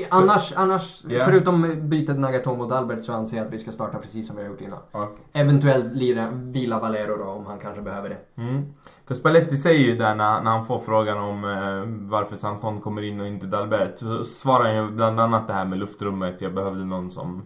Annars, 0.10 0.54
annars 0.56 1.04
Ja. 1.10 1.26
förutom 1.26 1.90
bytet 1.90 2.20
Nagatomo 2.20 2.64
och 2.64 2.70
Dalbert 2.70 3.04
så 3.04 3.14
anser 3.14 3.38
jag 3.38 3.48
att 3.48 3.54
vi 3.54 3.60
ska 3.60 3.72
starta 3.72 3.98
precis 3.98 4.28
som 4.28 4.36
vi 4.36 4.42
har 4.42 4.50
gjort 4.50 4.62
innan. 4.62 4.80
okej. 4.92 5.18
Eventuellt 5.34 5.94
lira, 5.94 6.28
vila 6.34 6.80
Valero 6.80 7.18
då 7.18 7.24
om 7.24 7.46
han 7.46 7.60
kanske 7.60 7.82
behöver 7.82 8.10
det. 8.10 8.42
Mm. 8.42 8.74
För 9.08 9.14
Spalletti 9.16 9.58
säger 9.58 9.80
ju 9.80 9.98
där 9.98 10.16
när, 10.16 10.42
när 10.42 10.52
han 10.52 10.66
får 10.66 10.80
frågan 10.80 11.18
om 11.18 11.44
eh, 11.46 12.10
varför 12.10 12.36
Santon 12.36 12.82
kommer 12.82 13.02
in 13.02 13.22
och 13.22 13.28
inte 13.28 13.46
Dalbert. 13.46 14.00
Så 14.00 14.24
svarar 14.24 14.66
han 14.66 14.76
ju 14.76 14.92
bland 14.92 15.20
annat 15.20 15.48
det 15.48 15.54
här 15.54 15.66
med 15.66 15.80
luftrummet. 15.80 16.42
Jag 16.42 16.54
behövde 16.54 16.86
någon 16.86 17.12
som... 17.12 17.44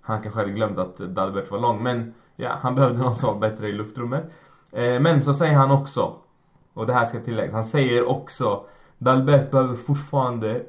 Han 0.00 0.22
kanske 0.22 0.40
hade 0.40 0.52
glömt 0.52 0.78
att 0.78 0.96
Dalbert 0.96 1.50
var 1.50 1.58
lång. 1.58 1.82
Men 1.82 2.14
ja, 2.36 2.50
han 2.60 2.74
behövde 2.74 2.98
någon 3.02 3.16
som 3.16 3.34
var 3.34 3.40
bättre 3.50 3.68
i 3.68 3.72
luftrummet. 3.72 4.24
Eh, 4.72 5.00
men 5.00 5.22
så 5.22 5.34
säger 5.34 5.54
han 5.54 5.70
också, 5.70 6.12
och 6.74 6.86
det 6.86 6.92
här 6.92 7.04
ska 7.04 7.18
tilläggas. 7.20 7.52
Han 7.52 7.64
säger 7.64 8.08
också 8.08 8.64
Dalbert 8.98 9.50
behöver 9.50 9.74
fortfarande 9.74 10.62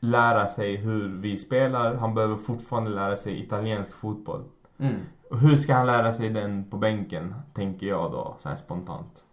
lära 0.00 0.48
sig 0.48 0.76
hur 0.76 1.08
vi 1.08 1.36
spelar. 1.36 1.94
Han 1.94 2.14
behöver 2.14 2.36
fortfarande 2.36 2.90
lära 2.90 3.16
sig 3.16 3.40
italiensk 3.40 3.92
fotboll. 3.94 4.44
Mm. 4.78 4.94
Hur 5.30 5.56
ska 5.56 5.74
han 5.74 5.86
lära 5.86 6.12
sig 6.12 6.30
den 6.30 6.64
på 6.70 6.76
bänken? 6.76 7.34
Tänker 7.54 7.86
jag 7.86 8.12
då, 8.12 8.36
så 8.38 8.48
här 8.48 8.56
spontant. 8.56 9.24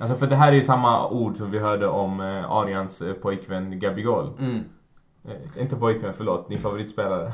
Alltså 0.00 0.16
för 0.16 0.26
det 0.26 0.36
här 0.36 0.48
är 0.48 0.56
ju 0.56 0.62
samma 0.62 1.08
ord 1.08 1.36
som 1.36 1.50
vi 1.50 1.58
hörde 1.58 1.86
om 1.86 2.20
eh, 2.20 2.50
Arians 2.50 3.02
eh, 3.02 3.12
pojkvän 3.12 3.80
Gabigol. 3.80 4.30
Mm. 4.38 4.64
Eh, 5.24 5.62
inte 5.62 5.76
pojkvän, 5.76 6.14
förlåt. 6.16 6.48
Din 6.48 6.60
favoritspelare. 6.60 7.32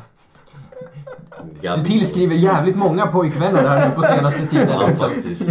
Du 1.62 1.84
tillskriver 1.84 2.34
jävligt 2.34 2.76
många 2.76 3.07
pojkvänner 3.07 3.68
här 3.68 3.89
nu 3.89 3.95
på 3.95 4.03
senaste 4.03 4.47
tiden. 4.47 4.68
Ja, 4.80 4.89
faktiskt. 4.89 5.51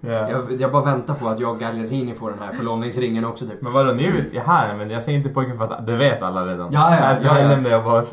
Ja. 0.00 0.30
Jag, 0.30 0.60
jag 0.60 0.72
bara 0.72 0.84
väntar 0.84 1.14
på 1.14 1.28
att 1.28 1.40
jag 1.40 1.50
och 1.50 1.60
Gallerini 1.60 2.14
får 2.14 2.30
den 2.30 2.38
här 2.38 2.52
förlovningsringen 2.52 3.24
också 3.24 3.46
typ. 3.46 3.62
Men 3.62 3.72
vadå, 3.72 3.92
ni 3.92 4.10
vill... 4.10 4.24
Jaha, 4.32 4.74
men 4.76 4.90
jag 4.90 5.02
säger 5.02 5.18
inte 5.18 5.30
pojkvän 5.30 5.58
för 5.58 5.64
att 5.64 5.86
det 5.86 5.96
vet 5.96 6.22
alla 6.22 6.46
redan. 6.46 6.72
Ja, 6.72 6.96
ja, 6.96 7.16
ja, 7.22 7.32
Det 7.34 7.40
ja. 7.42 7.48
nämnde 7.48 7.70
jag 7.70 7.84
bara. 7.84 8.04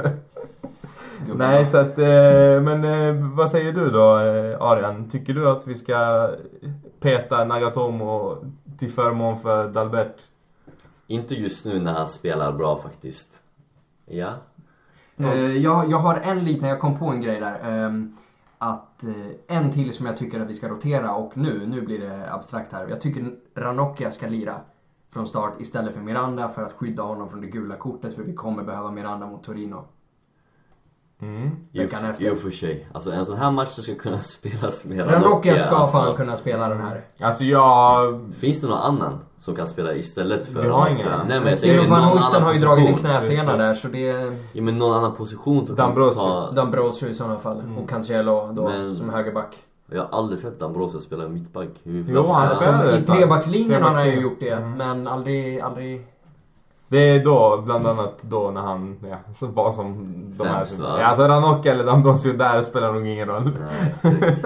Nej, 1.35 1.65
så 1.65 1.77
att... 1.77 1.97
Eh, 1.99 2.61
men 2.61 2.83
eh, 2.83 3.15
vad 3.35 3.49
säger 3.49 3.73
du 3.73 3.89
då, 3.91 4.17
eh, 4.19 4.61
Arian? 4.61 5.09
Tycker 5.09 5.33
du 5.33 5.49
att 5.49 5.67
vi 5.67 5.75
ska 5.75 6.29
peta 6.99 7.45
Nagatomo 7.45 8.37
till 8.79 8.91
förmån 8.91 9.39
för 9.39 9.67
Dalbert? 9.69 10.15
Inte 11.07 11.35
just 11.35 11.65
nu 11.65 11.79
när 11.79 11.93
han 11.93 12.07
spelar 12.07 12.51
bra 12.51 12.77
faktiskt. 12.77 13.41
Ja. 14.05 14.29
Eh, 15.19 15.57
jag, 15.57 15.91
jag 15.91 15.97
har 15.97 16.15
en 16.15 16.39
liten, 16.39 16.69
jag 16.69 16.79
kom 16.79 16.99
på 16.99 17.05
en 17.05 17.21
grej 17.21 17.39
där. 17.39 17.59
ehm, 17.63 18.17
att 18.57 19.03
eh, 19.03 19.57
en 19.57 19.71
till 19.71 19.93
som 19.93 20.05
jag 20.05 20.17
tycker 20.17 20.39
att 20.39 20.49
vi 20.49 20.53
ska 20.53 20.69
rotera 20.69 21.15
och 21.15 21.37
nu, 21.37 21.67
nu 21.67 21.81
blir 21.81 21.99
det 21.99 22.33
abstrakt 22.33 22.73
här. 22.73 22.87
Jag 22.87 23.01
tycker 23.01 23.31
Ranocchia 23.55 24.11
ska 24.11 24.27
lira 24.27 24.55
från 25.13 25.27
start 25.27 25.53
istället 25.61 25.93
för 25.93 26.01
Miranda 26.01 26.49
för 26.49 26.63
att 26.63 26.73
skydda 26.73 27.03
honom 27.03 27.29
från 27.29 27.41
det 27.41 27.47
gula 27.47 27.75
kortet 27.75 28.15
för 28.15 28.23
vi 28.23 28.33
kommer 28.33 28.63
behöva 28.63 28.91
Miranda 28.91 29.27
mot 29.27 29.43
Torino. 29.43 29.85
Mm. 31.21 31.49
I 31.71 32.29
och 32.29 32.37
för 32.37 32.51
sig. 32.51 32.87
Alltså 32.93 33.11
en 33.11 33.25
sån 33.25 33.37
här 33.37 33.51
match 33.51 33.69
ska 33.69 33.95
kunna 33.95 34.21
spelas 34.21 34.85
med 34.85 35.11
Ranocchia 35.11 35.57
ska 35.57 35.75
alltså, 35.75 35.97
fan 35.97 36.15
kunna 36.15 36.37
spela 36.37 36.69
den 36.69 36.81
här. 36.81 37.05
Alltså 37.19 37.43
jag... 37.43 38.21
Finns 38.33 38.61
det 38.61 38.67
någon 38.67 38.77
annan 38.77 39.19
som 39.39 39.55
kan 39.55 39.67
spela 39.67 39.93
istället 39.93 40.45
för 40.45 40.61
Vi 40.61 40.67
har 40.67 40.89
ingen. 40.89 41.07
Nej 41.27 41.39
men 41.41 41.89
van 41.89 42.03
annan 42.17 42.43
har 42.43 42.53
ju 42.53 42.59
dragit 42.59 42.87
en 42.87 42.95
knäsena 42.97 43.57
där 43.57 43.73
så 43.75 43.87
det 43.87 44.33
Ja 44.53 44.61
men 44.61 44.77
någon 44.77 44.97
annan 44.97 45.15
position 45.15 45.67
som 45.67 45.75
kan 45.75 45.95
D'Ambrosio. 45.95 46.13
ta... 46.13 46.51
D'Ambrosio 46.51 47.07
i 47.09 47.13
sådana 47.13 47.39
fall. 47.39 47.63
Och 47.77 47.89
Cancelo 47.89 48.51
då 48.53 48.63
Men- 48.69 48.95
som 48.95 49.09
högerback. 49.09 49.55
Jag 49.91 50.01
har 50.01 50.17
aldrig 50.17 50.39
sett 50.39 50.59
D'Ambrosio 50.61 50.99
spela 50.99 51.27
mittback. 51.27 51.67
Jo, 51.83 52.27
han 52.31 52.55
spelar- 52.55 52.73
Alltså, 52.83 52.97
I 52.97 53.03
trebackslinjen 53.05 53.83
har 53.83 53.93
han 53.93 54.05
ju 54.09 54.19
gjort 54.21 54.39
det. 54.39 54.49
Mm. 54.49 54.71
Men 54.77 55.07
aldrig, 55.07 55.59
aldrig... 55.59 56.07
Det 56.89 56.97
är 56.97 57.25
då, 57.25 57.61
bland 57.65 57.87
annat 57.87 58.21
då 58.21 58.51
när 58.51 58.61
han, 58.61 58.97
ja, 59.09 59.17
så 59.35 59.47
bara 59.47 59.71
som 59.71 60.13
de 60.37 60.47
här... 60.47 60.63
Sämst, 60.63 60.81
va? 60.81 60.97
Ja, 60.99 61.05
alltså 61.05 61.27
Ranocchia 61.27 61.71
eller 61.71 61.83
D'Ambrosio 61.83 62.37
där 62.37 62.61
spelar 62.61 62.93
nog 62.93 63.07
ingen 63.07 63.27
roll. 63.27 63.51
Nej. 64.03 64.37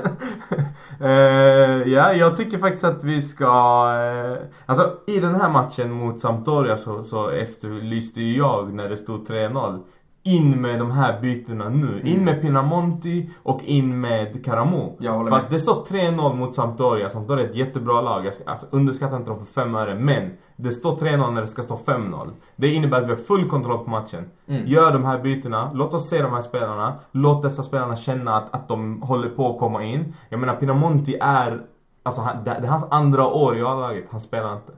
Eh, 1.04 1.88
ja, 1.94 2.14
jag 2.14 2.38
tycker 2.38 2.58
faktiskt 2.58 2.84
att 2.84 3.04
vi 3.04 3.22
ska... 3.22 3.46
eh, 3.46 4.48
alltså 4.66 4.94
i 5.08 5.20
den 5.20 5.36
här 5.36 5.50
matchen 5.50 5.92
mot 5.92 6.20
Sampdoria 6.20 6.78
så, 6.78 7.04
så 7.04 7.30
efterlyste 7.30 8.22
ju 8.22 8.38
jag 8.38 8.74
när 8.74 8.90
det 8.90 8.98
stod 8.98 9.28
3-0 9.28 9.80
in 10.24 10.62
med 10.62 10.80
de 10.80 10.92
här 10.92 11.22
bytena 11.22 11.70
nu. 11.70 11.88
Mm. 11.88 12.08
In 12.08 12.26
med 12.26 12.42
Pinamonti 12.42 13.30
och 13.44 13.64
in 13.64 14.02
med 14.02 14.46
Karamo. 14.46 14.98
För 15.02 15.24
med. 15.24 15.34
att 15.34 15.50
det 15.50 15.60
står 15.60 15.74
3-0 15.86 16.36
mot 16.36 16.56
Sampdoria. 16.56 17.10
Sampdoria 17.10 17.46
är 17.46 17.50
ett 17.50 17.56
jättebra 17.56 18.02
lag. 18.02 18.26
Jag 18.26 18.34
alltså, 18.46 18.66
underskatta 18.70 19.16
inte 19.16 19.30
dem 19.30 19.46
för 19.46 19.54
fem 19.62 19.76
öre. 19.76 19.96
Men 19.96 20.32
det 20.56 20.72
står 20.72 20.92
3-0 20.96 21.32
när 21.32 21.42
det 21.42 21.48
ska 21.48 21.62
stå 21.62 21.76
5-0. 21.86 22.30
Det 22.56 22.68
innebär 22.68 22.98
att 22.98 23.06
vi 23.06 23.10
har 23.10 23.16
full 23.16 23.50
kontroll 23.50 23.78
på 23.84 23.90
matchen. 23.90 24.26
Mm. 24.48 24.68
Gör 24.68 24.94
de 24.94 25.06
här 25.06 25.20
bytena. 25.20 25.72
Låt 25.74 25.94
oss 25.94 26.10
se 26.10 26.22
de 26.22 26.32
här 26.34 26.42
spelarna. 26.42 26.96
Låt 27.12 27.42
dessa 27.44 27.64
spelarna 27.64 27.96
känna 27.96 28.36
att, 28.38 28.56
att 28.56 28.68
de 28.68 29.02
håller 29.02 29.30
på 29.30 29.50
att 29.54 29.60
komma 29.60 29.84
in. 29.84 30.16
Jag 30.30 30.40
menar 30.40 30.56
Pinamonti 30.56 31.18
är... 31.22 31.62
Alltså 32.04 32.22
han, 32.22 32.44
det 32.44 32.58
det 32.62 32.68
är 32.68 32.70
hans 32.70 32.88
andra 32.92 33.28
år 33.28 33.58
i 33.58 33.62
A-laget. 33.62 34.06
Han 34.12 34.22
spelar 34.22 34.54
inte. 34.56 34.74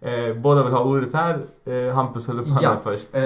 eh, 0.10 0.34
båda 0.42 0.62
vill 0.64 0.72
ha 0.72 0.84
ordet 0.84 1.14
här. 1.14 1.40
Eh, 1.64 1.94
Hampus 1.94 2.26
höll 2.26 2.40
upp 2.40 2.48
handen 2.48 2.64
Ja, 2.64 2.76
först. 2.84 3.14
eh, 3.14 3.22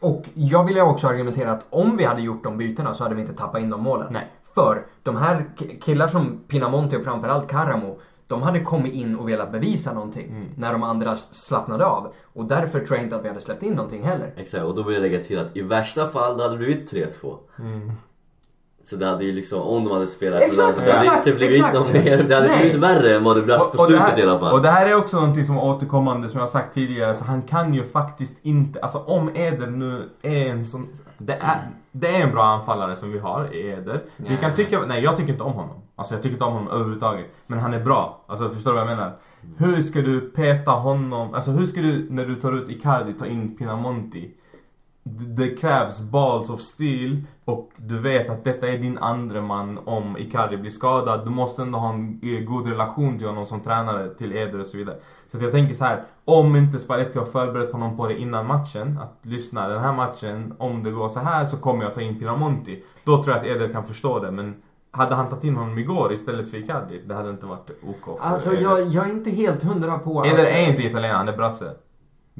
och 0.00 0.24
jag 0.34 0.64
vill 0.64 0.76
ju 0.76 0.82
också 0.82 1.06
argumentera 1.08 1.52
att 1.52 1.66
om 1.70 1.96
vi 1.96 2.04
hade 2.04 2.22
gjort 2.22 2.44
de 2.44 2.58
bytena 2.58 2.94
så 2.94 3.02
hade 3.02 3.14
vi 3.14 3.20
inte 3.22 3.34
tappat 3.34 3.60
in 3.60 3.70
de 3.70 3.82
målen. 3.82 4.12
Nej. 4.12 4.28
För 4.54 4.86
de 5.02 5.16
här 5.16 5.44
ki- 5.58 5.80
killar 5.80 6.08
som 6.08 6.40
Pinamonti 6.48 6.96
och 6.96 7.04
framförallt 7.04 7.48
Karamo, 7.48 7.98
de 8.26 8.42
hade 8.42 8.60
kommit 8.60 8.92
in 8.92 9.16
och 9.16 9.28
velat 9.28 9.52
bevisa 9.52 9.92
någonting 9.92 10.28
Mm. 10.30 10.48
när 10.56 10.72
de 10.72 10.82
andra 10.82 11.16
slappnade 11.16 11.86
av. 11.86 12.12
Och 12.32 12.44
därför 12.44 12.80
tror 12.80 12.96
jag 12.96 13.04
inte 13.06 13.16
att 13.16 13.24
vi 13.24 13.28
hade 13.28 13.40
släppt 13.40 13.62
in 13.62 13.72
någonting 13.72 14.02
heller. 14.04 14.32
Exakt, 14.36 14.64
och 14.64 14.74
då 14.74 14.82
vill 14.82 14.94
jag 14.94 15.02
lägga 15.02 15.20
till 15.20 15.38
att 15.38 15.56
i 15.56 15.62
värsta 15.62 16.08
fall 16.08 16.36
det 16.36 16.42
hade 16.42 16.56
blivit 16.56 16.92
3-2. 16.92 17.36
Mm. 17.58 17.92
Så 18.90 18.96
det 18.96 19.06
hade 19.06 19.24
ju 19.24 19.32
liksom, 19.32 19.62
om 19.62 19.84
de 19.84 19.92
hade 19.92 20.06
spelat 20.06 20.40
Exakt, 20.40 20.78
det 20.78 20.84
hade 20.84 20.94
exakt, 20.94 21.26
inte 21.26 21.38
blivit 21.38 21.56
exakt. 21.56 21.74
något 21.74 21.92
mer. 21.92 22.22
Det 22.28 22.34
hade 22.34 22.48
Nej. 22.48 22.60
blivit 22.60 22.76
värre 22.82 23.16
än 23.16 23.24
vad 23.24 23.36
det 23.36 23.42
blev 23.42 23.58
på 23.58 23.70
det 23.72 23.84
slutet 23.84 24.06
här, 24.06 24.18
i 24.18 24.22
alla 24.22 24.38
fall. 24.38 24.52
Och 24.52 24.62
det 24.62 24.68
här 24.68 24.86
är 24.86 24.94
också 24.96 25.16
någonting 25.16 25.44
som 25.44 25.56
är 25.56 25.64
återkommande 25.64 26.28
som 26.28 26.38
jag 26.38 26.46
har 26.46 26.50
sagt 26.50 26.74
tidigare. 26.74 27.16
Så 27.16 27.24
han 27.24 27.42
kan 27.42 27.74
ju 27.74 27.84
faktiskt 27.84 28.38
inte, 28.42 28.80
alltså 28.80 28.98
om 28.98 29.30
Eder 29.34 29.66
nu 29.66 30.08
är 30.22 30.46
en 30.46 30.66
sån... 30.66 30.88
Det 31.18 31.32
är, 31.32 31.68
det 31.92 32.16
är 32.16 32.22
en 32.22 32.32
bra 32.32 32.44
anfallare 32.44 32.96
som 32.96 33.12
vi 33.12 33.18
har 33.18 33.54
i 33.54 33.70
Eder. 33.70 34.02
Vi 34.16 34.28
Nej. 34.28 34.38
kan 34.40 34.54
tycka, 34.54 34.80
nej 34.86 35.02
jag 35.02 35.16
tycker 35.16 35.32
inte 35.32 35.44
om 35.44 35.52
honom. 35.52 35.76
Alltså 35.96 36.14
jag 36.14 36.22
tycker 36.22 36.34
inte 36.34 36.44
om 36.44 36.52
honom 36.52 36.68
överhuvudtaget. 36.68 37.26
Men 37.46 37.58
han 37.58 37.74
är 37.74 37.80
bra. 37.80 38.24
Alltså 38.26 38.50
förstår 38.50 38.70
du 38.70 38.80
vad 38.80 38.90
jag 38.90 38.96
menar? 38.96 39.12
Hur 39.56 39.82
ska 39.82 40.00
du 40.00 40.20
peta 40.20 40.70
honom? 40.70 41.34
Alltså 41.34 41.50
hur 41.50 41.66
ska 41.66 41.80
du, 41.80 42.06
när 42.10 42.26
du 42.26 42.34
tar 42.34 42.52
ut 42.52 42.68
Icardi, 42.68 43.12
ta 43.12 43.26
in 43.26 43.56
Pinamonti? 43.56 44.30
Det 45.02 45.48
krävs 45.48 46.00
balls 46.00 46.50
of 46.50 46.60
steel 46.60 47.22
och 47.44 47.70
du 47.76 47.98
vet 47.98 48.30
att 48.30 48.44
detta 48.44 48.68
är 48.68 48.78
din 48.78 48.98
andra 48.98 49.40
man 49.42 49.78
om 49.84 50.16
Icardi 50.18 50.56
blir 50.56 50.70
skadad. 50.70 51.24
Du 51.24 51.30
måste 51.30 51.62
ändå 51.62 51.78
ha 51.78 51.92
en 51.92 52.20
eh, 52.22 52.40
god 52.44 52.66
relation 52.68 53.18
till 53.18 53.26
honom 53.26 53.46
som 53.46 53.60
tränare, 53.60 54.08
till 54.14 54.32
Eder 54.36 54.60
och 54.60 54.66
så 54.66 54.76
vidare. 54.76 54.96
Så 55.32 55.44
jag 55.44 55.50
tänker 55.52 55.74
så 55.74 55.84
här, 55.84 56.02
om 56.24 56.56
inte 56.56 56.78
Spalletti 56.78 57.18
har 57.18 57.26
förberett 57.26 57.72
honom 57.72 57.96
på 57.96 58.08
det 58.08 58.20
innan 58.20 58.46
matchen, 58.46 58.98
att 59.02 59.26
lyssna 59.26 59.68
den 59.68 59.80
här 59.80 59.92
matchen, 59.92 60.54
om 60.58 60.82
det 60.82 60.90
går 60.90 61.08
så 61.08 61.20
här 61.20 61.46
så 61.46 61.56
kommer 61.56 61.84
jag 61.84 61.94
ta 61.94 62.00
in 62.00 62.18
Pinamonti. 62.18 62.82
Då 63.04 63.22
tror 63.24 63.36
jag 63.36 63.38
att 63.38 63.56
Eder 63.56 63.68
kan 63.72 63.86
förstå 63.86 64.18
det, 64.18 64.30
men 64.30 64.54
hade 64.90 65.14
han 65.14 65.28
tagit 65.28 65.44
in 65.44 65.56
honom 65.56 65.78
igår 65.78 66.12
istället 66.12 66.50
för 66.50 66.56
Icardi, 66.56 67.02
det 67.06 67.14
hade 67.14 67.30
inte 67.30 67.46
varit 67.46 67.70
OK 67.88 68.18
Alltså 68.20 68.52
Eder. 68.52 68.62
jag, 68.62 68.88
jag 68.88 69.08
är 69.08 69.12
inte 69.12 69.30
helt 69.30 69.62
hundra 69.62 69.98
på 69.98 70.26
Eder 70.26 70.44
är 70.44 70.70
inte 70.70 70.82
italienare, 70.82 71.16
han 71.18 71.28
är 71.28 71.36
brasse. 71.36 71.74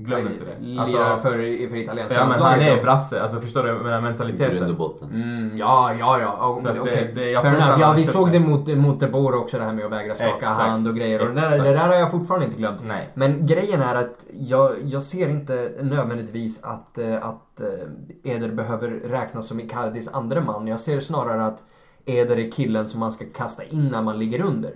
Glöm 0.05 0.27
inte 0.27 0.45
det. 0.45 0.67
Lirar 0.67 0.83
Alltså, 0.83 0.99
för, 0.99 1.69
för 1.69 1.77
italienska 1.77 2.15
ja 2.19 2.27
men 2.27 2.41
han 2.43 2.61
är 2.61 2.83
brasse, 2.83 3.23
alltså 3.23 3.41
förstår 3.41 3.63
du 3.63 3.73
menar 3.73 3.81
I 3.81 3.83
grund 3.83 3.97
och 3.97 4.03
mentaliteten? 4.11 4.77
botten. 4.77 5.09
Mm, 5.11 5.59
ja, 5.59 5.93
ja, 5.99 6.21
ja. 6.21 6.49
Oh, 6.49 6.63
Så 6.63 6.69
att 6.69 6.85
det- 6.85 7.11
det- 7.15 7.31
jag 7.31 7.45
enough. 7.47 7.81
Ja, 7.81 7.93
vi 7.97 8.05
såg 8.05 8.27
det. 8.27 8.33
det 8.39 8.41
mot, 8.41 8.67
mot 8.69 9.01
De 9.01 9.07
Boer 9.07 9.35
också, 9.35 9.59
det 9.59 9.65
här 9.65 9.73
med 9.73 9.85
att 9.85 9.93
vägra 9.93 10.15
skaka 10.15 10.37
Exakt, 10.39 10.61
hand 10.61 10.89
och 10.89 10.95
grejer. 10.95 11.29
Och 11.29 11.35
det, 11.35 11.41
där, 11.41 11.65
det 11.65 11.73
där 11.73 11.89
har 11.89 11.95
jag 11.95 12.11
fortfarande 12.11 12.47
inte 12.47 12.59
glömt. 12.59 12.81
Nej. 12.87 13.09
Men 13.15 13.47
grejen 13.47 13.81
är 13.83 13.95
att 13.95 14.25
jag, 14.33 14.73
jag 14.85 15.03
ser 15.03 15.29
inte 15.29 15.73
nödvändigtvis 15.83 16.65
att, 16.65 16.99
eh, 16.99 17.17
att 17.27 17.61
eh, 17.61 18.33
Eder 18.33 18.49
behöver 18.49 18.89
räknas 18.89 19.47
som 19.47 19.61
Icardis 19.61 20.09
andre 20.13 20.41
man. 20.41 20.67
Jag 20.67 20.81
ser 20.81 21.01
snarare 21.01 21.45
att 21.47 21.63
Eder 22.05 22.39
är 22.39 22.51
killen 22.51 22.89
som 22.89 23.01
man 23.01 23.13
ska 23.13 23.25
kasta 23.35 23.65
in 23.65 23.89
när 23.93 24.03
man 24.03 24.19
ligger 24.19 24.41
under. 24.41 24.71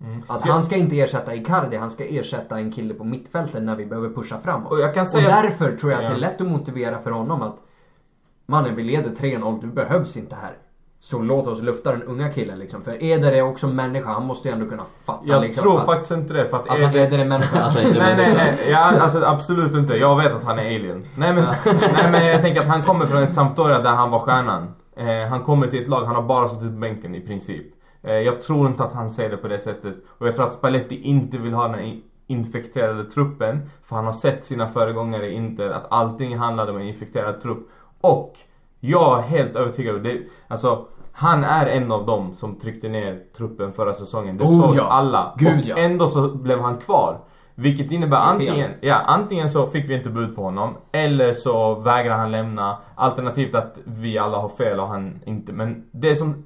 Mm. 0.00 0.22
Alltså 0.26 0.46
Så- 0.46 0.52
han 0.52 0.64
ska 0.64 0.76
inte 0.76 1.00
ersätta 1.00 1.34
Icardi, 1.34 1.76
han 1.76 1.90
ska 1.90 2.04
ersätta 2.04 2.58
en 2.58 2.72
kille 2.72 2.94
på 2.94 3.04
mittfältet 3.04 3.62
när 3.62 3.76
vi 3.76 3.86
behöver 3.86 4.08
pusha 4.08 4.40
framåt. 4.40 4.72
Och 4.72 4.80
jag 4.80 4.94
kan 4.94 5.00
Och 5.02 5.08
säga... 5.10 5.28
därför 5.42 5.76
tror 5.76 5.92
jag 5.92 6.04
att 6.04 6.10
det 6.10 6.16
är 6.16 6.20
lätt 6.20 6.40
att 6.40 6.46
motivera 6.46 6.98
för 6.98 7.10
honom 7.10 7.42
att 7.42 7.56
Mannen, 8.46 8.76
vi 8.76 8.82
leder 8.82 9.10
3-0, 9.10 9.60
du 9.60 9.66
behövs 9.66 10.16
inte 10.16 10.34
här. 10.34 10.52
Så 11.00 11.22
låt 11.22 11.46
oss 11.46 11.62
lufta 11.62 11.92
den 11.92 12.02
unga 12.02 12.32
killen 12.32 12.58
liksom. 12.58 12.82
För 12.82 13.02
Eder 13.04 13.32
är 13.32 13.42
också 13.42 13.66
människa, 13.68 14.10
han 14.10 14.24
måste 14.26 14.48
ju 14.48 14.54
ändå 14.54 14.66
kunna 14.66 14.82
fatta 15.04 15.20
Jag 15.26 15.42
liksom. 15.42 15.62
tror 15.62 15.78
att, 15.78 15.86
faktiskt 15.86 16.10
inte 16.10 16.34
det 16.34 16.46
för 16.46 16.56
att 16.56 16.68
att 16.70 16.78
Eder... 16.78 16.96
Eder 17.06 17.18
är 17.18 17.24
människa. 17.24 17.64
Att 17.64 17.74
Nej, 17.74 17.92
nej, 17.94 18.34
nej. 18.36 18.58
Ja, 18.70 18.78
alltså 19.00 19.22
absolut 19.24 19.74
inte. 19.74 19.96
Jag 19.96 20.16
vet 20.16 20.32
att 20.32 20.44
han 20.44 20.58
är 20.58 20.66
alien. 20.66 21.06
Nej 21.16 21.34
men, 21.34 21.44
nej, 21.92 22.10
men 22.12 22.26
jag 22.26 22.40
tänker 22.42 22.60
att 22.60 22.66
han 22.66 22.82
kommer 22.82 23.06
från 23.06 23.22
ett 23.22 23.34
Sampdoria 23.34 23.78
där 23.78 23.90
han 23.90 24.10
var 24.10 24.18
stjärnan. 24.18 24.74
Eh, 24.96 25.28
han 25.30 25.42
kommer 25.42 25.66
till 25.66 25.82
ett 25.82 25.88
lag, 25.88 26.04
han 26.04 26.14
har 26.14 26.22
bara 26.22 26.48
suttit 26.48 26.70
på 26.72 26.78
bänken 26.78 27.14
i 27.14 27.20
princip. 27.20 27.66
Eh, 28.02 28.14
jag 28.14 28.40
tror 28.40 28.66
inte 28.66 28.84
att 28.84 28.92
han 28.92 29.10
ser 29.10 29.30
det 29.30 29.36
på 29.36 29.48
det 29.48 29.58
sättet. 29.58 29.94
Och 30.08 30.26
jag 30.26 30.36
tror 30.36 30.46
att 30.46 30.54
Spalletti 30.54 31.00
inte 31.02 31.38
vill 31.38 31.52
ha 31.52 31.68
den 31.68 32.02
infekterade 32.26 33.04
truppen. 33.04 33.70
För 33.84 33.96
han 33.96 34.04
har 34.04 34.12
sett 34.12 34.44
sina 34.44 34.68
föregångare 34.68 35.26
i 35.26 35.34
Inter 35.34 35.70
att 35.70 35.86
allting 35.90 36.36
handlade 36.38 36.72
om 36.72 36.78
en 36.78 36.88
infekterad 36.88 37.40
trupp. 37.40 37.68
Och 38.00 38.38
jag 38.80 39.18
är 39.18 39.22
helt 39.22 39.56
övertygad. 39.56 40.02
Det, 40.02 40.20
alltså, 40.48 40.86
han 41.12 41.44
är 41.44 41.66
en 41.66 41.92
av 41.92 42.06
dem 42.06 42.34
som 42.36 42.58
tryckte 42.58 42.88
ner 42.88 43.20
truppen 43.36 43.72
förra 43.72 43.94
säsongen. 43.94 44.36
Det 44.36 44.44
Oh, 44.44 44.60
såg 44.60 44.76
ja. 44.76 44.88
alla. 44.88 45.34
Gud, 45.36 45.58
och 45.58 45.66
ja. 45.66 45.76
ändå 45.76 46.08
så 46.08 46.28
blev 46.28 46.60
han 46.60 46.78
kvar. 46.78 47.20
Vilket 47.54 47.92
innebär 47.92 48.16
antingen, 48.16 48.70
ja, 48.80 48.94
antingen 48.94 49.50
så 49.50 49.66
fick 49.66 49.90
vi 49.90 49.94
inte 49.94 50.10
bud 50.10 50.36
på 50.36 50.42
honom 50.42 50.74
eller 50.92 51.32
så 51.32 51.74
vägrar 51.74 52.16
han 52.16 52.30
lämna. 52.30 52.78
Alternativt 52.94 53.54
att 53.54 53.78
vi 53.84 54.18
alla 54.18 54.38
har 54.38 54.48
fel 54.48 54.80
och 54.80 54.88
han 54.88 55.20
inte. 55.26 55.52
Men 55.52 55.84
det 55.90 56.16
som, 56.16 56.44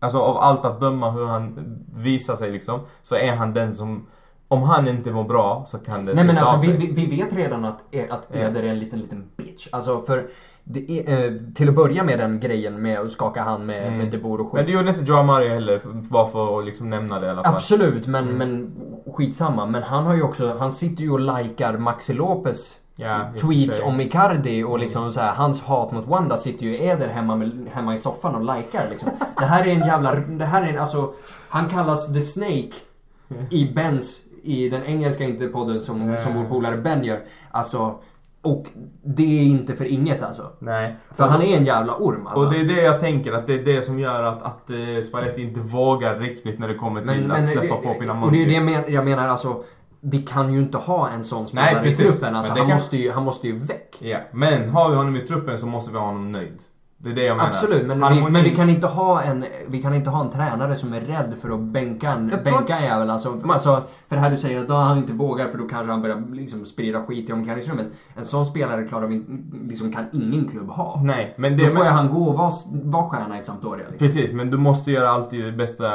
alltså 0.00 0.18
av 0.18 0.36
allt 0.36 0.64
att 0.64 0.80
döma 0.80 1.10
hur 1.10 1.26
han 1.26 1.76
visar 1.94 2.36
sig 2.36 2.50
liksom, 2.50 2.80
så 3.02 3.14
är 3.16 3.32
han 3.36 3.54
den 3.54 3.74
som, 3.74 4.06
om 4.48 4.62
han 4.62 4.88
inte 4.88 5.10
mår 5.12 5.24
bra 5.24 5.64
så 5.66 5.78
kan 5.78 6.04
det 6.04 6.14
Nej 6.14 6.24
men 6.24 6.38
alltså 6.38 6.70
vi, 6.70 6.76
vi, 6.76 6.92
vi 7.06 7.16
vet 7.16 7.32
redan 7.32 7.64
att, 7.64 7.82
att. 8.10 8.34
Eder 8.36 8.62
är 8.62 8.68
en 8.68 8.78
liten, 8.78 9.00
liten 9.00 9.30
bitch. 9.36 9.68
Alltså 9.72 10.00
för 10.00 10.28
är, 10.74 11.24
eh, 11.24 11.32
till 11.54 11.68
att 11.68 11.74
börja 11.74 12.04
med 12.04 12.18
den 12.18 12.40
grejen 12.40 12.82
med 12.82 13.00
att 13.00 13.12
skaka 13.12 13.42
hand 13.42 13.66
med, 13.66 13.86
Mm. 13.86 13.98
med 13.98 14.10
De 14.10 14.18
Boer 14.18 14.40
och 14.40 14.46
skit. 14.46 14.54
Men 14.54 14.66
det 14.66 14.72
gjorde 14.72 14.88
inte 14.88 15.04
Joao 15.04 15.22
Mario 15.22 15.48
heller, 15.48 15.80
bara 15.84 16.26
för 16.26 16.58
att 16.58 16.64
liksom 16.64 16.90
nämna 16.90 17.20
det 17.20 17.26
i 17.26 17.30
alla 17.30 17.42
fall. 17.42 17.54
Absolut, 17.54 18.06
men, 18.06 18.24
Mm. 18.24 18.36
men 18.38 18.72
skitsamma. 19.14 19.66
Men 19.66 19.82
han 19.82 20.06
har 20.06 20.14
ju 20.14 20.22
också, 20.22 20.56
han 20.58 20.72
sitter 20.72 21.02
ju 21.02 21.10
och 21.10 21.20
likar 21.20 21.76
Maxi 21.78 22.12
Lopez 22.12 22.76
Och 23.00 23.40
för 23.40 23.40
tweets 23.40 23.80
om 23.82 24.00
Icardi 24.00 24.62
och 24.62 24.78
liksom 24.78 25.12
så 25.12 25.20
här, 25.20 25.34
hans 25.34 25.62
hat 25.62 25.92
mot 25.92 26.06
Wanda 26.06 26.36
sitter 26.36 26.66
ju 26.66 26.84
Eder 26.84 27.08
hemma, 27.08 27.36
med, 27.36 27.68
hemma 27.72 27.94
i 27.94 27.98
soffan 27.98 28.34
och 28.34 28.56
likar 28.56 28.86
liksom. 28.90 29.10
Det 29.38 29.44
här 29.44 29.66
är 29.66 29.72
en 29.72 29.86
jävla, 29.86 30.14
det 30.14 30.44
här 30.44 30.62
är 30.62 30.66
en, 30.66 30.78
alltså, 30.78 31.12
han 31.48 31.68
kallas 31.68 32.12
The 32.14 32.20
Snake 32.20 32.72
i 33.50 33.72
Bens, 33.74 34.20
i 34.42 34.68
den 34.68 34.84
engelska 34.84 35.24
interpodden 35.24 35.82
som, 35.82 36.16
som 36.18 36.34
vår 36.34 36.44
polare 36.44 36.76
Ben 36.76 37.04
gör. 37.04 37.20
Alltså, 37.50 37.98
och 38.42 38.66
det 39.02 39.40
är 39.40 39.42
inte 39.42 39.76
för 39.76 39.84
inget 39.84 40.22
alltså. 40.22 40.50
Nej. 40.58 40.96
För 41.16 41.24
han 41.24 41.42
är 41.42 41.56
en 41.56 41.64
jävla 41.64 41.94
orm 41.94 42.26
alltså. 42.26 42.44
Och 42.44 42.52
det 42.52 42.60
är 42.60 42.64
det 42.64 42.82
jag 42.82 43.00
tänker, 43.00 43.32
att 43.32 43.46
det 43.46 43.54
är 43.54 43.64
det 43.64 43.82
som 43.82 43.98
gör 43.98 44.22
att, 44.22 44.42
att 44.42 44.70
Spalletti 45.06 45.42
inte 45.42 45.60
vågar 45.60 46.18
riktigt 46.18 46.58
när 46.58 46.68
det 46.68 46.74
kommer 46.74 47.00
till 47.00 47.32
att 47.32 47.48
släppa 47.48 47.76
på 47.76 47.88
Och 47.88 47.98
Pinamonti. 47.98 48.36
det 48.36 48.44
är 48.44 48.46
det 48.46 48.54
jag 48.54 48.64
menar, 48.64 48.88
jag 48.88 49.04
menar 49.04 49.28
alltså, 49.28 49.64
vi 50.00 50.22
kan 50.22 50.52
ju 50.54 50.60
inte 50.60 50.78
ha 50.78 51.08
en 51.08 51.24
sån 51.24 51.46
Nej, 51.52 51.66
spelare 51.66 51.86
i 51.86 51.90
precis. 51.90 52.06
truppen. 52.06 52.36
Alltså, 52.36 52.52
han, 52.52 52.68
måste 52.68 52.96
ju, 52.96 53.12
han 53.12 53.24
måste 53.24 53.46
ju 53.46 53.58
väck. 53.58 53.96
Ja, 53.98 54.18
men 54.32 54.70
har 54.70 54.90
vi 54.90 54.96
honom 54.96 55.16
i 55.16 55.20
truppen 55.20 55.58
så 55.58 55.66
måste 55.66 55.92
vi 55.92 55.98
ha 55.98 56.06
honom 56.06 56.32
nöjd. 56.32 56.58
Det 57.02 57.10
är 57.10 57.14
det 57.14 57.24
jag 57.24 57.36
menar. 57.36 57.50
Absolut, 57.50 57.86
men 57.86 58.14
vi, 58.14 58.30
men 58.30 58.44
vi 58.44 58.56
kan 58.56 58.70
inte 58.70 58.86
ha 58.86 59.22
en, 59.22 59.44
vi 59.68 59.82
kan 59.82 59.94
inte 59.94 60.10
ha 60.10 60.24
en 60.24 60.30
tränare 60.30 60.76
som 60.76 60.92
är 60.92 61.00
rädd 61.00 61.34
för 61.42 61.50
att 61.50 61.60
bänka 61.60 62.10
en, 62.10 62.28
Jag 62.28 62.44
bänka 62.44 62.78
en 62.78 62.84
jävel. 62.84 63.10
Alltså, 63.10 63.40
alltså, 63.44 63.82
för 64.08 64.16
det 64.16 64.22
här 64.22 64.30
du 64.30 64.36
säger 64.36 64.60
att 64.60 64.68
då 64.68 64.74
han 64.74 64.98
inte 64.98 65.12
vågar 65.12 65.48
för 65.48 65.58
då 65.58 65.68
kanske 65.68 65.90
han 65.90 66.02
börjar 66.02 66.22
liksom 66.32 66.66
sprida 66.66 67.02
skit 67.02 67.30
i 67.30 67.32
omklädningsrummet. 67.32 67.86
En 68.16 68.24
sån 68.24 68.46
spelare 68.46 68.84
klarar 68.84 69.06
vi, 69.06 69.24
liksom, 69.68 69.92
kan 69.92 70.04
ingen 70.12 70.48
klubb 70.48 70.70
ha. 70.70 71.00
Nej, 71.04 71.34
men 71.38 71.56
det 71.56 71.64
Då 71.64 71.70
får 71.70 71.84
men, 71.84 71.92
han 71.92 72.08
gå 72.10 72.24
och 72.24 72.38
vara, 72.38 72.52
vara 72.84 73.08
stjärna 73.08 73.38
i 73.38 73.42
Sampdoria. 73.42 73.84
Liksom. 73.90 73.98
Precis, 73.98 74.32
men 74.32 74.50
du 74.50 74.56
måste 74.56 74.90
göra 74.90 75.10
alltid 75.10 75.44
det 75.44 75.52
bästa 75.52 75.86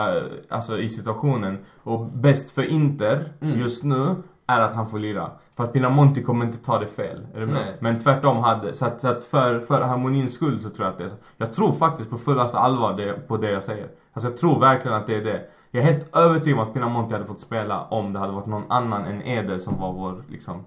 alltså, 0.50 0.80
i 0.80 0.90
situationen. 0.90 1.58
Och 1.84 2.06
bäst 2.06 2.52
för 2.52 2.64
Inter 2.64 3.32
Mm. 3.42 3.60
just 3.60 3.84
nu 3.84 4.16
är 4.48 4.62
att 4.62 4.74
han 4.74 4.90
får 4.90 5.00
lira. 5.00 5.30
För 5.56 5.64
att 5.64 5.74
Pinamonti 5.74 6.24
kommer 6.24 6.46
inte 6.46 6.58
ta 6.58 6.80
det 6.80 6.88
fel. 6.88 7.28
Är 7.34 7.40
du 7.40 7.46
med? 7.46 7.56
Nej. 7.56 7.78
Men 7.80 8.00
tvärtom 8.00 8.38
hade, 8.38 8.76
så 8.76 8.86
att, 8.86 9.02
så 9.02 9.08
att 9.08 9.24
för, 9.24 9.60
för 9.60 9.82
harmonins 9.82 10.34
skull 10.34 10.60
så 10.60 10.70
tror 10.70 10.86
jag 10.86 10.92
att 10.92 10.98
det 10.98 11.04
är 11.04 11.10
så. 11.10 11.16
Jag 11.38 11.54
tror 11.54 11.72
faktiskt 11.72 12.10
på 12.10 12.18
fullaste 12.18 12.58
allvar 12.58 12.94
det, 12.98 13.28
på 13.28 13.38
det 13.38 13.52
jag 13.52 13.64
säger. 13.64 13.88
Alltså 14.14 14.30
jag 14.30 14.38
tror 14.38 14.60
verkligen 14.60 14.98
att 14.98 15.08
det 15.08 15.16
är 15.16 15.24
det. 15.24 15.42
Jag 15.72 15.84
är 15.84 15.88
helt 15.88 16.16
övertygad 16.16 16.60
om 16.60 16.68
att 16.68 16.74
Pinamonti 16.74 17.14
hade 17.14 17.26
fått 17.26 17.42
spela 17.42 17.82
om 17.84 18.14
det 18.14 18.20
hade 18.20 18.34
varit 18.34 18.46
någon 18.46 18.72
annan 18.72 19.06
än 19.06 19.22
Eder 19.22 19.60
som 19.60 19.80
var 19.80 19.94
vår 19.94 20.24
liksom 20.30 20.66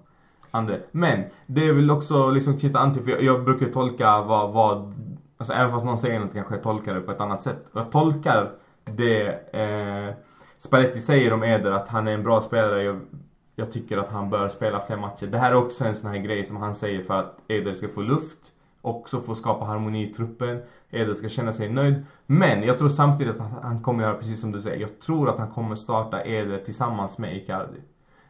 andra. 0.51 0.75
Men 0.91 1.25
det 1.47 1.65
jag 1.65 1.75
vill 1.75 1.91
också 1.91 2.31
liksom 2.31 2.59
knyta 2.59 2.79
an 2.79 2.95
till, 2.95 3.03
för 3.03 3.11
jag, 3.11 3.23
jag 3.23 3.45
brukar 3.45 3.67
tolka 3.67 4.21
vad, 4.21 4.53
vad 4.53 4.95
Alltså 5.39 5.55
även 5.55 5.73
fast 5.73 5.87
någon 5.87 5.99
säger 5.99 6.21
något 6.21 6.33
kanske 6.33 6.55
jag 6.55 6.63
tolkar 6.63 6.95
det 6.95 7.01
på 7.01 7.13
ett 7.13 7.21
annat 7.21 7.43
sätt. 7.43 7.65
Jag 7.73 7.91
tolkar 7.91 8.51
det 8.85 9.27
eh, 9.53 10.15
Spalletti 10.59 11.01
säger 11.01 11.33
om 11.33 11.43
Eder, 11.43 11.71
att 11.71 11.89
han 11.89 12.09
är 12.09 12.13
en 12.13 12.23
bra 12.23 12.41
spelare. 12.41 12.83
Jag, 12.83 13.01
jag 13.59 13.73
tycker 13.73 13.99
att 13.99 14.09
han 14.09 14.31
bör 14.31 14.49
spela 14.49 14.81
fler 14.81 14.97
matcher. 14.97 15.27
Det 15.27 15.39
här 15.39 15.51
är 15.51 15.57
också 15.57 15.85
en 15.85 15.97
sån 15.97 16.11
här 16.11 16.19
grej 16.19 16.45
som 16.45 16.57
han 16.57 16.75
säger 16.75 17.03
för 17.03 17.15
att 17.15 17.43
Eder 17.49 17.75
ska 17.75 17.89
få 17.89 18.01
luft. 18.01 18.39
också 18.81 19.21
få 19.21 19.35
skapa 19.35 19.65
harmoni 19.65 20.03
i 20.03 20.07
truppen. 20.07 20.61
Eder 20.91 21.15
ska 21.15 21.29
känna 21.29 21.53
sig 21.53 21.69
nöjd. 21.73 22.07
Men 22.27 22.63
jag 22.63 22.79
tror 22.79 22.89
samtidigt 22.89 23.41
att 23.41 23.63
han 23.63 23.83
kommer 23.83 24.03
göra 24.03 24.15
precis 24.15 24.41
som 24.41 24.53
du 24.53 24.61
säger. 24.61 24.81
Jag 24.81 25.01
tror 25.01 25.29
att 25.29 25.39
han 25.39 25.51
kommer 25.51 25.75
starta 25.75 26.25
Eder 26.25 26.59
tillsammans 26.59 27.19
med 27.19 27.37
Icardi. 27.37 27.81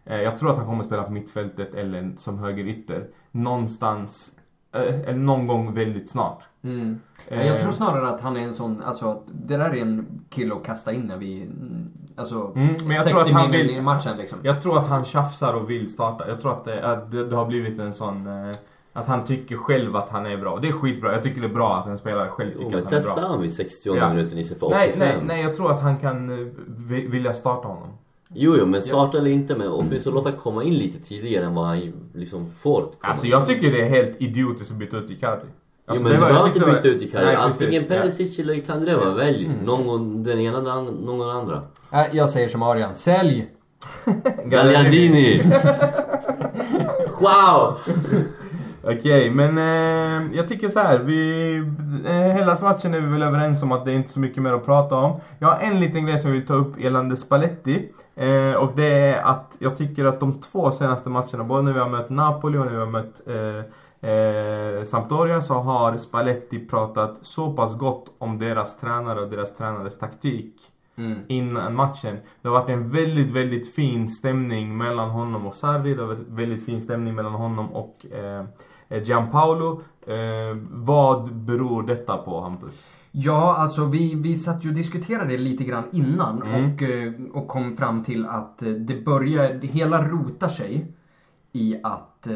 Eh, 0.05 0.21
jag 0.21 0.39
tror 0.39 0.51
att 0.51 0.57
han 0.57 0.67
kommer 0.67 0.85
spela 0.85 1.03
på 1.03 1.13
mittfältet 1.13 1.75
eller 1.75 2.13
som 2.17 2.39
högerytter. 2.39 3.07
Någonstans, 3.31 4.38
eller 4.73 5.15
någon 5.15 5.47
gång 5.47 5.75
väldigt 5.75 6.11
snart. 6.11 6.43
Mm. 6.65 7.01
Eh, 7.29 7.47
Jag 7.47 7.59
tror 7.61 7.71
snarare 7.71 8.09
att 8.09 8.21
han 8.21 8.37
är 8.37 8.41
en 8.41 8.55
sån, 8.55 8.83
alltså 8.83 9.07
att 9.11 9.23
det 9.27 9.57
där 9.57 9.71
är 9.71 9.77
en 9.83 10.07
kille 10.31 10.55
att 10.55 10.65
kasta 10.65 10.93
in 10.93 11.01
när 11.07 11.17
vi, 11.17 11.43
mm, 11.43 11.87
alltså 12.17 12.53
Mm, 12.57 12.67
men 12.87 12.91
jag 12.91 13.05
60 13.05 13.11
tror 13.11 13.21
att 13.21 13.33
han 13.33 13.51
minuter 13.51 13.69
vill- 13.69 13.77
i 13.79 13.81
matchen 13.83 14.17
liksom. 14.17 14.39
Jag 14.43 14.63
tror 14.63 14.79
att 14.79 14.87
han 14.87 15.05
tjafsar 15.05 15.55
och 15.55 15.71
vill 15.71 15.93
starta. 15.93 16.29
Jag 16.29 16.41
tror 16.41 16.53
att 16.53 16.65
det, 16.65 16.83
att 16.93 17.11
det, 17.13 17.25
det 17.29 17.37
har 17.37 17.47
blivit 17.47 17.79
en 17.81 17.95
sån... 17.95 18.27
Eh, 18.27 18.55
att 18.93 19.07
han 19.07 19.25
tycker 19.25 19.57
själv 19.57 19.97
att 19.97 20.09
han 20.11 20.27
är 20.27 20.37
bra. 20.37 20.53
Och 20.53 20.61
det 20.61 20.69
är 20.69 20.73
skitbra. 20.73 21.13
Jag 21.13 21.23
tycker 21.23 21.41
det 21.41 21.47
är 21.47 21.55
bra 21.55 21.77
att 21.77 21.87
en 21.87 21.99
spelare 21.99 22.29
själv 22.29 22.51
tycker 22.51 22.65
Jo, 22.65 22.71
men 22.71 22.79
att 22.79 22.85
han 22.85 22.93
är 22.93 23.01
testa 23.01 23.21
bra. 23.21 23.29
han 23.29 23.41
vid 23.41 23.53
60 23.53 23.97
Ja. 23.97 24.09
minuten 24.09 24.39
istället 24.39 24.61
för 24.61 24.71
Nej, 24.71 24.89
85. 24.91 25.09
nej, 25.09 25.25
nej. 25.27 25.43
Jag 25.43 25.57
tror 25.57 25.71
att 25.71 25.81
han 25.81 25.97
kan 25.99 26.31
eh, 26.43 26.47
vi- 26.67 27.07
vilja 27.07 27.35
starta 27.35 27.69
honom. 27.69 27.89
Jo, 28.35 28.57
jo, 28.59 28.67
men 28.67 28.83
starta 28.83 29.19
eller 29.19 29.31
inte, 29.31 29.55
men 29.57 29.69
åtminstone 29.69 30.15
låta 30.15 30.33
komma 30.33 30.65
in 30.65 30.75
lite 30.75 30.99
tidigare 31.09 31.45
än 31.45 31.55
vad 31.55 31.67
han 31.67 31.93
liksom 32.15 32.51
får 32.59 32.81
komma 32.83 32.95
Alltså 33.01 33.27
jag 33.27 33.47
tycker 33.47 33.73
det 33.73 33.81
är 33.81 33.89
helt 33.89 34.23
idiotiskt 34.23 34.71
att 34.71 34.77
byta 34.77 34.97
ut 34.97 35.11
Icardi. 35.11 35.43
Alltså, 35.87 36.05
jo, 36.05 36.11
men 36.11 36.21
det 36.21 36.27
du 36.27 36.33
behöver 36.33 36.47
inte 36.47 36.59
byta 36.61 36.71
var- 36.73 36.87
ut 36.87 37.03
Icardi. 37.03 37.35
Antingen 37.35 37.73
precis, 37.73 37.91
ja. 37.91 37.97
Perisic 38.03 38.39
eller 38.39 38.61
Kandreva. 38.61 39.11
Välj 39.15 39.51
någon, 39.65 40.23
den 40.23 40.39
ena 40.41 40.59
eller 40.59 40.71
an- 40.71 40.87
någon 40.87 41.31
andra. 41.31 41.63
Jag 42.13 42.29
säger 42.29 42.49
som 42.49 42.63
Arian, 42.63 42.95
sälj! 42.95 43.49
Gagliardini! 44.45 45.43
wow! 47.21 47.79
Okej, 48.91 49.31
men 49.31 49.59
eh, 49.59 50.37
jag 50.37 50.49
tycker 50.49 50.69
så 50.69 50.81
här. 50.81 50.99
Vi, 50.99 51.57
eh, 52.07 52.13
hela 52.13 52.59
matchen 52.63 52.95
är 52.95 53.01
vi 53.01 53.07
väl 53.07 53.23
överens 53.23 53.63
om 53.63 53.73
att 53.73 53.85
det 53.85 53.93
är 53.93 53.95
inte 53.95 54.13
så 54.13 54.21
mycket 54.21 54.43
mer 54.43 54.53
att 54.53 54.65
prata 54.65 54.95
om. 54.95 55.21
Jag 55.39 55.49
har 55.49 55.59
en 55.59 55.81
liten 55.81 56.07
grej 56.07 56.19
som 56.19 56.31
jag 56.31 56.39
vill 56.39 56.47
ta 56.47 56.55
upp 56.55 56.81
gällande 56.81 57.17
Spalletti. 57.17 57.93
Eh, 58.17 58.53
och 58.53 58.73
det 58.77 58.85
är 58.87 59.23
att 59.23 59.57
jag 59.59 59.77
tycker 59.77 60.05
att 60.05 60.21
de 60.21 60.41
två 60.41 60.71
senaste 60.71 61.11
matcherna, 61.11 61.45
både 61.45 61.63
när 61.63 61.73
vi 61.73 61.81
har 61.81 61.89
mött 61.89 62.11
Napoli 62.11 62.59
och 62.59 62.65
när 62.67 62.73
vi 62.73 62.79
har 62.79 62.87
mött 62.87 63.21
eh, 63.27 64.11
eh, 64.11 64.85
Sampdoria, 64.85 65.43
så 65.43 65.55
har 65.55 65.97
Spalletti 65.97 66.67
pratat 66.67 67.19
så 67.23 67.53
pass 67.53 67.79
gott 67.79 68.07
om 68.19 68.39
deras 68.39 68.81
tränare 68.81 69.21
och 69.21 69.29
deras 69.29 69.57
tränares 69.57 69.99
taktik 69.99 70.55
Mm. 70.99 71.19
innan 71.29 71.75
matchen. 71.75 72.17
Det 72.43 72.49
har 72.49 72.61
varit 72.61 72.69
en 72.71 72.91
väldigt, 72.91 73.31
väldigt 73.31 73.75
fin 73.75 74.09
stämning 74.09 74.77
mellan 74.77 75.11
honom 75.11 75.47
och 75.47 75.55
Sarri. 75.55 75.95
Det 75.95 76.01
har 76.01 76.09
varit 76.09 76.29
väldigt 76.29 76.65
fin 76.65 76.81
stämning 76.81 77.15
mellan 77.15 77.33
honom 77.33 77.73
och 77.73 78.07
eh, 78.13 78.39
eh, 78.39 78.45
Gianpaolo. 78.89 79.83
Eh, 80.07 80.57
vad 80.71 81.35
beror 81.35 81.83
detta 81.83 82.17
på, 82.17 82.41
Hampus? 82.41 82.91
Ja, 83.11 83.57
alltså 83.59 83.85
vi, 83.85 84.15
vi 84.15 84.37
satt 84.37 84.65
ju 84.65 84.69
och 84.69 84.75
diskuterade 84.75 85.31
det 85.31 85.39
lite 85.39 85.65
grann 85.65 85.85
innan 85.93 86.43
Mm. 86.43 86.75
och, 86.75 86.83
eh, 86.83 87.13
och 87.33 87.49
kom 87.49 87.77
fram 87.77 88.05
till 88.05 88.27
att 88.27 88.63
eh, 88.63 88.69
det 88.69 89.05
börjar, 89.05 89.55
det 89.55 89.67
hela 89.67 90.09
rotar 90.09 90.49
sig 90.49 90.93
i 91.53 91.81
att 91.83 92.27
eh, 92.27 92.35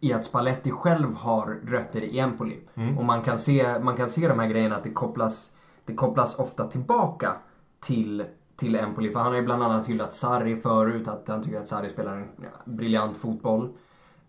i 0.00 0.12
att 0.12 0.24
Spalletti 0.24 0.70
själv 0.70 1.14
har 1.14 1.58
rötter 1.66 2.04
i 2.04 2.18
Empoli. 2.18 2.58
Mm. 2.74 2.98
Och 2.98 3.04
man 3.04 3.22
kan, 3.22 3.38
se, 3.38 3.78
man 3.78 3.96
kan 3.96 4.08
se 4.08 4.28
de 4.28 4.38
här 4.38 4.48
grejerna 4.48 4.76
att 4.76 4.84
det 4.84 4.90
kopplas, 4.90 5.52
det 5.84 5.94
kopplas 5.94 6.38
ofta 6.38 6.64
tillbaka 6.64 7.32
till, 7.80 8.24
till 8.56 8.76
Empoli. 8.76 9.10
För 9.10 9.20
han 9.20 9.32
har 9.32 9.38
ju 9.38 9.44
bland 9.44 9.62
annat 9.62 9.86
hyllat 9.86 10.14
Sarri 10.14 10.56
förut, 10.56 11.08
att 11.08 11.28
han 11.28 11.42
tycker 11.42 11.60
att 11.60 11.68
Sarri 11.68 11.90
spelar 11.90 12.16
en 12.16 12.28
ja, 12.36 12.48
briljant 12.64 13.16
fotboll. 13.16 13.72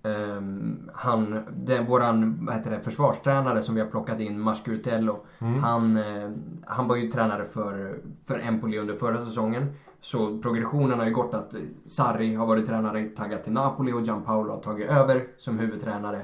Um, 0.07 0.89
han, 0.93 1.43
den, 1.57 1.85
våran 1.85 2.45
vad 2.45 2.55
heter 2.55 2.71
det, 2.71 2.79
försvarstränare 2.79 3.61
som 3.61 3.75
vi 3.75 3.81
har 3.81 3.87
plockat 3.87 4.19
in, 4.19 4.39
Mascutello, 4.39 5.19
han, 5.61 5.97
eh, 5.97 6.29
han 6.65 6.87
var 6.87 6.95
ju 6.95 7.07
tränare 7.11 7.45
för, 7.45 7.99
för 8.27 8.39
Empoli 8.39 8.77
under 8.79 8.95
förra 8.95 9.19
säsongen. 9.19 9.73
Så 10.01 10.37
progressionen 10.37 10.99
har 10.99 11.05
ju 11.05 11.13
gått 11.13 11.33
att 11.33 11.55
Sarri 11.85 12.35
har 12.35 12.45
varit 12.45 12.67
tränare 12.67 13.03
taggat 13.03 13.43
till 13.43 13.53
Napoli 13.53 13.91
och 13.91 14.01
Gianpaolo 14.01 14.51
har 14.51 14.59
tagit 14.59 14.89
över 14.89 15.23
som 15.37 15.59
huvudtränare 15.59 16.21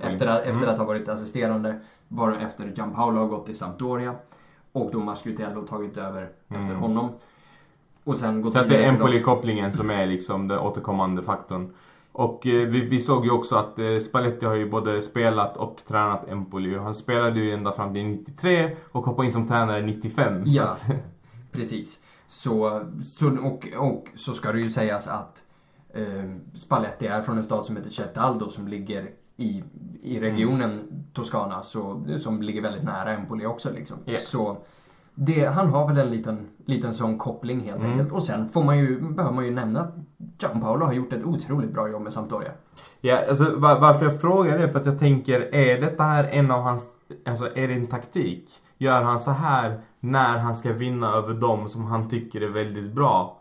efter, 0.00 0.26
att, 0.26 0.40
efter 0.40 0.56
Mm. 0.62 0.68
att 0.68 0.78
ha 0.78 0.84
varit 0.84 1.08
assisterande. 1.08 1.80
Bara 2.08 2.40
efter 2.40 2.72
Gianpaolo 2.76 3.20
har 3.20 3.26
gått 3.26 3.46
till 3.46 3.58
Sampdoria. 3.58 4.14
Och 4.72 4.90
då 4.92 4.98
Mascutello 5.00 5.66
tagit 5.66 5.96
över 5.96 6.28
efter 6.48 6.74
honom. 6.74 7.10
Och 8.04 8.18
sen 8.18 8.42
gått 8.42 8.54
Mm. 8.54 8.68
Så 8.68 8.74
att 8.74 8.80
det 8.80 8.84
är. 8.84 8.88
Empoli-kopplingen 8.88 9.72
som 9.72 9.90
är 9.90 10.06
liksom 10.06 10.48
den 10.48 10.58
återkommande 10.58 11.22
faktorn. 11.22 11.72
Och 12.20 12.46
eh, 12.46 12.68
vi, 12.68 12.80
vi 12.80 13.00
såg 13.00 13.24
ju 13.24 13.30
också 13.30 13.56
att 13.56 13.78
eh, 13.78 13.98
Spalletti 13.98 14.46
har 14.46 14.54
ju 14.54 14.70
både 14.70 15.02
spelat 15.02 15.56
och 15.56 15.76
tränat 15.88 16.28
Empoli. 16.28 16.78
Han 16.78 16.94
spelade 16.94 17.40
ju 17.40 17.54
ända 17.54 17.72
fram 17.72 17.94
till 17.94 18.06
93 18.06 18.76
och 18.92 19.04
hoppade 19.06 19.26
in 19.26 19.32
som 19.32 19.48
tränare 19.48 19.82
95. 19.82 20.44
Så 20.44 20.56
Ja, 20.56 20.64
att, 20.64 20.84
precis. 21.52 22.00
Så, 22.26 22.82
så, 23.04 23.28
och, 23.28 23.66
och 23.76 24.08
så 24.14 24.32
ska 24.32 24.52
det 24.52 24.60
ju 24.60 24.70
sägas 24.70 25.08
att 25.08 25.42
eh, 25.94 26.30
Spalletti 26.54 27.06
är 27.06 27.22
från 27.22 27.38
en 27.38 27.44
stad 27.44 27.64
som 27.64 27.76
heter 27.76 27.90
Cetaldo 27.90 28.48
som 28.48 28.68
ligger 28.68 29.10
i, 29.36 29.62
i 30.02 30.20
regionen 30.20 31.04
Toscana, 31.12 31.62
så, 31.62 32.04
som 32.20 32.42
ligger 32.42 32.62
väldigt 32.62 32.84
nära 32.84 33.12
Empoli 33.12 33.46
också. 33.46 33.72
Liksom. 33.72 33.96
Ja. 34.04 34.18
Så 34.18 34.56
det, 35.22 35.44
han 35.44 35.68
har 35.68 35.88
väl 35.88 35.98
en 35.98 36.10
liten, 36.10 36.46
liten 36.66 36.94
sån 36.94 37.18
koppling 37.18 37.60
helt 37.60 37.78
Mm. 37.78 37.90
enkelt. 37.92 38.12
Och 38.12 38.22
sen 38.22 38.48
får 38.48 38.64
man 38.64 38.78
ju, 38.78 39.00
behöver 39.00 39.34
man 39.34 39.44
ju 39.44 39.50
nämna 39.50 39.80
att 39.80 39.94
Gianpaolo 40.38 40.86
har 40.86 40.92
gjort 40.92 41.12
ett 41.12 41.24
otroligt 41.24 41.72
bra 41.72 41.88
jobb 41.88 42.02
med 42.02 42.12
Sampdoria. 42.12 42.50
Ja, 43.00 43.18
alltså 43.28 43.56
var, 43.56 43.80
varför 43.80 44.04
jag 44.04 44.20
frågar 44.20 44.58
det 44.58 44.64
är 44.64 44.68
för 44.68 44.80
att 44.80 44.86
jag 44.86 44.98
tänker, 44.98 45.54
är 45.54 45.80
detta 45.80 46.02
här 46.02 46.28
en 46.32 46.50
av 46.50 46.62
hans, 46.62 46.84
alltså 47.26 47.48
är 47.56 47.68
det 47.68 47.74
en 47.74 47.86
taktik? 47.86 48.50
Gör 48.78 49.02
han 49.02 49.18
så 49.18 49.30
här 49.30 49.80
när 50.00 50.38
han 50.38 50.56
ska 50.56 50.72
vinna 50.72 51.12
över 51.12 51.34
dem 51.34 51.68
som 51.68 51.84
han 51.84 52.08
tycker 52.08 52.40
är 52.40 52.48
väldigt 52.48 52.92
bra? 52.92 53.40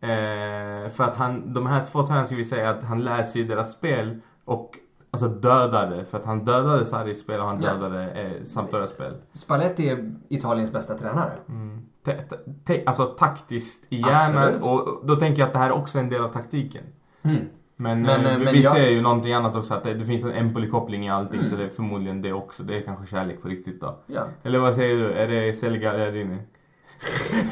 Eh, 0.00 0.90
för 0.90 1.04
att 1.04 1.14
han, 1.14 1.52
de 1.54 1.66
här 1.66 1.84
två 1.84 2.02
tränarna 2.02 2.26
ska 2.26 2.36
vi 2.36 2.44
säga 2.44 2.70
att 2.70 2.82
han 2.84 3.04
läser 3.04 3.40
ju 3.40 3.46
deras 3.46 3.72
spel 3.72 4.20
och 4.44 4.70
alltså 5.10 5.28
dödade, 5.28 6.04
för 6.04 6.18
att 6.18 6.24
han 6.24 6.44
dödade 6.44 6.86
Sarris 6.86 7.20
spel 7.20 7.40
och 7.40 7.46
han 7.46 7.62
Ja. 7.62 7.72
dödade 7.74 8.10
eh, 8.10 8.42
Sampdorias 8.44 8.90
spel. 8.90 9.14
Spalletti 9.32 9.88
är 9.88 10.12
Italiens 10.28 10.72
bästa 10.72 10.94
tränare. 10.98 11.32
Mm. 11.48 11.80
Te, 12.04 12.20
te, 12.22 12.36
te, 12.64 12.82
alltså 12.86 13.04
taktiskt 13.04 13.86
i 13.92 13.96
hjärnan 14.00 14.62
och 14.62 15.00
då 15.06 15.16
tänker 15.16 15.40
jag 15.40 15.46
att 15.46 15.52
det 15.52 15.58
här 15.58 15.72
också 15.72 15.98
är 15.98 16.02
en 16.02 16.08
del 16.08 16.22
av 16.24 16.28
taktiken. 16.28 16.84
Mm. 17.22 17.36
Men, 17.76 18.02
Men, 18.02 18.26
eh, 18.26 18.32
eh, 18.32 18.38
vi, 18.38 18.44
men 18.44 18.54
vi 18.54 18.60
jag- 18.60 18.72
ser 18.72 18.88
ju 18.88 19.00
någonting 19.00 19.32
annat 19.32 19.56
också, 19.56 19.74
att 19.74 19.84
det, 19.84 19.94
det 19.94 20.04
finns 20.04 20.24
en 20.24 20.32
Empoli-koppling 20.32 21.06
i 21.06 21.10
allting 21.10 21.38
Mm. 21.38 21.50
så 21.50 21.56
det 21.56 21.64
är 21.64 21.68
förmodligen 21.68 22.22
det 22.22 22.32
också. 22.32 22.62
Det 22.62 22.76
är 22.76 22.80
kanske 22.82 23.06
kärlek 23.06 23.42
på 23.42 23.48
riktigt 23.48 23.80
då. 23.80 23.98
Ja. 24.06 24.22
Eller 24.42 24.58
vad 24.58 24.74
säger 24.74 24.96
du? 24.96 25.12
Är 25.12 25.28
det 25.28 25.54
Selga 25.54 25.90
Gagliardini? 25.90 26.38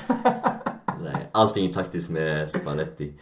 Nej, 1.03 1.29
allting 1.33 1.67
är 1.69 1.73
taktiskt 1.73 2.11
med 2.11 2.51
Spalletti. 2.51 3.13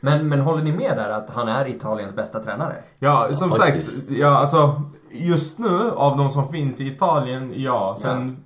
Men, 0.00 0.28
men 0.28 0.40
håller 0.40 0.62
ni 0.62 0.72
med 0.72 0.96
där 0.96 1.10
att 1.10 1.30
han 1.30 1.48
är 1.48 1.68
Italiens 1.68 2.14
bästa 2.16 2.40
tränare? 2.40 2.76
Ja, 2.98 3.28
som 3.34 3.50
faktiskt. 3.50 4.06
sagt, 4.06 4.18
ja 4.18 4.28
alltså 4.38 4.82
just 5.10 5.58
nu 5.58 5.90
av 5.90 6.16
de 6.16 6.30
som 6.30 6.48
finns 6.48 6.80
i 6.80 6.86
Italien, 6.86 7.52
ja. 7.56 7.96
Sen, 7.98 8.36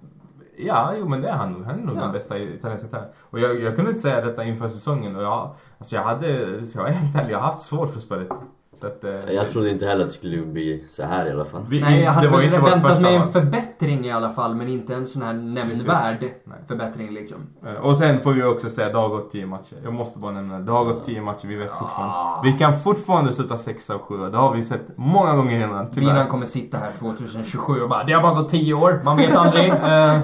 ja, 0.58 0.92
jo 0.98 1.08
men 1.08 1.20
det 1.22 1.28
är 1.28 1.32
han 1.36 1.52
nog. 1.52 1.64
Han 1.64 1.78
är 1.78 1.82
nog 1.84 1.96
Ja. 1.96 2.00
den 2.00 2.12
bästa 2.12 2.38
italienska 2.38 2.88
tränaren. 2.88 3.12
Och 3.20 3.40
jag, 3.40 3.60
jag 3.62 3.76
kunde 3.76 3.90
inte 3.90 4.02
säga 4.02 4.20
detta 4.20 4.44
inför 4.44 4.68
säsongen 4.68 5.16
och 5.16 5.22
jag, 5.22 5.50
alltså 5.78 5.96
jag 5.96 6.02
hade, 6.02 6.66
så 6.66 6.78
jag 6.78 6.88
är 6.88 6.92
helt 6.92 7.16
ärlig, 7.16 7.32
jag 7.34 7.38
har 7.38 7.46
haft 7.46 7.62
svårt 7.62 7.92
för 7.92 8.00
Spalletti. 8.00 8.34
Så 8.80 8.86
att, 8.86 9.04
eh, 9.04 9.10
Jag 9.34 9.48
trodde 9.48 9.70
inte 9.70 9.86
heller 9.86 10.00
att 10.04 10.08
det 10.10 10.14
skulle 10.14 10.42
bli 10.42 10.84
så 10.90 11.02
här 11.02 11.26
i 11.26 11.30
alla 11.32 11.44
fall. 11.44 11.62
vi, 11.68 11.80
Nej, 11.80 12.02
jag 12.02 12.12
hade 12.12 12.26
det 12.26 12.32
var 12.32 12.42
inte 12.42 12.60
väntat 12.60 12.82
första 12.82 13.00
mig 13.00 13.14
en 13.14 13.32
förbättring 13.32 14.04
i 14.06 14.10
alla 14.10 14.32
fall, 14.32 14.54
men 14.54 14.68
inte 14.68 14.94
en 14.94 15.06
sån 15.06 15.22
här 15.22 15.32
nämnvärd 15.32 16.30
förbättring 16.68 17.10
liksom. 17.14 17.38
Eh, 17.66 17.72
Och 17.72 17.96
sen 17.96 18.20
får 18.20 18.32
vi 18.32 18.42
också 18.42 18.70
säga 18.70 18.98
har 18.98 19.08
gått 19.08 19.30
10 19.30 19.46
matcher. 19.46 19.76
Jag 19.84 19.92
måste 19.92 20.18
bara 20.18 20.32
nämna 20.32 20.58
det. 20.58 20.72
Har 20.72 20.84
gått 20.84 21.04
10 21.04 21.20
matcher, 21.22 21.46
vi 21.46 21.54
vet 21.54 21.70
fortfarande. 21.70 22.14
Vi 22.50 22.58
kan 22.58 22.72
fortfarande 22.72 23.32
sluta 23.32 23.58
6 23.58 23.90
och 23.90 24.00
7 24.02 24.30
Det 24.30 24.36
har 24.36 24.54
vi 24.54 24.62
sett 24.62 24.82
många 24.96 25.36
gånger 25.36 25.64
innan, 25.64 25.90
tyvärr. 25.90 26.12
Milan 26.12 26.28
kommer 26.28 26.46
sitta 26.46 26.78
här 26.78 26.90
2027 26.98 27.80
och 27.80 27.88
bara 27.88 28.04
det 28.04 28.12
har 28.12 28.22
bara 28.22 28.34
gått 28.34 28.48
10 28.48 28.74
år, 28.74 29.00
man 29.04 29.16
vet 29.16 29.36
aldrig. 29.36 29.68
Eh, 29.90 30.18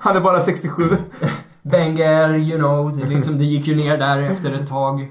Han 0.00 0.16
är 0.16 0.20
bara 0.20 0.40
67. 0.40 0.82
Wenger, 1.70 2.34
you 2.36 2.58
know, 2.58 2.96
det, 2.96 3.08
liksom, 3.08 3.38
det 3.38 3.44
gick 3.44 3.66
ju 3.66 3.76
ner 3.76 3.98
där 3.98 4.22
efter 4.22 4.52
ett 4.52 4.68
tag. 4.68 5.08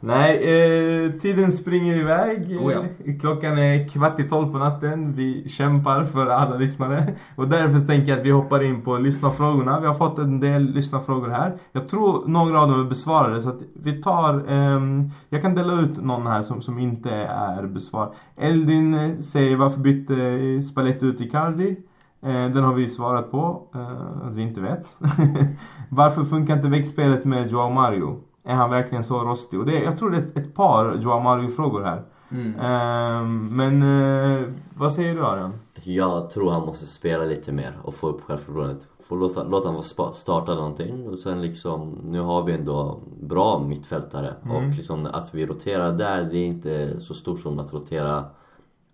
Nej, 0.00 0.34
eh, 0.36 1.10
tiden 1.10 1.52
springer 1.52 1.94
iväg. 1.96 2.58
Oh 2.62 2.72
ja. 2.72 2.82
Klockan 3.20 3.58
är 3.58 3.88
kvart 3.88 4.20
i 4.20 4.28
tolv 4.28 4.52
på 4.52 4.58
natten. 4.58 5.12
Vi 5.12 5.48
kämpar 5.48 6.04
för 6.04 6.26
alla 6.26 6.56
lyssnare. 6.56 7.04
Och 7.36 7.48
därför 7.48 7.78
tänker 7.86 8.08
jag 8.08 8.18
att 8.18 8.26
vi 8.26 8.30
hoppar 8.30 8.62
in 8.62 8.82
på 8.82 8.96
lyssnarfrågorna. 8.98 9.80
Vi 9.80 9.86
har 9.86 9.94
fått 9.94 10.18
en 10.18 10.40
del 10.40 10.62
lyssnarfrågor 10.62 11.28
här. 11.28 11.54
Jag 11.72 11.88
tror 11.88 12.28
några 12.28 12.62
av 12.62 12.68
dem 12.68 12.80
är 12.80 12.88
besvarade 12.88 13.40
så 13.40 13.48
att 13.48 13.60
vi 13.82 14.02
tar... 14.02 14.44
ehm, 14.48 15.10
jag 15.28 15.42
kan 15.42 15.54
dela 15.54 15.80
ut 15.80 16.02
någon 16.02 16.26
här 16.26 16.42
som, 16.42 16.62
som 16.62 16.78
inte 16.78 17.10
är 17.10 17.66
besvarad. 17.66 18.12
Eldin 18.36 18.94
eh, 18.94 19.18
säger 19.18 19.56
varför 19.56 19.80
bytte 19.80 20.14
eh, 20.14 20.62
Spalletti 20.62 21.06
ut 21.06 21.20
Icardi? 21.20 21.76
Eh, 22.22 22.50
Den 22.50 22.64
har 22.64 22.74
vi 22.74 22.86
svarat 22.86 23.30
på, 23.30 23.68
eh, 23.74 24.26
att 24.26 24.32
vi 24.32 24.42
inte 24.42 24.60
vet. 24.60 24.98
Varför 25.88 26.24
funkar 26.24 26.56
inte 26.56 26.68
växtspelet 26.68 27.24
med 27.24 27.50
Joao 27.50 27.70
Mario? 27.70 28.20
Är 28.44 28.54
han 28.54 28.70
verkligen 28.70 29.04
så 29.04 29.20
rostig? 29.24 29.60
Och 29.60 29.66
det, 29.66 29.82
jag 29.82 29.98
tror 29.98 30.10
det 30.10 30.16
är 30.16 30.40
ett, 30.40 30.54
par 30.54 30.94
Joao 30.94 31.20
Mario-frågor 31.20 31.82
här. 31.82 32.02
Mm. 32.30 32.60
Ehm, 32.60 33.56
men 33.56 33.82
eh, 33.82 34.48
vad 34.74 34.92
säger 34.92 35.14
du 35.14 35.26
Arian? 35.26 35.52
Jag 35.84 36.30
tror 36.30 36.50
han 36.50 36.66
måste 36.66 36.86
spela 36.86 37.24
lite 37.24 37.52
mer 37.52 37.78
och 37.82 37.94
få 37.94 38.08
upp 38.08 38.20
självförtroendet. 38.20 38.88
Få 39.00 39.14
låta, 39.14 39.44
låta 39.44 39.68
han 39.68 39.82
få 39.82 40.12
starta 40.12 40.54
någonting 40.54 41.08
och 41.08 41.18
sen 41.18 41.42
liksom, 41.42 41.98
nu 42.04 42.20
har 42.20 42.42
vi 42.42 42.52
ändå 42.52 43.00
bra 43.20 43.58
mittfältare 43.58 44.34
och 44.42 44.76
liksom 44.76 45.06
att 45.12 45.34
vi 45.34 45.46
roterar 45.46 45.92
där, 45.92 46.22
det 46.22 46.38
är 46.38 46.46
inte 46.46 47.00
så 47.00 47.14
stort 47.14 47.40
som 47.40 47.58
att 47.58 47.72
rotera 47.72 48.24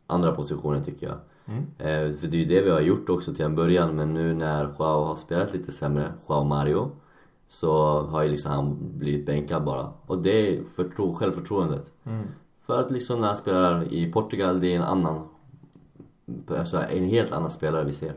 andra 0.06 0.32
positioner 0.32 0.82
tycker 0.82 1.06
jag. 1.06 1.16
Eh, 1.78 2.16
för 2.16 2.26
det 2.26 2.36
är 2.36 2.40
ju 2.40 2.44
det 2.44 2.60
vi 2.62 2.70
har 2.70 2.80
gjort 2.80 3.08
också 3.08 3.34
till 3.34 3.44
en 3.44 3.54
början 3.54 3.96
men 3.96 4.14
nu 4.14 4.34
när 4.34 4.64
Joao 4.64 5.04
har 5.04 5.16
spelat 5.16 5.52
lite 5.52 5.72
sämre, 5.72 6.12
Joao 6.28 6.44
Mario, 6.44 6.90
så 7.48 8.00
har 8.02 8.22
ju 8.22 8.28
liksom 8.28 8.50
han 8.52 8.76
blivit 8.98 9.26
bänkad 9.26 9.64
bara. 9.64 9.92
Och 10.06 10.18
det 10.22 10.30
är 10.56 10.62
förtro- 10.76 11.14
självförtroendet. 11.14 11.92
För 12.66 12.80
att 12.80 12.90
liksom 12.90 13.20
när 13.20 13.26
han 13.26 13.36
spelar 13.36 13.92
i 13.92 14.12
Portugal, 14.12 14.60
det 14.60 14.72
är 14.72 14.76
en 14.76 14.82
annan 14.82 15.28
Alltså 16.58 16.78
en 16.90 17.04
helt 17.04 17.32
annan 17.32 17.50
spelare 17.50 17.84
vi 17.84 17.92
ser. 17.92 18.12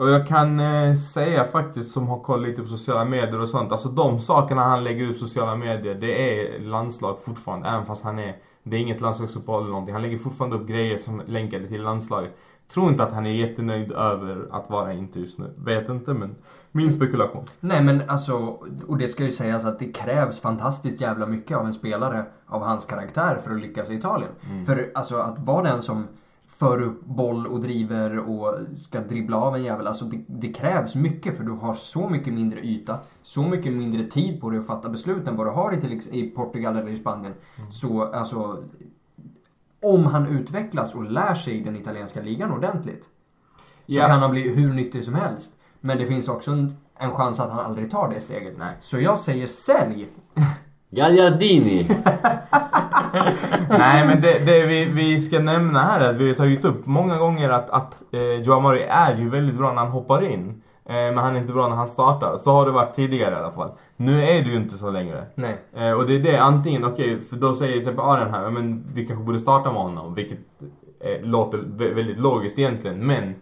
Och 0.00 0.10
jag 0.10 0.26
kan 0.26 0.60
eh, 0.60 0.94
säga 0.94 1.44
faktiskt 1.44 1.90
som 1.90 2.08
har 2.08 2.20
kollat 2.20 2.48
lite 2.48 2.62
på 2.62 2.68
sociala 2.68 3.04
medier 3.04 3.40
och 3.40 3.48
sånt. 3.48 3.72
Alltså 3.72 3.88
de 3.88 4.20
sakerna 4.20 4.62
han 4.62 4.84
lägger 4.84 5.04
ut 5.04 5.20
på 5.20 5.26
sociala 5.26 5.56
medier, 5.56 5.94
det 5.94 6.40
är 6.40 6.60
landslag 6.60 7.18
fortfarande. 7.24 7.68
Även 7.68 7.86
fast 7.86 8.04
han 8.04 8.18
är, 8.18 8.36
det 8.62 8.76
är 8.76 8.80
inget 8.80 9.00
landslagsuppehåll 9.00 9.62
eller 9.62 9.70
någonting. 9.70 9.92
Han 9.94 10.02
lägger 10.02 10.18
fortfarande 10.18 10.56
upp 10.56 10.68
grejer 10.68 10.98
som 10.98 11.22
länkar 11.26 11.60
till 11.60 11.82
landslaget. 11.82 12.36
Tror 12.72 12.88
inte 12.90 13.02
att 13.02 13.12
han 13.12 13.26
är 13.26 13.30
jättenöjd 13.30 13.92
över 13.92 14.48
att 14.50 14.70
vara 14.70 14.92
inte 14.92 15.20
just 15.20 15.38
nu. 15.38 15.54
Vet 15.56 15.88
inte 15.88 16.14
men 16.14 16.34
min 16.72 16.92
spekulation. 16.92 17.44
Nej 17.60 17.84
men 17.84 18.02
alltså, 18.08 18.58
och 18.86 18.98
det 18.98 19.08
ska 19.08 19.24
ju 19.24 19.30
sägas 19.30 19.64
att 19.64 19.78
det 19.78 19.92
krävs 19.92 20.40
fantastiskt 20.40 21.00
jävla 21.00 21.26
mycket 21.26 21.56
av 21.56 21.66
en 21.66 21.74
spelare 21.74 22.24
av 22.46 22.62
hans 22.62 22.84
karaktär 22.84 23.40
för 23.44 23.50
att 23.50 23.60
lyckas 23.60 23.90
i 23.90 23.94
Italien. 23.94 24.30
För 24.66 24.90
alltså 24.94 25.16
att 25.16 25.38
vara 25.38 25.62
den 25.62 25.82
som 25.82 26.06
för 26.60 26.82
upp 26.82 27.04
boll 27.04 27.46
och 27.46 27.60
driver 27.60 28.18
och 28.18 28.58
ska 28.76 29.00
dribbla 29.00 29.36
av 29.36 29.56
en 29.56 29.62
jävel. 29.62 29.86
Alltså 29.86 30.04
det, 30.04 30.24
det 30.26 30.52
krävs 30.52 30.94
mycket 30.94 31.36
för 31.36 31.44
du 31.44 31.50
har 31.52 31.74
så 31.74 32.08
mycket 32.08 32.34
mindre 32.34 32.60
yta, 32.60 32.98
så 33.22 33.42
mycket 33.42 33.72
mindre 33.72 34.04
tid 34.04 34.40
på 34.40 34.50
dig 34.50 34.58
att 34.58 34.66
fatta 34.66 34.88
beslut 34.88 35.28
än 35.28 35.36
vad 35.36 35.46
du 35.46 35.50
har 35.50 35.72
i, 35.74 35.80
till, 35.80 36.00
i 36.10 36.30
Portugal 36.30 36.76
eller 36.76 36.90
i 36.90 36.96
Spanien. 36.96 37.34
Så 37.70 38.02
alltså, 38.02 38.64
om 39.82 40.04
han 40.06 40.26
utvecklas 40.26 40.94
och 40.94 41.10
lär 41.10 41.34
sig 41.34 41.60
den 41.60 41.76
italienska 41.76 42.22
ligan 42.22 42.52
ordentligt 42.52 43.04
så 43.04 43.10
Ja. 43.86 44.06
kan 44.06 44.20
han 44.20 44.30
bli 44.30 44.48
hur 44.48 44.72
nyttig 44.72 45.04
som 45.04 45.14
helst. 45.14 45.56
Men 45.80 45.98
det 45.98 46.06
finns 46.06 46.28
också 46.28 46.50
en, 46.50 46.76
en 46.98 47.10
chans 47.10 47.40
att 47.40 47.50
han 47.50 47.66
aldrig 47.66 47.90
tar 47.90 48.08
det 48.14 48.20
steget. 48.20 48.58
Nej. 48.58 48.76
Så 48.80 49.00
jag 49.00 49.18
säger 49.18 49.46
sälj! 49.46 50.08
Gagliardini! 50.90 51.86
Nej 53.68 54.06
men 54.06 54.20
det, 54.20 54.46
det 54.46 54.66
vi, 54.66 54.84
vi 54.84 55.20
ska 55.20 55.38
nämna 55.38 55.80
här 55.80 56.00
är 56.00 56.10
att 56.10 56.16
vi 56.16 56.28
har 56.28 56.34
tagit 56.34 56.64
upp 56.64 56.86
många 56.86 57.18
gånger 57.18 57.50
att, 57.50 57.70
att 57.70 58.02
eh, 58.12 58.20
Joao 58.42 58.60
Mario 58.60 58.86
är 58.88 59.16
ju 59.16 59.28
väldigt 59.30 59.54
bra 59.56 59.72
när 59.72 59.82
han 59.82 59.90
hoppar 59.90 60.24
in. 60.26 60.62
Eh, 60.88 60.94
men 60.94 61.18
han 61.18 61.34
är 61.36 61.40
inte 61.40 61.52
bra 61.52 61.68
när 61.68 61.76
han 61.76 61.86
startar. 61.86 62.36
Så 62.36 62.52
har 62.52 62.66
det 62.66 62.72
varit 62.72 62.94
tidigare 62.94 63.34
i 63.34 63.38
alla 63.38 63.52
fall. 63.52 63.70
Nu 63.96 64.22
är 64.24 64.42
det 64.42 64.48
ju 64.50 64.56
inte 64.56 64.74
så 64.78 64.90
längre. 64.90 65.24
Nej. 65.34 65.56
Eh, 65.76 65.92
och 65.92 66.06
det 66.06 66.14
är 66.16 66.20
det, 66.20 66.36
antingen, 66.38 66.84
okej, 66.84 67.18
för 67.30 67.36
då 67.36 67.54
säger 67.54 67.72
till 67.72 67.80
exempel 67.80 68.04
Arian 68.04 68.30
här, 68.30 68.50
men 68.50 68.84
vi 68.94 69.06
kanske 69.06 69.24
borde 69.24 69.40
starta 69.40 69.72
med 69.72 69.82
honom. 69.82 70.14
Vilket 70.14 70.38
eh, 71.00 71.22
låter 71.28 71.58
vä- 71.58 71.94
väldigt 71.94 72.18
logiskt 72.18 72.58
egentligen, 72.58 73.06
men 73.06 73.34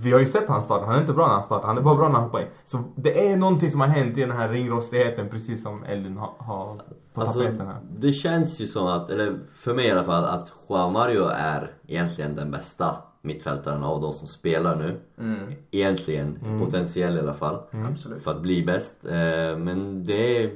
vi 0.00 0.12
har 0.12 0.18
ju 0.20 0.26
sett 0.26 0.48
han 0.48 0.62
starta, 0.62 0.86
han 0.86 0.94
är 0.94 1.00
inte 1.00 1.12
bra 1.12 1.26
när 1.26 1.34
han 1.34 1.42
startar, 1.42 1.66
han 1.66 1.78
är 1.78 1.82
bara 1.82 1.94
bra 1.94 2.08
när 2.08 2.14
han 2.14 2.24
hoppar 2.24 2.40
in. 2.40 2.46
Så 2.64 2.78
det 2.96 3.28
är 3.32 3.36
någonting 3.36 3.70
som 3.70 3.80
har 3.80 3.88
hänt 3.88 4.18
i 4.18 4.20
den 4.20 4.30
här 4.30 4.48
ringrostigheten, 4.48 5.28
precis 5.28 5.62
som 5.62 5.84
Eldin 5.84 6.16
har, 6.16 6.32
har 6.38 6.80
på 7.14 7.20
Alltså, 7.20 7.38
tapeten 7.40 7.66
här. 7.66 7.76
det 7.98 8.12
känns 8.12 8.60
ju 8.60 8.66
som 8.66 8.86
att, 8.86 9.10
eller 9.10 9.38
för 9.54 9.74
mig 9.74 9.86
i 9.86 9.90
alla 9.90 10.04
fall, 10.04 10.24
att 10.24 10.52
Joao 10.68 10.90
Mario 10.90 11.24
är 11.34 11.70
egentligen 11.86 12.36
den 12.36 12.50
bästa 12.50 12.96
mittfältaren 13.22 13.82
av 13.84 14.00
de 14.00 14.12
som 14.12 14.28
spelar 14.28 14.76
nu. 14.76 15.00
Mm. 15.18 15.52
Egentligen, 15.70 16.38
potentiell 16.64 17.16
i 17.16 17.20
alla 17.20 17.34
fall. 17.34 17.58
Absolut. 17.90 18.22
För 18.22 18.30
att 18.30 18.42
bli 18.42 18.64
bäst. 18.64 19.04
Eh, 19.04 19.58
men 19.58 20.04
det 20.04 20.44
är... 20.44 20.50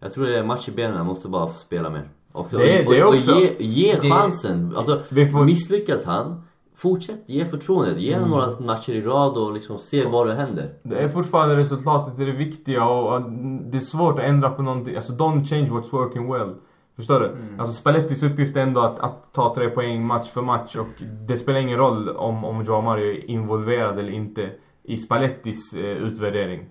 Jag 0.00 0.12
tror 0.12 0.26
det 0.26 0.38
är 0.38 0.44
match 0.44 0.68
i 0.68 0.72
benen, 0.72 0.96
han 0.96 1.06
måste 1.06 1.28
bara 1.28 1.46
få 1.46 1.54
spela 1.54 1.90
mer. 1.90 2.08
Och, 2.32 2.46
Det 2.50 2.86
och, 2.86 2.92
det 2.92 3.04
också- 3.04 3.32
och 3.34 3.40
ge, 3.40 3.54
ge 3.58 3.94
det- 4.00 4.10
chansen. 4.10 4.74
Alltså, 4.76 5.00
får- 5.08 5.44
misslyckas 5.44 6.04
han, 6.04 6.42
fortsätt 6.82 7.22
ge 7.26 7.44
förtroendet. 7.44 7.98
Ge 7.98 8.14
honom 8.14 8.30
några 8.30 8.60
matcher 8.60 8.92
i 8.92 9.00
rad 9.00 9.36
och 9.36 9.52
liksom 9.52 9.78
se 9.78 10.06
vad 10.06 10.26
det 10.26 10.34
händer. 10.34 10.70
Det 10.82 10.98
är 10.98 11.08
fortfarande 11.08 11.56
resultatet 11.56 12.16
det 12.16 12.22
är 12.22 12.26
det 12.26 12.32
viktiga 12.32 12.84
och, 12.84 13.22
det 13.70 13.76
är 13.76 13.80
svårt 13.80 14.18
att 14.18 14.24
ändra 14.24 14.50
på 14.50 14.62
någonting. 14.62 14.96
Alltså 14.96 15.12
don't 15.12 15.44
change 15.44 15.68
what's 15.68 15.90
working 15.90 16.32
well. 16.32 16.54
Förstår 16.96 17.20
du? 17.20 17.36
Alltså 17.58 17.72
Spallettis 17.72 18.22
uppgift 18.22 18.56
är 18.56 18.60
ändå 18.60 18.80
att, 18.80 18.98
att 18.98 19.32
ta 19.32 19.54
tre 19.54 19.70
poäng 19.70 20.06
match 20.06 20.30
för 20.30 20.42
match 20.42 20.76
och 20.76 21.02
det 21.28 21.36
spelar 21.36 21.60
ingen 21.60 21.78
roll 21.78 22.08
om, 22.08 22.44
om 22.44 22.64
Joao 22.64 22.82
Mario 22.82 23.06
är 23.06 23.30
involverad 23.30 23.98
eller 23.98 24.12
inte 24.12 24.50
i 24.82 24.96
Spallettis 24.96 25.74
eh, 25.74 25.84
utvärdering. 25.84 26.66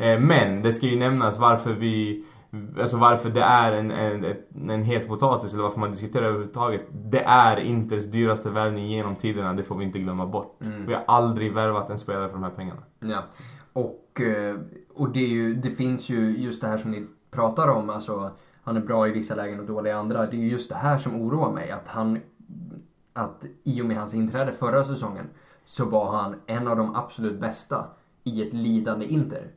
Eh, 0.00 0.20
men 0.20 0.62
det 0.62 0.72
ska 0.72 0.86
ju 0.86 0.98
nämnas 0.98 1.38
varför 1.38 1.72
vi 1.72 2.24
Alltså 2.78 2.96
varför 2.96 3.30
det 3.30 3.40
är 3.40 3.72
en, 3.72 3.90
en, 3.90 4.36
en 4.70 4.82
het 4.82 5.08
potatis 5.08 5.52
eller 5.52 5.62
varför 5.62 5.80
man 5.80 5.90
diskuterar 5.90 6.24
överhuvudtaget. 6.24 6.82
Det 6.92 7.22
är 7.24 7.56
Inters 7.56 8.06
dyraste 8.10 8.50
värvning 8.50 8.88
genom 8.88 9.16
tiderna, 9.16 9.54
det 9.54 9.64
får 9.64 9.76
vi 9.76 9.84
inte 9.84 9.98
glömma 9.98 10.26
bort. 10.26 10.56
Vi 10.86 10.94
har 10.94 11.04
aldrig 11.06 11.52
värvat 11.52 11.90
en 11.90 11.98
spelare 11.98 12.28
för 12.28 12.34
de 12.34 12.42
här 12.42 12.50
pengarna. 12.50 12.82
Ja. 13.00 13.22
Och, 13.72 14.20
eh, 14.20 14.56
och 14.94 15.10
det, 15.10 15.20
ju, 15.20 15.54
det 15.54 15.70
finns 15.70 16.08
ju 16.08 16.36
just 16.38 16.62
det 16.62 16.68
här 16.68 16.78
som 16.78 16.90
ni 16.90 17.06
pratar 17.30 17.68
om, 17.68 17.90
alltså 17.90 18.30
han 18.62 18.76
är 18.76 18.80
bra 18.80 19.08
i 19.08 19.10
vissa 19.10 19.34
lägen 19.34 19.60
och 19.60 19.66
dålig 19.66 19.90
i 19.90 19.94
andra. 19.94 20.26
Det 20.26 20.36
är 20.36 20.40
ju 20.40 20.48
just 20.48 20.68
det 20.68 20.74
här 20.74 20.98
som 20.98 21.22
oroar 21.22 21.52
mig, 21.52 21.70
att 21.70 21.88
han, 21.88 22.20
att 23.12 23.44
i 23.64 23.82
och 23.82 23.86
med 23.86 23.96
hans 23.98 24.14
inträde 24.14 24.52
förra 24.52 24.84
säsongen 24.84 25.26
så 25.64 25.84
var 25.84 26.12
han 26.16 26.34
en 26.46 26.68
av 26.68 26.76
de 26.76 26.94
absolut 26.94 27.40
bästa 27.40 27.84
i 28.24 28.42
ett 28.42 28.52
lidande 28.52 29.06
Inter. 29.06 29.50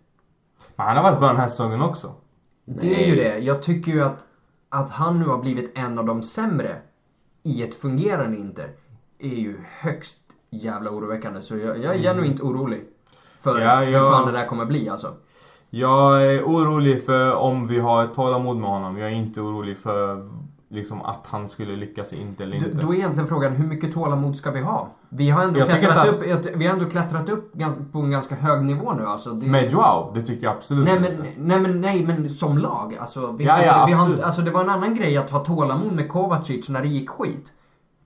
Men 0.76 0.88
han 0.88 0.97
har 0.97 1.03
varit 1.03 1.19
bra 1.19 1.27
den 1.27 1.38
här 1.38 1.47
säsongen 1.47 1.81
också. 1.81 2.13
Det 2.81 3.03
är 3.03 3.07
ju 3.07 3.15
det. 3.15 3.38
Jag 3.39 3.64
tycker 3.64 3.91
ju 3.91 4.02
att, 4.03 4.26
att 4.69 4.89
han 4.91 5.19
nu 5.19 5.26
har 5.26 5.38
blivit 5.38 5.72
en 5.77 5.99
av 5.99 6.06
de 6.06 6.23
sämre 6.23 6.77
i 7.43 7.64
ett 7.64 7.76
fungerande 7.76 8.38
Inter 8.38 8.69
är 9.19 9.35
ju 9.35 9.57
högst 9.80 10.22
jävla 10.49 10.89
oroväckande. 10.91 11.41
Så 11.41 11.57
jag, 11.57 11.77
jag 11.77 11.95
är 11.95 11.99
genuint 11.99 12.41
orolig 12.41 12.84
för 13.41 13.60
Ja, 13.61 13.76
hur 13.80 13.91
jag- 13.91 14.11
fan 14.14 14.27
det 14.34 14.39
där 14.39 14.45
kommer 14.45 14.65
bli 14.65 14.89
alltså. 14.89 15.14
Jag 15.69 16.23
är 16.34 16.43
orolig 16.43 17.06
för 17.06 17.34
om 17.35 17.68
vi 17.68 17.80
har 17.80 18.03
ett 18.03 18.15
tålamod 18.15 18.57
med 18.57 18.69
honom. 18.69 18.98
Jag 18.98 19.10
är 19.10 19.15
inte 19.15 19.41
orolig 19.41 19.77
för 19.77 20.30
liksom 20.69 21.02
att 21.02 21.22
han 21.27 21.49
skulle 21.49 21.76
lyckas 21.76 22.14
inte 22.14 22.43
eller 22.43 22.56
inte. 22.57 22.69
då 22.69 22.91
är 22.93 22.95
egentligen 22.98 23.27
frågan, 23.27 23.52
hur 23.53 23.68
mycket 23.68 23.93
tålamod 23.93 24.38
ska 24.38 24.52
vi 24.52 24.61
ha? 24.61 24.88
Vi 25.13 25.29
har 25.29 25.43
ändå, 25.43 25.59
Jag 25.59 25.69
klättrat, 25.69 25.97
att- 25.97 26.07
upp, 26.07 26.27
jag- 26.27 26.57
vi 26.57 26.67
har 26.67 26.73
ändå 26.73 26.89
klättrat 26.89 27.29
upp 27.29 27.53
på 27.91 27.99
en 27.99 28.11
ganska 28.11 28.35
hög 28.35 28.63
nivå 28.65 28.93
nu 28.93 29.05
alltså. 29.05 29.29
Det, 29.31 29.45
Med 29.47 29.71
Joao, 29.71 30.11
det 30.13 30.21
tycker 30.21 30.43
jag 30.47 30.55
absolut 30.55 30.85
Nej 30.85 30.97
inte. 30.97 31.09
men, 31.09 31.47
nej 31.47 31.59
men, 31.59 31.81
nej 31.81 32.05
men 32.05 32.29
som 32.29 32.57
lag. 32.57 32.97
Alltså, 32.99 33.31
vi 33.31 33.43
Ja, 33.45 33.63
ja, 33.65 33.73
inte, 33.73 33.85
vi 33.88 33.93
har 33.93 34.05
inte, 34.11 34.25
alltså 34.25 34.41
det 34.41 34.51
var 34.51 34.61
en 34.61 34.69
annan 34.69 34.95
grej 34.95 35.17
att 35.17 35.29
ha 35.29 35.39
tålamod 35.39 35.91
med 35.93 36.09
Kovacic 36.09 36.69
när 36.69 36.81
det 36.81 36.88
gick 36.88 37.09
skit. 37.09 37.51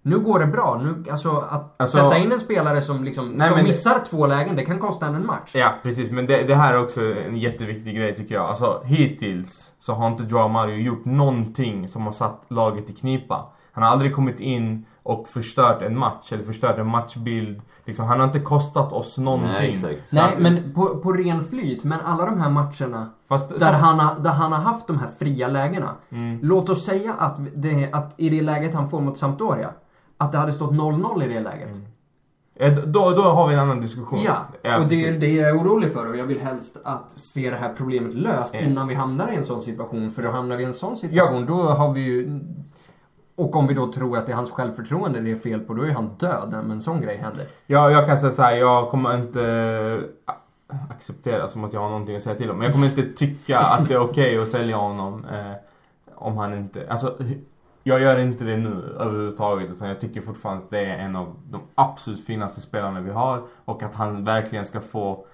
Nu 0.02 0.20
går 0.20 0.40
det 0.40 0.46
bra. 0.48 0.82
Nu, 0.84 1.12
alltså 1.12 1.38
att 1.50 1.76
Alltså- 1.82 1.98
sätta 1.98 2.18
in 2.18 2.32
en 2.32 2.40
spelare 2.40 2.82
som, 2.82 3.04
liksom, 3.04 3.30
Nej, 3.30 3.50
som 3.50 3.64
missar 3.64 4.00
två 4.10 4.28
lägen, 4.28 4.56
det 4.56 4.66
kan 4.66 4.80
kosta 4.80 5.06
en 5.06 5.16
en 5.16 5.26
match. 5.26 5.52
Ja, 5.56 5.74
precis. 5.84 6.12
Men 6.12 6.26
det, 6.26 6.44
det 6.44 6.56
här 6.56 6.74
är 6.74 6.84
också 6.84 7.02
en 7.02 7.38
jätteviktig 7.38 7.96
grej 7.96 8.16
tycker 8.16 8.36
jag. 8.36 8.46
Alltså 8.46 8.82
hittills 8.86 9.72
så 9.80 9.94
har 9.94 10.08
inte 10.08 10.24
Joao 10.24 10.48
Mario 10.48 10.76
gjort 10.76 11.06
någonting 11.06 11.88
som 11.90 12.02
har 12.06 12.12
satt 12.12 12.42
laget 12.48 12.90
i 12.90 12.94
knipa. 12.94 13.46
Han 13.72 13.84
har 13.84 13.92
aldrig 13.92 14.16
kommit 14.16 14.40
in 14.40 14.86
och 15.06 15.28
förstört 15.28 15.82
en 15.82 15.98
match 16.00 16.32
eller 16.32 16.44
förstört 16.44 16.78
en 16.78 16.88
matchbild. 16.88 17.62
Liksom, 17.86 18.06
han 18.06 18.20
har 18.20 18.28
inte 18.28 18.40
kostat 18.40 18.94
oss 18.94 19.18
någonting. 19.18 19.52
Nej, 19.52 19.70
exakt. 19.70 20.12
Nej, 20.14 20.24
att- 20.34 20.40
men 20.40 20.74
på, 20.74 20.86
på 20.98 21.12
ren 21.14 21.44
flyt. 21.44 21.84
Men 21.84 22.00
alla 22.02 22.26
de 22.26 22.42
här 22.42 22.50
matcherna 22.50 23.10
Fast, 23.28 23.50
där, 23.50 23.60
så, 23.60 23.66
han 23.66 24.00
har, 24.00 24.20
där 24.20 24.30
han 24.30 24.52
har 24.52 24.60
haft 24.60 24.88
de 24.88 25.00
här 25.00 25.10
fria 25.20 25.48
lägena. 25.48 25.90
Mm. 26.10 26.40
Låt 26.42 26.70
oss 26.70 26.86
säga 26.86 27.14
att, 27.14 27.38
det, 27.56 27.90
att 27.94 28.14
i 28.18 28.30
det 28.30 28.42
läget 28.42 28.74
han 28.74 28.90
får 28.90 29.02
mot 29.02 29.18
Sampdoria, 29.18 29.70
att 30.18 30.32
det 30.32 30.38
hade 30.38 30.54
stått 30.54 30.72
0-0 30.72 31.24
i 31.24 31.28
det 31.28 31.40
läget. 31.40 31.70
ja, 32.60 32.70
då, 32.70 33.12
då 33.12 33.22
har 33.22 33.48
vi 33.48 33.54
en 33.54 33.60
annan 33.60 33.82
diskussion. 33.82 34.20
Ja, 34.64 34.78
och 34.78 34.88
det 34.88 35.06
är 35.08 35.20
det 35.20 35.34
jag 35.34 35.50
är 35.50 35.62
orolig 35.62 35.94
för 35.94 36.08
och 36.10 36.18
jag 36.18 36.26
vill 36.26 36.40
helst 36.40 36.78
att 36.84 37.12
se 37.20 37.50
det 37.50 37.56
här 37.58 37.74
problemet 37.78 38.14
löst 38.14 38.54
Ja. 38.54 38.60
innan 38.60 38.88
vi 38.88 38.96
hamnar 38.96 39.32
i 39.32 39.36
en 39.36 39.44
sån 39.44 39.62
situation. 39.62 40.12
För 40.12 40.24
då 40.24 40.30
hamnar 40.32 40.56
vi 40.58 40.64
i 40.64 40.66
en 40.66 40.74
sån 40.74 40.96
situation, 40.98 41.46
då 41.46 41.64
har 41.64 41.94
vi 41.94 42.02
ju... 42.02 42.40
Och 43.36 43.56
om 43.56 43.68
vi 43.68 43.74
då 43.74 43.92
tror 43.92 44.18
att 44.18 44.26
det 44.26 44.32
är 44.32 44.36
hans 44.36 44.52
självförtroende 44.52 45.20
det 45.20 45.32
är 45.32 45.36
fel 45.36 45.60
på, 45.60 45.74
då 45.74 45.84
är 45.84 45.92
han 45.92 46.10
död 46.18 46.50
när 46.52 46.60
en 46.60 46.82
sån 46.82 47.02
grej 47.02 47.18
händer. 47.18 47.46
Ja, 47.66 47.92
jag 47.92 48.06
kan 48.06 48.18
säga 48.18 48.32
så 48.32 48.42
här, 48.42 48.56
jag 48.56 48.90
kommer 48.90 49.18
inte 49.18 49.44
eh, 50.28 50.36
acceptera 50.90 51.48
som 51.48 51.64
att 51.64 51.74
jag 51.74 51.82
har 51.82 51.90
någonting 51.90 52.16
att 52.16 52.24
säga 52.24 52.36
till 52.36 52.52
om. 52.52 52.58
Men 52.58 52.66
jag 52.66 52.74
kommer 52.74 52.88
inte 52.88 53.04
tycka 53.04 53.60
att 53.60 53.88
det 53.88 53.94
är 53.94 54.00
okej 54.00 54.38
att 54.38 54.50
sälja 54.50 54.78
honom 54.78 55.26
eh, 55.26 55.52
om 56.16 56.38
han 56.38 56.54
inte... 56.54 56.88
Alltså, 56.90 57.18
jag 57.84 58.02
gör 58.02 58.20
inte 58.20 58.44
det 58.44 58.58
nu 58.58 58.96
överhuvudtaget. 59.00 59.72
Utan 59.72 59.88
jag 59.88 60.02
tycker 60.02 60.22
fortfarande 60.22 60.64
att 60.64 60.70
det 60.70 60.86
är 60.86 60.98
en 60.98 61.16
av 61.16 61.36
de 61.50 61.62
absolut 61.76 62.26
finaste 62.26 62.62
spelarna 62.62 63.00
vi 63.00 63.12
har. 63.12 63.42
Och 63.66 63.84
att 63.84 63.96
han 63.96 64.24
verkligen 64.24 64.66
ska 64.66 64.80
få... 64.82 65.26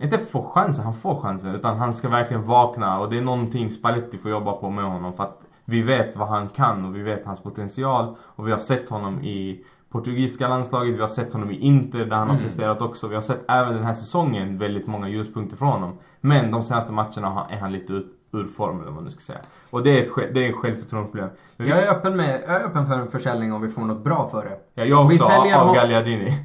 Inte 0.00 0.18
få 0.18 0.42
chansen, 0.42 0.84
han 0.84 0.94
får 0.94 1.20
chansen. 1.20 1.54
Utan 1.54 1.78
han 1.78 1.94
ska 1.94 2.08
verkligen 2.08 2.44
vakna. 2.44 3.00
Och 3.00 3.10
det 3.10 3.18
är 3.18 3.22
någonting 3.22 3.70
Spalletti 3.70 4.18
får 4.18 4.30
jobba 4.30 4.52
på 4.52 4.70
med 4.70 4.84
honom. 4.84 5.12
För 5.12 5.24
att 5.24 5.40
vi 5.70 5.82
vet 5.82 6.16
vad 6.16 6.28
han 6.28 6.48
kan 6.48 6.84
och 6.84 6.96
vi 6.96 7.02
vet 7.02 7.26
hans 7.26 7.42
potential. 7.42 8.16
Och 8.20 8.46
vi 8.46 8.52
har 8.52 8.58
sett 8.58 8.90
honom 8.90 9.20
i 9.24 9.64
portugisiska 9.90 10.48
landslaget, 10.48 10.96
vi 10.96 11.00
har 11.00 11.08
sett 11.08 11.32
honom 11.32 11.50
i 11.50 11.58
Inter 11.58 11.98
där 12.04 12.16
han 12.16 12.28
har 12.28 12.34
Mm. 12.34 12.42
presterat 12.42 12.82
också. 12.82 13.08
Vi 13.08 13.14
har 13.14 13.22
sett 13.22 13.44
även 13.50 13.74
den 13.74 13.84
här 13.84 13.92
säsongen 13.92 14.58
väldigt 14.58 14.86
många 14.86 15.08
ljuspunkter 15.08 15.56
från 15.56 15.68
honom. 15.68 15.98
Men 16.20 16.50
de 16.50 16.62
senaste 16.62 16.92
matcherna 16.92 17.28
har- 17.28 17.46
är 17.50 17.56
han 17.60 17.72
lite 17.72 17.92
ut, 17.92 18.16
ur 18.32 18.44
form 18.46 18.76
eller 18.76 18.84
vad 18.86 18.94
man 18.94 19.04
nu 19.04 19.10
ska 19.10 19.20
säga. 19.20 19.38
Och 19.70 19.82
det 19.82 19.98
är 19.98 20.04
ett, 20.04 20.34
det 20.34 20.46
är 20.46 20.50
ett 20.50 20.56
självförtroendeproblem. 20.56 21.28
Jag 21.56 21.78
är, 21.82 21.90
öppen 21.90 22.16
med, 22.16 22.42
jag 22.46 22.56
är 22.56 22.64
öppen 22.64 22.86
för 22.86 22.94
en 22.94 23.08
försäljning 23.08 23.52
om 23.52 23.62
vi 23.62 23.68
får 23.68 23.82
något 23.82 24.04
bra 24.04 24.28
för 24.28 24.44
det. 24.44 24.58
Ja, 24.74 24.84
jag 24.84 25.00
Om 25.00 25.08
vi 25.08 25.14
också, 25.14 25.26
säljer 25.26 25.56
av 25.56 25.66
hon- 25.66 25.74
Gagliardini. 25.76 26.38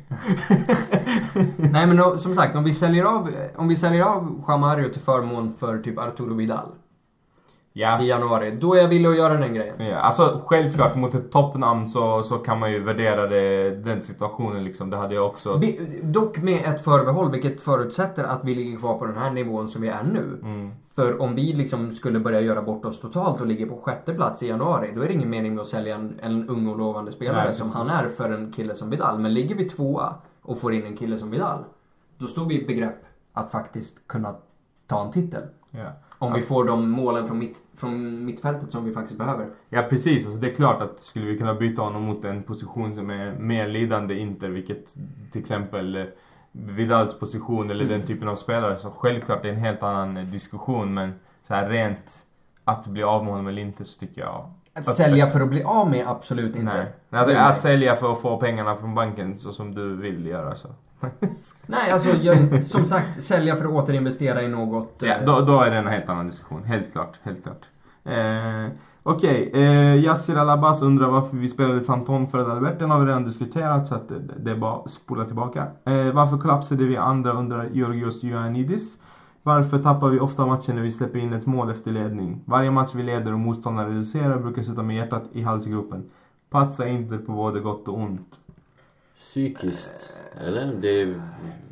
Nej 1.72 1.88
men 1.88 1.98
då, 1.98 2.18
som 2.18 2.36
sagt, 2.36 2.56
om 2.56 2.64
vi 2.64 2.74
säljer 2.74 3.04
av, 3.06 3.30
om 3.56 3.68
vi 3.68 3.76
säljer 3.76 4.04
av 4.04 4.44
Jamario 4.48 4.90
till 4.90 5.02
förmån 5.02 5.54
för 5.60 5.78
typ 5.80 6.00
Arturo 6.00 6.34
Vidal 6.34 6.68
Ja. 7.78 8.02
i 8.02 8.08
januari, 8.08 8.58
då 8.62 8.74
är 8.74 8.82
jag 8.82 8.88
villig 8.88 9.10
att 9.10 9.18
göra 9.18 9.34
den 9.38 9.54
grejen. 9.54 9.76
Ja, 9.80 9.98
alltså 9.98 10.42
självklart 10.46 10.96
mot 10.96 11.16
ett 11.16 11.32
toppnamn 11.32 11.90
så, 11.90 12.24
så 12.24 12.38
kan 12.38 12.60
man 12.60 12.72
ju 12.72 12.84
värdera 12.84 13.28
det, 13.28 13.72
den 13.72 14.02
situationen 14.02 14.64
liksom. 14.64 14.90
Det 14.90 14.98
hade 14.98 15.16
jag 15.16 15.26
också. 15.26 15.58
Vi, 15.58 16.00
dock 16.04 16.38
med 16.38 16.66
ett 16.66 16.84
förbehåll, 16.84 17.32
vilket 17.32 17.62
förutsätter 17.62 18.24
att 18.24 18.40
vi 18.44 18.56
ligger 18.56 18.78
kvar 18.78 18.98
på 18.98 19.06
den 19.06 19.18
här 19.18 19.32
nivån 19.32 19.68
som 19.68 19.82
vi 19.82 19.88
är 19.88 20.04
nu. 20.04 20.40
Mm. 20.42 20.72
För 20.96 21.22
om 21.22 21.36
vi 21.36 21.54
liksom 21.54 21.92
skulle 21.92 22.20
börja 22.20 22.42
göra 22.42 22.62
bort 22.62 22.86
oss 22.86 23.02
totalt 23.02 23.42
och 23.42 23.48
ligger 23.48 23.66
på 23.66 23.78
sjätte 23.78 24.14
plats 24.14 24.44
i 24.44 24.48
januari, 24.48 24.92
då 24.96 25.02
är 25.02 25.08
det 25.08 25.14
ingen 25.14 25.30
mening 25.30 25.56
med 25.56 25.62
att 25.62 25.68
sälja 25.68 25.96
en, 25.96 26.20
en 26.22 26.50
ung 26.50 26.68
och 26.68 26.78
lovande 26.78 27.12
spelare 27.12 27.46
Nej, 27.46 27.54
som 27.54 27.72
han 27.72 27.90
är 27.90 28.10
för 28.10 28.30
en 28.30 28.52
kille 28.52 28.76
som 28.76 28.90
Vidal. 28.90 29.20
Men 29.20 29.34
ligger 29.34 29.56
vi 29.56 29.70
tvåa 29.70 30.14
och 30.42 30.60
får 30.60 30.74
in 30.74 30.86
en 30.86 30.98
kille 30.98 31.18
som 31.18 31.32
Vidal, 31.32 31.60
då 32.18 32.28
står 32.28 32.46
vi 32.46 32.62
i 32.62 32.66
begrepp 32.66 33.06
att 33.34 33.52
faktiskt 33.52 34.08
kunna 34.08 34.36
ta 34.88 35.06
en 35.06 35.12
titel. 35.12 35.44
Ja. 35.72 35.92
Om 36.20 36.34
vi 36.34 36.42
får 36.42 36.66
de 36.66 36.90
målen 36.90 37.28
från, 37.28 37.40
mitt, 37.40 37.58
från 37.78 38.26
mittfältet 38.26 38.72
som 38.72 38.86
vi 38.86 38.92
faktiskt 38.94 39.18
behöver. 39.18 39.48
ja 39.70 39.82
precis, 39.90 40.26
alltså 40.26 40.40
det 40.42 40.52
är 40.52 40.56
klart 40.56 40.82
att 40.82 41.00
skulle 41.00 41.26
vi 41.26 41.38
kunna 41.38 41.54
byta 41.54 41.82
honom 41.82 42.04
mot 42.04 42.26
en 42.26 42.44
position 42.44 42.96
som 42.96 43.10
är 43.10 43.32
mer 43.40 43.68
lidande 43.68 44.16
Inter, 44.20 44.50
vilket 44.50 44.94
till 45.32 45.42
exempel 45.42 45.96
eh, 45.96 46.04
Vidals 46.52 47.20
position 47.20 47.70
eller 47.70 47.86
Mm. 47.86 47.98
den 47.98 48.08
typen 48.08 48.28
av 48.28 48.36
spelare, 48.36 48.80
så 48.80 48.90
självklart 48.92 49.42
det 49.42 49.50
är 49.50 49.54
en 49.54 49.60
helt 49.60 49.84
annan 49.84 50.18
eh, 50.18 50.26
diskussion 50.26 50.94
men 50.94 51.14
så 51.48 51.54
här 51.54 51.70
rent 51.70 52.24
att 52.64 52.88
bli 52.88 53.04
av 53.04 53.24
med 53.24 53.34
honom 53.34 53.48
eller 53.48 53.62
inte 53.62 53.86
så 53.86 54.00
tycker 54.00 54.22
jag 54.22 54.52
Att 54.76 54.86
sälja 54.86 55.28
för 55.28 55.42
att 55.42 55.50
bli 55.50 55.64
av 55.64 55.90
med, 55.90 56.08
absolut 56.08 56.56
inte. 56.56 56.74
Nej. 56.76 56.94
Alltså, 57.10 57.36
att 57.36 57.60
sälja 57.60 57.96
för 57.96 58.12
att 58.12 58.22
få 58.22 58.38
pengarna 58.38 58.76
från 58.76 58.96
banken 58.96 59.38
så 59.38 59.52
som 59.54 59.76
du 59.76 59.96
vill 59.96 60.26
göra 60.26 60.56
så. 60.56 60.68
Nej, 61.66 61.92
alltså 61.92 62.10
jag, 62.10 62.64
som 62.64 62.86
sagt, 62.86 63.24
sälja 63.24 63.56
för 63.56 63.66
att 63.66 63.72
återinvestera 63.72 64.42
i 64.42 64.48
något. 64.48 64.94
Ja, 65.00 65.08
eh, 65.08 65.26
då, 65.26 65.42
då 65.42 65.62
är 65.62 65.72
det 65.72 65.78
en 65.78 65.88
helt 65.88 66.10
annan 66.10 66.26
diskussion. 66.26 66.64
Helt 66.64 66.92
klart. 66.92 67.20
Helt 67.24 67.44
klart. 67.44 67.62
Eh, 68.04 68.72
Okej, 69.08 69.52
eh, 69.54 69.96
Yassir 69.96 70.38
Alabas 70.38 70.82
undrar 70.82 71.08
varför 71.08 71.38
vi 71.38 71.50
spelade 71.50 71.82
Santon 71.82 72.28
för 72.28 72.38
Adalbert. 72.38 72.80
Den 72.80 72.92
har 72.92 73.00
vi 73.00 73.06
redan 73.06 73.24
diskuterat 73.24 73.88
så 73.88 73.96
att 73.96 74.10
det, 74.10 74.20
det 74.38 74.52
är 74.52 74.56
bara 74.56 74.76
att 74.76 74.92
spola 74.92 75.26
tillbaka. 75.26 75.68
Eh, 75.86 76.12
varför 76.12 76.38
kollapsade 76.38 76.84
vi 76.84 76.98
andra 76.98 77.34
undrar 77.34 77.70
Georgios 77.74 78.24
Ioannidis. 78.24 78.98
Varför 79.46 79.80
tappar 79.80 80.10
vi 80.10 80.20
ofta 80.20 80.46
matcher 80.46 80.74
när 80.74 80.82
vi 80.82 80.92
släpper 80.92 81.20
in 81.20 81.34
ett 81.34 81.46
mål 81.46 81.72
efter 81.72 81.92
ledning? 81.92 82.42
Varje 82.46 82.72
match 82.72 82.92
vi 82.94 83.04
leder 83.04 83.34
och 83.34 83.40
motståndaren 83.40 83.90
reducerar 83.90 84.40
brukar 84.40 84.64
sluta 84.64 84.84
med 84.84 84.96
hjärtat 84.96 85.24
i 85.34 85.42
halsgropen. 85.42 86.10
Patsa 86.50 86.88
inte 86.88 87.18
på 87.18 87.32
både 87.32 87.60
gott 87.60 87.88
och 87.88 87.98
ont. 87.98 88.40
Psykiskt, 89.18 90.14
eller? 90.46 90.74
Det 90.82 91.02
är 91.02 91.22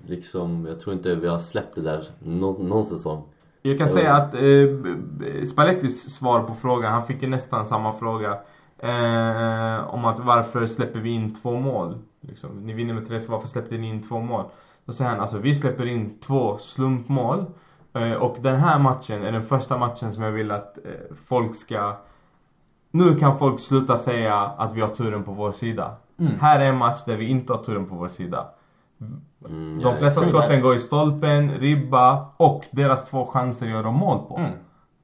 liksom, 0.06 0.66
jag 0.66 0.80
tror 0.80 0.96
inte 0.96 1.16
vi 1.16 1.28
har 1.28 1.40
släppt 1.40 1.76
det 1.76 1.82
där 1.82 2.04
någon, 2.20 2.70
någon 2.70 2.86
säsong. 2.86 3.24
Jag 3.62 3.78
kan 3.78 3.90
säga 3.90 4.14
att 4.14 4.34
eh, 4.34 5.44
Spallettis 5.46 6.16
svar 6.16 6.44
på 6.44 6.54
frågan, 6.54 6.94
han 6.94 7.08
fick 7.08 7.24
ju 7.24 7.30
nästan 7.30 7.66
samma 7.66 7.94
fråga. 7.94 8.32
Eh, 8.78 9.94
om 9.94 10.06
att 10.06 10.20
varför 10.20 10.68
släpper 10.68 11.00
vi 11.00 11.10
in 11.10 11.36
två 11.36 11.60
mål? 11.60 11.98
Liksom, 12.22 12.50
ni 12.66 12.74
vinner 12.74 12.94
med 12.94 13.08
3 13.08 13.22
varför 13.28 13.48
släppte 13.48 13.78
ni 13.78 13.90
in 13.90 14.04
två 14.04 14.20
mål? 14.20 14.46
Då 14.86 14.94
säger 14.94 15.12
han 15.12 15.20
alltså, 15.20 15.38
vi 15.38 15.56
släpper 15.56 15.86
in 15.86 16.20
två 16.20 16.58
slumpmål. 16.58 17.46
Eh, 17.94 18.14
och 18.14 18.38
den 18.42 18.60
här 18.60 18.80
matchen 18.80 19.24
är 19.24 19.32
den 19.32 19.44
första 19.44 19.78
matchen 19.78 20.14
som 20.14 20.24
jag 20.24 20.32
vill 20.32 20.52
att 20.52 20.78
eh, 20.78 21.16
folk 21.26 21.56
ska... 21.56 21.96
Nu 22.92 23.16
kan 23.16 23.38
folk 23.38 23.60
sluta 23.60 23.98
säga 23.98 24.36
att 24.36 24.74
vi 24.74 24.82
har 24.82 24.88
turen 24.88 25.24
på 25.24 25.32
vår 25.32 25.52
sida. 25.52 25.96
Mm. 26.20 26.40
Här 26.40 26.60
är 26.60 26.66
en 26.66 26.78
match 26.78 27.04
där 27.06 27.18
vi 27.18 27.28
inte 27.28 27.54
har 27.54 27.64
turen 27.64 27.86
på 27.86 27.96
vår 27.96 28.08
sida. 28.08 28.46
Mm, 29.50 29.82
De 29.82 29.98
flesta 29.98 30.22
skotten 30.22 30.62
går 30.62 30.76
i 30.76 30.80
stolpen, 30.80 31.52
ribba 31.52 32.26
och 32.38 32.66
deras 32.72 33.10
två 33.10 33.26
chanser 33.26 33.68
gör 33.68 33.84
de 33.84 33.96
mål 33.96 34.20
på. 34.28 34.38
Mm. 34.38 34.52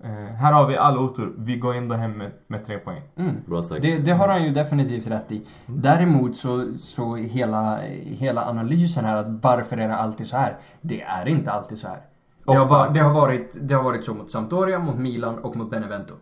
Eh, 0.03 0.33
här 0.35 0.53
har 0.53 0.67
vi 0.67 0.77
all 0.77 0.97
otur. 0.97 1.33
Vi 1.37 1.57
går 1.57 1.73
ändå 1.73 1.95
hem 1.95 2.11
med, 2.11 2.31
med 2.47 2.65
tre 2.65 2.77
poäng. 2.77 3.01
Mm. 3.15 3.35
Bra 3.45 3.63
sagt. 3.63 3.81
Det, 3.81 4.05
det 4.05 4.11
har 4.11 4.27
han 4.27 4.43
ju 4.43 4.51
definitivt 4.51 5.07
rätt 5.07 5.31
i. 5.31 5.41
Däremot 5.65 6.37
så, 6.37 6.73
så 6.79 7.15
hela, 7.15 7.77
hela 8.03 8.45
analysen 8.49 9.05
här 9.05 9.15
att 9.15 9.43
varför 9.43 9.77
är 9.77 9.87
det 9.87 9.95
alltid 9.95 10.27
så 10.27 10.37
här? 10.37 10.57
Det 10.81 11.01
är 11.01 11.27
inte 11.27 11.51
alltid 11.51 11.77
så 11.77 11.87
här. 11.87 11.99
Det 12.51 12.57
har, 12.57 12.65
Ofta. 12.65 12.77
va- 12.77 12.89
det, 12.89 12.99
har 12.99 13.13
varit, 13.13 13.57
det 13.61 13.75
har 13.75 13.83
varit 13.83 14.03
så 14.05 14.13
mot 14.13 14.31
Sampdoria, 14.31 14.79
mot 14.79 14.97
Milan 14.97 15.39
och 15.39 15.55
mot 15.55 15.69
Benevento. 15.69 16.13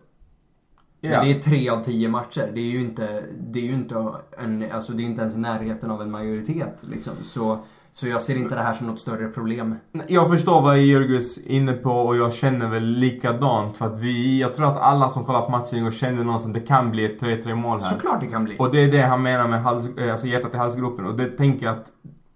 Ja. 1.00 1.10
Men 1.10 1.26
det 1.28 1.34
är 1.34 1.40
tre 1.40 1.68
av 1.68 1.82
tio 1.82 2.08
matcher. 2.08 2.50
Det 2.54 2.60
är 2.60 2.70
ju 2.70 2.80
inte, 2.80 3.22
det 3.40 3.58
är 3.58 3.64
ju 3.64 3.72
inte, 3.72 4.06
en, 4.38 4.64
alltså 4.72 4.92
det 4.92 5.02
är 5.02 5.04
inte 5.04 5.20
ens 5.22 5.36
närheten 5.36 5.90
av 5.90 6.02
en 6.02 6.10
majoritet. 6.10 6.78
Liksom. 6.90 7.12
Så, 7.22 7.58
så 7.92 8.08
jag 8.08 8.22
ser 8.22 8.36
inte 8.36 8.54
det 8.54 8.60
här 8.62 8.74
som 8.74 8.86
något 8.86 9.00
större 9.00 9.28
problem. 9.28 9.74
Jag 10.08 10.28
förstår 10.28 10.62
vad 10.62 10.78
Jörgus 10.78 11.38
är 11.38 11.50
inne 11.50 11.72
på 11.72 11.90
och 11.90 12.16
jag 12.16 12.34
känner 12.34 12.68
väl 12.68 12.84
likadant. 12.84 13.76
För 13.76 13.86
att 13.86 13.96
vi, 13.98 14.40
jag 14.40 14.54
tror 14.54 14.66
att 14.66 14.78
alla 14.80 15.10
som 15.10 15.24
kollar 15.24 15.42
på 15.42 15.50
matchen 15.50 15.86
och 15.86 15.92
känner 15.92 16.24
någonstans 16.24 16.56
att 16.56 16.62
det 16.62 16.66
kan 16.68 16.90
bli 16.90 17.04
ett 17.04 17.22
3-3 17.22 17.54
mål 17.54 17.80
här. 17.80 17.90
Såklart 17.90 18.20
det 18.20 18.26
kan 18.26 18.44
bli. 18.44 18.56
Och 18.58 18.70
det 18.70 18.84
är 18.84 18.92
det 18.92 19.02
han 19.02 19.22
menar 19.22 19.48
med 19.48 19.62
hals, 19.62 19.96
eh, 19.96 20.12
alltså 20.12 20.26
hjärtat 20.26 20.54
i 20.54 20.56
halsgropen. 20.56 21.06
Och 21.06 21.16
det 21.16 21.24
tänker 21.26 21.66
jag 21.66 21.74
att 21.76 21.86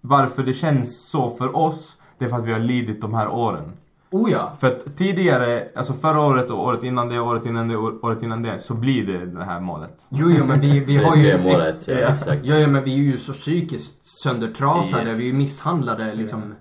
varför 0.01 0.43
det 0.43 0.53
känns 0.53 1.11
så 1.11 1.31
för 1.31 1.57
oss, 1.57 1.97
det 2.19 2.25
är 2.25 2.29
för 2.29 2.37
att 2.37 2.45
vi 2.45 2.53
har 2.53 2.61
lidit 2.61 3.01
de 3.01 3.15
här 3.15 3.29
åren. 3.29 3.73
Oh 4.13 4.31
ja. 4.31 4.57
För 4.61 4.67
att 4.67 4.97
tidigare, 4.97 5.69
alltså 5.75 5.93
förra 5.93 6.21
året 6.21 6.51
och 6.51 6.65
året 6.65 6.83
innan 6.85 7.09
det, 7.09 7.21
året 7.21 7.47
innan 7.47 7.69
det, 7.69 7.77
och 7.77 8.05
året 8.05 8.23
innan 8.23 8.43
det, 8.43 8.59
så 8.59 8.75
blir 8.75 9.07
det 9.07 9.27
det 9.27 9.45
här 9.45 9.61
målet. 9.61 10.07
Jo, 10.09 10.31
jo, 10.31 10.45
men 10.45 10.61
vi, 10.61 10.81
vi 10.81 10.97
har 11.05 11.17
ju... 11.17 11.33
3-3 11.33 11.43
målet, 11.43 11.89
ja, 11.89 11.95
exakt. 11.95 12.45
Ja, 12.47 12.57
ja, 12.57 12.67
men 12.69 12.85
vi 12.85 12.93
är 12.93 12.99
ju 12.99 13.19
så 13.19 13.33
psykiskt 13.33 14.07
söndertrasade. 14.07 15.03
Yes. 15.11 15.21
Vi 15.21 15.29
är 15.29 15.33
ju 15.33 15.39
misshandlade 15.39 16.15
liksom. 16.15 16.55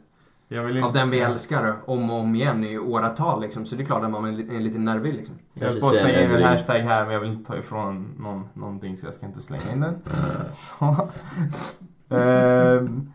Jag 0.48 0.64
vill 0.64 0.84
Av 0.84 0.94
den 0.94 1.10
vi 1.10 1.20
älskar 1.20 1.76
om 1.86 2.10
och 2.12 2.20
om 2.20 2.36
igen 2.36 2.64
i 2.64 2.78
åratal 2.78 3.42
liksom. 3.42 3.66
Så 3.66 3.76
det 3.76 3.84
är 3.84 3.86
klart 3.86 4.04
att 4.04 4.12
man 4.12 4.26
är 4.26 4.32
li- 4.32 4.56
är 4.56 4.60
lite 4.60 4.80
nervig 4.80 5.14
liksom. 5.14 5.36
Jag 5.54 5.68
höll 5.68 5.80
på 5.80 5.88
att 5.88 5.96
slänga 5.96 6.22
in 6.22 6.32
en 6.32 6.44
hashtag 6.44 6.80
här 6.80 7.04
men 7.04 7.14
jag 7.14 7.20
vill 7.22 7.32
inte 7.32 7.52
ta 7.52 7.58
ifrån 7.58 8.16
någon, 8.20 8.48
någonting 8.54 8.98
så 8.98 9.08
jag 9.08 9.14
ska 9.14 9.26
inte 9.26 9.42
slänga 9.42 9.72
in 9.74 9.80
den. 9.80 9.96
Så. 10.52 11.10
Ehm, 12.16 13.12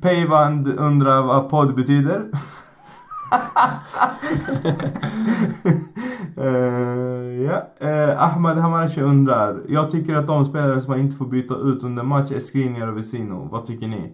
Payvand 0.00 0.68
undrar 0.78 1.22
vad 1.22 1.50
podd 1.50 1.74
betyder. 1.74 2.22
Ehm, 6.40 7.44
ja. 7.44 7.68
Eh, 7.78 8.22
Ahmad 8.22 8.58
Hamarshi 8.58 9.00
undrar. 9.00 9.60
Jag 9.68 9.90
tycker 9.90 10.14
att 10.14 10.26
de 10.26 10.44
spelare 10.44 10.80
som 10.80 10.90
man 10.90 11.00
inte 11.00 11.16
får 11.16 11.26
byta 11.26 11.54
ut 11.54 11.82
under 11.82 12.02
match 12.02 12.30
är 12.30 12.38
Skriniar 12.38 12.88
och 12.88 12.98
Vesino. 12.98 13.48
Vad 13.52 13.66
tycker 13.66 13.88
ni? 13.88 14.12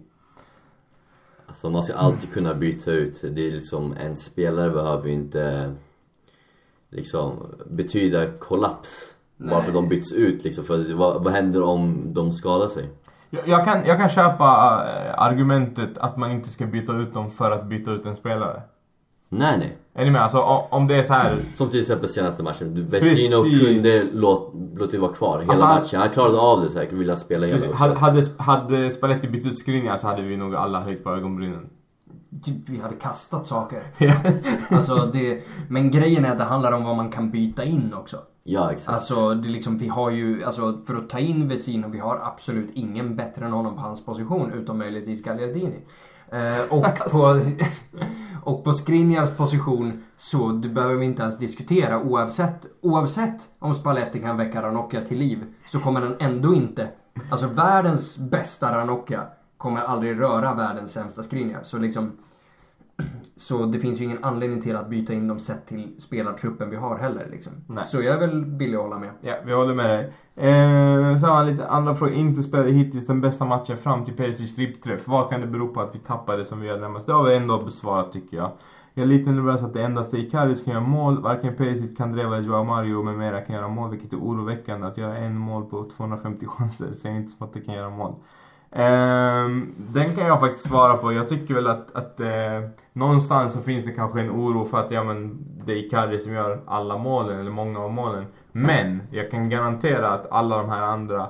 Alltså 1.46 1.70
man 1.70 1.82
ska 1.82 1.94
alltid 1.94 2.32
kunna 2.32 2.54
byta 2.54 2.90
ut. 2.90 3.20
Det 3.22 3.48
är 3.48 3.52
liksom, 3.52 3.94
en 4.00 4.16
spelare 4.16 4.70
behöver 4.70 5.08
inte 5.08 5.74
liksom 6.90 7.46
betyda 7.66 8.26
kollaps. 8.26 9.14
Nej. 9.36 9.54
Varför 9.54 9.72
de 9.72 9.88
byts 9.88 10.12
ut 10.12 10.44
liksom. 10.44 10.64
För 10.64 10.94
vad, 10.94 11.24
vad 11.24 11.32
händer 11.32 11.62
om 11.62 12.14
de 12.14 12.32
skadar 12.32 12.68
sig? 12.68 12.90
Jag, 13.30 13.48
jag, 13.48 13.64
kan, 13.64 13.86
jag 13.86 13.98
kan 13.98 14.08
köpa 14.08 14.44
eh, 14.88 15.22
argumentet 15.22 15.98
att 15.98 16.16
man 16.16 16.30
inte 16.30 16.48
ska 16.48 16.66
byta 16.66 16.92
ut 16.92 17.14
dem 17.14 17.30
för 17.30 17.50
att 17.50 17.66
byta 17.66 17.90
ut 17.90 18.06
en 18.06 18.16
spelare. 18.16 18.62
Nej 19.28 19.58
nej. 19.58 19.78
Är 19.96 20.04
ni 20.04 20.10
med? 20.10 20.22
Alltså 20.22 20.38
om 20.70 20.86
det 20.86 20.98
är 20.98 21.02
så 21.02 21.14
här. 21.14 21.38
Som 21.54 21.70
till 21.70 21.80
exempel 21.80 22.08
senaste 22.08 22.42
matchen. 22.42 22.88
Precis. 22.90 23.34
kunde 23.34 24.02
låt, 24.12 24.52
låtit 24.74 25.00
vara 25.00 25.12
kvar 25.12 25.38
hela 25.40 25.52
Alltså, 25.52 25.66
matchen. 25.66 26.00
Han 26.00 26.10
klarade 26.10 26.38
av 26.38 26.62
det 26.62 26.70
säkert, 26.70 26.92
ville 26.92 27.16
spela 27.16 27.54
också. 27.54 27.72
hade, 27.72 27.94
hade, 27.94 28.22
hade 28.38 28.90
Spalletti 28.90 29.28
bytt 29.28 29.46
ut 29.46 29.58
Skriniar 29.58 29.96
så 29.96 30.06
hade 30.06 30.22
vi 30.22 30.36
nog 30.36 30.54
alla 30.54 30.80
höjt 30.80 31.04
på 31.04 31.10
ögonbrynen. 31.10 31.66
Typ 32.44 32.68
vi 32.68 32.80
hade 32.80 32.94
kastat 32.94 33.46
saker. 33.46 33.82
alltså 34.70 35.10
det, 35.12 35.42
men 35.68 35.90
grejen 35.90 36.24
är 36.24 36.30
att 36.30 36.38
det 36.38 36.44
handlar 36.44 36.72
om 36.72 36.84
vad 36.84 36.96
man 36.96 37.10
kan 37.10 37.30
byta 37.30 37.64
in 37.64 37.94
också. 37.94 38.16
Ja 38.44 38.72
exakt. 38.72 38.94
Alltså, 38.94 39.34
det 39.34 39.48
liksom, 39.48 39.78
vi 39.78 39.88
har 39.88 40.10
ju, 40.10 40.44
alltså 40.44 40.82
för 40.86 40.94
att 40.94 41.10
ta 41.10 41.18
in 41.18 41.48
Vesino, 41.48 41.88
vi 41.88 41.98
har 41.98 42.20
absolut 42.24 42.70
ingen 42.74 43.16
bättre 43.16 43.44
än 43.44 43.52
honom 43.52 43.74
på 43.74 43.80
hans 43.80 44.06
position, 44.06 44.52
utom 44.52 44.78
möjligtvis 44.78 45.22
Gagliardini. 45.22 45.80
Eh, 46.34 46.72
och, 46.72 46.84
på, 47.10 47.40
och 48.50 48.64
på 48.64 48.72
Skriniars 48.72 49.36
position 49.36 50.04
så 50.16 50.48
det 50.48 50.68
behöver 50.68 50.94
vi 50.94 51.06
inte 51.06 51.22
ens 51.22 51.38
diskutera. 51.38 52.02
Oavsett, 52.02 52.66
oavsett 52.80 53.48
om 53.58 53.74
Spalletti 53.74 54.20
kan 54.20 54.36
väcka 54.36 54.62
Ranocchia 54.62 55.04
till 55.04 55.18
liv 55.18 55.44
så 55.72 55.80
kommer 55.80 56.00
han 56.00 56.16
ändå 56.18 56.54
inte, 56.54 56.88
alltså 57.30 57.46
världens 57.46 58.18
bästa 58.18 58.78
Ranocchia 58.78 59.26
kommer 59.56 59.80
aldrig 59.80 60.20
röra 60.20 60.54
världens 60.54 60.92
sämsta 60.92 61.22
Skriniar. 61.22 61.60
Så 61.64 61.78
liksom, 61.78 62.12
Så 63.36 63.66
det 63.66 63.78
finns 63.78 64.00
ju 64.00 64.04
ingen 64.04 64.24
anledning 64.24 64.62
till 64.62 64.76
att 64.76 64.88
byta 64.88 65.12
in 65.12 65.28
dem 65.28 65.40
sett 65.40 65.66
till 65.66 65.94
spelartruppen 65.98 66.70
vi 66.70 66.76
har 66.76 66.98
heller. 66.98 67.28
Liksom. 67.30 67.52
Så 67.86 68.02
jag 68.02 68.14
är 68.14 68.20
väl 68.20 68.44
villig 68.44 68.76
att 68.76 68.82
hålla 68.82 68.98
med. 68.98 69.10
Ja, 69.20 69.34
vi 69.44 69.52
håller 69.52 69.74
med 69.74 69.90
dig. 69.90 70.12
Eh, 70.36 71.16
så 71.16 71.26
har 71.26 71.44
lite 71.44 71.68
andra 71.68 71.94
frågor. 71.94 72.14
Inte 72.14 72.42
spelade 72.42 72.70
hittills 72.70 73.06
den 73.06 73.20
bästa 73.20 73.44
matchen 73.44 73.76
fram 73.76 74.04
till 74.04 74.16
Perisic 74.16 74.58
ribbträff. 74.58 75.08
Vad 75.08 75.30
kan 75.30 75.40
det 75.40 75.46
bero 75.46 75.68
på 75.68 75.80
att 75.80 75.94
vi 75.94 75.98
tappade 75.98 76.44
som 76.44 76.60
vi 76.60 76.66
gör 76.66 76.80
närmast? 76.80 77.06
Det 77.06 77.12
har 77.12 77.24
vi 77.24 77.36
ändå 77.36 77.62
besvarat 77.62 78.12
tycker 78.12 78.36
jag. 78.36 78.50
Jag 78.94 79.02
är 79.02 79.08
lite 79.08 79.30
nervös 79.30 79.62
att 79.62 79.72
det 79.72 79.82
endast 79.82 80.14
är 80.14 80.18
Icardi 80.18 80.54
som 80.54 80.64
kan 80.64 80.74
göra 80.74 80.84
mål. 80.84 81.22
Varken 81.22 81.56
Perisic, 81.56 81.96
Kandreva, 81.96 82.38
Joao 82.38 82.64
Mario 82.64 83.02
med 83.02 83.18
mera 83.18 83.40
kan 83.40 83.56
göra 83.56 83.68
mål, 83.68 83.90
vilket 83.90 84.12
är 84.12 84.16
oroväckande. 84.16 84.86
Att 84.86 84.98
göra 84.98 85.16
en 85.16 85.36
mål 85.36 85.64
på 85.64 85.90
250 85.96 86.46
chanser 86.46 86.92
säger 86.92 87.16
inte 87.16 87.32
som 87.32 87.46
att 87.46 87.52
det 87.52 87.60
kan 87.60 87.74
göra 87.74 87.90
mål. 87.90 88.14
Ehm, 88.74 89.74
den 89.76 90.14
kan 90.14 90.26
jag 90.26 90.40
faktiskt 90.40 90.68
svara 90.68 90.96
på. 90.96 91.12
Jag 91.12 91.28
tycker 91.28 91.54
väl 91.54 91.66
att, 91.66 91.94
att 91.94 92.20
eh, 92.20 92.28
någonstans 92.92 93.52
så 93.52 93.60
finns 93.60 93.84
det 93.84 93.92
kanske 93.92 94.20
en 94.20 94.30
oro 94.30 94.64
för 94.64 94.78
att 94.78 94.90
ja, 94.90 95.04
men, 95.04 95.38
det 95.66 95.72
är 95.72 95.76
Icardi 95.76 96.18
som 96.18 96.32
gör 96.32 96.60
alla 96.66 96.98
målen, 96.98 97.40
eller 97.40 97.50
många 97.50 97.80
av 97.80 97.92
målen. 97.92 98.24
Men 98.52 99.02
jag 99.10 99.30
kan 99.30 99.48
garantera 99.48 100.10
att 100.10 100.32
alla 100.32 100.56
de 100.56 100.68
här 100.68 100.82
andra 100.82 101.28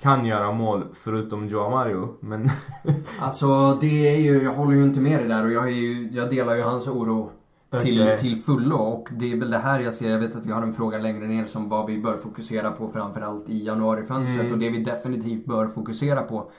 kan 0.00 0.26
göra 0.26 0.52
mål 0.52 0.84
förutom 0.94 1.48
Joao 1.48 1.70
Mario. 1.70 2.08
Men 2.20 2.48
Alltså 3.20 3.78
det 3.80 4.08
är 4.08 4.18
ju, 4.18 4.42
jag 4.42 4.52
håller 4.52 4.72
ju 4.72 4.84
inte 4.84 5.00
med 5.00 5.18
dig 5.18 5.28
där 5.28 5.44
och 5.44 5.52
jag, 5.52 5.70
ju, 5.70 6.08
jag 6.12 6.30
delar 6.30 6.54
ju 6.54 6.62
hans 6.62 6.88
oro 6.88 7.30
till, 7.80 8.02
Okej. 8.02 8.18
till 8.18 8.42
fullo. 8.42 8.76
Och 8.76 9.08
det 9.10 9.32
är 9.32 9.36
väl 9.36 9.50
det 9.50 9.58
här 9.58 9.80
jag 9.80 9.94
ser, 9.94 10.10
jag 10.10 10.18
vet 10.18 10.36
att 10.36 10.46
vi 10.46 10.52
har 10.52 10.62
en 10.62 10.72
fråga 10.72 10.98
längre 10.98 11.26
ner 11.26 11.44
som 11.44 11.68
vad 11.68 11.86
vi 11.86 11.98
bör 11.98 12.16
fokusera 12.16 12.70
på 12.70 12.88
framförallt 12.88 13.48
i 13.48 13.64
januarifönstret. 13.64 14.40
Mm. 14.40 14.52
Och 14.52 14.58
det 14.58 14.70
vi 14.70 14.84
definitivt 14.84 15.46
bör 15.46 15.66
fokusera 15.66 16.22
på, 16.22 16.50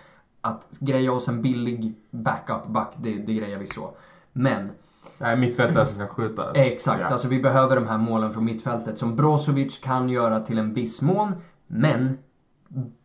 att 0.46 0.78
greja 0.80 1.12
oss 1.12 1.28
en 1.28 1.42
billig 1.42 1.94
backup-back, 2.12 2.94
det, 2.98 3.14
det 3.14 3.34
grejar 3.34 3.60
vi 3.60 3.66
så. 3.68 3.92
Men 4.34 4.70
nej, 5.18 5.38
mittfältare 5.38 5.86
som 5.86 5.98
kan 5.98 6.08
skjuta. 6.08 6.52
Exakt, 6.54 7.00
Ja. 7.02 7.08
alltså 7.08 7.28
vi 7.28 7.42
behöver 7.42 7.76
de 7.76 7.88
här 7.88 7.98
målen 7.98 8.34
från 8.34 8.46
mittfältet 8.46 8.98
som 8.98 9.16
Brozovic 9.16 9.80
kan 9.80 10.10
göra 10.10 10.40
till 10.40 10.58
en 10.58 10.74
viss 10.74 11.02
mån. 11.02 11.34
Men 11.68 12.18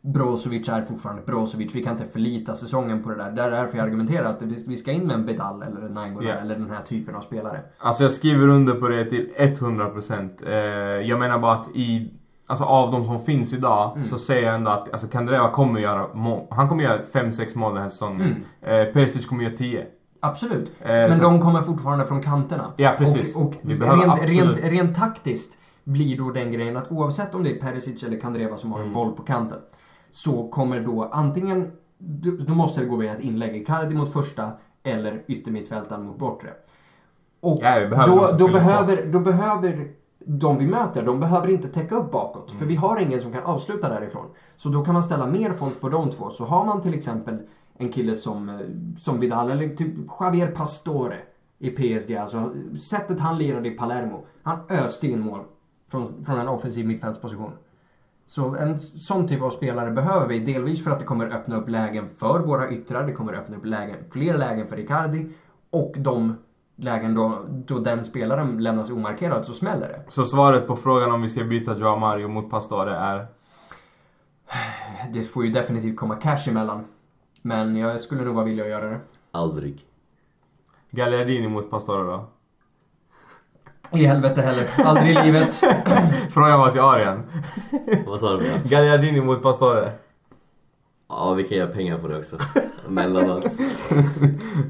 Brozovic 0.01 0.69
är 0.69 0.83
fortfarande 0.85 1.23
Brozovic. 1.23 1.75
Vi 1.75 1.83
kan 1.85 1.93
inte 1.93 2.09
förlita 2.13 2.55
säsongen 2.55 3.03
på 3.03 3.11
det 3.11 3.17
där. 3.17 3.31
Det 3.31 3.43
är 3.43 3.51
därför 3.51 3.79
jag 3.79 3.85
argumenterar 3.87 4.25
att 4.25 4.43
vi 4.43 4.77
ska 4.77 4.93
in 4.93 5.07
med 5.07 5.15
en 5.15 5.27
Vidal 5.27 5.63
eller 5.63 5.81
en 5.81 5.95
Nainggolan 5.95 6.29
Ja. 6.31 6.35
eller 6.37 6.55
den 6.57 6.71
här 6.71 6.83
typen 6.83 7.15
av 7.15 7.21
spelare. 7.21 7.61
Alltså 7.79 8.03
jag 8.03 8.13
skriver 8.13 8.49
under 8.49 8.75
på 8.75 8.89
det 8.89 9.05
till 9.05 9.29
100%. 9.39 10.43
Eh, 10.47 10.53
jag 11.09 11.19
menar 11.19 11.39
bara 11.39 11.53
att 11.55 11.69
i... 11.75 12.11
Alltså 12.51 12.65
av 12.65 12.91
de 12.93 13.05
som 13.05 13.21
finns 13.21 13.53
idag 13.55 13.93
Mm. 13.97 14.09
så 14.09 14.19
säger 14.19 14.47
jag 14.47 14.55
ändå 14.55 14.71
att 14.71 14.93
alltså 14.93 15.09
Kandreva 15.09 15.51
kommer 15.51 15.81
göra 15.81 16.07
mål. 16.15 16.47
Han 16.51 16.69
kommer 16.69 16.83
göra 16.85 17.01
5-6 17.13 17.59
mål 17.59 17.75
den 17.75 17.83
här 17.83 17.89
säsongen. 17.91 18.21
Mm. 18.63 18.87
Eh, 18.89 18.93
Perisic 18.93 19.27
kommer 19.27 19.45
göra 19.45 19.57
10. 19.57 19.87
Absolut. 20.21 20.71
Eh, 20.81 20.87
Men 20.89 21.15
så- 21.15 21.23
de 21.23 21.41
kommer 21.41 21.63
fortfarande 21.63 22.07
från 22.07 22.23
kanterna. 22.23 22.73
Ja, 22.77 22.95
precis. 22.99 23.37
Och, 23.37 23.43
och 23.47 23.55
rent, 23.65 24.23
rent, 24.23 24.57
rent 24.65 24.97
taktiskt 24.97 25.59
blir 25.85 26.19
då 26.19 26.31
den 26.31 26.53
grejen 26.53 26.77
att 26.77 26.91
oavsett 26.91 27.35
om 27.35 27.43
det 27.45 27.51
är 27.57 27.61
Perisic 27.61 28.03
eller 28.03 28.21
Kandreva 28.21 28.57
som 28.57 28.73
har 28.73 28.79
en 28.79 28.85
Mm. 28.85 28.95
boll 28.95 29.13
på 29.13 29.23
kanten. 29.23 29.59
Så 30.11 30.49
kommer 30.49 30.81
då 30.81 31.11
antingen, 31.13 31.73
då 32.47 32.55
måste 32.55 32.81
det 32.81 32.87
gå 32.87 32.97
via 32.97 33.13
ett 33.13 33.21
inlägg. 33.25 33.57
Icardi 33.57 33.95
mot 33.95 34.13
första 34.13 34.51
eller 34.83 35.23
yttermittfältaren 35.27 36.03
mot 36.05 36.19
bortre. 36.19 36.49
Och 37.41 37.59
Ja, 37.63 37.71
behöver 37.89 38.07
då, 38.07 38.15
någon 38.15 38.29
som 38.29 38.39
då, 38.39 38.49
behöver, 38.49 39.07
då 39.07 39.21
behöver 39.21 39.89
de 40.25 40.59
vi 40.59 40.67
möter, 40.67 41.03
de 41.03 41.21
behöver 41.21 41.51
inte 41.51 41.69
täcka 41.69 41.97
upp 41.97 42.11
bakåt. 42.11 42.49
Mm. 42.49 42.59
För 42.59 42.67
vi 42.67 42.77
har 42.77 42.99
ingen 43.01 43.21
som 43.21 43.33
kan 43.33 43.43
avsluta 43.43 43.89
därifrån. 43.89 44.27
Så 44.57 44.69
då 44.69 44.85
kan 44.85 44.95
man 44.95 45.03
ställa 45.03 45.27
mer 45.27 45.53
folk 45.53 45.81
på 45.81 45.89
de 45.89 46.11
två. 46.11 46.31
Så 46.31 46.45
har 46.45 46.65
man 46.65 46.83
till 46.83 46.95
exempel 46.95 47.39
en 47.75 47.93
kille 47.93 48.15
som, 48.15 48.49
eh, 48.49 48.57
som 48.99 49.21
Vidal 49.21 49.51
eller 49.51 49.69
typ 49.69 49.95
Javier 50.21 50.51
Pastore 50.51 51.19
i 51.59 51.71
PSG. 51.71 52.17
Alltså 52.17 52.53
sättet 52.81 53.21
han 53.21 53.39
lirade 53.39 53.69
i 53.69 53.71
Palermo. 53.71 54.25
Han 54.43 54.59
öste 54.69 55.09
in 55.09 55.21
mål 55.21 55.41
från, 55.91 56.25
från 56.25 56.39
en 56.39 56.49
offensiv 56.49 56.87
mittfältsposition. 56.87 57.53
Så 58.27 58.57
en 58.57 58.81
sån 58.81 59.29
typ 59.29 59.43
av 59.43 59.51
spelare 59.51 59.91
behöver 59.91 60.29
vi. 60.29 60.39
Delvis 60.39 60.85
för 60.85 60.91
att 60.91 60.99
det 60.99 61.05
kommer 61.05 61.27
öppna 61.27 61.57
upp 61.57 61.69
lägen 61.69 62.09
för 62.09 62.41
våra 62.41 62.71
yttrar. 62.71 63.07
Det 63.07 63.13
kommer 63.13 63.33
öppna 63.33 63.57
upp 63.57 63.65
lägen, 63.65 63.97
fler 64.11 64.39
lägen 64.39 64.69
för 64.69 64.79
Icardi. 64.79 65.33
Och 65.71 65.95
de 65.99 66.35
lägen 66.81 67.15
då, 67.15 67.45
då 67.49 67.79
den 67.79 68.05
spelaren 68.05 68.63
lämnas 68.63 68.91
omarkerad 68.91 69.47
så 69.47 69.53
smäller 69.53 69.89
det. 69.89 70.03
Så 70.09 70.25
svaret 70.25 70.67
på 70.67 70.77
frågan 70.77 71.13
om 71.13 71.23
vi 71.23 71.29
ska 71.29 71.45
byta 71.45 71.79
Joao 71.79 71.97
Mario 71.97 72.29
mot 72.29 72.51
Pastore 72.51 72.97
är... 72.97 73.27
Det 75.13 75.25
får 75.25 75.45
ju 75.45 75.53
definitivt 75.53 75.97
komma 75.97 76.17
cash 76.17 76.49
emellan. 76.49 76.85
Men 77.43 77.77
jag 77.77 78.01
skulle 78.01 78.25
nog 78.25 78.35
vara 78.35 78.45
villig 78.45 78.63
att 78.63 78.69
göra 78.69 78.91
det. 78.91 79.01
Aldrig. 79.33 79.85
Gagliardini 80.91 81.49
mot 81.49 81.71
Pastore 81.71 82.05
då? 82.05 82.29
I 83.93 84.05
helvete 84.05 84.43
heller. 84.43 84.71
Aldrig 84.85 85.19
i 85.19 85.23
livet. 85.23 85.55
Frågan 86.31 86.59
var 86.59 86.71
till 86.71 86.81
Arian. 86.81 87.23
Vad 88.07 88.21
sa 88.21 88.37
du? 88.37 88.51
Gagliardini 88.65 89.21
mot 89.21 89.43
Pastore? 89.43 89.93
Ja, 91.09 91.35
vi 91.35 91.45
kan 91.45 91.59
göra 91.59 91.69
pengar 91.69 91.99
på 91.99 92.09
det 92.09 92.19
också. 92.19 92.37
Mellanåt. 92.89 93.45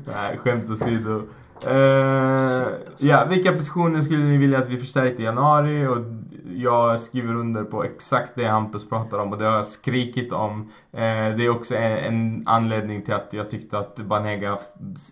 Nej, 0.06 0.38
skämt 0.38 0.70
åsido. 0.70 1.22
Uh, 1.66 2.68
ja, 2.98 3.24
vilka 3.30 3.52
positioner 3.52 4.02
skulle 4.02 4.24
ni 4.24 4.36
vilja 4.36 4.58
att 4.58 4.68
vi 4.68 4.76
förstärkte 4.76 5.22
i 5.22 5.24
januari? 5.24 5.86
Och 5.86 5.98
jag 6.56 7.00
skriver 7.00 7.34
under 7.34 7.64
på 7.64 7.84
exakt 7.84 8.32
det 8.34 8.44
Hampus 8.44 8.88
pratar 8.88 9.18
om 9.18 9.32
och 9.32 9.38
det 9.38 9.44
har 9.44 9.56
jag 9.56 9.66
skrikit 9.66 10.32
om. 10.32 10.70
Eh, 10.92 11.00
det 11.00 11.44
är 11.44 11.48
också 11.48 11.76
en, 11.76 11.92
en 11.92 12.42
anledning 12.46 13.02
till 13.02 13.14
att 13.14 13.32
jag 13.32 13.50
tyckte 13.50 13.78
att 13.78 13.96
Banega, 13.96 14.58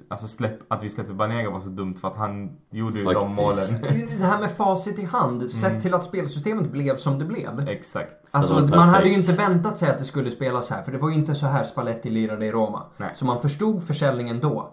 alltså 0.08 0.28
släpp, 0.28 0.72
att 0.72 0.82
vi 0.82 0.88
släppte 0.88 1.12
Banega 1.12 1.50
var 1.50 1.60
så 1.60 1.68
dumt 1.68 1.94
för 2.00 2.08
att 2.08 2.16
han 2.16 2.50
gjorde 2.70 2.98
ju 2.98 3.04
de 3.04 3.34
målen. 3.34 3.82
Det 4.18 4.24
här 4.24 4.40
med 4.40 4.50
facit 4.50 4.98
i 4.98 5.04
hand. 5.04 5.50
Sett 5.50 5.68
Mm. 5.68 5.80
till 5.80 5.94
att 5.94 6.04
spelsystemet 6.04 6.70
blev 6.72 6.96
som 6.96 7.18
det 7.18 7.24
blev. 7.24 7.68
Exakt. 7.68 8.16
Alltså 8.30 8.54
man 8.54 8.72
hade 8.72 9.08
ju 9.08 9.14
perfekt. 9.14 9.30
inte 9.30 9.42
väntat 9.42 9.78
sig 9.78 9.90
att 9.90 9.98
det 9.98 10.04
skulle 10.04 10.30
spelas 10.30 10.70
här. 10.70 10.82
För 10.82 10.92
det 10.92 10.98
var 10.98 11.08
ju 11.08 11.14
inte 11.14 11.34
så 11.34 11.46
här 11.46 11.64
Spalletti 11.64 12.10
lirade 12.10 12.46
i 12.46 12.52
Roma. 12.52 12.82
Nej. 12.96 13.10
Så 13.14 13.26
man 13.26 13.40
förstod 13.42 13.82
försäljningen 13.86 14.40
då. 14.40 14.70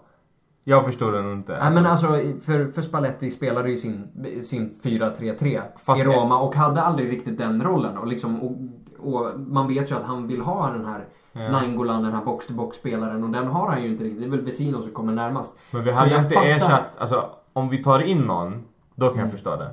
Jag 0.68 0.84
förstår 0.86 1.12
den 1.12 1.32
inte. 1.32 1.58
Nej 1.62 1.72
men 1.74 1.86
alltså 1.86 2.06
för, 2.44 2.72
för 2.72 2.82
Spalletti 2.82 3.30
spelade 3.30 3.70
ju 3.70 3.76
sin, 3.76 4.08
sin 4.42 4.74
4-3-3 4.82 5.60
Fast 5.84 6.02
i 6.02 6.04
Roma 6.04 6.38
och 6.38 6.54
hade 6.54 6.82
aldrig 6.82 7.12
riktigt 7.12 7.38
den 7.38 7.62
rollen. 7.62 7.98
Och, 7.98 8.06
liksom, 8.06 8.42
och, 8.42 8.56
och 8.98 9.40
man 9.40 9.68
vet 9.68 9.90
ju 9.90 9.94
att 9.94 10.02
han 10.02 10.26
vill 10.26 10.40
ha 10.40 10.70
den 10.70 10.84
här 10.84 11.04
Ja. 11.32 11.50
Nainggolan, 11.50 12.02
den 12.02 12.12
här 12.12 12.24
box-to-box-spelaren. 12.24 13.24
Och 13.24 13.30
den 13.30 13.46
har 13.46 13.68
han 13.70 13.82
ju 13.82 13.88
inte 13.88 14.04
riktigt. 14.04 14.20
Det 14.20 14.26
är 14.26 14.30
väl 14.30 14.40
Vesino 14.44 14.82
som 14.82 14.92
kommer 14.92 15.12
närmast. 15.12 15.58
Men 15.70 15.84
vi 15.84 15.92
hade 15.92 16.10
jag 16.10 16.20
inte 16.22 16.34
fattar. 16.34 16.48
ersatt, 16.50 16.96
alltså 16.98 17.30
om 17.52 17.68
vi 17.68 17.82
tar 17.82 18.00
in 18.02 18.18
någon, 18.20 18.64
då 18.94 19.06
kan 19.06 19.16
jag 19.16 19.24
Mm. 19.24 19.30
förstå 19.30 19.56
det. 19.56 19.70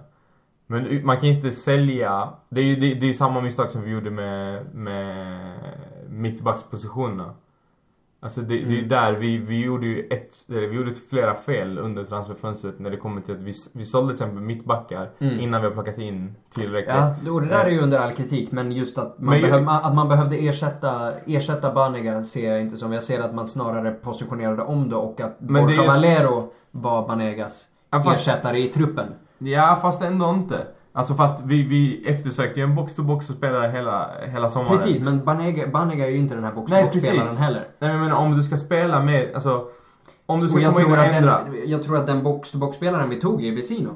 Men 0.68 1.06
man 1.06 1.18
kan 1.20 1.26
inte 1.30 1.52
sälja, 1.52 2.30
det 2.49 2.61
är 2.61 2.65
ju 2.65 2.76
det, 2.76 2.94
det 2.94 3.10
är 3.10 3.14
samma 3.14 3.41
misstag 3.41 3.72
som 3.72 3.82
vi 3.82 3.91
gjorde 3.91 4.11
med, 4.11 4.65
med 4.76 5.53
mittbackspositionerna. 6.10 7.34
Alltså 8.23 8.41
det, 8.41 8.47
det 8.47 8.53
är 8.53 8.57
ju 8.69 8.77
Mm. 8.77 8.87
där 8.87 9.13
vi, 9.13 9.37
vi 9.37 9.63
gjorde 9.65 9.85
ju 9.85 10.07
ett, 10.09 10.33
vi 10.47 10.75
gjorde 10.75 10.91
flera 11.09 11.35
fel 11.35 11.77
under 11.79 12.03
transferfönstret 12.03 12.79
när 12.79 12.89
det 12.89 12.97
kommer 12.97 13.21
till 13.21 13.33
att 13.33 13.39
vi, 13.41 13.53
vi 13.73 13.85
sålde 13.85 14.07
till 14.07 14.23
exempel 14.23 14.43
mittbackar 14.43 15.09
Mm. 15.19 15.39
innan 15.39 15.61
vi 15.61 15.67
har 15.67 15.73
plockat 15.73 15.97
in 15.97 16.35
tillräckligt. 16.55 16.95
Ja, 17.25 17.31
och 17.31 17.41
det 17.41 17.47
där 17.47 17.65
är 17.65 17.69
ju 17.69 17.79
under 17.81 17.99
all 17.99 18.11
kritik. 18.11 18.51
Men 18.51 18.71
just 18.71 18.97
att 18.97 19.19
man, 19.19 19.29
Men 19.29 19.39
ju- 19.39 19.45
behöv, 19.51 19.69
att 19.69 19.95
man 19.95 20.09
behövde 20.09 20.35
ersätta, 20.37 21.11
ersätta 21.25 21.73
Banega 21.73 22.23
ser 22.23 22.51
jag 22.51 22.61
inte 22.61 22.77
som. 22.77 22.93
Jag 22.93 23.03
ser 23.03 23.19
att 23.21 23.35
man 23.35 23.47
snarare 23.47 23.91
positionerade 23.91 24.61
om 24.61 24.89
det 24.89 24.95
och 24.95 25.21
att 25.21 25.35
Men 25.39 25.63
Borja 25.63 25.75
just- 25.75 25.87
Valero 25.87 26.51
var 26.71 27.07
Banegas 27.07 27.65
Ja, 27.91 28.03
fast- 28.03 28.21
ersättare 28.27 28.59
i 28.59 28.67
truppen. 28.67 29.07
Ja, 29.37 29.79
fast 29.81 30.01
ändå 30.01 30.29
inte. 30.29 30.67
Alltså 30.95 31.14
för 31.14 31.24
att 31.24 31.41
vi, 31.45 31.64
vi 31.64 32.06
eftersökte 32.06 32.60
ju 32.60 32.64
en 32.64 32.76
box-to-box 32.76 33.22
spelare 33.22 33.72
hela, 33.72 34.11
hela 34.26 34.49
sommaren. 34.49 34.78
Precis, 34.78 34.99
men 34.99 35.26
Banega, 35.26 35.68
Banega 35.68 36.06
är 36.06 36.10
ju 36.10 36.18
inte 36.18 36.36
den 36.36 36.44
här 36.44 36.53
box-to-box-spelaren 36.53 37.38
heller. 37.38 37.68
Nej 37.80 37.98
men 37.98 38.11
om 38.11 38.38
du 38.38 38.44
ska 38.44 38.57
spela 38.57 39.03
med, 39.03 39.36
alltså 39.36 39.68
om 40.26 40.40
du 40.40 40.49
ska 40.49 40.57
Och 40.57 40.64
komma 40.64 40.80
in 40.80 40.86
tror, 40.86 40.98
och 40.98 41.03
att 41.03 41.11
ändra. 41.11 41.44
den, 41.44 41.70
jag 41.70 41.84
tror 41.84 41.98
att 41.98 42.07
den 42.07 42.24
box-to-box-spelaren 42.24 43.10
vi 43.10 43.22
tog 43.22 43.45
är 43.45 43.56
Vesino. 43.56 43.95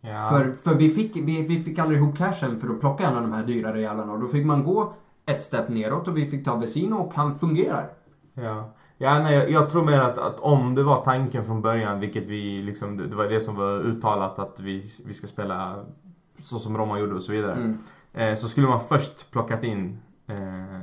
Ja. 0.00 0.28
För, 0.28 0.52
för 0.64 0.74
vi, 0.74 0.90
fick, 0.90 1.16
vi, 1.16 1.42
vi 1.42 1.62
fick 1.62 1.78
aldrig 1.78 2.00
ihop 2.00 2.18
cashen 2.18 2.60
för 2.60 2.68
att 2.68 2.80
plocka 2.80 3.06
en 3.06 3.16
av 3.16 3.22
de 3.22 3.32
här 3.32 3.44
dyrare 3.44 3.80
jävlarna. 3.80 4.12
Och 4.12 4.20
då 4.20 4.28
fick 4.28 4.46
man 4.46 4.64
gå 4.64 4.92
ett 5.26 5.42
steg 5.42 5.68
neråt 5.68 6.08
och 6.08 6.16
vi 6.16 6.30
fick 6.30 6.44
ta 6.44 6.56
Vesino 6.56 6.94
och 6.94 7.14
han 7.14 7.38
fungerar. 7.38 7.88
Ja, 8.34 8.70
ja 8.98 9.18
nej, 9.18 9.34
jag, 9.34 9.50
jag 9.50 9.70
tror 9.70 9.84
mer 9.84 10.00
att, 10.00 10.18
att 10.18 10.40
om 10.40 10.74
det 10.74 10.82
var 10.82 11.04
tanken 11.04 11.44
från 11.44 11.62
början, 11.62 12.00
vilket 12.00 12.24
vi 12.24 12.62
liksom, 12.62 12.96
det, 12.96 13.06
det 13.06 13.16
var 13.16 13.24
det 13.24 13.40
som 13.40 13.56
var 13.56 13.80
uttalat 13.80 14.38
att 14.38 14.60
vi, 14.60 14.92
vi 15.06 15.14
ska 15.14 15.26
spela 15.26 15.84
så 16.42 16.58
som 16.58 16.78
Roma 16.78 16.98
gjorde 16.98 17.14
och 17.14 17.22
så 17.22 17.32
vidare. 17.32 17.54
Mm. 17.54 17.78
Eh, 18.12 18.36
så 18.36 18.48
skulle 18.48 18.66
man 18.66 18.80
först 18.88 19.30
plockat 19.30 19.64
in 19.64 19.98
eh, 20.26 20.80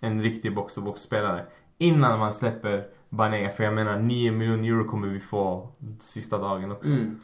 en 0.00 0.22
riktig 0.22 0.54
box-to-box-spelare 0.54 1.44
innan 1.78 2.18
man 2.18 2.34
släpper 2.34 2.84
Banega. 3.08 3.50
För 3.50 3.64
jag 3.64 3.74
menar 3.74 3.98
9 3.98 4.32
miljoner 4.32 4.68
euro 4.68 4.84
kommer 4.84 5.08
vi 5.08 5.20
få 5.20 5.68
sista 6.00 6.38
dagen 6.38 6.72
också. 6.72 6.90
Mm. 6.90 7.20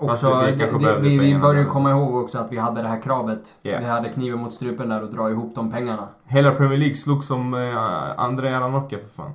Också, 0.00 0.40
vi 0.46 0.52
det, 0.52 0.98
vi, 1.00 1.08
vi 1.08 1.18
pengarna 1.18 1.42
bör 1.42 1.54
ju 1.54 1.62
där. 1.64 1.70
komma 1.70 1.90
ihåg 1.90 2.14
också 2.14 2.38
att 2.38 2.52
vi 2.52 2.58
hade 2.58 2.82
det 2.82 2.88
här 2.88 3.00
kravet. 3.00 3.56
Ja. 3.62 3.78
Vi 3.78 3.84
hade 3.86 4.08
kniven 4.08 4.38
mot 4.38 4.52
strupen 4.52 4.88
där 4.88 5.02
och 5.02 5.10
dra 5.10 5.30
ihop 5.30 5.54
de 5.54 5.70
pengarna. 5.70 6.08
Hela 6.26 6.50
Premier 6.52 6.78
League 6.78 6.94
slog 6.94 7.24
som 7.24 7.54
eh, 7.54 8.20
Andrea 8.20 8.60
Ranocchia 8.60 8.98
för 8.98 9.08
fan. 9.22 9.32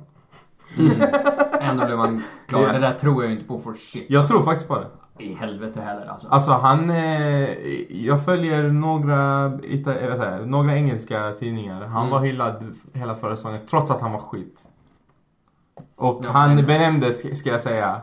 Ändå 1.62 1.86
blev 1.86 1.98
man 1.98 2.24
klar. 2.48 2.62
Ja. 2.62 2.74
Det 2.74 2.80
där 2.80 2.94
tror 2.94 3.24
jag 3.24 3.34
inte 3.34 3.46
på 3.46 3.60
för 3.60 3.74
shit. 3.74 4.06
Jag 4.10 4.28
tror 4.28 4.44
faktiskt 4.44 4.68
på 4.68 4.76
det. 4.76 4.88
I 5.24 5.34
helvete 5.34 5.82
heller 5.82 6.06
alltså. 6.06 6.28
Alltså 6.28 6.52
han, 6.52 6.90
eh, 6.90 7.50
jag 8.06 8.26
följer 8.26 8.64
några, 8.64 9.50
ita- 9.50 10.02
jag, 10.40 10.48
några 10.48 10.76
engelska 10.76 11.32
tidningar. 11.40 11.82
Han 11.82 11.98
Mm. 12.02 12.10
var 12.12 12.20
hyllad 12.20 12.76
hela 12.94 13.16
förra 13.16 13.36
säsongen 13.36 13.62
trots 13.70 13.92
att 13.92 14.02
han 14.02 14.12
var 14.12 14.20
skit. 14.20 14.60
Och 15.96 16.22
Ja, 16.24 16.30
han 16.32 16.56
benämndes, 16.56 17.40
ska 17.40 17.50
jag 17.50 17.62
säga, 17.62 18.02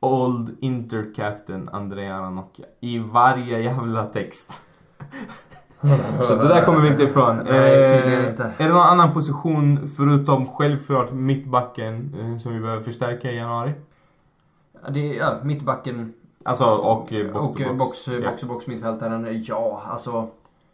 Old 0.00 0.56
Intercaptain 0.60 1.68
Andrea 1.72 2.20
Ranocchia 2.20 2.66
i 2.80 2.98
varje 2.98 3.58
jävla 3.62 4.04
text. 4.06 4.52
Så 6.26 6.34
det 6.34 6.48
där 6.48 6.64
kommer 6.64 6.80
vi 6.80 6.88
inte 6.88 7.02
ifrån. 7.02 7.36
Nej, 7.36 7.86
tydligen 7.88 8.24
Eh, 8.24 8.30
inte. 8.30 8.52
Är 8.58 8.68
det 8.68 8.74
någon 8.74 8.82
annan 8.82 9.12
position 9.14 9.88
förutom 9.96 10.46
självklart 10.46 11.12
mittbacken 11.12 12.14
eh, 12.20 12.38
som 12.38 12.54
vi 12.54 12.60
behöver 12.60 12.82
förstärka 12.82 13.30
i 13.32 13.36
januari? 13.36 13.72
Ja, 14.84 14.90
Det 14.90 15.00
är, 15.00 15.18
ja, 15.18 15.38
mittbacken 15.42 16.12
Alltså 16.42 16.64
och 16.64 17.12
eh, 17.12 17.32
box 17.32 17.48
och 17.50 17.56
to 17.56 17.74
box. 17.74 18.06
box, 18.06 18.24
box, 18.24 18.42
box 18.44 18.66
mittfältaren. 18.66 19.42
Ja, 19.46 19.82
alltså 19.86 20.28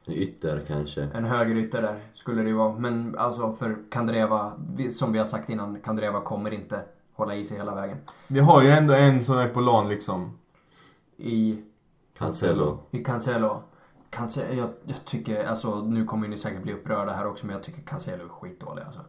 Ytter 0.07 0.61
kanske. 0.69 1.09
en 1.15 1.25
högerytter 1.25 1.83
där 1.83 1.95
skulle 2.15 2.43
det 2.43 2.49
ju 2.49 2.55
vara. 2.55 2.73
Men 2.79 3.15
alltså 3.19 3.53
för 3.53 3.77
Kandreva, 3.91 4.53
som 4.97 5.13
vi 5.13 5.19
har 5.19 5.27
sagt 5.27 5.49
innan, 5.51 5.79
Kandreva 5.85 6.21
kommer 6.21 6.51
inte 6.55 6.81
hålla 7.15 7.35
i 7.35 7.45
sig 7.45 7.57
hela 7.57 7.75
vägen. 7.75 7.97
Vi 8.29 8.41
har 8.41 8.63
ju 8.63 8.71
ändå 8.71 8.95
en 8.95 9.25
som 9.25 9.39
är 9.39 9.49
på 9.49 9.61
lån 9.61 9.89
liksom. 9.89 10.39
I, 11.17 11.63
Cancelo. 12.19 12.79
i 12.91 13.05
Cancelo. 13.05 13.63
Cancelo 14.11 14.55
jag, 14.55 14.69
jag 14.85 15.05
tycker, 15.05 15.45
alltså 15.45 15.83
nu 15.83 16.05
kommer 16.05 16.29
ni 16.29 16.39
säkert 16.39 16.63
bli 16.63 16.73
upprörda 16.73 17.13
här 17.13 17.27
också, 17.27 17.47
men 17.47 17.55
jag 17.55 17.65
tycker 17.65 17.83
Cancelo 17.83 18.25
är 18.25 18.29
skitdålig 18.29 18.83
alltså. 18.83 19.01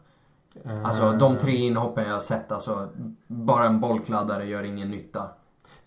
Alltså 0.83 1.05
Eh, 1.05 1.17
de 1.17 1.37
tre 1.37 1.55
inhoppen 1.55 2.07
jag 2.07 2.13
har 2.13 2.19
sett, 2.19 2.51
alltså 2.51 2.89
bara 3.27 3.65
en 3.65 3.79
bollkladdare 3.79 4.45
gör 4.45 4.63
ingen 4.63 4.91
nytta. 4.91 5.27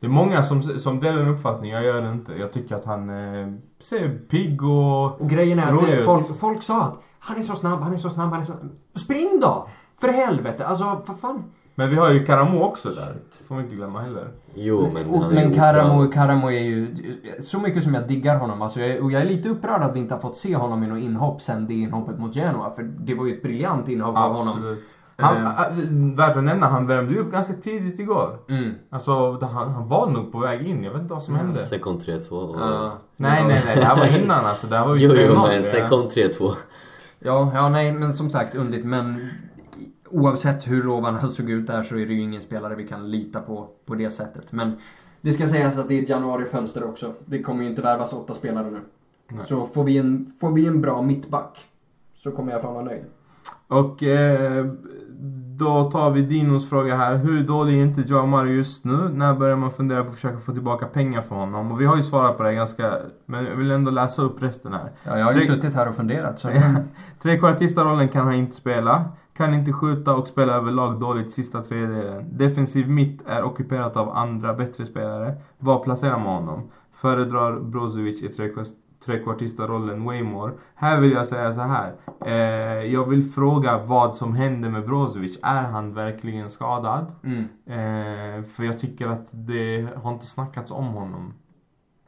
Det 0.01 0.07
är 0.07 0.11
många 0.11 0.43
som, 0.43 0.63
som 0.63 1.01
delar 1.01 1.19
en 1.19 1.29
uppfattning, 1.29 1.71
jag 1.71 1.85
gör 1.85 2.03
det 2.03 2.11
inte. 2.11 2.33
Jag 2.33 2.53
tycker 2.53 2.77
att 2.77 2.85
han 2.85 3.11
eh, 3.11 3.53
ser 3.79 4.19
pigg 4.19 4.63
och... 4.63 5.21
Och 5.21 5.31
grejen 5.31 5.59
är 5.59 5.73
att 5.73 5.89
ut. 5.89 6.05
folk, 6.05 6.39
folk 6.39 6.63
sa 6.63 6.83
att 6.83 7.03
han 7.19 7.37
är 7.37 7.43
så 7.43 7.55
snabb, 7.55 7.81
han 7.81 7.93
är 7.93 7.97
så 7.97 8.11
snabb, 8.11 8.31
han 8.31 8.41
är 8.41 8.45
så... 8.45 8.53
Spring 8.95 9.41
då! 9.41 9.69
För 10.01 10.09
helvete, 10.09 10.67
alltså 10.67 11.03
vad 11.07 11.19
fan. 11.19 11.45
Men 11.79 11.91
vi 11.91 11.97
har 11.97 12.11
ju 12.13 12.25
Karamo 12.27 12.63
också 12.63 12.89
där. 12.89 13.15
får 13.49 13.55
vi 13.57 13.63
inte 13.63 13.77
glömma 13.77 14.01
heller. 14.01 14.29
Jo, 14.55 14.91
men 14.95 15.15
han 15.21 15.31
är 15.31 15.35
men 15.35 15.49
ju 15.49 15.55
Karamo. 15.55 16.11
Karamo 16.13 16.47
är 16.51 16.61
ju... 16.61 16.95
Så 17.41 17.61
mycket 17.61 17.83
som 17.85 17.95
jag 17.95 18.09
diggar 18.09 18.39
honom, 18.39 18.63
alltså 18.63 18.81
jag, 18.81 19.05
och 19.05 19.13
jag 19.13 19.23
är 19.23 19.27
lite 19.27 19.49
upprörd 19.49 19.83
att 19.83 19.95
vi 19.95 19.99
inte 19.99 20.15
har 20.15 20.21
fått 20.21 20.37
se 20.37 20.57
honom 20.57 20.85
i 20.85 20.87
något 20.87 20.99
inhopp 21.03 21.41
sen 21.43 21.67
det 21.67 21.75
inhoppet 21.75 22.19
mot 22.19 22.35
Genoa. 22.35 22.71
För 22.71 22.83
det 22.83 23.15
var 23.15 23.27
ju 23.27 23.35
ett 23.35 23.43
briljant 23.43 23.89
inhopp 23.89 24.17
av 24.17 24.35
honom. 24.35 24.77
Han, 25.17 25.37
äh, 25.47 25.53
värt 26.17 26.37
att 26.37 26.45
nämna, 26.45 26.67
han 26.67 26.87
värmde 26.87 27.13
ju 27.13 27.19
upp 27.19 27.33
ganska 27.33 27.53
tidigt 27.53 28.01
igår. 28.01 28.39
Mm. 28.49 28.75
Alltså 28.91 29.39
han, 29.41 29.73
han 29.73 29.89
var 29.89 30.11
nog 30.11 30.33
på 30.33 30.39
väg 30.39 30.67
in, 30.67 30.85
jag 30.85 30.93
vet 30.93 31.03
inte 31.03 31.15
vad 31.15 31.23
som 31.23 31.35
hände. 31.35 31.59
Sekund 31.59 32.01
3-2. 32.01 32.31
och- 32.31 32.61
Ja. 32.61 32.93
Nej 33.17 33.45
nej 33.49 33.63
nej, 33.67 33.77
det 33.77 33.85
här 33.85 33.97
var 33.97 34.23
innan 34.25 34.45
alltså. 34.47 34.67
Det 34.67 34.77
här 34.77 34.87
var 34.87 34.95
ju 34.95 35.07
Jo, 35.07 35.13
jo, 35.17 35.35
3-0, 35.35 35.49
men 35.49 35.65
sekund 35.65 36.09
3-2. 36.11 36.53
Ja, 37.19 37.51
ja, 37.55 37.69
nej, 37.69 37.93
men 37.93 38.15
som 38.15 38.31
sagt 38.31 38.55
underligt. 38.55 38.87
Men 38.87 39.21
oavsett 40.11 40.69
hur 40.69 40.83
lovarna 40.83 41.29
såg 41.29 41.51
ut 41.51 41.67
där 41.67 41.83
så 41.83 41.97
är 41.97 42.07
det 42.07 42.15
ju 42.15 42.21
ingen 42.21 42.43
spelare 42.43 42.75
vi 42.75 42.87
kan 42.89 43.11
lita 43.11 43.41
på 43.41 43.69
på 43.87 43.95
det 43.95 44.11
sättet. 44.11 44.53
Men 44.53 44.73
det 45.21 45.33
ska 45.33 45.47
sägas 45.47 45.79
att 45.79 45.89
det 45.89 45.99
är 45.99 46.03
ett 46.03 46.09
januarifönster 46.09 46.85
också. 46.85 47.13
Det 47.25 47.43
kommer 47.43 47.63
ju 47.63 47.71
inte 47.71 47.83
värvas 47.83 48.13
åtta 48.13 48.35
spelare 48.35 48.71
nu. 48.71 48.81
Nej. 49.29 49.41
Så 49.47 49.67
får 49.67 49.85
vi, 49.85 49.99
en, 49.99 50.33
får 50.41 50.53
vi 50.53 50.67
en 50.67 50.81
bra 50.81 51.03
mittback 51.03 51.59
så 52.15 52.31
kommer 52.31 52.53
jag 52.53 52.63
fan 52.63 52.75
vara 52.75 52.85
nöjd. 52.85 53.05
Och 53.69 54.03
eh, 54.03 54.67
då 55.59 55.91
tar 55.91 56.11
vi 56.11 56.23
Dinos 56.23 56.69
fråga 56.69 56.97
här. 56.97 57.17
Hur 57.17 57.45
dålig 57.45 57.79
är 57.81 57.85
inte 57.85 58.01
Joao 58.01 58.27
Mario 58.27 58.53
just 58.53 58.85
nu? 58.85 58.97
När 58.97 59.35
börjar 59.35 59.57
man 59.57 59.71
fundera 59.71 60.03
på 60.05 60.09
att 60.09 60.15
försöka 60.15 60.39
få 60.41 60.53
tillbaka 60.53 60.87
pengar 60.87 61.23
från 61.23 61.39
honom? 61.39 61.73
Och 61.73 61.81
vi 61.81 61.85
har 61.87 61.97
ju 61.97 62.03
svarat 62.03 62.37
på 62.37 62.43
det 62.43 62.55
ganska, 62.55 62.99
men 63.27 63.45
jag 63.45 63.57
vill 63.57 63.71
ändå 63.71 63.91
läsa 63.91 64.23
upp 64.23 64.43
resten 64.43 64.73
här. 64.73 64.91
Ja, 65.05 65.19
jag 65.19 65.25
har 65.27 65.33
ju 65.33 65.41
Det- 65.41 65.47
suttit 65.47 65.75
här 65.75 65.89
och 65.89 65.95
funderat 65.95 66.39
så... 66.39 66.49
Trekvartista-rollen 67.23 68.09
kan 68.09 68.25
han 68.27 68.35
inte 68.35 68.57
spela. 68.57 69.05
Kan 69.39 69.55
inte 69.55 69.73
skjuta 69.73 70.15
och 70.15 70.27
spela 70.29 70.53
överlag 70.53 71.01
dåligt 71.01 71.33
sista 71.33 71.63
tredjedelen. 71.63 72.39
Defensiv 72.39 72.91
mitt 72.91 73.27
är 73.27 73.43
ockuperat 73.43 73.97
av 73.97 74.09
andra 74.09 74.55
bättre 74.55 74.87
spelare. 74.87 75.35
Var 75.59 75.85
placerar 75.85 76.19
man 76.19 76.27
honom? 76.27 76.71
Föredrar 76.93 77.61
Brozovic 77.61 78.23
i 78.23 78.29
trekvart- 78.29 78.77
trekvartista-rollen 79.05 80.05
Waymore? 80.05 80.53
Här 80.75 81.01
vill 81.01 81.13
jag 81.13 81.27
säga 81.27 81.55
så 81.55 81.61
här. 81.61 81.93
Eh, 82.27 82.93
jag 82.93 83.09
vill 83.09 83.31
fråga 83.31 83.79
vad 83.87 84.17
som 84.17 84.35
händer 84.35 84.71
med 84.71 84.87
Brozovic. 84.87 85.39
Är 85.43 85.63
han 85.63 85.95
verkligen 85.95 86.51
skadad? 86.51 87.07
Mm. 87.23 87.43
Eh, 87.67 88.45
för 88.45 88.65
jag 88.65 88.79
tycker 88.79 89.07
att 89.07 89.29
det 89.33 89.89
har 90.03 90.13
inte 90.13 90.27
snackats 90.27 90.71
om 90.71 90.87
honom. 90.87 91.33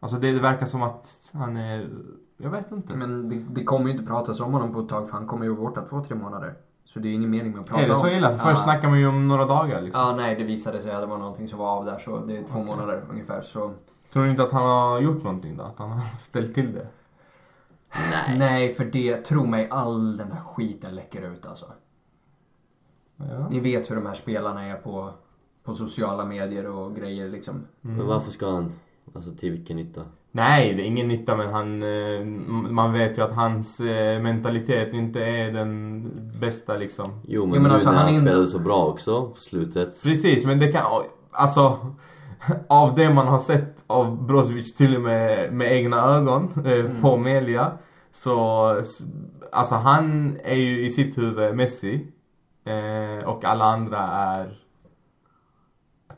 Alltså 0.00 0.16
det, 0.16 0.32
det 0.32 0.40
verkar 0.40 0.66
som 0.66 0.82
att 0.82 1.30
han 1.32 1.56
är... 1.56 1.88
Jag 2.36 2.50
vet 2.50 2.72
inte. 2.72 2.94
Men 2.96 3.28
det, 3.28 3.36
det 3.50 3.64
kommer 3.64 3.86
ju 3.86 3.92
inte 3.92 4.06
pratas 4.06 4.40
om 4.40 4.52
honom 4.52 4.72
på 4.74 4.80
ett 4.80 4.88
tag 4.88 5.08
för 5.08 5.16
han 5.16 5.26
kommer 5.26 5.44
ju 5.44 5.50
vara 5.50 5.60
borta 5.60 5.82
två, 5.86 6.04
tre 6.04 6.16
månader. 6.16 6.54
Så 6.92 6.98
det 6.98 7.08
är 7.08 7.12
ingen 7.12 7.30
mening 7.30 7.52
med 7.52 7.60
att 7.60 7.66
prata 7.66 7.82
är 7.82 7.86
det 7.88 7.94
om. 7.94 8.00
så 8.00 8.08
illa? 8.08 8.30
För 8.30 8.38
först 8.38 8.58
Ja. 8.58 8.64
snackar 8.64 8.88
man 8.88 8.98
ju 8.98 9.06
om 9.08 9.28
några 9.28 9.44
dagar 9.46 9.82
liksom. 9.82 10.00
Ja, 10.02 10.16
nej, 10.16 10.36
det 10.36 10.44
visade 10.44 10.80
sig 10.82 10.92
att 10.92 11.00
det 11.00 11.06
var 11.06 11.18
någonting 11.18 11.48
som 11.48 11.58
var 11.58 11.68
av 11.68 11.84
där 11.84 11.98
så 11.98 12.18
det 12.18 12.36
är 12.36 12.42
två 12.44 12.62
månader 12.64 13.02
ungefär 13.10 13.42
så... 13.42 13.72
Tror 14.12 14.24
du 14.24 14.30
inte 14.30 14.42
att 14.42 14.52
han 14.52 14.62
har 14.62 15.00
gjort 15.00 15.22
någonting 15.24 15.56
då? 15.56 15.62
Att 15.64 15.78
han 15.78 15.90
har 15.90 16.00
ställt 16.20 16.54
till 16.54 16.72
det? 16.72 16.86
Nej. 18.10 18.38
Nej, 18.38 18.74
för 18.74 18.84
det, 18.84 19.16
tro 19.16 19.46
mig, 19.46 19.68
all 19.70 20.16
den 20.16 20.32
här 20.32 20.40
skiten 20.40 20.94
läcker 20.94 21.22
ut 21.32 21.46
alltså. 21.46 21.66
Ja. 23.16 23.48
Ni 23.50 23.60
vet 23.60 23.90
hur 23.90 23.96
de 23.96 24.06
här 24.06 24.14
spelarna 24.14 24.64
är 24.66 24.74
på, 24.76 25.10
på 25.64 25.74
sociala 25.74 26.24
medier 26.24 26.66
och 26.66 26.96
grejer 26.96 27.28
liksom. 27.28 27.66
Men 27.80 28.06
varför 28.06 28.30
ska 28.30 28.50
han? 28.50 28.72
Alltså 29.14 29.34
till 29.34 29.50
vilken 29.50 29.76
nytta? 29.76 30.02
Nej, 30.32 30.74
det 30.74 30.82
är 30.82 30.86
ingen 30.86 31.08
nytta 31.08 31.36
men 31.36 31.52
han... 31.52 31.82
eh, 31.82 32.24
Man 32.70 32.92
vet 32.92 33.18
ju 33.18 33.22
att 33.22 33.32
hans 33.32 33.80
eh, 33.80 34.20
mentalitet 34.22 34.94
inte 34.94 35.20
är 35.20 35.52
den 35.52 36.02
bästa 36.40 36.76
liksom. 36.76 37.20
Jo 37.28 37.42
men, 37.46 37.52
men 37.52 37.62
nu 37.62 37.68
alltså, 37.70 37.90
när 37.90 37.98
han 37.98 38.06
han, 38.14 38.22
spelade 38.22 38.46
så 38.46 38.58
bra 38.58 38.86
också 38.86 39.26
på 39.26 39.38
slutet. 39.40 40.02
Precis, 40.02 40.46
men 40.46 40.58
det 40.58 40.72
kan... 40.72 40.84
Alltså... 41.30 41.78
Av 42.68 42.94
det 42.94 43.14
man 43.14 43.26
har 43.28 43.38
sett 43.38 43.84
av 43.86 44.26
Brozovic 44.26 44.74
till 44.76 44.96
och 44.96 45.02
med 45.02 45.52
med 45.52 45.72
egna 45.72 45.96
ögon 46.16 46.48
eh, 46.66 47.00
på 47.02 47.16
media. 47.16 47.72
Så... 48.12 48.34
Alltså 49.52 49.74
han 49.74 50.36
är 50.44 50.54
ju 50.54 50.84
i 50.86 50.90
sitt 50.90 51.18
huvud 51.18 51.56
Messi. 51.56 52.06
Och 53.26 53.44
alla 53.44 53.64
andra 53.64 53.98
är... 53.98 54.59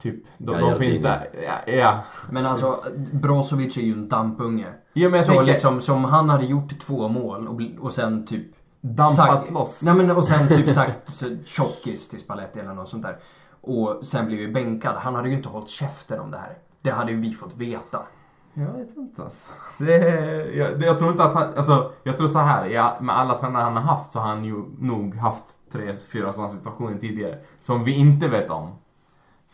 Typ, 0.03 0.24
de, 0.39 0.61
de 0.61 0.79
finns 0.79 0.99
där. 0.99 1.29
Ja, 1.47 1.73
ja. 1.73 1.99
Men 2.31 2.47
alltså, 2.47 2.85
Brozovic 3.12 3.77
är 3.77 3.81
ju 3.81 3.93
en 3.93 4.09
dampunge. 4.09 4.66
ja 4.93 5.09
men 5.09 5.16
jag 5.16 5.27
så 5.27 5.33
tänker... 5.33 5.53
liksom, 5.53 5.81
som 5.81 6.05
han 6.05 6.29
hade 6.31 6.45
gjort 6.45 6.81
två 6.81 7.09
mål 7.09 7.49
och, 7.49 7.61
och 7.85 7.93
sen 7.93 8.27
typ... 8.27 8.47
Dampat 8.81 9.16
sagt- 9.16 9.51
loss. 9.51 9.83
Nej 9.85 9.95
men 9.95 10.11
och 10.11 10.24
sen 10.24 10.49
typ 10.49 10.69
sagt 10.69 11.23
tjockis 11.45 12.09
till 12.09 12.20
Spalletti 12.20 12.61
eller 12.61 12.74
något 12.74 12.89
sånt 12.89 13.03
där. 13.03 13.16
Och 13.61 14.05
sen 14.05 14.27
blivit 14.27 14.55
bänkad. 14.55 14.95
Han 14.97 15.15
hade 15.15 15.29
ju 15.29 15.35
inte 15.37 15.49
hållit 15.49 15.69
käften 15.69 16.20
om 16.20 16.31
det 16.31 16.39
här. 16.39 16.59
Det 16.83 16.91
hade 16.91 17.12
ju 17.12 17.20
vi 17.20 17.33
fått 17.33 17.57
veta. 17.57 17.99
Jag 18.55 18.73
vet 18.73 18.97
inte 18.97 19.23
alltså. 19.23 19.53
Det, 19.79 19.97
jag, 20.55 20.81
det, 20.81 20.87
jag 20.87 20.99
tror 20.99 21.11
inte 21.11 21.24
att 21.24 21.35
han, 21.35 21.55
alltså 21.57 21.93
jag 22.03 22.19
tror 22.19 22.29
så 22.29 22.39
här, 22.39 22.66
ja, 22.66 22.97
med 23.01 23.19
alla 23.19 23.35
tränare 23.39 23.62
han 23.62 23.77
har 23.77 23.83
haft 23.83 24.12
så 24.12 24.19
har 24.19 24.29
han 24.29 24.45
ju 24.45 24.65
nog 24.79 25.15
haft 25.15 25.45
tre, 25.73 25.97
fyra 26.12 26.33
sådana 26.33 26.51
situationer 26.51 26.99
tidigare. 26.99 27.39
Som 27.61 27.85
vi 27.85 27.93
inte 27.93 28.29
vet 28.29 28.51
om. 28.51 28.70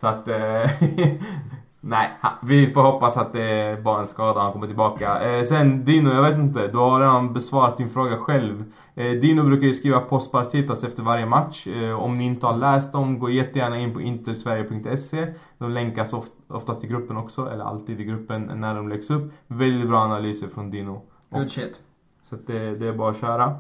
Så 0.00 0.06
att, 0.06 0.28
eh, 0.28 0.70
nej, 1.80 2.10
vi 2.42 2.66
får 2.66 2.82
hoppas 2.82 3.16
att 3.16 3.32
det 3.32 3.42
är 3.42 3.80
bara 3.80 4.00
en 4.00 4.06
skada 4.06 4.40
han 4.40 4.52
kommer 4.52 4.66
tillbaka. 4.66 5.20
Eh, 5.20 5.44
sen 5.44 5.84
Dino, 5.84 6.12
jag 6.12 6.22
vet 6.22 6.38
inte, 6.38 6.66
du 6.66 6.78
har 6.78 7.00
redan 7.00 7.32
besvarat 7.32 7.76
din 7.76 7.90
fråga 7.90 8.16
själv. 8.16 8.64
Eh, 8.94 9.10
Dino 9.10 9.42
brukar 9.42 9.66
ju 9.66 9.74
skriva 9.74 10.00
postpartitas 10.00 10.84
efter 10.84 11.02
varje 11.02 11.26
match. 11.26 11.66
Eh, 11.66 12.00
om 12.00 12.18
ni 12.18 12.24
inte 12.24 12.46
har 12.46 12.56
läst 12.56 12.92
dem, 12.92 13.18
gå 13.18 13.30
jättegärna 13.30 13.78
in 13.78 13.94
på 13.94 14.00
intersverige.se. 14.00 15.26
De 15.58 15.70
länkas 15.70 16.12
of, 16.12 16.26
oftast 16.48 16.84
i 16.84 16.86
gruppen 16.86 17.16
också, 17.16 17.50
eller 17.50 17.64
alltid 17.64 18.00
i 18.00 18.04
gruppen 18.04 18.50
när 18.54 18.74
de 18.74 18.88
läggs 18.88 19.10
upp. 19.10 19.32
Väldigt 19.46 19.88
bra 19.88 19.98
analyser 19.98 20.48
från 20.48 20.70
Dino. 20.70 21.02
Good 21.30 21.50
shit. 21.50 21.80
Så 22.22 22.36
det, 22.46 22.74
det 22.74 22.86
är 22.86 22.92
bara 22.92 23.10
att 23.10 23.20
köra. 23.20 23.56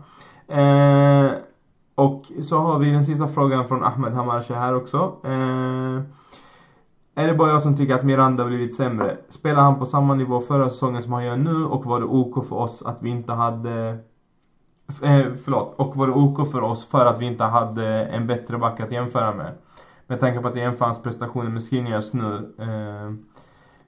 Eh, 0.48 1.32
och 1.94 2.24
så 2.42 2.58
har 2.58 2.78
vi 2.78 2.90
den 2.90 3.04
sista 3.04 3.28
frågan 3.28 3.68
från 3.68 3.84
Ahmed 3.84 4.12
Hamarche 4.12 4.54
här 4.54 4.74
också. 4.74 5.16
Eh, 5.24 6.02
är 7.18 7.26
det 7.26 7.34
bara 7.34 7.50
jag 7.50 7.62
som 7.62 7.76
tycker 7.76 7.94
att 7.94 8.04
Miranda 8.04 8.44
blivit 8.44 8.76
sämre? 8.76 9.16
Spelar 9.28 9.62
han 9.62 9.78
på 9.78 9.86
samma 9.86 10.14
nivå 10.14 10.40
förra 10.40 10.70
säsongen 10.70 11.02
som 11.02 11.12
han 11.12 11.24
gör 11.24 11.36
nu 11.36 11.64
och 11.64 11.84
var 11.84 12.00
det 12.00 12.06
OK 12.06 12.48
för 12.48 12.56
oss 12.56 12.82
att 12.82 13.02
vi 13.02 13.10
inte 13.10 13.32
hade... 13.32 13.98
Eh, 15.02 15.26
förlåt. 15.44 15.74
Och 15.76 15.96
var 15.96 16.06
det 16.06 16.12
OK 16.12 16.50
för 16.52 16.60
oss 16.60 16.86
för 16.86 17.06
att 17.06 17.20
vi 17.20 17.26
inte 17.26 17.44
hade 17.44 17.86
en 17.86 18.26
bättre 18.26 18.58
back 18.58 18.80
att 18.80 18.92
jämföra 18.92 19.34
med? 19.34 19.54
Med 20.06 20.20
tanke 20.20 20.40
på 20.40 20.48
att 20.48 20.56
jag 20.56 20.64
jämför 20.64 20.84
hans 20.84 21.02
prestationer 21.02 21.50
med 21.50 21.62
Skriniars 21.62 22.12
nu. 22.12 22.54
Eh, 22.58 23.14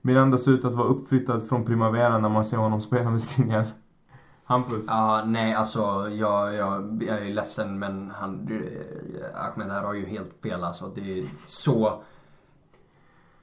Miranda 0.03 0.39
ser 0.39 0.53
ut 0.53 0.65
att 0.65 0.75
vara 0.75 0.89
uppflyttad 0.89 1.49
från 1.49 1.65
Primavera 1.65 2.19
när 2.19 2.29
man 2.29 2.45
ser 2.45 2.57
honom 2.57 2.81
spela 2.81 3.11
med 3.11 3.21
Skriniar. 3.21 3.65
Hampus. 4.45 4.85
Ja, 4.89 5.23
nej 5.27 5.55
alltså 5.55 6.09
jag, 6.09 6.55
jag, 6.55 7.03
jag 7.09 7.19
är 7.19 7.35
ledsen 7.35 7.79
men 7.79 8.13
han, 8.15 8.49
eh, 8.51 9.45
Ahmed 9.47 9.71
här 9.71 9.83
har 9.83 9.95
ju 9.95 10.07
helt 10.07 10.33
fel 10.43 10.65
alltså. 10.65 10.93
Det 10.95 11.19
är 11.19 11.25
så... 11.47 12.03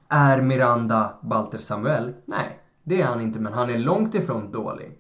Är 0.10 0.42
Miranda 0.42 1.14
Balter 1.22 1.58
Samuel? 1.58 2.14
Nej, 2.26 2.60
det 2.84 3.02
är 3.02 3.06
han 3.06 3.22
inte 3.22 3.40
men 3.40 3.54
han 3.54 3.70
är 3.70 3.78
långt 3.78 4.16
ifrån 4.16 4.52
dålig. 4.52 4.92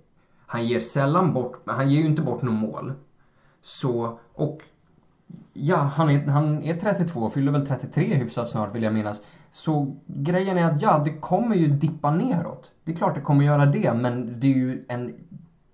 Han 0.45 0.65
ger 0.65 0.79
sällan 0.79 1.33
bort, 1.33 1.61
han 1.65 1.89
ger 1.89 1.99
ju 1.99 2.05
inte 2.05 2.21
bort 2.21 2.41
något 2.41 2.53
mål. 2.53 2.93
Så, 3.61 4.19
och 4.33 4.61
ja, 5.53 5.77
han 5.77 6.09
är, 6.09 6.27
han 6.27 6.63
är 6.63 6.75
32, 6.75 7.29
fyller 7.29 7.51
väl 7.51 7.67
33 7.67 8.15
hyfsat 8.15 8.49
snart 8.49 8.75
vill 8.75 8.83
jag 8.83 8.93
minnas. 8.93 9.21
Så 9.51 9.95
grejen 10.05 10.57
är 10.57 10.65
att 10.65 10.81
ja, 10.81 11.01
det 11.05 11.13
kommer 11.13 11.55
ju 11.55 11.67
dippa 11.67 12.11
neråt. 12.11 12.71
Det 12.83 12.91
är 12.91 12.95
klart 12.95 13.15
det 13.15 13.21
kommer 13.21 13.45
göra 13.45 13.65
det, 13.65 13.93
men 13.93 14.39
det 14.39 14.47
är 14.47 14.55
ju 14.55 14.85
en 14.87 15.13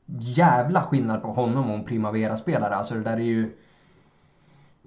jävla 0.06 0.84
skillnad 0.84 1.22
på 1.22 1.28
honom 1.28 1.70
och 1.70 1.76
en 1.76 1.86
Primavera-spelare. 1.86 2.76
Alltså 2.76 2.94
det 2.94 3.04
där 3.04 3.18
är 3.18 3.18
ju... 3.18 3.58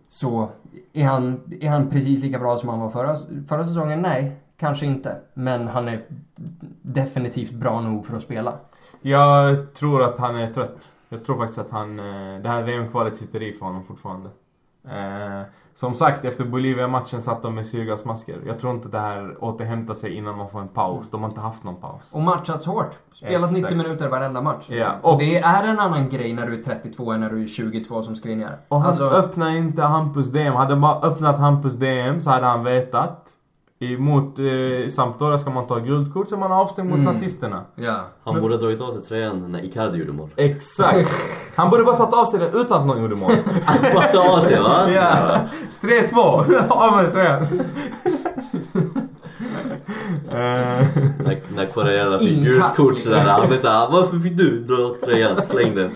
Så, 0.09 0.49
är 0.93 1.05
han, 1.05 1.41
är 1.61 1.69
han 1.69 1.91
precis 1.91 2.21
lika 2.21 2.39
bra 2.39 2.59
som 2.59 2.69
han 2.69 2.81
var 2.81 2.91
förra, 2.91 3.17
förra 3.49 3.65
säsongen? 3.65 4.03
Nej, 4.03 4.37
kanske 4.57 4.87
inte. 4.87 5.17
Men 5.35 5.69
han 5.69 5.89
är 5.89 6.05
definitivt 6.83 7.53
bra 7.53 7.81
nog 7.81 8.07
för 8.07 8.17
att 8.17 8.23
spela. 8.23 8.59
Jag 9.03 9.75
tror 9.75 10.03
att 10.03 10.19
han 10.19 10.37
är 10.37 10.53
trött. 10.53 10.93
Jag 11.09 11.25
tror 11.25 11.37
faktiskt 11.37 11.59
att 11.59 11.71
han... 11.71 11.99
Eh, 11.99 12.41
det 12.43 12.49
här 12.49 12.63
VM-kvalet 12.63 13.17
sitter 13.17 13.43
i 13.43 13.53
för 13.53 13.67
honom 13.67 13.85
fortfarande. 13.85 14.31
Eh, 14.85 15.43
som 15.77 15.95
sagt, 15.95 16.25
efter 16.25 16.45
Bolivia-matchen 16.45 17.23
satt 17.23 17.43
de 17.43 17.55
med 17.55 17.67
syrgasmasker. 17.67 18.37
Jag 18.47 18.59
tror 18.59 18.75
inte 18.75 18.89
det 18.89 18.99
här 18.99 19.45
återhämtar 19.45 19.95
sig 19.95 20.15
innan 20.15 20.37
man 20.39 20.49
får 20.51 20.61
en 20.61 20.69
paus. 20.69 21.07
De 21.11 21.23
har 21.23 21.29
inte 21.29 21.41
haft 21.41 21.65
någon 21.65 21.77
paus. 21.77 22.11
Och 22.13 22.21
matchats 22.21 22.67
hårt. 22.67 22.91
Spelat 23.15 23.51
Exakt. 23.51 23.63
90 23.71 23.77
minuter 23.77 24.09
varenda 24.09 24.41
match. 24.41 24.65
liksom. 24.69 24.91
Ja, 24.93 24.99
och- 25.03 25.13
och 25.13 25.19
det 25.19 25.39
är 25.39 25.65
en 25.65 25.79
annan 25.81 26.09
grej 26.09 26.35
när 26.35 26.47
du 26.47 26.59
är 26.59 26.63
32 26.63 27.13
än 27.13 27.21
när 27.21 27.31
du 27.31 27.43
är 27.43 27.47
22 27.47 28.03
som 28.03 28.17
Skriniar. 28.17 28.59
Och 28.69 28.81
han 28.81 28.89
Alltså, 28.89 29.05
öppnar 29.11 29.51
inte 29.51 29.83
Hampus 29.83 30.27
DM. 30.27 30.55
Hade 30.55 30.77
bara 30.77 31.01
öppnat 31.01 31.39
Hampus 31.39 31.75
DM 31.75 32.21
så 32.21 32.31
hade 32.31 32.47
han 32.47 32.65
vetat. 32.65 33.31
Emot 33.81 34.39
eh, 34.39 34.89
Sampdoria 34.91 35.39
ska 35.39 35.51
man 35.51 35.67
ta 35.67 35.79
guldkort 35.79 36.29
så 36.29 36.37
man 36.37 36.51
är 36.53 36.55
avstängd 36.57 36.89
mot 36.89 36.99
Mm. 36.99 37.13
nazisterna. 37.13 37.65
ja. 37.75 38.05
Han 38.25 38.41
borde 38.41 38.55
ha 38.55 38.61
dragit 38.61 38.81
av 38.81 38.93
sig 38.93 39.01
tröjan 39.03 39.53
när 39.53 39.65
Icardi 39.65 39.99
gjorde 39.99 40.13
mål. 40.13 40.29
Exakt. 40.37 41.09
Han 41.57 41.71
borde 41.71 41.85
bara 41.85 41.97
tagit 41.97 42.15
av 42.15 42.25
sig 42.25 42.41
den 42.41 42.49
utan 42.55 42.81
att 42.81 42.87
någon 42.87 43.03
gjorde 43.03 43.15
mål. 43.17 43.37
Bara 43.95 44.03
ta 44.05 44.37
av 44.37 44.41
sig 44.41 44.61
va? 44.61 44.91
Ja. 44.95 45.39
3-2. 45.81 46.69
Av 46.69 46.97
med 46.97 47.13
tröjan. 47.13 47.43
Eh, 50.31 50.87
När, 51.55 51.67
Corella 51.75 52.19
fick 52.19 52.45
gult 52.45 52.77
kort 52.77 52.99
sådär. 52.99 53.19
Han 53.19 53.49
blev 53.49 53.61
såhär, 53.61 53.91
varför 53.93 54.19
fick 54.19 54.37
du 54.37 54.61
dra 54.65 54.77
av 54.77 54.95
tröjan? 55.05 55.43
Släng 55.43 55.75
den. 55.75 55.91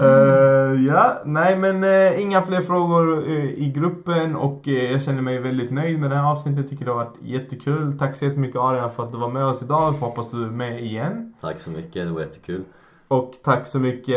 Eh, 0.00 0.86
ja, 0.86 1.22
nej 1.24 1.56
men 1.56 1.84
eh, 1.84 2.22
inga 2.22 2.42
fler 2.42 2.62
frågor 2.62 3.28
eh, 3.28 3.44
i 3.44 3.72
gruppen 3.74 4.36
och 4.36 4.66
jag 4.66 5.02
känner 5.02 5.22
mig 5.22 5.38
väldigt 5.38 5.72
nöjd 5.72 6.00
med 6.00 6.10
det 6.10 6.16
här 6.16 6.30
avsnittet. 6.30 6.58
Jag 6.60 6.70
tycker 6.70 6.84
det 6.84 6.90
har 6.90 7.04
varit 7.04 7.16
jättekul. 7.22 7.98
Tack 7.98 8.14
så 8.14 8.24
jättemycket 8.24 8.60
Arian 8.60 8.92
för 8.92 9.02
att 9.02 9.12
du 9.12 9.18
var 9.18 9.28
med 9.28 9.44
oss 9.44 9.62
idag. 9.62 9.98
Får 9.98 10.06
hoppas 10.06 10.30
du 10.30 10.44
är 10.44 10.50
med 10.50 10.84
igen. 10.84 11.34
Tack 11.40 11.58
så 11.58 11.70
mycket, 11.70 12.06
det 12.06 12.12
var 12.12 12.20
jättekul. 12.20 12.64
Och 13.08 13.32
tack 13.44 13.66
så 13.66 13.78
mycket 13.78 14.16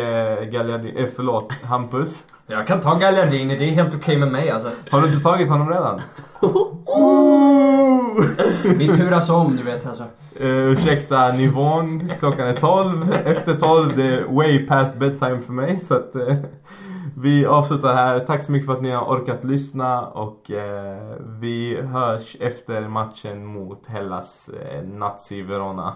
Gagliardini, 0.52 1.04
eh, 1.04 1.10
förlåt 1.16 1.54
Hampus. 1.64 2.24
Jag 2.48 2.68
kan 2.68 2.82
ta 2.82 2.96
Gagliardini, 2.96 3.58
det 3.58 3.66
är 3.66 3.72
helt 3.72 3.96
okej 3.96 4.18
med 4.18 4.32
mig 4.32 4.50
alltså. 4.50 4.72
Har 4.90 5.02
du 5.02 5.08
inte 5.08 5.20
tagit 5.20 5.50
honom 5.50 5.70
redan? 5.70 6.02
Vi 8.78 8.88
turas 8.88 9.30
om, 9.30 9.56
du 9.56 9.64
vet 9.64 9.86
alltså. 9.86 10.04
Uh, 10.42 10.72
ursäkta 10.72 11.32
nivån, 11.32 12.12
klockan 12.20 12.48
är 12.48 12.54
12. 12.54 13.14
Efter 13.26 13.56
12, 13.56 13.96
det 13.96 14.04
är 14.04 14.24
way 14.24 14.68
past 14.68 14.96
bedtime 14.96 15.40
för 15.40 15.54
mig. 15.54 15.80
Så 15.80 15.96
att 15.96 16.16
eh, 16.16 16.36
vi 17.18 17.46
avslutar 17.46 17.96
här. 17.96 18.20
Tack 18.20 18.44
så 18.44 18.52
mycket 18.52 18.66
för 18.66 18.74
att 18.74 18.82
ni 18.82 18.92
har 18.92 19.06
orkat 19.06 19.44
lyssna 19.44 20.08
och 20.08 20.52
eh, 20.52 21.16
vi 21.40 21.82
hörs 21.82 22.36
efter 22.40 22.88
matchen 22.88 23.46
mot 23.46 23.88
Hellas 23.88 24.50
eh, 24.50 24.84
Nazi 24.84 25.42
Verona. 25.42 25.96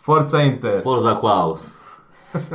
Forza 0.00 0.42
inte! 0.42 0.80
Forza 0.80 1.16
Quaus. 1.20 1.84